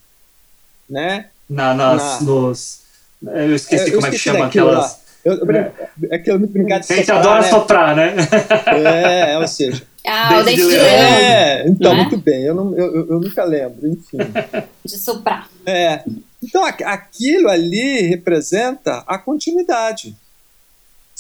né? 0.89 1.27
Na, 1.49 1.73
nas, 1.75 2.03
Na- 2.03 2.21
nos. 2.23 2.83
Eu 3.23 3.55
esqueci 3.55 3.91
Eu 3.91 3.95
como 3.97 4.07
é 4.07 4.11
que 4.11 4.17
esqueci 4.17 4.35
chama 4.37 4.47
aquelas. 4.47 4.77
lá. 4.79 4.97
Eu, 5.25 5.35
eu 5.35 5.51
é 6.11 6.17
aquilo 6.17 6.39
muito 6.41 6.53
brincar 6.53 6.81
de 6.81 6.93
A 6.93 6.97
gente 6.97 7.07
soprar, 7.07 7.21
adora 7.21 7.43
né? 7.43 7.49
soprar, 7.51 7.97
né? 7.97 8.15
É, 9.31 9.39
ou 9.39 9.47
seja. 9.47 9.83
Ah, 10.05 10.41
o 10.41 10.43
Dente 10.43 10.57
de 10.57 10.65
leão. 10.65 10.85
É, 10.85 11.69
então, 11.69 11.93
Né? 11.95 12.01
muito 12.01 12.17
bem. 12.17 12.43
Eu, 12.43 12.55
não, 12.57 12.77
eu, 12.77 12.93
eu- 12.97 13.09
eu 13.11 13.21
nunca 13.21 13.45
lembro, 13.45 13.87
enfim. 13.87 14.19
De 14.85 14.99
soprar. 14.99 15.49
É. 15.65 16.03
Então, 16.43 16.65
aqu- 16.65 16.83
aquilo 16.85 17.49
ali 17.49 18.01
representa 18.09 19.05
a 19.07 19.17
continuidade. 19.17 20.17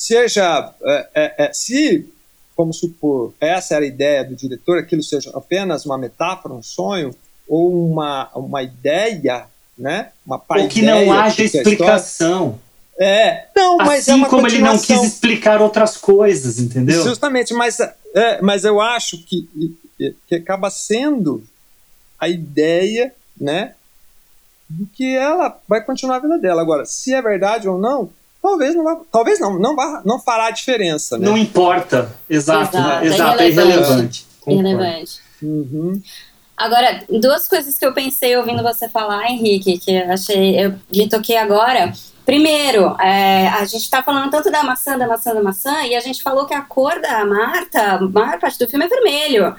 Seja, 0.03 0.75
é, 0.83 1.09
é, 1.15 1.35
é, 1.45 1.53
se, 1.53 2.13
vamos 2.59 2.81
supor, 2.81 3.33
essa 3.41 3.77
era 3.77 3.85
a 3.85 3.87
ideia 3.87 4.25
do 4.25 4.35
diretor, 4.35 4.77
aquilo 4.77 5.01
seja 5.01 5.31
apenas 5.33 5.87
uma 5.87 5.97
metáfora, 5.97 6.53
um 6.53 6.61
sonho, 6.61 7.15
ou 7.49 7.89
uma, 7.89 8.29
uma 8.35 8.65
ideia, 8.65 9.47
né? 9.79 10.11
Uma 10.27 10.43
Ou 10.49 10.67
que 10.67 10.83
não 10.83 11.13
haja 11.13 11.31
do 11.31 11.37
que 11.37 11.57
é 11.57 11.61
explicação. 11.61 12.59
É, 12.99 13.47
não, 13.55 13.77
mas 13.77 14.09
é 14.09 14.11
assim 14.11 14.13
uma 14.15 14.29
como 14.29 14.49
ele 14.49 14.59
não 14.59 14.77
quis 14.77 15.05
explicar 15.05 15.63
outras 15.63 15.97
coisas, 15.97 16.59
entendeu? 16.59 17.05
Justamente, 17.05 17.55
mas, 17.55 17.79
é, 17.79 18.43
mas 18.43 18.65
eu 18.65 18.81
acho 18.81 19.19
que, 19.19 19.49
que 20.27 20.35
acaba 20.35 20.69
sendo 20.69 21.45
a 22.19 22.29
ideia, 22.29 23.15
né, 23.41 23.77
de 24.69 24.85
que 24.85 25.15
ela 25.15 25.61
vai 25.69 25.81
continuar 25.81 26.17
a 26.17 26.21
vida 26.21 26.39
dela. 26.39 26.61
Agora, 26.61 26.85
se 26.85 27.15
é 27.15 27.23
verdade 27.23 27.69
ou 27.69 27.79
não, 27.79 28.11
talvez 28.43 28.75
não 28.75 28.85
vá, 28.85 29.01
talvez 29.11 29.39
não, 29.41 29.59
não, 29.59 29.77
vá, 29.77 30.03
não 30.05 30.19
fará 30.19 30.51
diferença, 30.51 31.17
né? 31.17 31.25
Não 31.25 31.39
importa. 31.39 32.11
Exato, 32.29 32.77
Exato, 32.77 33.05
é 33.05 33.07
exato, 33.07 33.43
é 33.43 33.49
irrelevante. 33.49 33.83
irrelevante. 33.87 34.27
Concordo. 34.41 34.69
Irrelevante. 34.69 35.21
Uhum. 35.41 36.03
Agora, 36.57 37.03
duas 37.09 37.49
coisas 37.49 37.79
que 37.79 37.87
eu 37.87 37.95
pensei 37.95 38.37
ouvindo 38.37 38.63
você 38.63 38.89
falar, 38.89 39.31
Henrique, 39.31 39.79
que 39.79 39.93
eu 39.93 40.13
achei, 40.13 40.59
eu 40.59 40.75
me 40.93 41.09
toquei 41.09 41.37
agora. 41.37 41.93
Primeiro, 42.25 42.95
é, 43.01 43.49
a 43.49 43.65
gente 43.65 43.89
tá 43.91 44.03
falando 44.03 44.31
tanto 44.31 44.51
da 44.51 44.63
maçã, 44.63 44.97
da 44.97 45.09
maçã, 45.09 45.35
da 45.35 45.43
maçã, 45.43 45.83
e 45.83 45.97
a 45.97 46.01
gente 46.01 46.23
falou 46.23 46.47
que 46.47 46.55
a 46.55 46.63
cor 46.63 47.01
da 47.01 47.25
Marta, 47.25 47.83
a 47.95 48.01
maior 48.01 48.39
parte 48.39 48.59
do 48.59 48.69
filme 48.69 48.85
é 48.85 48.89
vermelho. 48.89 49.57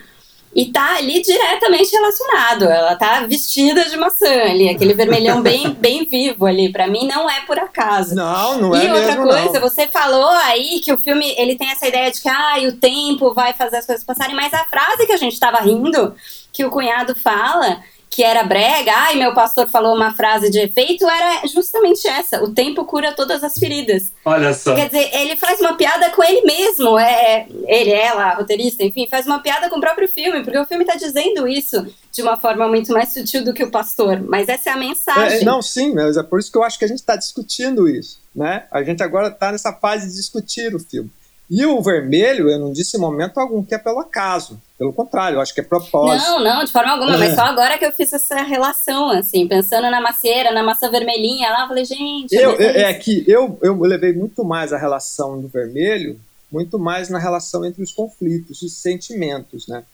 E 0.56 0.72
tá 0.72 0.98
ali 0.98 1.22
diretamente 1.22 1.92
relacionado. 1.92 2.66
Ela 2.66 2.96
tá 2.96 3.22
vestida 3.22 3.86
de 3.90 3.98
maçã 3.98 4.44
ali, 4.44 4.70
aquele 4.70 4.94
vermelhão 4.94 5.42
bem, 5.42 5.72
bem 5.80 6.06
vivo 6.06 6.46
ali. 6.46 6.72
Pra 6.72 6.88
mim, 6.88 7.08
não 7.08 7.30
é 7.30 7.42
por 7.42 7.58
acaso. 7.58 8.16
Não, 8.16 8.60
não 8.60 8.76
é 8.76 8.86
e 8.86 8.92
outra 8.92 9.08
mesmo, 9.08 9.24
coisa, 9.24 9.60
não. 9.60 9.62
você 9.62 9.88
falou 9.88 10.30
aí 10.30 10.80
que 10.80 10.94
o 10.94 10.98
filme 10.98 11.34
ele 11.38 11.56
tem 11.56 11.70
essa 11.70 11.88
ideia 11.88 12.12
de 12.12 12.22
que 12.22 12.30
ah, 12.30 12.56
o 12.68 12.74
tempo 12.74 13.34
vai 13.34 13.54
fazer 13.54 13.78
as 13.78 13.86
coisas 13.86 14.04
passarem, 14.04 14.36
mas 14.36 14.54
a 14.54 14.66
frase 14.66 15.06
que 15.06 15.14
a 15.14 15.18
gente 15.18 15.34
estava 15.34 15.58
rindo, 15.58 16.16
que 16.52 16.64
o 16.64 16.70
cunhado 16.70 17.16
fala, 17.16 17.82
que 18.14 18.24
era 18.24 18.44
brega, 18.44 18.92
ai, 18.94 19.16
meu 19.16 19.34
pastor 19.34 19.68
falou 19.68 19.96
uma 19.96 20.14
frase 20.14 20.52
de 20.52 20.60
efeito, 20.60 21.08
era 21.10 21.48
justamente 21.48 22.08
essa: 22.08 22.44
o 22.44 22.54
tempo 22.54 22.86
cura 22.86 23.14
todas 23.14 23.44
as 23.44 23.58
feridas. 23.58 24.14
Olha 24.24 24.54
só. 24.54 24.76
Quer 24.76 24.88
dizer, 24.88 25.10
ele 25.16 25.36
faz 25.36 25.60
uma 25.60 25.76
piada 25.76 26.12
com 26.12 26.24
ele 26.24 26.42
mesmo, 26.44 26.98
é, 27.00 27.48
ele, 27.66 27.92
ela, 27.92 28.26
a 28.26 28.36
roteirista, 28.36 28.84
enfim, 28.84 29.08
faz 29.10 29.26
uma 29.26 29.40
piada 29.40 29.70
com 29.70 29.78
o 29.78 29.82
próprio 29.82 30.08
filme, 30.08 30.44
porque 30.44 30.60
o 30.60 30.66
filme 30.66 30.84
está 30.84 30.96
dizendo 30.96 31.48
isso 31.48 31.86
de 32.12 32.22
uma 32.22 32.38
forma 32.38 32.68
muito 32.68 32.94
mais 32.94 33.12
sutil 33.12 33.44
do 33.44 33.54
que 33.54 33.64
o 33.64 33.72
pastor, 33.72 34.22
mas 34.22 34.48
essa 34.48 34.70
é 34.70 34.74
a 34.74 34.78
mensagem. 34.78 35.40
É, 35.40 35.44
não, 35.44 35.62
sim, 35.62 35.94
mas 35.94 36.16
é 36.16 36.22
por 36.22 36.40
isso 36.40 36.52
que 36.52 36.58
eu 36.58 36.64
acho 36.64 36.78
que 36.78 36.86
a 36.86 36.88
gente 36.88 37.00
está 37.00 37.16
discutindo 37.16 37.88
isso, 37.90 38.20
né? 38.36 38.66
A 38.72 38.84
gente 38.84 39.02
agora 39.02 39.30
está 39.30 39.52
nessa 39.52 39.74
fase 39.74 40.08
de 40.08 40.16
discutir 40.16 40.76
o 40.76 40.80
filme. 40.80 41.10
E 41.50 41.66
o 41.66 41.82
vermelho, 41.82 42.50
eu 42.50 42.58
não 42.58 42.72
disse 42.72 42.98
em 42.98 43.00
momento 43.00 43.40
algum 43.40 43.64
que 43.64 43.76
é 43.76 43.78
pelo 43.78 44.00
acaso. 44.00 44.62
Pelo 44.84 44.92
contrário, 44.92 45.38
eu 45.38 45.42
acho 45.42 45.54
que 45.54 45.62
é 45.62 45.64
propósito. 45.64 46.28
Não, 46.30 46.44
não, 46.44 46.64
de 46.66 46.72
forma 46.74 46.92
alguma, 46.92 47.16
É. 47.16 47.18
mas 47.18 47.36
só 47.36 47.44
agora 47.44 47.78
que 47.78 47.86
eu 47.86 47.94
fiz 47.94 48.12
essa 48.12 48.42
relação, 48.42 49.12
assim, 49.12 49.48
pensando 49.48 49.90
na 49.90 50.02
macieira, 50.02 50.52
na 50.52 50.62
maçã 50.62 50.92
vermelhinha 50.92 51.50
lá, 51.52 51.62
eu 51.62 51.68
falei, 51.70 51.86
gente, 51.86 52.34
Eu, 52.36 52.60
é 52.60 52.82
é 52.82 52.92
isso. 52.92 53.00
que 53.00 53.24
eu, 53.26 53.58
eu 53.62 53.80
levei 53.80 54.12
muito 54.12 54.44
mais 54.44 54.74
a 54.74 54.78
relação 54.78 55.40
do 55.40 55.48
vermelho, 55.48 56.20
muito 56.52 56.78
mais 56.78 57.08
na 57.08 57.18
relação 57.18 57.64
entre 57.64 57.82
os 57.82 57.94
conflitos, 57.94 58.62
os 58.62 58.74
sentimentos, 58.74 59.68
né? 59.70 59.86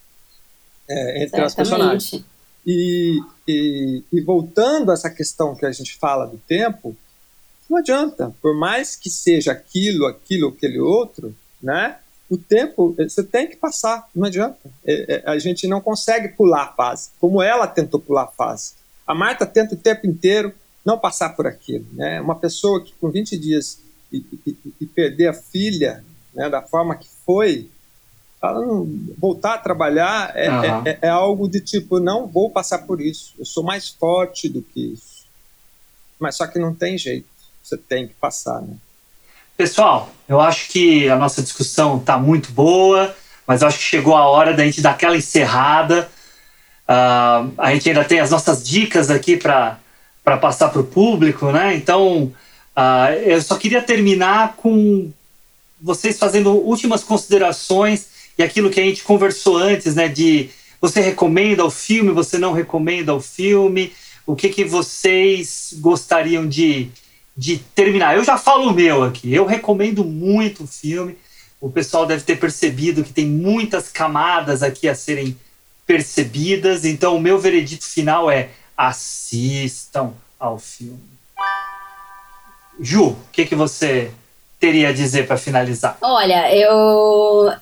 É, 0.90 1.24
entre 1.24 1.40
as 1.40 1.54
personagens. 1.54 2.24
E, 2.66 3.22
e, 3.48 4.04
e 4.12 4.22
voltando 4.22 4.90
a 4.90 4.96
essa 4.96 5.12
questão 5.12 5.56
que 5.56 5.68
a 5.68 5.72
gente 5.72 5.96
fala 6.00 6.26
do 6.26 6.40
tempo, 6.48 6.98
não 7.70 7.78
adianta, 7.78 8.34
por 8.42 8.56
mais 8.56 8.96
que 8.96 9.12
seja 9.12 9.52
aquilo, 9.52 10.08
aquilo, 10.08 10.48
aquele 10.50 10.80
outro, 10.80 11.36
né? 11.62 11.98
O 12.30 12.38
tempo, 12.38 12.94
eh, 13.00 13.10
você 13.10 13.24
tem 13.24 13.48
que 13.48 13.56
passar, 13.56 14.08
não 14.16 14.28
adianta. 14.28 14.60
É, 14.86 15.16
é, 15.16 15.24
a 15.30 15.40
gente 15.40 15.68
não 15.68 15.82
consegue 15.82 16.30
pular 16.30 16.64
a 16.64 16.74
fase, 16.74 17.10
como 17.20 17.42
ela 17.42 17.66
tentou 17.68 18.00
pular 18.00 18.24
a 18.24 18.28
fase. 18.28 18.74
A 19.08 19.16
Marta 19.16 19.46
tenta 19.46 19.74
o 19.74 19.78
tempo 19.78 20.06
inteiro 20.06 20.54
não 20.86 20.98
passar 21.00 21.30
por 21.36 21.48
aquilo, 21.48 21.86
né? 21.94 22.22
Uma 22.22 22.36
pessoa 22.36 22.84
que 22.84 22.94
com 23.02 23.10
20 23.10 23.38
dias 23.38 23.80
e, 24.12 24.24
e- 24.46 24.58
e 24.82 24.86
perder 24.86 25.28
a 25.28 25.34
filha, 25.34 26.04
né, 26.34 26.50
da 26.50 26.62
forma 26.62 26.96
que 26.96 27.08
foi, 27.26 27.70
ela 28.42 28.62
não, 28.66 28.88
voltar 29.18 29.56
a 29.56 29.58
trabalhar 29.58 30.32
é, 30.36 30.48
Aham. 30.48 30.84
é- 30.86 31.00
é 31.02 31.10
algo 31.10 31.50
de 31.50 31.60
tipo, 31.60 32.00
não 32.00 32.28
vou 32.28 32.50
passar 32.52 32.80
por 32.86 33.02
isso, 33.02 33.34
eu 33.40 33.46
sou 33.46 33.64
mais 33.64 33.90
forte 33.90 34.48
do 34.48 34.62
que 34.62 34.94
isso. 34.94 35.26
Mas 36.20 36.36
só 36.36 36.46
que 36.48 36.60
não 36.60 36.74
tem 36.76 36.98
jeito, 36.98 37.28
você 37.64 37.76
tem 37.76 38.08
que 38.08 38.14
passar, 38.14 38.62
né? 38.62 38.76
Pessoal, 39.60 40.10
eu 40.26 40.40
acho 40.40 40.70
que 40.70 41.10
a 41.10 41.18
nossa 41.18 41.42
discussão 41.42 42.00
tá 42.00 42.18
muito 42.18 42.50
boa, 42.54 43.14
mas 43.46 43.62
acho 43.62 43.78
que 43.78 43.84
chegou 43.84 44.16
a 44.16 44.26
hora 44.26 44.54
da 44.54 44.64
gente 44.64 44.80
dar 44.80 44.92
aquela 44.92 45.18
encerrada. 45.18 46.10
Ah, 46.88 47.46
a 47.58 47.74
gente 47.74 47.90
ainda 47.90 48.06
tem 48.06 48.22
as 48.22 48.32
nossas 48.32 48.66
dicas 48.66 49.12
aqui 49.12 49.36
para 49.36 49.78
passar 50.40 50.70
para 50.70 50.80
o 50.80 50.86
público, 50.86 51.52
né? 51.52 51.76
Então, 51.76 52.32
ah, 52.74 53.12
eu 53.12 53.42
só 53.42 53.58
queria 53.58 53.82
terminar 53.82 54.54
com 54.56 55.12
vocês 55.82 56.18
fazendo 56.18 56.52
últimas 56.52 57.04
considerações 57.04 58.08
e 58.38 58.44
aquilo 58.44 58.70
que 58.70 58.80
a 58.80 58.84
gente 58.84 59.04
conversou 59.04 59.58
antes, 59.58 59.94
né? 59.94 60.08
De 60.08 60.52
você 60.80 61.02
recomenda 61.02 61.66
o 61.66 61.70
filme, 61.70 62.12
você 62.14 62.38
não 62.38 62.54
recomenda 62.54 63.14
o 63.14 63.20
filme, 63.20 63.92
o 64.26 64.38
que, 64.38 64.48
que 64.48 64.64
vocês 64.64 65.74
gostariam 65.82 66.48
de, 66.48 66.90
de 67.40 67.58
terminar. 67.58 68.18
Eu 68.18 68.24
já 68.24 68.38
falo 68.38 68.70
o 68.70 68.74
meu 68.74 69.02
aqui, 69.02 69.34
eu 69.34 69.46
recomendo 69.46 70.04
muito 70.04 70.66
o 70.66 70.68
filme. 70.68 71.18
O 71.62 71.70
pessoal 71.70 72.06
deve 72.06 72.22
ter 72.24 72.38
percebido 72.38 73.02
que 73.02 73.14
tem 73.14 73.26
muitas 73.26 73.90
camadas 73.90 74.62
aqui 74.62 74.90
a 74.90 74.96
serem 74.96 75.40
percebidas, 75.86 76.84
então 76.84 77.16
o 77.16 77.20
meu 77.20 77.40
veredito 77.40 77.86
final 77.86 78.30
é 78.30 78.50
assistam 78.76 80.14
ao 80.38 80.60
filme. 80.60 81.00
Ju, 82.78 83.12
o 83.12 83.18
que, 83.32 83.46
que 83.46 83.56
você 83.56 84.12
teria 84.60 84.90
a 84.90 84.94
dizer 84.94 85.26
para 85.26 85.38
finalizar? 85.38 85.98
Olha, 86.02 86.54
eu. 86.54 87.54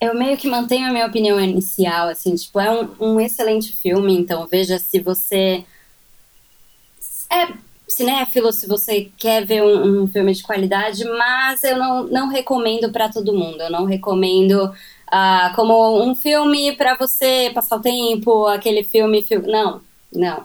eu 0.00 0.14
meio 0.16 0.36
que 0.36 0.48
mantenho 0.48 0.88
a 0.88 0.92
minha 0.92 1.06
opinião 1.06 1.40
inicial, 1.40 2.08
assim, 2.08 2.34
tipo, 2.34 2.58
é 2.58 2.70
um, 2.70 2.88
um 2.98 3.20
excelente 3.20 3.72
filme, 3.72 4.18
então 4.18 4.48
veja 4.48 4.80
se 4.80 4.98
você 4.98 5.64
é 7.30 7.46
cinéfilo, 7.92 8.52
se 8.52 8.66
você 8.66 9.10
quer 9.16 9.44
ver 9.44 9.62
um, 9.62 10.02
um 10.02 10.06
filme 10.06 10.32
de 10.32 10.42
qualidade, 10.42 11.04
mas 11.04 11.62
eu 11.64 11.76
não, 11.76 12.04
não 12.04 12.28
recomendo 12.28 12.90
para 12.90 13.08
todo 13.08 13.32
mundo, 13.32 13.62
eu 13.62 13.70
não 13.70 13.84
recomendo 13.84 14.64
uh, 14.64 15.54
como 15.54 16.02
um 16.02 16.14
filme 16.14 16.72
para 16.76 16.96
você 16.96 17.50
passar 17.54 17.76
o 17.76 17.80
tempo, 17.80 18.46
aquele 18.46 18.82
filme, 18.84 19.22
filme, 19.22 19.50
não, 19.50 19.80
não. 20.12 20.44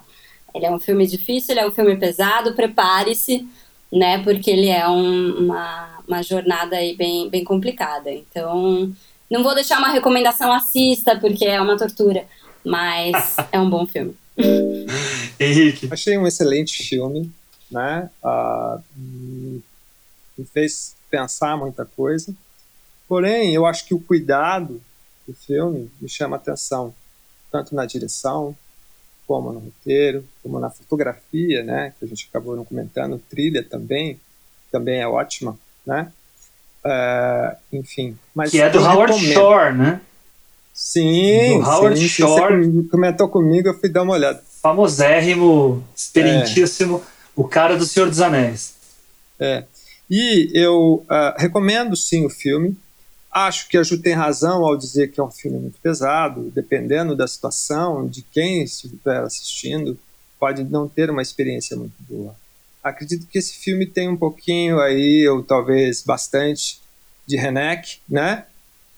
Ele 0.53 0.65
é 0.65 0.71
um 0.71 0.79
filme 0.79 1.05
difícil, 1.05 1.53
ele 1.53 1.61
é 1.61 1.67
um 1.67 1.71
filme 1.71 1.95
pesado, 1.95 2.53
prepare-se, 2.53 3.47
né, 3.91 4.17
porque 4.23 4.49
ele 4.51 4.69
é 4.69 4.87
um, 4.87 5.45
uma, 5.45 5.99
uma 6.07 6.23
jornada 6.23 6.75
aí 6.75 6.95
bem, 6.95 7.29
bem 7.29 7.43
complicada, 7.43 8.11
então 8.11 8.91
não 9.29 9.43
vou 9.43 9.53
deixar 9.53 9.77
uma 9.77 9.89
recomendação, 9.89 10.51
assista, 10.51 11.17
porque 11.19 11.45
é 11.45 11.61
uma 11.61 11.77
tortura. 11.77 12.25
Mas 12.63 13.35
é 13.51 13.59
um 13.59 13.69
bom 13.69 13.85
filme. 13.85 14.15
Henrique. 15.39 15.87
Achei 15.91 16.17
um 16.17 16.27
excelente 16.27 16.83
filme, 16.83 17.31
né? 17.71 18.09
Uh, 18.23 18.81
me 20.37 20.45
fez 20.53 20.95
pensar 21.09 21.57
muita 21.57 21.85
coisa. 21.85 22.33
Porém, 23.07 23.53
eu 23.53 23.65
acho 23.65 23.85
que 23.85 23.93
o 23.93 23.99
cuidado 23.99 24.81
do 25.27 25.33
filme 25.33 25.89
me 25.99 26.09
chama 26.09 26.35
atenção, 26.35 26.93
tanto 27.51 27.73
na 27.73 27.85
direção, 27.85 28.55
como 29.25 29.51
no 29.51 29.59
roteiro, 29.59 30.23
como 30.41 30.59
na 30.59 30.69
fotografia, 30.69 31.63
né? 31.63 31.93
Que 31.99 32.05
a 32.05 32.07
gente 32.07 32.27
acabou 32.29 32.55
não 32.55 32.63
comentando, 32.63 33.21
trilha 33.29 33.63
também, 33.63 34.19
também 34.71 35.01
é 35.01 35.07
ótima, 35.07 35.57
né? 35.85 36.11
Uh, 36.85 37.57
enfim. 37.73 38.17
Mas 38.33 38.51
que 38.51 38.61
é 38.61 38.69
do 38.69 38.79
Howard 38.79 39.13
recomendo. 39.13 39.33
Shore, 39.33 39.77
né? 39.77 40.01
Sim, 40.73 41.59
do 41.59 41.65
Howard 41.65 41.99
sim, 41.99 42.07
Shore. 42.07 42.65
Você 42.65 42.89
comentou 42.89 43.27
comigo, 43.27 43.67
eu 43.67 43.77
fui 43.77 43.89
dar 43.89 44.03
uma 44.03 44.13
olhada. 44.13 44.41
Famosérrimo, 44.61 45.83
experientíssimo, 45.95 47.03
é. 47.03 47.16
O 47.37 47.47
cara 47.47 47.77
do 47.77 47.85
Senhor 47.85 48.09
dos 48.09 48.19
Anéis. 48.19 48.75
É. 49.39 49.63
E 50.09 50.51
eu 50.53 51.05
uh, 51.09 51.37
recomendo 51.37 51.95
sim 51.95 52.25
o 52.25 52.29
filme. 52.29 52.75
Acho 53.31 53.69
que 53.69 53.77
a 53.77 53.83
Ju 53.83 53.97
tem 54.01 54.13
razão 54.13 54.65
ao 54.65 54.75
dizer 54.75 55.11
que 55.11 55.21
é 55.21 55.23
um 55.23 55.31
filme 55.31 55.57
muito 55.57 55.79
pesado, 55.79 56.51
dependendo 56.53 57.15
da 57.15 57.27
situação, 57.27 58.07
de 58.07 58.21
quem 58.21 58.63
estiver 58.63 59.21
assistindo, 59.21 59.97
pode 60.39 60.63
não 60.65 60.89
ter 60.89 61.09
uma 61.09 61.21
experiência 61.21 61.77
muito 61.77 61.95
boa 62.01 62.35
acredito 62.89 63.27
que 63.27 63.37
esse 63.37 63.53
filme 63.53 63.85
tem 63.85 64.09
um 64.09 64.17
pouquinho 64.17 64.79
aí, 64.79 65.27
ou 65.27 65.43
talvez 65.43 66.01
bastante, 66.01 66.79
de 67.25 67.35
Renek, 67.35 67.99
né? 68.07 68.45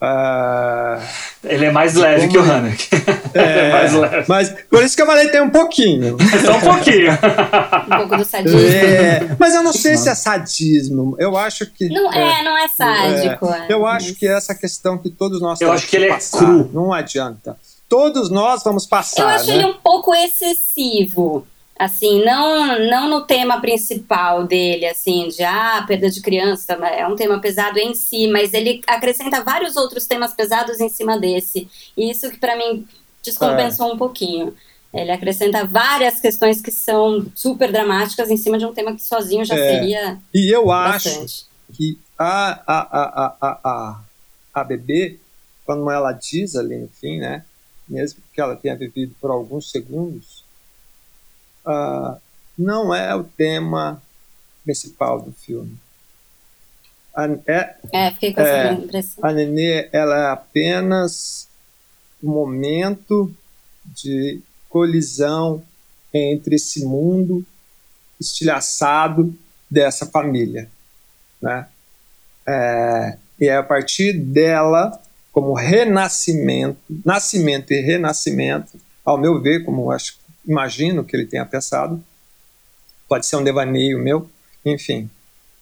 Uh, 0.01 1.01
ele 1.43 1.65
é 1.65 1.71
mais 1.71 1.93
leve 1.93 2.27
como... 2.27 2.31
que 2.31 2.37
o 2.37 2.51
Hanek. 2.51 2.89
É, 3.31 3.67
é, 3.67 3.71
mais 3.71 3.93
leve. 3.93 4.25
Mas 4.27 4.49
por 4.67 4.81
isso 4.83 4.95
que 4.95 5.03
eu 5.03 5.05
falei 5.05 5.27
tem 5.27 5.39
um 5.39 5.51
pouquinho. 5.51 6.17
Só 6.43 6.57
um 6.57 6.61
pouquinho. 6.61 7.11
um 7.11 7.97
pouco 7.97 8.17
do 8.17 8.25
sadismo. 8.25 8.59
É, 8.59 9.35
mas 9.37 9.53
eu 9.53 9.61
não 9.61 9.71
sei 9.71 9.97
se 9.97 10.09
é 10.09 10.15
sadismo. 10.15 11.15
Eu 11.19 11.37
acho 11.37 11.67
que. 11.67 11.89
Não 11.89 12.11
é, 12.11 12.39
é 12.39 12.43
não 12.43 12.57
é 12.57 12.67
sádico. 12.67 13.45
É. 13.53 13.67
Eu 13.69 13.85
acho 13.85 14.15
que 14.15 14.27
é 14.27 14.31
essa 14.31 14.55
questão 14.55 14.97
que 14.97 15.11
todos 15.11 15.39
nós 15.39 15.61
Eu 15.61 15.71
acho 15.71 15.87
que 15.87 15.95
ele 15.95 16.05
é 16.05 16.09
passar. 16.09 16.37
é 16.37 16.39
cru. 16.39 16.71
Não 16.73 16.91
adianta. 16.91 17.55
Todos 17.87 18.31
nós 18.31 18.63
vamos 18.63 18.87
passar. 18.87 19.21
Eu 19.21 19.27
acho 19.27 19.47
né? 19.47 19.55
ele 19.57 19.65
um 19.65 19.77
pouco 19.77 20.15
excessivo 20.15 21.45
assim, 21.79 22.23
não 22.25 22.77
não 22.89 23.09
no 23.09 23.21
tema 23.21 23.61
principal 23.61 24.45
dele, 24.45 24.85
assim, 24.85 25.29
de 25.29 25.41
ah, 25.43 25.81
perda 25.87 26.09
de 26.09 26.21
criança, 26.21 26.73
é 26.73 27.07
um 27.07 27.15
tema 27.15 27.39
pesado 27.39 27.79
em 27.79 27.95
si, 27.95 28.27
mas 28.27 28.53
ele 28.53 28.81
acrescenta 28.85 29.41
vários 29.41 29.77
outros 29.77 30.05
temas 30.05 30.33
pesados 30.33 30.81
em 30.81 30.89
cima 30.89 31.17
desse. 31.17 31.69
E 31.95 32.11
isso 32.11 32.29
que 32.29 32.37
para 32.37 32.57
mim 32.57 32.85
descompensou 33.23 33.89
é. 33.89 33.93
um 33.93 33.97
pouquinho. 33.97 34.53
Ele 34.93 35.11
acrescenta 35.11 35.65
várias 35.65 36.19
questões 36.19 36.61
que 36.61 36.71
são 36.71 37.25
super 37.33 37.71
dramáticas 37.71 38.29
em 38.29 38.37
cima 38.37 38.57
de 38.57 38.65
um 38.65 38.73
tema 38.73 38.93
que 38.93 39.03
sozinho 39.03 39.45
já 39.45 39.55
é. 39.55 39.73
seria. 39.73 40.17
E 40.33 40.53
eu 40.53 40.65
bastante. 40.65 41.23
acho 41.23 41.45
que 41.73 41.97
a, 42.17 42.61
a, 42.67 42.79
a, 42.99 43.37
a, 43.39 43.59
a, 43.63 44.01
a 44.53 44.63
bebê, 44.63 45.17
quando 45.63 45.89
ela 45.89 46.11
diz 46.11 46.55
ali 46.55 46.75
no 46.75 46.89
fim, 46.89 47.19
né? 47.19 47.45
Mesmo 47.87 48.21
que 48.33 48.41
ela 48.41 48.55
tenha 48.55 48.75
vivido 48.75 49.15
por 49.21 49.31
alguns 49.31 49.71
segundos, 49.71 50.38
uh, 51.65 52.19
não 52.57 52.93
é 52.93 53.15
o 53.15 53.23
tema 53.23 54.01
principal 54.63 55.21
do 55.21 55.31
filme. 55.31 55.77
A, 57.15 57.25
é, 57.47 57.75
é, 57.91 58.11
fiquei 58.11 58.33
com 58.33 58.41
essa 58.41 58.73
impressão. 58.73 59.25
A 59.25 59.33
Nenê, 59.33 59.89
ela 59.91 60.17
é 60.17 60.31
apenas 60.31 61.47
um 62.21 62.29
momento 62.29 63.33
de 63.85 64.41
colisão 64.69 65.63
entre 66.13 66.55
esse 66.55 66.85
mundo 66.85 67.45
estilhaçado 68.19 69.33
dessa 69.69 70.05
família, 70.05 70.69
né? 71.41 71.67
É, 72.45 73.17
e 73.39 73.47
é 73.47 73.55
a 73.55 73.63
partir 73.63 74.13
dela, 74.13 74.99
como 75.31 75.53
renascimento, 75.53 76.79
nascimento 77.05 77.71
e 77.71 77.79
renascimento, 77.81 78.77
ao 79.05 79.17
meu 79.17 79.41
ver, 79.41 79.63
como 79.63 79.91
acho 79.91 80.18
imagino 80.45 81.03
que 81.03 81.15
ele 81.15 81.25
tenha 81.25 81.45
pensado. 81.45 82.03
Pode 83.07 83.25
ser 83.25 83.35
um 83.37 83.43
devaneio 83.43 83.99
meu, 83.99 84.29
enfim. 84.65 85.09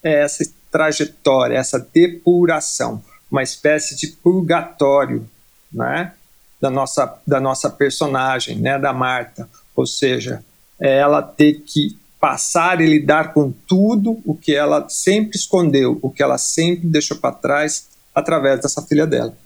É 0.03 0.21
essa 0.21 0.43
trajetória, 0.71 1.57
essa 1.57 1.79
depuração, 1.79 3.03
uma 3.31 3.43
espécie 3.43 3.95
de 3.95 4.07
purgatório, 4.07 5.29
né? 5.71 6.13
Da 6.59 6.69
nossa, 6.69 7.19
da 7.25 7.39
nossa 7.39 7.69
personagem, 7.69 8.57
né? 8.57 8.77
Da 8.79 8.91
Marta. 8.93 9.47
Ou 9.75 9.85
seja, 9.85 10.43
é 10.79 10.97
ela 10.97 11.21
ter 11.21 11.61
que 11.61 11.97
passar 12.19 12.81
e 12.81 12.85
lidar 12.85 13.33
com 13.33 13.51
tudo 13.51 14.19
o 14.25 14.35
que 14.35 14.55
ela 14.55 14.89
sempre 14.89 15.37
escondeu, 15.37 15.99
o 16.01 16.09
que 16.09 16.23
ela 16.23 16.37
sempre 16.37 16.87
deixou 16.87 17.17
para 17.17 17.35
trás 17.35 17.87
através 18.13 18.59
dessa 18.59 18.81
filha 18.81 19.05
dela. 19.05 19.37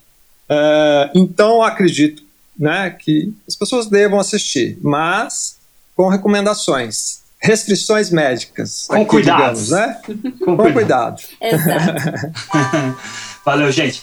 Uh, 0.48 1.10
então, 1.14 1.62
acredito 1.62 2.22
né, 2.58 2.90
que 2.90 3.32
as 3.46 3.56
pessoas 3.56 3.86
devam 3.86 4.20
assistir, 4.20 4.78
mas 4.82 5.56
com 5.96 6.08
recomendações, 6.08 7.22
restrições 7.40 8.10
médicas. 8.10 8.86
Com 8.88 9.04
cuidado, 9.04 9.60
né? 9.68 10.00
Com, 10.44 10.56
com 10.56 10.72
cuidado. 10.72 11.22
Exato. 11.40 12.32
Valeu, 13.44 13.70
gente. 13.72 14.02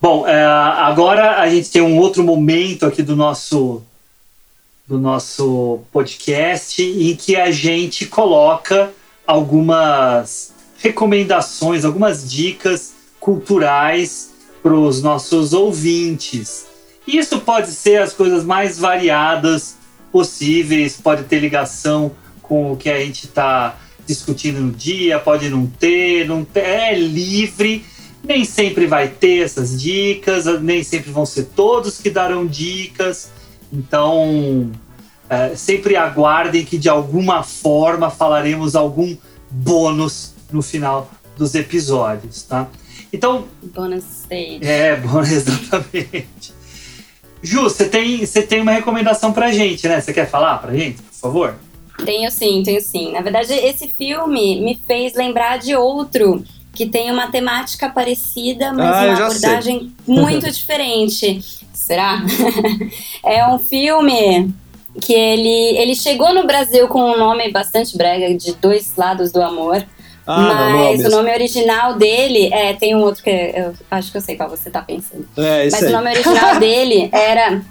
Bom, 0.00 0.26
é, 0.26 0.44
agora 0.44 1.40
a 1.40 1.48
gente 1.48 1.70
tem 1.70 1.80
um 1.80 1.96
outro 1.98 2.24
momento 2.24 2.84
aqui 2.86 3.02
do 3.02 3.14
nosso 3.14 3.82
do 4.86 4.98
nosso 4.98 5.80
podcast 5.92 6.82
em 6.82 7.14
que 7.14 7.36
a 7.36 7.52
gente 7.52 8.04
coloca 8.06 8.92
algumas 9.24 10.52
recomendações, 10.78 11.84
algumas 11.84 12.28
dicas 12.28 12.92
culturais 13.20 14.30
para 14.60 14.74
os 14.74 15.00
nossos 15.00 15.52
ouvintes. 15.52 16.66
Isso 17.06 17.40
pode 17.40 17.70
ser 17.70 18.00
as 18.00 18.12
coisas 18.12 18.44
mais 18.44 18.78
variadas 18.78 19.76
possíveis, 20.10 20.96
pode 20.96 21.24
ter 21.24 21.40
ligação 21.40 22.12
com 22.42 22.72
o 22.72 22.76
que 22.76 22.90
a 22.90 22.98
gente 23.00 23.26
está 23.26 23.76
discutindo 24.06 24.60
no 24.60 24.72
dia, 24.72 25.18
pode 25.18 25.48
não 25.48 25.66
ter, 25.66 26.28
não 26.28 26.44
ter, 26.44 26.60
é 26.60 26.94
livre. 26.94 27.84
Nem 28.22 28.44
sempre 28.44 28.86
vai 28.86 29.08
ter 29.08 29.42
essas 29.42 29.80
dicas, 29.80 30.44
nem 30.60 30.84
sempre 30.84 31.10
vão 31.10 31.26
ser 31.26 31.46
todos 31.56 31.98
que 31.98 32.10
darão 32.10 32.46
dicas. 32.46 33.30
Então, 33.72 34.70
é, 35.28 35.56
sempre 35.56 35.96
aguardem 35.96 36.64
que 36.64 36.78
de 36.78 36.88
alguma 36.88 37.42
forma 37.42 38.10
falaremos 38.10 38.76
algum 38.76 39.16
bônus 39.50 40.34
no 40.52 40.62
final 40.62 41.10
dos 41.36 41.54
episódios, 41.54 42.42
tá? 42.42 42.68
Então. 43.12 43.46
Bônus 43.74 44.04
stage. 44.04 44.60
É, 44.62 44.94
bônus, 44.96 45.32
exatamente. 45.32 46.61
Ju, 47.42 47.62
você 47.62 47.88
tem, 47.88 48.24
você 48.24 48.42
tem 48.42 48.60
uma 48.60 48.72
recomendação 48.72 49.32
pra 49.32 49.50
gente, 49.50 49.88
né? 49.88 50.00
Você 50.00 50.12
quer 50.12 50.30
falar 50.30 50.58
pra 50.58 50.72
gente, 50.72 51.02
por 51.02 51.14
favor? 51.14 51.54
Tenho 52.04 52.30
sim, 52.30 52.62
tenho 52.64 52.80
sim. 52.80 53.12
Na 53.12 53.20
verdade, 53.20 53.52
esse 53.52 53.88
filme 53.88 54.60
me 54.60 54.78
fez 54.86 55.14
lembrar 55.14 55.58
de 55.58 55.74
outro 55.74 56.44
que 56.72 56.86
tem 56.86 57.10
uma 57.10 57.30
temática 57.30 57.88
parecida, 57.88 58.72
mas 58.72 58.86
ah, 58.86 59.04
uma 59.04 59.26
abordagem 59.26 59.92
muito 60.06 60.50
diferente. 60.50 61.40
Será? 61.72 62.22
é 63.24 63.46
um 63.46 63.58
filme 63.58 64.52
que 65.00 65.12
ele, 65.12 65.76
ele 65.78 65.94
chegou 65.94 66.34
no 66.34 66.46
Brasil 66.46 66.86
com 66.88 67.12
um 67.12 67.18
nome 67.18 67.50
bastante 67.50 67.96
brega 67.96 68.34
de 68.36 68.52
Dois 68.54 68.94
Lados 68.96 69.32
do 69.32 69.42
Amor. 69.42 69.84
Ah, 70.26 70.70
Mas 70.72 71.00
não, 71.00 71.10
não 71.10 71.18
o 71.18 71.22
nome 71.22 71.34
original 71.34 71.94
dele 71.94 72.52
é 72.52 72.74
tem 72.74 72.94
um 72.94 73.00
outro 73.00 73.22
que 73.22 73.30
eu 73.30 73.74
acho 73.90 74.12
que 74.12 74.18
eu 74.18 74.20
sei 74.20 74.36
qual 74.36 74.48
você 74.48 74.70
tá 74.70 74.80
pensando. 74.80 75.26
É, 75.36 75.68
Mas 75.70 75.82
aí. 75.82 75.88
o 75.88 75.92
nome 75.92 76.10
original 76.10 76.58
dele 76.60 77.08
era 77.12 77.62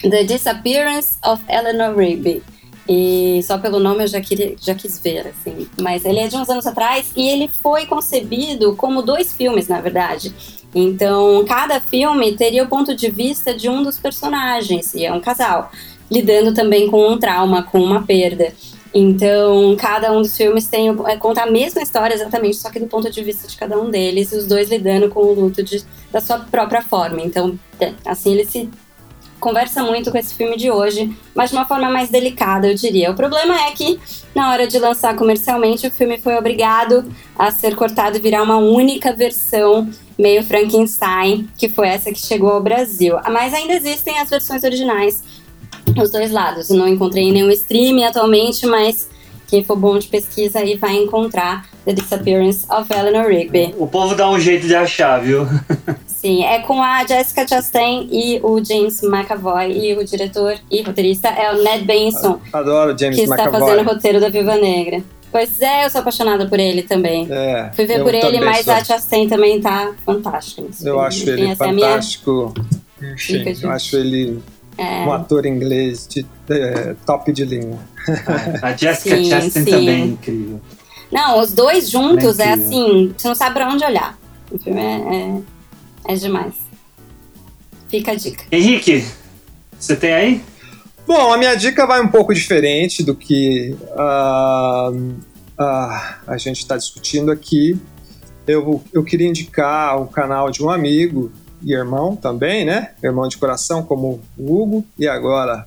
The 0.00 0.24
Disappearance 0.24 1.16
of 1.24 1.42
Eleanor 1.48 1.96
Rigby. 1.96 2.42
E 2.88 3.40
só 3.42 3.58
pelo 3.58 3.80
nome 3.80 4.04
eu 4.04 4.06
já, 4.06 4.20
queria, 4.20 4.54
já 4.60 4.74
quis 4.74 5.00
ver, 5.00 5.26
assim. 5.26 5.66
Mas 5.80 6.04
ele 6.04 6.20
é 6.20 6.28
de 6.28 6.36
uns 6.36 6.48
anos 6.48 6.66
atrás 6.66 7.10
e 7.16 7.28
ele 7.28 7.48
foi 7.48 7.86
concebido 7.86 8.76
como 8.76 9.02
dois 9.02 9.32
filmes, 9.34 9.66
na 9.66 9.80
verdade. 9.80 10.32
Então, 10.74 11.44
cada 11.46 11.80
filme 11.80 12.36
teria 12.36 12.62
o 12.62 12.68
ponto 12.68 12.94
de 12.94 13.10
vista 13.10 13.54
de 13.54 13.68
um 13.68 13.82
dos 13.82 13.98
personagens, 13.98 14.94
e 14.94 15.06
é 15.06 15.12
um 15.12 15.20
casal, 15.20 15.70
lidando 16.10 16.52
também 16.52 16.88
com 16.90 17.08
um 17.08 17.18
trauma, 17.18 17.62
com 17.62 17.80
uma 17.80 18.02
perda. 18.02 18.52
Então, 18.98 19.76
cada 19.76 20.10
um 20.10 20.22
dos 20.22 20.34
filmes 20.34 20.68
tem 20.68 20.88
é, 21.06 21.16
conta 21.18 21.42
a 21.42 21.50
mesma 21.50 21.82
história 21.82 22.14
exatamente, 22.14 22.56
só 22.56 22.70
que 22.70 22.80
do 22.80 22.86
ponto 22.86 23.10
de 23.10 23.22
vista 23.22 23.46
de 23.46 23.54
cada 23.54 23.78
um 23.78 23.90
deles, 23.90 24.32
os 24.32 24.46
dois 24.46 24.70
lidando 24.70 25.10
com 25.10 25.20
o 25.20 25.34
luto 25.34 25.62
de, 25.62 25.84
da 26.10 26.18
sua 26.18 26.38
própria 26.38 26.80
forma. 26.80 27.20
Então, 27.20 27.58
é, 27.78 27.92
assim, 28.06 28.32
ele 28.32 28.46
se 28.46 28.70
conversa 29.38 29.82
muito 29.82 30.10
com 30.10 30.16
esse 30.16 30.34
filme 30.34 30.56
de 30.56 30.70
hoje, 30.70 31.14
mas 31.34 31.50
de 31.50 31.56
uma 31.56 31.66
forma 31.66 31.90
mais 31.90 32.08
delicada, 32.08 32.68
eu 32.68 32.74
diria. 32.74 33.10
O 33.10 33.14
problema 33.14 33.54
é 33.66 33.72
que, 33.72 34.00
na 34.34 34.50
hora 34.50 34.66
de 34.66 34.78
lançar 34.78 35.14
comercialmente, 35.14 35.86
o 35.86 35.90
filme 35.90 36.16
foi 36.16 36.34
obrigado 36.34 37.04
a 37.38 37.50
ser 37.50 37.76
cortado 37.76 38.16
e 38.16 38.20
virar 38.20 38.42
uma 38.42 38.56
única 38.56 39.12
versão 39.12 39.90
meio 40.18 40.42
Frankenstein, 40.42 41.50
que 41.58 41.68
foi 41.68 41.88
essa 41.88 42.10
que 42.10 42.18
chegou 42.18 42.48
ao 42.48 42.62
Brasil. 42.62 43.16
Mas 43.30 43.52
ainda 43.52 43.74
existem 43.74 44.18
as 44.18 44.30
versões 44.30 44.64
originais, 44.64 45.22
os 46.00 46.10
dois 46.10 46.30
lados. 46.30 46.68
Não 46.70 46.86
encontrei 46.88 47.30
nenhum 47.32 47.50
streaming 47.50 48.04
atualmente, 48.04 48.66
mas 48.66 49.08
quem 49.48 49.62
for 49.62 49.76
bom 49.76 49.98
de 49.98 50.08
pesquisa 50.08 50.58
aí 50.60 50.76
vai 50.76 50.96
encontrar 50.96 51.66
The 51.84 51.92
Disappearance 51.92 52.66
of 52.70 52.92
Eleanor 52.92 53.28
Rigby. 53.28 53.74
O 53.78 53.86
povo 53.86 54.14
dá 54.14 54.28
um 54.30 54.40
jeito 54.40 54.66
de 54.66 54.74
achar, 54.74 55.20
viu? 55.22 55.46
Sim, 56.06 56.42
é 56.44 56.60
com 56.60 56.82
a 56.82 57.06
Jessica 57.06 57.46
Chastain 57.46 58.08
e 58.10 58.40
o 58.42 58.62
James 58.64 59.00
McAvoy. 59.02 59.70
E 59.72 59.94
o 59.96 60.04
diretor 60.04 60.56
e 60.70 60.82
roteirista 60.82 61.28
é 61.28 61.52
o 61.54 61.62
Ned 61.62 61.84
Benson. 61.84 62.40
Adoro 62.52 62.96
James 62.98 63.16
que 63.16 63.22
McAvoy. 63.26 63.46
está 63.46 63.58
fazendo 63.60 63.80
o 63.86 63.92
roteiro 63.94 64.20
da 64.20 64.28
Viva 64.28 64.56
Negra. 64.56 65.02
Pois 65.30 65.60
é, 65.60 65.84
eu 65.84 65.90
sou 65.90 66.00
apaixonada 66.00 66.46
por 66.46 66.58
ele 66.58 66.82
também. 66.82 67.28
É, 67.30 67.70
Fui 67.76 67.84
ver 67.84 68.02
por 68.02 68.14
ele, 68.14 68.40
mas 68.40 68.64
sou. 68.64 68.72
a 68.74 68.82
Chastain 68.82 69.28
também 69.28 69.60
tá 69.60 69.92
fantástica. 70.04 70.64
Eu 70.82 70.98
acho 70.98 71.22
Enfim, 71.22 71.30
ele 71.30 71.40
é 71.42 71.44
minha- 71.44 71.56
fantástico. 71.56 72.54
Enfim, 73.00 73.38
dica 73.38 73.52
de- 73.52 73.62
eu 73.64 73.70
acho 73.70 73.96
ele 73.96 74.42
É. 74.78 75.06
um 75.06 75.12
ator 75.12 75.46
inglês 75.46 76.06
de 76.06 76.26
é, 76.50 76.94
top 77.06 77.32
de 77.32 77.44
linha. 77.44 77.78
A 78.62 78.76
Jessica 78.76 79.16
Sim, 79.16 79.30
Chastain 79.30 79.64
sim. 79.64 79.70
também 79.70 80.02
é 80.02 80.06
incrível. 80.06 80.60
Não, 81.10 81.40
os 81.40 81.52
dois 81.52 81.88
juntos 81.88 82.38
é 82.38 82.56
Mentira. 82.56 82.66
assim, 82.66 83.14
você 83.16 83.28
não 83.28 83.34
sabe 83.34 83.54
pra 83.54 83.68
onde 83.68 83.84
olhar. 83.84 84.18
O 84.50 84.58
filme 84.58 84.80
é, 84.80 85.42
é, 86.08 86.12
é 86.12 86.14
demais. 86.14 86.54
Fica 87.88 88.12
a 88.12 88.14
dica. 88.14 88.44
Henrique, 88.50 89.04
você 89.78 89.96
tem 89.96 90.12
aí? 90.12 90.42
Bom, 91.06 91.32
a 91.32 91.38
minha 91.38 91.54
dica 91.54 91.86
vai 91.86 92.00
um 92.00 92.08
pouco 92.08 92.34
diferente 92.34 93.04
do 93.04 93.14
que 93.14 93.76
ah, 93.96 94.90
ah, 95.56 96.18
a 96.26 96.36
gente 96.36 96.58
está 96.58 96.76
discutindo 96.76 97.30
aqui. 97.30 97.78
Eu, 98.46 98.82
eu 98.92 99.04
queria 99.04 99.28
indicar 99.28 100.00
o 100.00 100.06
canal 100.06 100.50
de 100.50 100.62
um 100.62 100.70
amigo 100.70 101.32
e 101.62 101.72
irmão 101.72 102.14
também, 102.16 102.64
né? 102.64 102.90
Irmão 103.02 103.28
de 103.28 103.36
coração, 103.36 103.82
como 103.82 104.20
o 104.36 104.62
Hugo 104.62 104.84
e 104.98 105.06
agora 105.08 105.66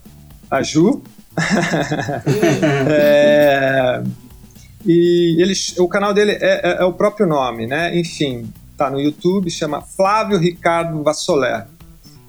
a 0.50 0.62
Ju. 0.62 1.02
É, 2.92 4.04
e 4.86 5.36
ele, 5.42 5.54
o 5.78 5.88
canal 5.88 6.14
dele 6.14 6.32
é, 6.32 6.62
é- 6.64 6.78
é 6.82 6.84
o 6.86 6.94
próprio 6.94 7.28
nome, 7.28 7.68
né? 7.68 7.98
Enfim, 7.98 8.52
tá 8.78 8.90
no 8.90 9.00
YouTube, 9.00 9.50
chama 9.50 9.82
Flávio 9.82 10.38
Ricardo 10.38 11.02
Vassoler. 11.04 11.66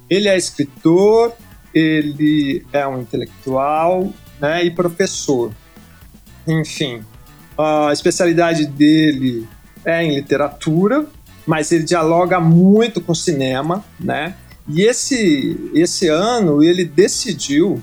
Ele 0.09 0.29
é 0.29 0.37
escritor, 0.37 1.33
ele 1.73 2.67
é 2.73 2.87
um 2.87 3.01
intelectual 3.01 4.11
né, 4.41 4.65
e 4.65 4.71
professor. 4.71 5.53
Enfim, 6.47 7.05
a 7.57 7.93
especialidade 7.93 8.67
dele 8.67 9.47
é 9.85 10.03
em 10.03 10.15
literatura, 10.15 11.07
mas 11.51 11.73
ele 11.73 11.83
dialoga 11.83 12.39
muito 12.39 13.01
com 13.01 13.13
cinema, 13.13 13.85
né? 13.99 14.35
E 14.69 14.83
esse, 14.83 15.59
esse 15.75 16.07
ano 16.07 16.63
ele 16.63 16.85
decidiu 16.85 17.83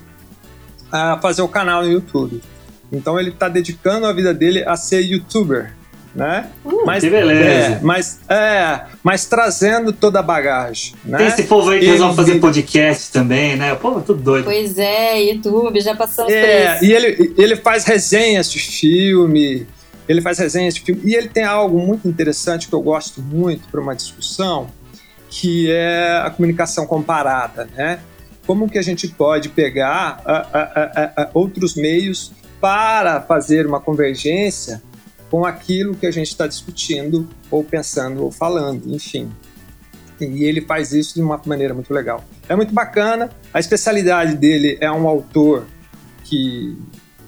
ah, 0.90 1.20
fazer 1.22 1.42
o 1.42 1.50
canal 1.50 1.84
no 1.84 1.92
YouTube. 1.92 2.42
Então 2.90 3.20
ele 3.20 3.30
está 3.32 3.50
dedicando 3.50 4.06
a 4.06 4.14
vida 4.14 4.34
dele 4.34 4.64
a 4.66 4.78
ser 4.78 5.02
youtuber, 5.02 5.74
né? 6.16 6.48
mas, 6.86 7.04
que 7.04 7.10
beleza. 7.10 7.44
É, 7.44 7.80
mas, 7.84 8.20
é, 8.30 8.82
mas 9.04 9.26
trazendo 9.26 9.92
toda 9.92 10.20
a 10.20 10.24
bagagem, 10.24 10.94
né? 11.04 11.18
Tem 11.18 11.28
esse 11.28 11.44
povo 11.44 11.70
aí 11.72 11.80
que 11.80 11.86
Ele- 11.88 11.92
resolve 11.92 12.16
fazer 12.16 12.40
podcast 12.40 13.12
também, 13.12 13.58
né? 13.58 13.74
O 13.74 13.78
povo 13.78 14.00
é 14.00 14.04
tudo 14.04 14.22
doido. 14.24 14.46
Pois 14.46 14.78
é, 14.78 15.22
YouTube, 15.24 15.82
já 15.82 15.94
passamos 15.94 16.32
por 16.32 16.40
É, 16.40 16.76
isso. 16.78 16.86
e 16.86 16.94
ele, 16.94 17.34
ele 17.38 17.56
faz 17.58 17.84
resenhas 17.84 18.50
de 18.50 18.60
filme, 18.60 19.68
ele 20.08 20.22
faz 20.22 20.38
resenhas 20.40 20.74
de 20.76 20.82
filme, 20.82 21.02
e 21.06 21.16
ele 21.16 21.28
tem 21.30 21.44
algo 21.44 21.80
muito 21.80 22.08
interessante 22.08 22.68
que 22.68 22.74
eu 22.74 22.82
gosto 22.82 23.22
muito 23.22 23.68
para 23.70 23.82
uma 23.82 23.96
discussão, 23.96 24.70
que 25.30 25.70
é 25.72 26.22
a 26.24 26.30
comunicação 26.30 26.86
comparada, 26.88 27.68
né? 27.76 28.00
Como 28.46 28.70
que 28.70 28.78
a 28.78 28.82
gente 28.82 29.08
pode 29.10 29.50
pegar 29.50 30.22
a- 30.26 30.48
a- 30.54 31.24
a- 31.24 31.30
outros 31.34 31.76
meios 31.76 32.32
para 32.62 33.22
fazer 33.22 33.68
uma 33.68 33.80
convergência 33.82 34.82
com 35.30 35.46
aquilo 35.46 35.94
que 35.96 36.06
a 36.08 36.12
gente 36.12 36.30
está 36.30 36.48
discutindo, 36.48 37.28
ou 37.52 37.62
pensando, 37.64 38.24
ou 38.24 38.32
falando, 38.32 38.90
enfim. 38.94 39.30
E 40.22 40.46
ele 40.46 40.62
faz 40.62 40.94
isso 40.94 41.16
de 41.16 41.22
uma 41.22 41.40
maneira 41.46 41.74
muito 41.74 41.94
legal. 41.94 42.24
É 42.48 42.56
muito 42.56 42.74
bacana. 42.74 43.30
A 43.54 43.60
especialidade 43.60 44.36
dele 44.36 44.78
é 44.80 44.90
um 44.90 45.06
autor 45.08 45.66
que 46.24 46.78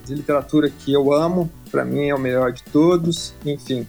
de 0.06 0.14
literatura 0.14 0.70
que 0.70 0.92
eu 0.92 1.12
amo, 1.12 1.48
para 1.70 1.84
mim 1.84 2.08
é 2.08 2.14
o 2.14 2.18
melhor 2.18 2.52
de 2.52 2.62
todos. 2.64 3.32
Enfim, 3.44 3.86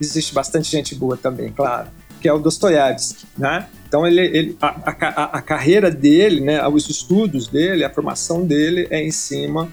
existe 0.00 0.34
bastante 0.34 0.70
gente 0.70 0.94
boa 0.94 1.16
também, 1.16 1.50
claro, 1.52 1.88
que 2.20 2.28
é 2.28 2.32
o 2.32 2.38
Dostoiévski, 2.38 3.26
né? 3.36 3.66
Então 3.86 4.06
ele, 4.06 4.20
ele 4.20 4.56
a, 4.60 4.90
a, 4.90 5.24
a- 5.38 5.42
carreira 5.42 5.90
dele, 5.90 6.40
né, 6.40 6.66
os 6.66 6.88
estudos 6.90 7.46
dele, 7.46 7.84
a 7.84 7.90
formação 7.90 8.44
dele 8.44 8.88
é 8.90 9.00
em 9.00 9.12
cima 9.12 9.68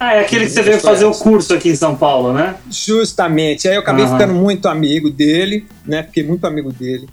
Ah, 0.00 0.14
é 0.14 0.20
aquele 0.20 0.46
que 0.46 0.50
você 0.50 0.62
veio 0.62 0.80
fazer 0.80 1.04
o 1.04 1.12
curso 1.12 1.54
aqui 1.54 1.68
em 1.68 1.76
São 1.76 1.94
Paulo, 1.96 2.32
né? 2.32 2.56
Justamente. 2.68 3.68
Aí 3.68 3.76
eu 3.76 3.80
acabei 3.80 4.04
Aham. 4.04 4.18
ficando 4.18 4.34
muito 4.34 4.66
amigo 4.66 5.08
dele, 5.08 5.66
né? 5.86 6.02
Fiquei 6.02 6.24
muito 6.24 6.44
amigo 6.46 6.72
dele. 6.72 7.08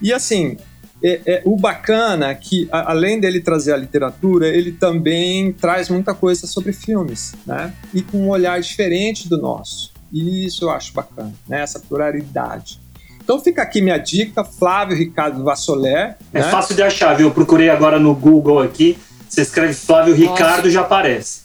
E 0.00 0.12
assim, 0.14 0.56
é- 1.02 1.20
é, 1.26 1.42
o 1.44 1.56
bacana 1.56 2.28
é 2.30 2.34
que, 2.34 2.68
a- 2.70 2.90
além 2.92 3.18
dele 3.20 3.40
trazer 3.40 3.72
a 3.72 3.76
literatura, 3.76 4.48
ele 4.48 4.72
também 4.72 5.52
traz 5.52 5.88
muita 5.88 6.14
coisa 6.14 6.46
sobre 6.46 6.72
filmes, 6.72 7.32
né? 7.46 7.72
E 7.92 8.02
com 8.02 8.18
um 8.18 8.28
olhar 8.28 8.60
diferente 8.60 9.28
do 9.28 9.36
nosso. 9.36 9.90
E 10.12 10.44
isso 10.46 10.64
eu 10.64 10.70
acho 10.70 10.92
bacana, 10.92 11.32
né? 11.48 11.62
Essa 11.62 11.80
pluralidade. 11.80 12.80
Então 13.22 13.40
fica 13.40 13.62
aqui 13.62 13.80
minha 13.80 13.98
dica, 13.98 14.44
Flávio 14.44 14.96
Ricardo 14.96 15.42
Vassoler. 15.44 16.16
É 16.34 16.40
né? 16.40 16.42
fácil 16.50 16.74
de 16.74 16.82
achar, 16.82 17.14
viu? 17.16 17.28
Eu 17.28 17.32
procurei 17.34 17.68
agora 17.70 17.98
no 17.98 18.14
Google 18.14 18.60
aqui. 18.60 18.98
Você 19.28 19.42
escreve 19.42 19.72
Flávio 19.74 20.14
Ricardo 20.14 20.68
já 20.68 20.80
aparece. 20.82 21.40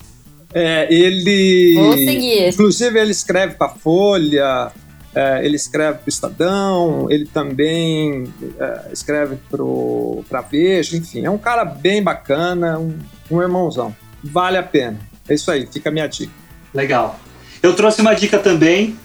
É, 0.53 0.91
ele. 0.93 1.75
Vou 1.75 1.93
seguir. 1.93 2.49
Inclusive, 2.49 2.99
ele 2.99 3.11
escreve 3.11 3.55
para 3.55 3.69
Folha, 3.69 4.71
é, 5.18 5.44
ele 5.44 5.56
escreve 5.56 5.98
para 5.98 6.06
o 6.06 6.10
Estadão, 6.10 7.07
ele 7.10 7.26
também 7.26 8.31
é, 8.60 8.89
escreve 8.94 9.39
para 9.49 10.41
Veja, 10.41 10.95
enfim. 10.95 11.26
É 11.26 11.30
um 11.30 11.39
cara 11.39 11.65
bem 11.65 12.03
bacana, 12.03 12.77
um, 12.77 12.95
um 13.31 13.41
irmãozão. 13.41 13.95
Vale 14.23 14.57
a 14.57 14.64
pena. 14.64 14.99
É 15.27 15.34
isso 15.34 15.49
aí, 15.49 15.65
fica 15.65 15.89
a 15.89 15.91
minha 15.91 16.06
dica. 16.06 16.31
Legal. 16.72 17.19
Eu 17.64 17.76
trouxe 17.76 17.99
uma 17.99 18.14
dica 18.14 18.38
também. 18.38 18.95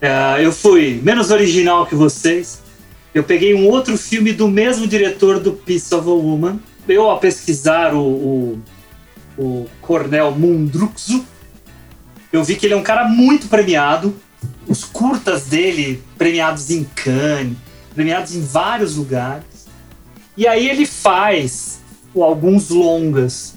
É, 0.00 0.36
eu 0.38 0.52
fui 0.52 1.00
menos 1.02 1.32
original 1.32 1.86
que 1.86 1.96
vocês. 1.96 2.62
Eu 3.12 3.24
peguei 3.24 3.52
um 3.52 3.66
outro 3.66 3.98
filme 3.98 4.32
do 4.32 4.46
mesmo 4.46 4.86
diretor 4.86 5.40
do 5.40 5.52
Piece 5.52 5.92
of 5.92 6.08
a 6.08 6.12
Woman. 6.12 6.60
Eu, 6.86 7.10
ao 7.10 7.18
pesquisar 7.18 7.94
o, 7.94 8.00
o, 8.00 8.62
o 9.36 9.66
Cornel 9.80 10.30
Mundruxo, 10.30 11.26
eu 12.32 12.44
vi 12.44 12.54
que 12.54 12.64
ele 12.64 12.74
é 12.74 12.76
um 12.76 12.82
cara 12.82 13.08
muito 13.08 13.48
premiado. 13.48 14.14
Os 14.66 14.84
curtas 14.84 15.44
dele, 15.44 16.02
premiados 16.16 16.70
em 16.70 16.84
Cannes, 16.84 17.56
premiados 17.94 18.34
em 18.34 18.42
vários 18.42 18.96
lugares. 18.96 19.66
E 20.36 20.46
aí 20.46 20.68
ele 20.68 20.86
faz 20.86 21.80
alguns 22.14 22.70
longas. 22.70 23.54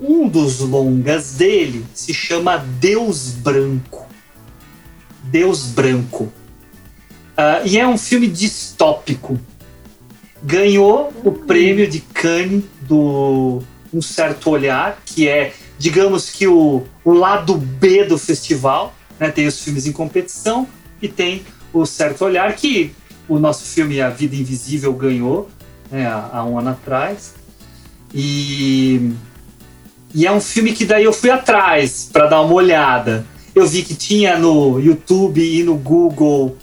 Um 0.00 0.28
dos 0.28 0.60
longas 0.60 1.34
dele 1.34 1.84
se 1.94 2.12
chama 2.12 2.56
Deus 2.56 3.30
Branco. 3.30 4.06
Deus 5.24 5.66
Branco. 5.66 6.32
Ah, 7.36 7.62
e 7.64 7.78
é 7.78 7.86
um 7.86 7.96
filme 7.96 8.26
distópico. 8.26 9.38
Ganhou 10.42 11.12
o 11.24 11.32
prêmio 11.32 11.88
de 11.88 12.00
Cannes 12.00 12.64
do 12.82 13.62
Um 13.92 14.02
Certo 14.02 14.50
Olhar, 14.50 15.00
que 15.04 15.28
é, 15.28 15.52
digamos 15.78 16.30
que 16.30 16.46
o, 16.46 16.84
o 17.04 17.12
lado 17.12 17.54
B 17.54 18.04
do 18.04 18.18
festival. 18.18 18.94
Né? 19.22 19.30
Tem 19.30 19.46
os 19.46 19.60
filmes 19.60 19.86
em 19.86 19.92
competição 19.92 20.66
e 21.00 21.06
tem 21.06 21.42
o 21.72 21.86
Certo 21.86 22.24
Olhar, 22.24 22.52
que 22.56 22.92
o 23.28 23.38
nosso 23.38 23.64
filme 23.64 24.00
A 24.00 24.10
Vida 24.10 24.34
Invisível 24.34 24.92
ganhou 24.92 25.48
né, 25.88 26.06
há, 26.06 26.44
um 26.44 26.58
ano 26.58 26.70
atrás. 26.70 27.34
E, 28.12 29.12
e 30.12 30.26
é 30.26 30.32
um 30.32 30.40
filme 30.40 30.72
que 30.72 30.84
daí 30.84 31.04
eu 31.04 31.12
fui 31.12 31.30
atrás 31.30 32.10
para 32.12 32.26
dar 32.26 32.40
uma 32.40 32.52
olhada. 32.52 33.24
Eu 33.54 33.64
vi 33.64 33.82
que 33.82 33.94
tinha 33.94 34.36
no 34.36 34.80
YouTube 34.80 35.40
e 35.40 35.62
no 35.62 35.76
Google 35.76 36.56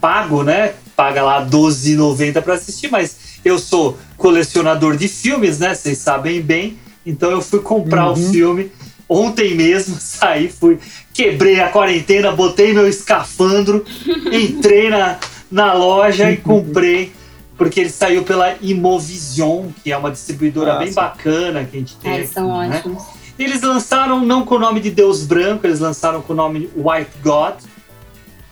pago, 0.00 0.44
né? 0.44 0.74
paga 0.94 1.22
lá 1.22 1.40
R$12,90 1.40 2.42
para 2.42 2.54
assistir, 2.54 2.90
mas 2.90 3.16
eu 3.44 3.58
sou 3.58 3.96
colecionador 4.16 4.96
de 4.96 5.08
filmes, 5.08 5.58
né? 5.58 5.74
Vocês 5.74 5.98
sabem 5.98 6.40
bem. 6.40 6.78
Então 7.04 7.30
eu 7.30 7.40
fui 7.42 7.60
comprar 7.60 8.06
uhum. 8.06 8.12
o 8.12 8.32
filme 8.32 8.70
ontem 9.08 9.54
mesmo, 9.54 9.96
saí, 10.00 10.48
fui, 10.48 10.78
quebrei 11.18 11.60
a 11.60 11.68
quarentena, 11.68 12.30
botei 12.30 12.72
meu 12.72 12.86
escafandro, 12.86 13.84
entrei 14.30 14.88
na, 14.88 15.18
na 15.50 15.72
loja 15.72 16.30
e 16.30 16.36
comprei, 16.36 17.12
porque 17.56 17.80
ele 17.80 17.90
saiu 17.90 18.22
pela 18.22 18.54
Imovision, 18.62 19.66
que 19.82 19.90
é 19.90 19.96
uma 19.96 20.12
distribuidora 20.12 20.74
ah, 20.74 20.78
bem 20.78 20.92
bacana 20.92 21.64
que 21.64 21.76
a 21.76 21.80
gente 21.80 21.96
tem. 21.96 22.12
É, 22.12 22.16
eles 22.18 22.30
são 22.30 22.46
né? 22.60 22.76
ótimos. 22.76 23.02
Eles 23.36 23.60
lançaram 23.62 24.24
não 24.24 24.44
com 24.44 24.54
o 24.54 24.58
nome 24.60 24.78
de 24.78 24.92
Deus 24.92 25.24
Branco, 25.24 25.66
eles 25.66 25.80
lançaram 25.80 26.22
com 26.22 26.32
o 26.32 26.36
nome 26.36 26.70
White 26.76 27.10
God, 27.20 27.54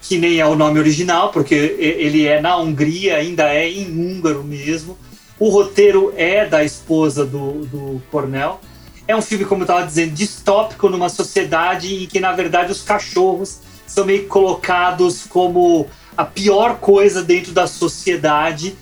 que 0.03 0.19
nem 0.19 0.41
é 0.41 0.47
o 0.47 0.57
nome 0.57 0.81
original, 0.81 1.31
porque 1.31 1.55
ele 1.55 2.27
é 2.27 2.41
na 2.41 2.57
Hungria, 2.57 3.17
ainda 3.17 3.45
é 3.45 3.71
em 3.71 3.87
húngaro 3.87 4.43
mesmo. 4.43 4.99
O 5.39 5.51
roteiro 5.51 6.13
é 6.17 6.45
da 6.45 6.65
esposa 6.65 7.25
do, 7.25 7.65
do 7.67 8.03
Cornell. 8.11 8.59
É 9.09 9.15
um 9.15 9.23
filme, 9.23 9.45
como 9.45 9.63
eu 9.63 9.67
estava 9.67 9.87
dizendo, 9.87 10.13
distópico 10.13 10.89
numa 10.89 11.09
sociedade 11.09 12.05
em 12.05 12.07
que, 12.07 12.19
na 12.19 12.33
verdade, 12.33 12.73
os 12.73 12.83
cachorros 12.83 13.61
são 13.87 14.05
meio 14.05 14.27
colocados 14.27 15.25
como 15.29 15.87
a 16.17 16.25
pior 16.25 16.79
coisa 16.79 17.23
dentro 17.23 17.53
da 17.53 17.69
sociedade. 17.69 18.77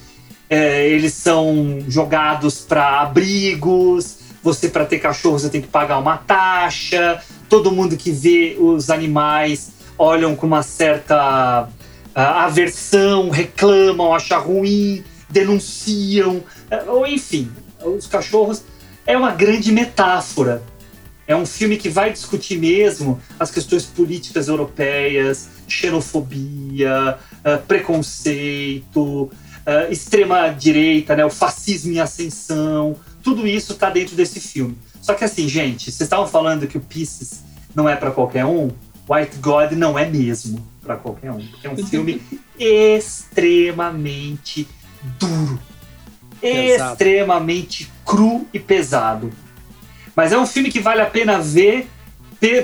É, 0.49 0.89
eles 0.89 1.13
são 1.13 1.79
jogados 1.89 2.61
para 2.61 3.01
abrigos. 3.01 4.19
Você, 4.43 4.69
para 4.69 4.87
ter 4.87 4.99
cachorro, 4.99 5.39
você 5.39 5.51
tem 5.51 5.61
que 5.61 5.69
pagar 5.69 5.99
uma 5.99 6.17
taxa. 6.17 7.23
Todo 7.49 7.71
mundo 7.71 7.97
que 7.97 8.11
vê 8.11 8.57
os 8.59 8.89
animais 8.89 9.73
olham 9.99 10.35
com 10.35 10.47
uma 10.47 10.63
certa 10.63 11.65
uh, 11.65 12.19
aversão, 12.19 13.31
reclamam, 13.31 14.15
acham 14.15 14.43
ruim, 14.43 15.05
denunciam. 15.29 16.37
Uh, 16.37 16.91
ou 16.91 17.07
enfim, 17.07 17.51
os 17.85 18.07
cachorros 18.07 18.63
é 19.07 19.17
uma 19.17 19.33
grande 19.33 19.73
metáfora. 19.73 20.63
É 21.27 21.35
um 21.35 21.47
filme 21.47 21.77
que 21.77 21.89
vai 21.89 22.13
discutir 22.13 22.59
mesmo 22.59 23.21
as 23.39 23.51
questões 23.51 23.85
políticas 23.85 24.49
europeias, 24.49 25.49
xenofobia, 25.67 27.19
uh, 27.41 27.59
preconceito, 27.67 29.01
uh, 29.01 29.31
extrema-direita, 29.91 31.17
né, 31.17 31.25
o 31.25 31.31
fascismo 31.31 31.93
em 31.93 32.01
ascensão. 32.01 32.95
Tudo 33.23 33.47
isso 33.47 33.73
está 33.73 33.89
dentro 33.89 34.15
desse 34.15 34.39
filme. 34.39 34.77
Só 35.01 35.15
que 35.15 35.25
assim, 35.25 35.49
gente, 35.49 35.85
vocês 35.85 36.03
estavam 36.03 36.27
falando 36.27 36.67
que 36.67 36.77
o 36.77 36.81
Pieces 36.81 37.43
não 37.75 37.89
é 37.89 37.97
para 37.97 38.11
qualquer 38.11 38.45
um. 38.45 38.71
White 39.09 39.39
God 39.39 39.73
não 39.73 39.99
é 39.99 40.07
mesmo 40.07 40.63
para 40.83 40.97
qualquer 40.97 41.33
um. 41.33 41.43
É 41.63 41.71
um 41.71 41.77
filme 41.87 42.21
extremamente 42.59 44.69
duro 45.19 45.59
Extremamente 46.49 47.91
cru 48.05 48.47
e 48.53 48.59
pesado. 48.59 49.33
Mas 50.15 50.33
é 50.33 50.39
um 50.39 50.47
filme 50.47 50.71
que 50.71 50.81
vale 50.81 51.01
a 51.01 51.07
pena 51.07 51.39
ver 51.39 51.89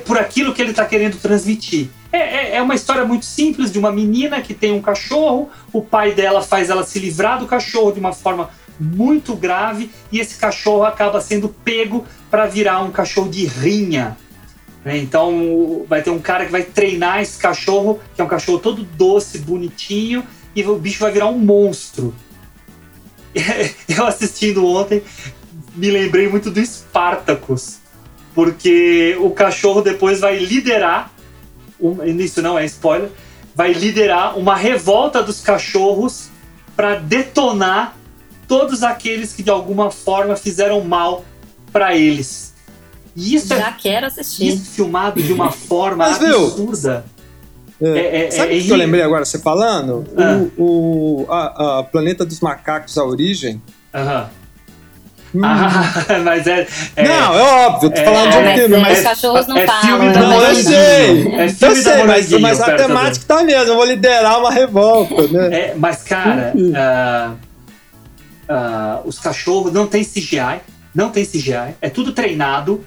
por 0.05 0.19
aquilo 0.19 0.53
que 0.53 0.61
ele 0.61 0.73
está 0.73 0.85
querendo 0.85 1.17
transmitir. 1.19 1.89
É, 2.13 2.19
é, 2.19 2.57
é, 2.57 2.63
uma 2.63 2.75
história 2.75 3.05
muito 3.05 3.25
simples 3.25 3.71
de 3.73 3.79
uma 3.79 3.93
menina 3.93 4.41
que 4.41 4.53
tem 4.53 4.73
um 4.73 4.83
cachorro, 4.83 5.49
o 5.73 5.81
pai 5.81 6.13
dela 6.13 6.43
faz 6.43 6.69
ela 6.69 6.85
se 6.85 6.99
livrar 6.99 7.39
do 7.39 7.47
cachorro 7.47 7.93
de 7.93 8.01
uma 8.01 8.13
forma 8.13 8.51
muito 8.79 9.37
grave 9.37 9.91
e 10.11 10.19
esse 10.19 10.37
cachorro 10.37 10.85
acaba 10.85 11.21
sendo 11.21 11.49
pego 11.49 12.05
para 12.31 12.47
virar 12.47 12.81
um 12.81 12.91
cachorro 12.91 13.29
de 13.29 13.45
rinha. 13.47 14.17
Né? 14.85 14.99
Então 14.99 15.85
vai 15.89 16.03
ter 16.03 16.11
um 16.11 16.19
cara 16.19 16.47
que 16.47 16.53
vai 16.53 16.63
treinar 16.63 17.21
esse 17.21 17.39
cachorro, 17.39 18.01
que 18.15 18.21
é 18.21 18.25
um 18.25 18.29
cachorro 18.29 18.59
todo 18.59 18.83
doce, 18.83 19.39
bonitinho, 19.39 20.25
e 20.55 20.65
o 20.65 20.77
bicho 20.77 21.01
vai 21.01 21.13
virar 21.13 21.27
um 21.27 21.39
monstro. 21.39 22.15
eu 23.89 24.07
assistindo 24.07 24.67
ontem, 24.67 25.03
me 25.75 25.91
lembrei 25.91 26.29
muito 26.29 26.51
do 26.51 26.65
Spartacus, 26.65 27.79
porque 28.35 29.17
o 29.21 29.31
cachorro 29.31 29.83
depois 29.83 30.21
vai 30.21 30.39
liderar, 30.39 31.13
um, 31.81 32.05
isso 32.19 32.43
não 32.43 32.59
é 32.59 32.65
spoiler, 32.67 33.11
vai 33.55 33.73
liderar 33.73 34.39
uma 34.39 34.57
revolta 34.57 35.23
dos 35.23 35.41
cachorros 35.41 36.29
para 36.75 36.97
detonar 36.97 37.97
todos 38.49 38.83
aqueles 38.83 39.33
que 39.33 39.43
de 39.43 39.51
alguma 39.51 39.91
forma 39.91 40.35
fizeram 40.37 40.83
mal 40.83 41.25
para 41.73 41.97
eles. 41.97 42.51
E 43.15 43.35
isso 43.35 43.53
é 43.53 43.59
Já 43.59 43.69
é, 43.69 43.77
quero 43.79 44.07
assistir. 44.07 44.49
Isso 44.49 44.71
filmado 44.71 45.23
de 45.23 45.33
uma 45.33 45.51
forma 45.53 46.09
Mas, 46.09 46.23
absurda. 46.23 47.05
Viu? 47.07 47.20
É, 47.83 47.89
é, 47.89 48.27
é, 48.27 48.31
Sabe 48.31 48.55
o 48.55 48.59
é, 48.59 48.61
que 48.61 48.71
eu 48.71 48.77
lembrei 48.77 49.03
agora, 49.03 49.25
você 49.25 49.39
falando? 49.39 50.05
Ah. 50.17 50.45
O, 50.59 51.25
o 51.27 51.33
a, 51.33 51.79
a, 51.79 51.83
Planeta 51.83 52.25
dos 52.25 52.41
Macacos, 52.41 52.99
a 52.99 53.05
origem. 53.05 53.61
Aham. 53.95 54.29
Hum. 55.35 55.41
Ah, 55.45 55.95
mas 56.25 56.47
é, 56.47 56.67
é, 56.97 57.05
Não, 57.05 57.35
é 57.35 57.43
óbvio, 57.67 57.91
tô 57.91 58.03
falando 58.03 58.31
de 58.33 58.37
um 58.37 58.55
filme, 58.55 58.77
mas. 58.79 58.99
Os 58.99 59.05
cachorros 59.05 59.47
não 59.47 59.57
é 59.57 59.67
falam. 59.67 59.83
Filme 59.83 60.13
da 60.13 60.21
não, 60.21 60.43
eu 60.43 60.55
sei. 60.57 61.35
É 61.35 61.49
filme 61.49 61.79
eu 61.79 61.83
sei, 61.83 62.03
mas, 62.05 62.31
mas 62.33 62.61
a 62.61 62.77
temática 62.77 63.25
tá 63.27 63.43
mesmo. 63.43 63.73
Eu 63.73 63.77
vou 63.77 63.85
liderar 63.85 64.41
uma 64.41 64.51
revolta, 64.51 65.29
né? 65.29 65.57
É, 65.57 65.75
mas, 65.77 66.03
cara, 66.03 66.53
uh, 66.57 67.33
uh, 68.53 69.09
os 69.09 69.19
cachorros 69.19 69.73
não 69.73 69.87
tem 69.87 70.05
CGI. 70.05 70.61
Não 70.93 71.11
tem 71.11 71.25
CGI. 71.25 71.77
É 71.81 71.89
tudo 71.89 72.13
treinado. 72.13 72.85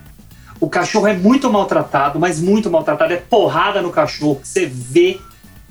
O 0.64 0.70
cachorro 0.70 1.08
é 1.08 1.14
muito 1.14 1.52
maltratado, 1.52 2.18
mas 2.18 2.40
muito 2.40 2.72
maltratado. 2.72 3.12
É 3.12 3.18
porrada 3.18 3.82
no 3.82 3.90
cachorro, 3.90 4.38
que 4.38 4.48
você 4.48 4.66
vê. 4.66 5.20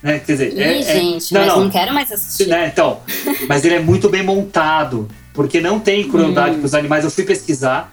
Né? 0.02 0.18
Quer 0.18 0.32
dizer, 0.32 0.52
Ih, 0.52 0.60
é, 0.60 0.82
gente, 0.82 1.34
é... 1.34 1.38
não, 1.38 1.46
mas 1.46 1.56
não, 1.56 1.64
não 1.64 1.70
quero 1.70 1.94
mais 1.94 2.12
assistir. 2.12 2.46
Né? 2.46 2.66
Então, 2.70 3.00
mas 3.48 3.64
ele 3.64 3.76
é 3.76 3.80
muito 3.80 4.10
bem 4.10 4.22
montado, 4.22 5.08
porque 5.32 5.62
não 5.62 5.80
tem 5.80 6.06
crueldade 6.06 6.56
hum. 6.56 6.60
com 6.60 6.66
os 6.66 6.74
animais. 6.74 7.04
Eu 7.04 7.10
fui 7.10 7.24
pesquisar. 7.24 7.90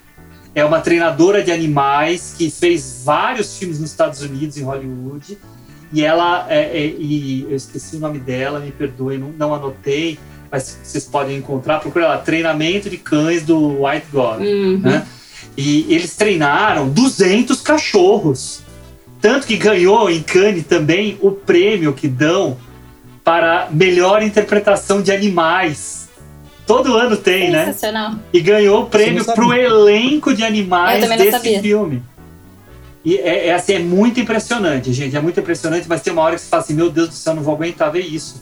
É 0.54 0.66
uma 0.66 0.82
treinadora 0.82 1.42
de 1.42 1.54
animais 1.54 2.36
que 2.38 2.52
fez 2.52 3.02
vários 3.06 3.58
filmes 3.58 3.80
nos 3.80 3.92
Estados 3.92 4.22
Unidos, 4.22 4.58
em 4.58 4.64
Hollywood. 4.64 5.38
E 5.94 6.04
ela, 6.04 6.48
é, 6.50 6.64
é, 6.64 6.86
e 6.86 7.48
eu 7.50 7.56
esqueci 7.56 7.96
o 7.96 8.00
nome 8.00 8.20
dela, 8.20 8.60
me 8.60 8.72
perdoe, 8.72 9.18
não, 9.18 9.30
não 9.30 9.56
anotei, 9.56 10.20
mas 10.52 10.78
vocês 10.84 11.06
podem 11.06 11.38
encontrar. 11.38 11.80
Procura 11.80 12.10
lá, 12.10 12.18
Treinamento 12.18 12.90
de 12.90 12.98
Cães 12.98 13.44
do 13.44 13.86
White 13.86 14.08
God. 14.12 14.42
Uhum. 14.42 14.80
Né? 14.80 15.08
E 15.60 15.86
eles 15.94 16.16
treinaram 16.16 16.88
200 16.88 17.60
cachorros. 17.60 18.62
Tanto 19.22 19.46
que 19.46 19.58
ganhou 19.58 20.10
em 20.10 20.24
Cannes 20.24 20.66
também 20.66 21.18
o 21.20 21.32
prêmio 21.32 21.92
que 21.92 22.08
dão 22.08 22.58
para 23.26 23.68
melhor 23.70 24.24
interpretação 24.24 25.02
de 25.02 25.12
animais. 25.12 26.08
Todo 26.66 26.96
ano 26.96 27.18
tem, 27.18 27.52
né? 27.52 27.66
E 28.32 28.40
ganhou 28.40 28.84
o 28.84 28.86
prêmio 28.86 29.26
para 29.26 29.46
o 29.46 29.54
elenco 29.54 30.34
de 30.34 30.46
animais 30.46 31.06
desse 31.18 31.60
filme. 31.60 32.02
E 33.04 33.18
é, 33.18 33.48
é, 33.48 33.54
assim, 33.54 33.74
é 33.74 33.80
muito 33.80 34.20
impressionante, 34.20 34.94
gente. 34.94 35.16
É 35.16 35.20
muito 35.20 35.40
impressionante, 35.42 35.88
mas 35.90 36.02
tem 36.02 36.14
uma 36.14 36.22
hora 36.22 36.36
que 36.36 36.42
você 36.42 36.48
fala 36.48 36.64
assim: 36.64 36.74
meu 36.74 36.90
Deus 36.90 37.10
do 37.10 37.16
céu, 37.16 37.34
não 37.34 37.44
vou 37.44 37.56
aguentar 37.56 37.92
ver 37.92 38.06
isso. 38.06 38.42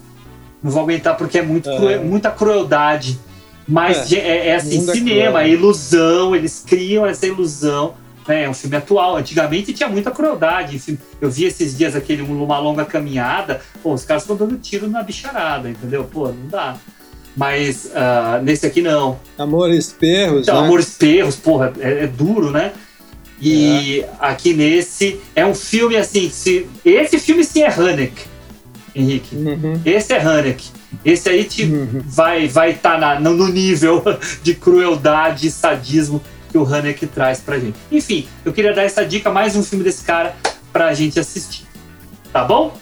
Não 0.62 0.70
vou 0.70 0.84
aguentar 0.84 1.18
porque 1.18 1.40
é 1.40 1.42
muito 1.42 1.70
é. 1.70 1.98
muita 1.98 2.30
crueldade. 2.30 3.20
Mas 3.68 4.12
é, 4.14 4.18
é, 4.18 4.48
é 4.48 4.56
assim, 4.56 4.80
cinema, 4.92 5.44
é 5.44 5.50
ilusão, 5.50 6.36
eles 6.36 6.64
criam 6.66 7.06
essa 7.06 7.26
ilusão. 7.28 7.96
Né? 8.28 8.44
É 8.44 8.50
um 8.50 8.54
filme 8.54 8.76
atual. 8.76 9.18
Antigamente 9.18 9.74
tinha 9.74 9.90
muita 9.90 10.12
crueldade. 10.12 10.82
Eu 11.20 11.30
vi 11.30 11.46
esses 11.46 11.78
dias 11.78 11.96
aquele 11.96 12.22
Uma 12.22 12.60
Longa 12.60 12.86
Caminhada. 12.86 13.62
Pô, 13.84 13.94
os 13.94 14.04
caras 14.04 14.24
estão 14.24 14.36
dando 14.36 14.58
tiro 14.58 14.90
na 14.90 15.04
bicharada, 15.04 15.70
entendeu? 15.70 16.04
Pô, 16.06 16.28
não 16.28 16.48
dá. 16.48 16.78
Mas 17.36 17.86
uh, 17.86 18.42
nesse 18.42 18.66
aqui 18.66 18.82
não. 18.82 19.20
Amores 19.38 19.92
Perros. 19.92 20.44
Então, 20.44 20.62
né? 20.62 20.68
Amores 20.68 20.96
Perros, 20.98 21.36
porra, 21.36 21.72
é, 21.80 22.04
é 22.04 22.08
duro, 22.08 22.52
né? 22.52 22.74
E 23.40 24.00
é. 24.00 24.10
aqui 24.20 24.54
nesse 24.54 25.20
é 25.36 25.46
um 25.46 25.54
filme 25.54 25.96
assim. 25.96 26.30
Se, 26.30 26.68
esse 26.84 27.20
filme 27.20 27.44
sim 27.44 27.62
é 27.62 27.70
Hanek, 27.70 28.24
Henrique. 28.96 29.36
Uhum. 29.36 29.80
Esse 29.86 30.14
é 30.14 30.20
Hanek. 30.20 30.72
Esse 31.04 31.30
aí 31.30 31.44
te 31.44 31.64
uhum. 31.64 32.04
vai 32.06 32.48
vai 32.48 32.72
estar 32.72 33.00
tá 33.00 33.20
no 33.20 33.48
nível 33.48 34.04
de 34.44 34.56
crueldade 34.56 35.48
e 35.48 35.52
sadismo 35.52 36.22
que 36.50 36.58
o 36.58 36.66
Haneke 36.66 37.08
traz 37.08 37.40
pra 37.40 37.60
gente. 37.60 37.78
Enfim, 37.92 38.28
eu 38.44 38.54
queria 38.54 38.74
dar 38.74 38.84
essa 38.84 39.06
dica, 39.06 39.32
mais 39.32 39.56
um 39.56 39.64
filme 39.64 39.84
desse 39.84 40.04
cara 40.04 40.36
pra 40.72 40.94
gente 40.94 41.20
assistir. 41.20 41.66
Tá 42.32 42.44
bom? 42.44 42.78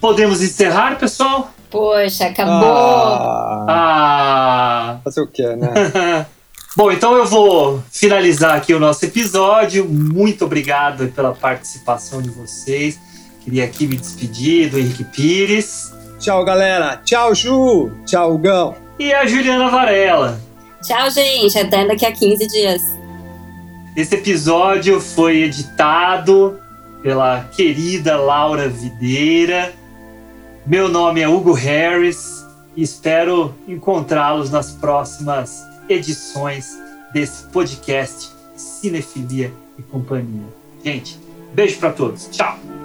Podemos 0.00 0.42
encerrar, 0.42 0.98
pessoal? 0.98 1.52
Poxa, 1.70 2.26
acabou! 2.26 2.72
Ah! 2.72 3.66
ah. 3.68 5.00
Fazer 5.04 5.20
o 5.20 5.26
quê, 5.26 5.54
né? 5.56 6.26
Bom, 6.76 6.92
então 6.92 7.14
eu 7.16 7.26
vou 7.26 7.82
finalizar 7.90 8.56
aqui 8.56 8.72
o 8.72 8.78
nosso 8.78 9.04
episódio. 9.04 9.84
Muito 9.88 10.44
obrigado 10.44 11.08
pela 11.08 11.34
participação 11.34 12.22
de 12.22 12.30
vocês. 12.30 12.98
Queria 13.42 13.64
aqui 13.64 13.88
me 13.88 13.96
despedir 13.96 14.70
do 14.70 14.78
Henrique 14.78 15.02
Pires. 15.04 15.92
Tchau, 16.20 16.44
galera. 16.44 17.00
Tchau, 17.02 17.34
Ju. 17.34 17.90
Tchau, 18.04 18.36
Gão. 18.36 18.76
E 18.98 19.10
a 19.10 19.26
Juliana 19.26 19.70
Varela. 19.70 20.38
Tchau, 20.82 21.10
gente. 21.10 21.58
Até 21.58 21.86
daqui 21.86 22.04
a 22.04 22.12
15 22.12 22.46
dias. 22.46 22.82
Esse 23.96 24.16
episódio 24.16 25.00
foi 25.00 25.44
editado 25.44 26.60
pela 27.02 27.44
querida 27.52 28.18
Laura 28.18 28.68
Videira. 28.68 29.72
Meu 30.66 30.88
nome 30.88 31.22
é 31.22 31.28
Hugo 31.28 31.52
Harris 31.52 32.44
e 32.76 32.82
espero 32.82 33.54
encontrá-los 33.66 34.50
nas 34.50 34.72
próximas 34.72 35.62
edições 35.88 36.78
desse 37.14 37.44
podcast 37.44 38.30
Cinefilia 38.54 39.50
e 39.78 39.82
Companhia. 39.82 40.46
Gente, 40.84 41.18
beijo 41.54 41.78
para 41.78 41.92
todos. 41.92 42.28
Tchau. 42.30 42.79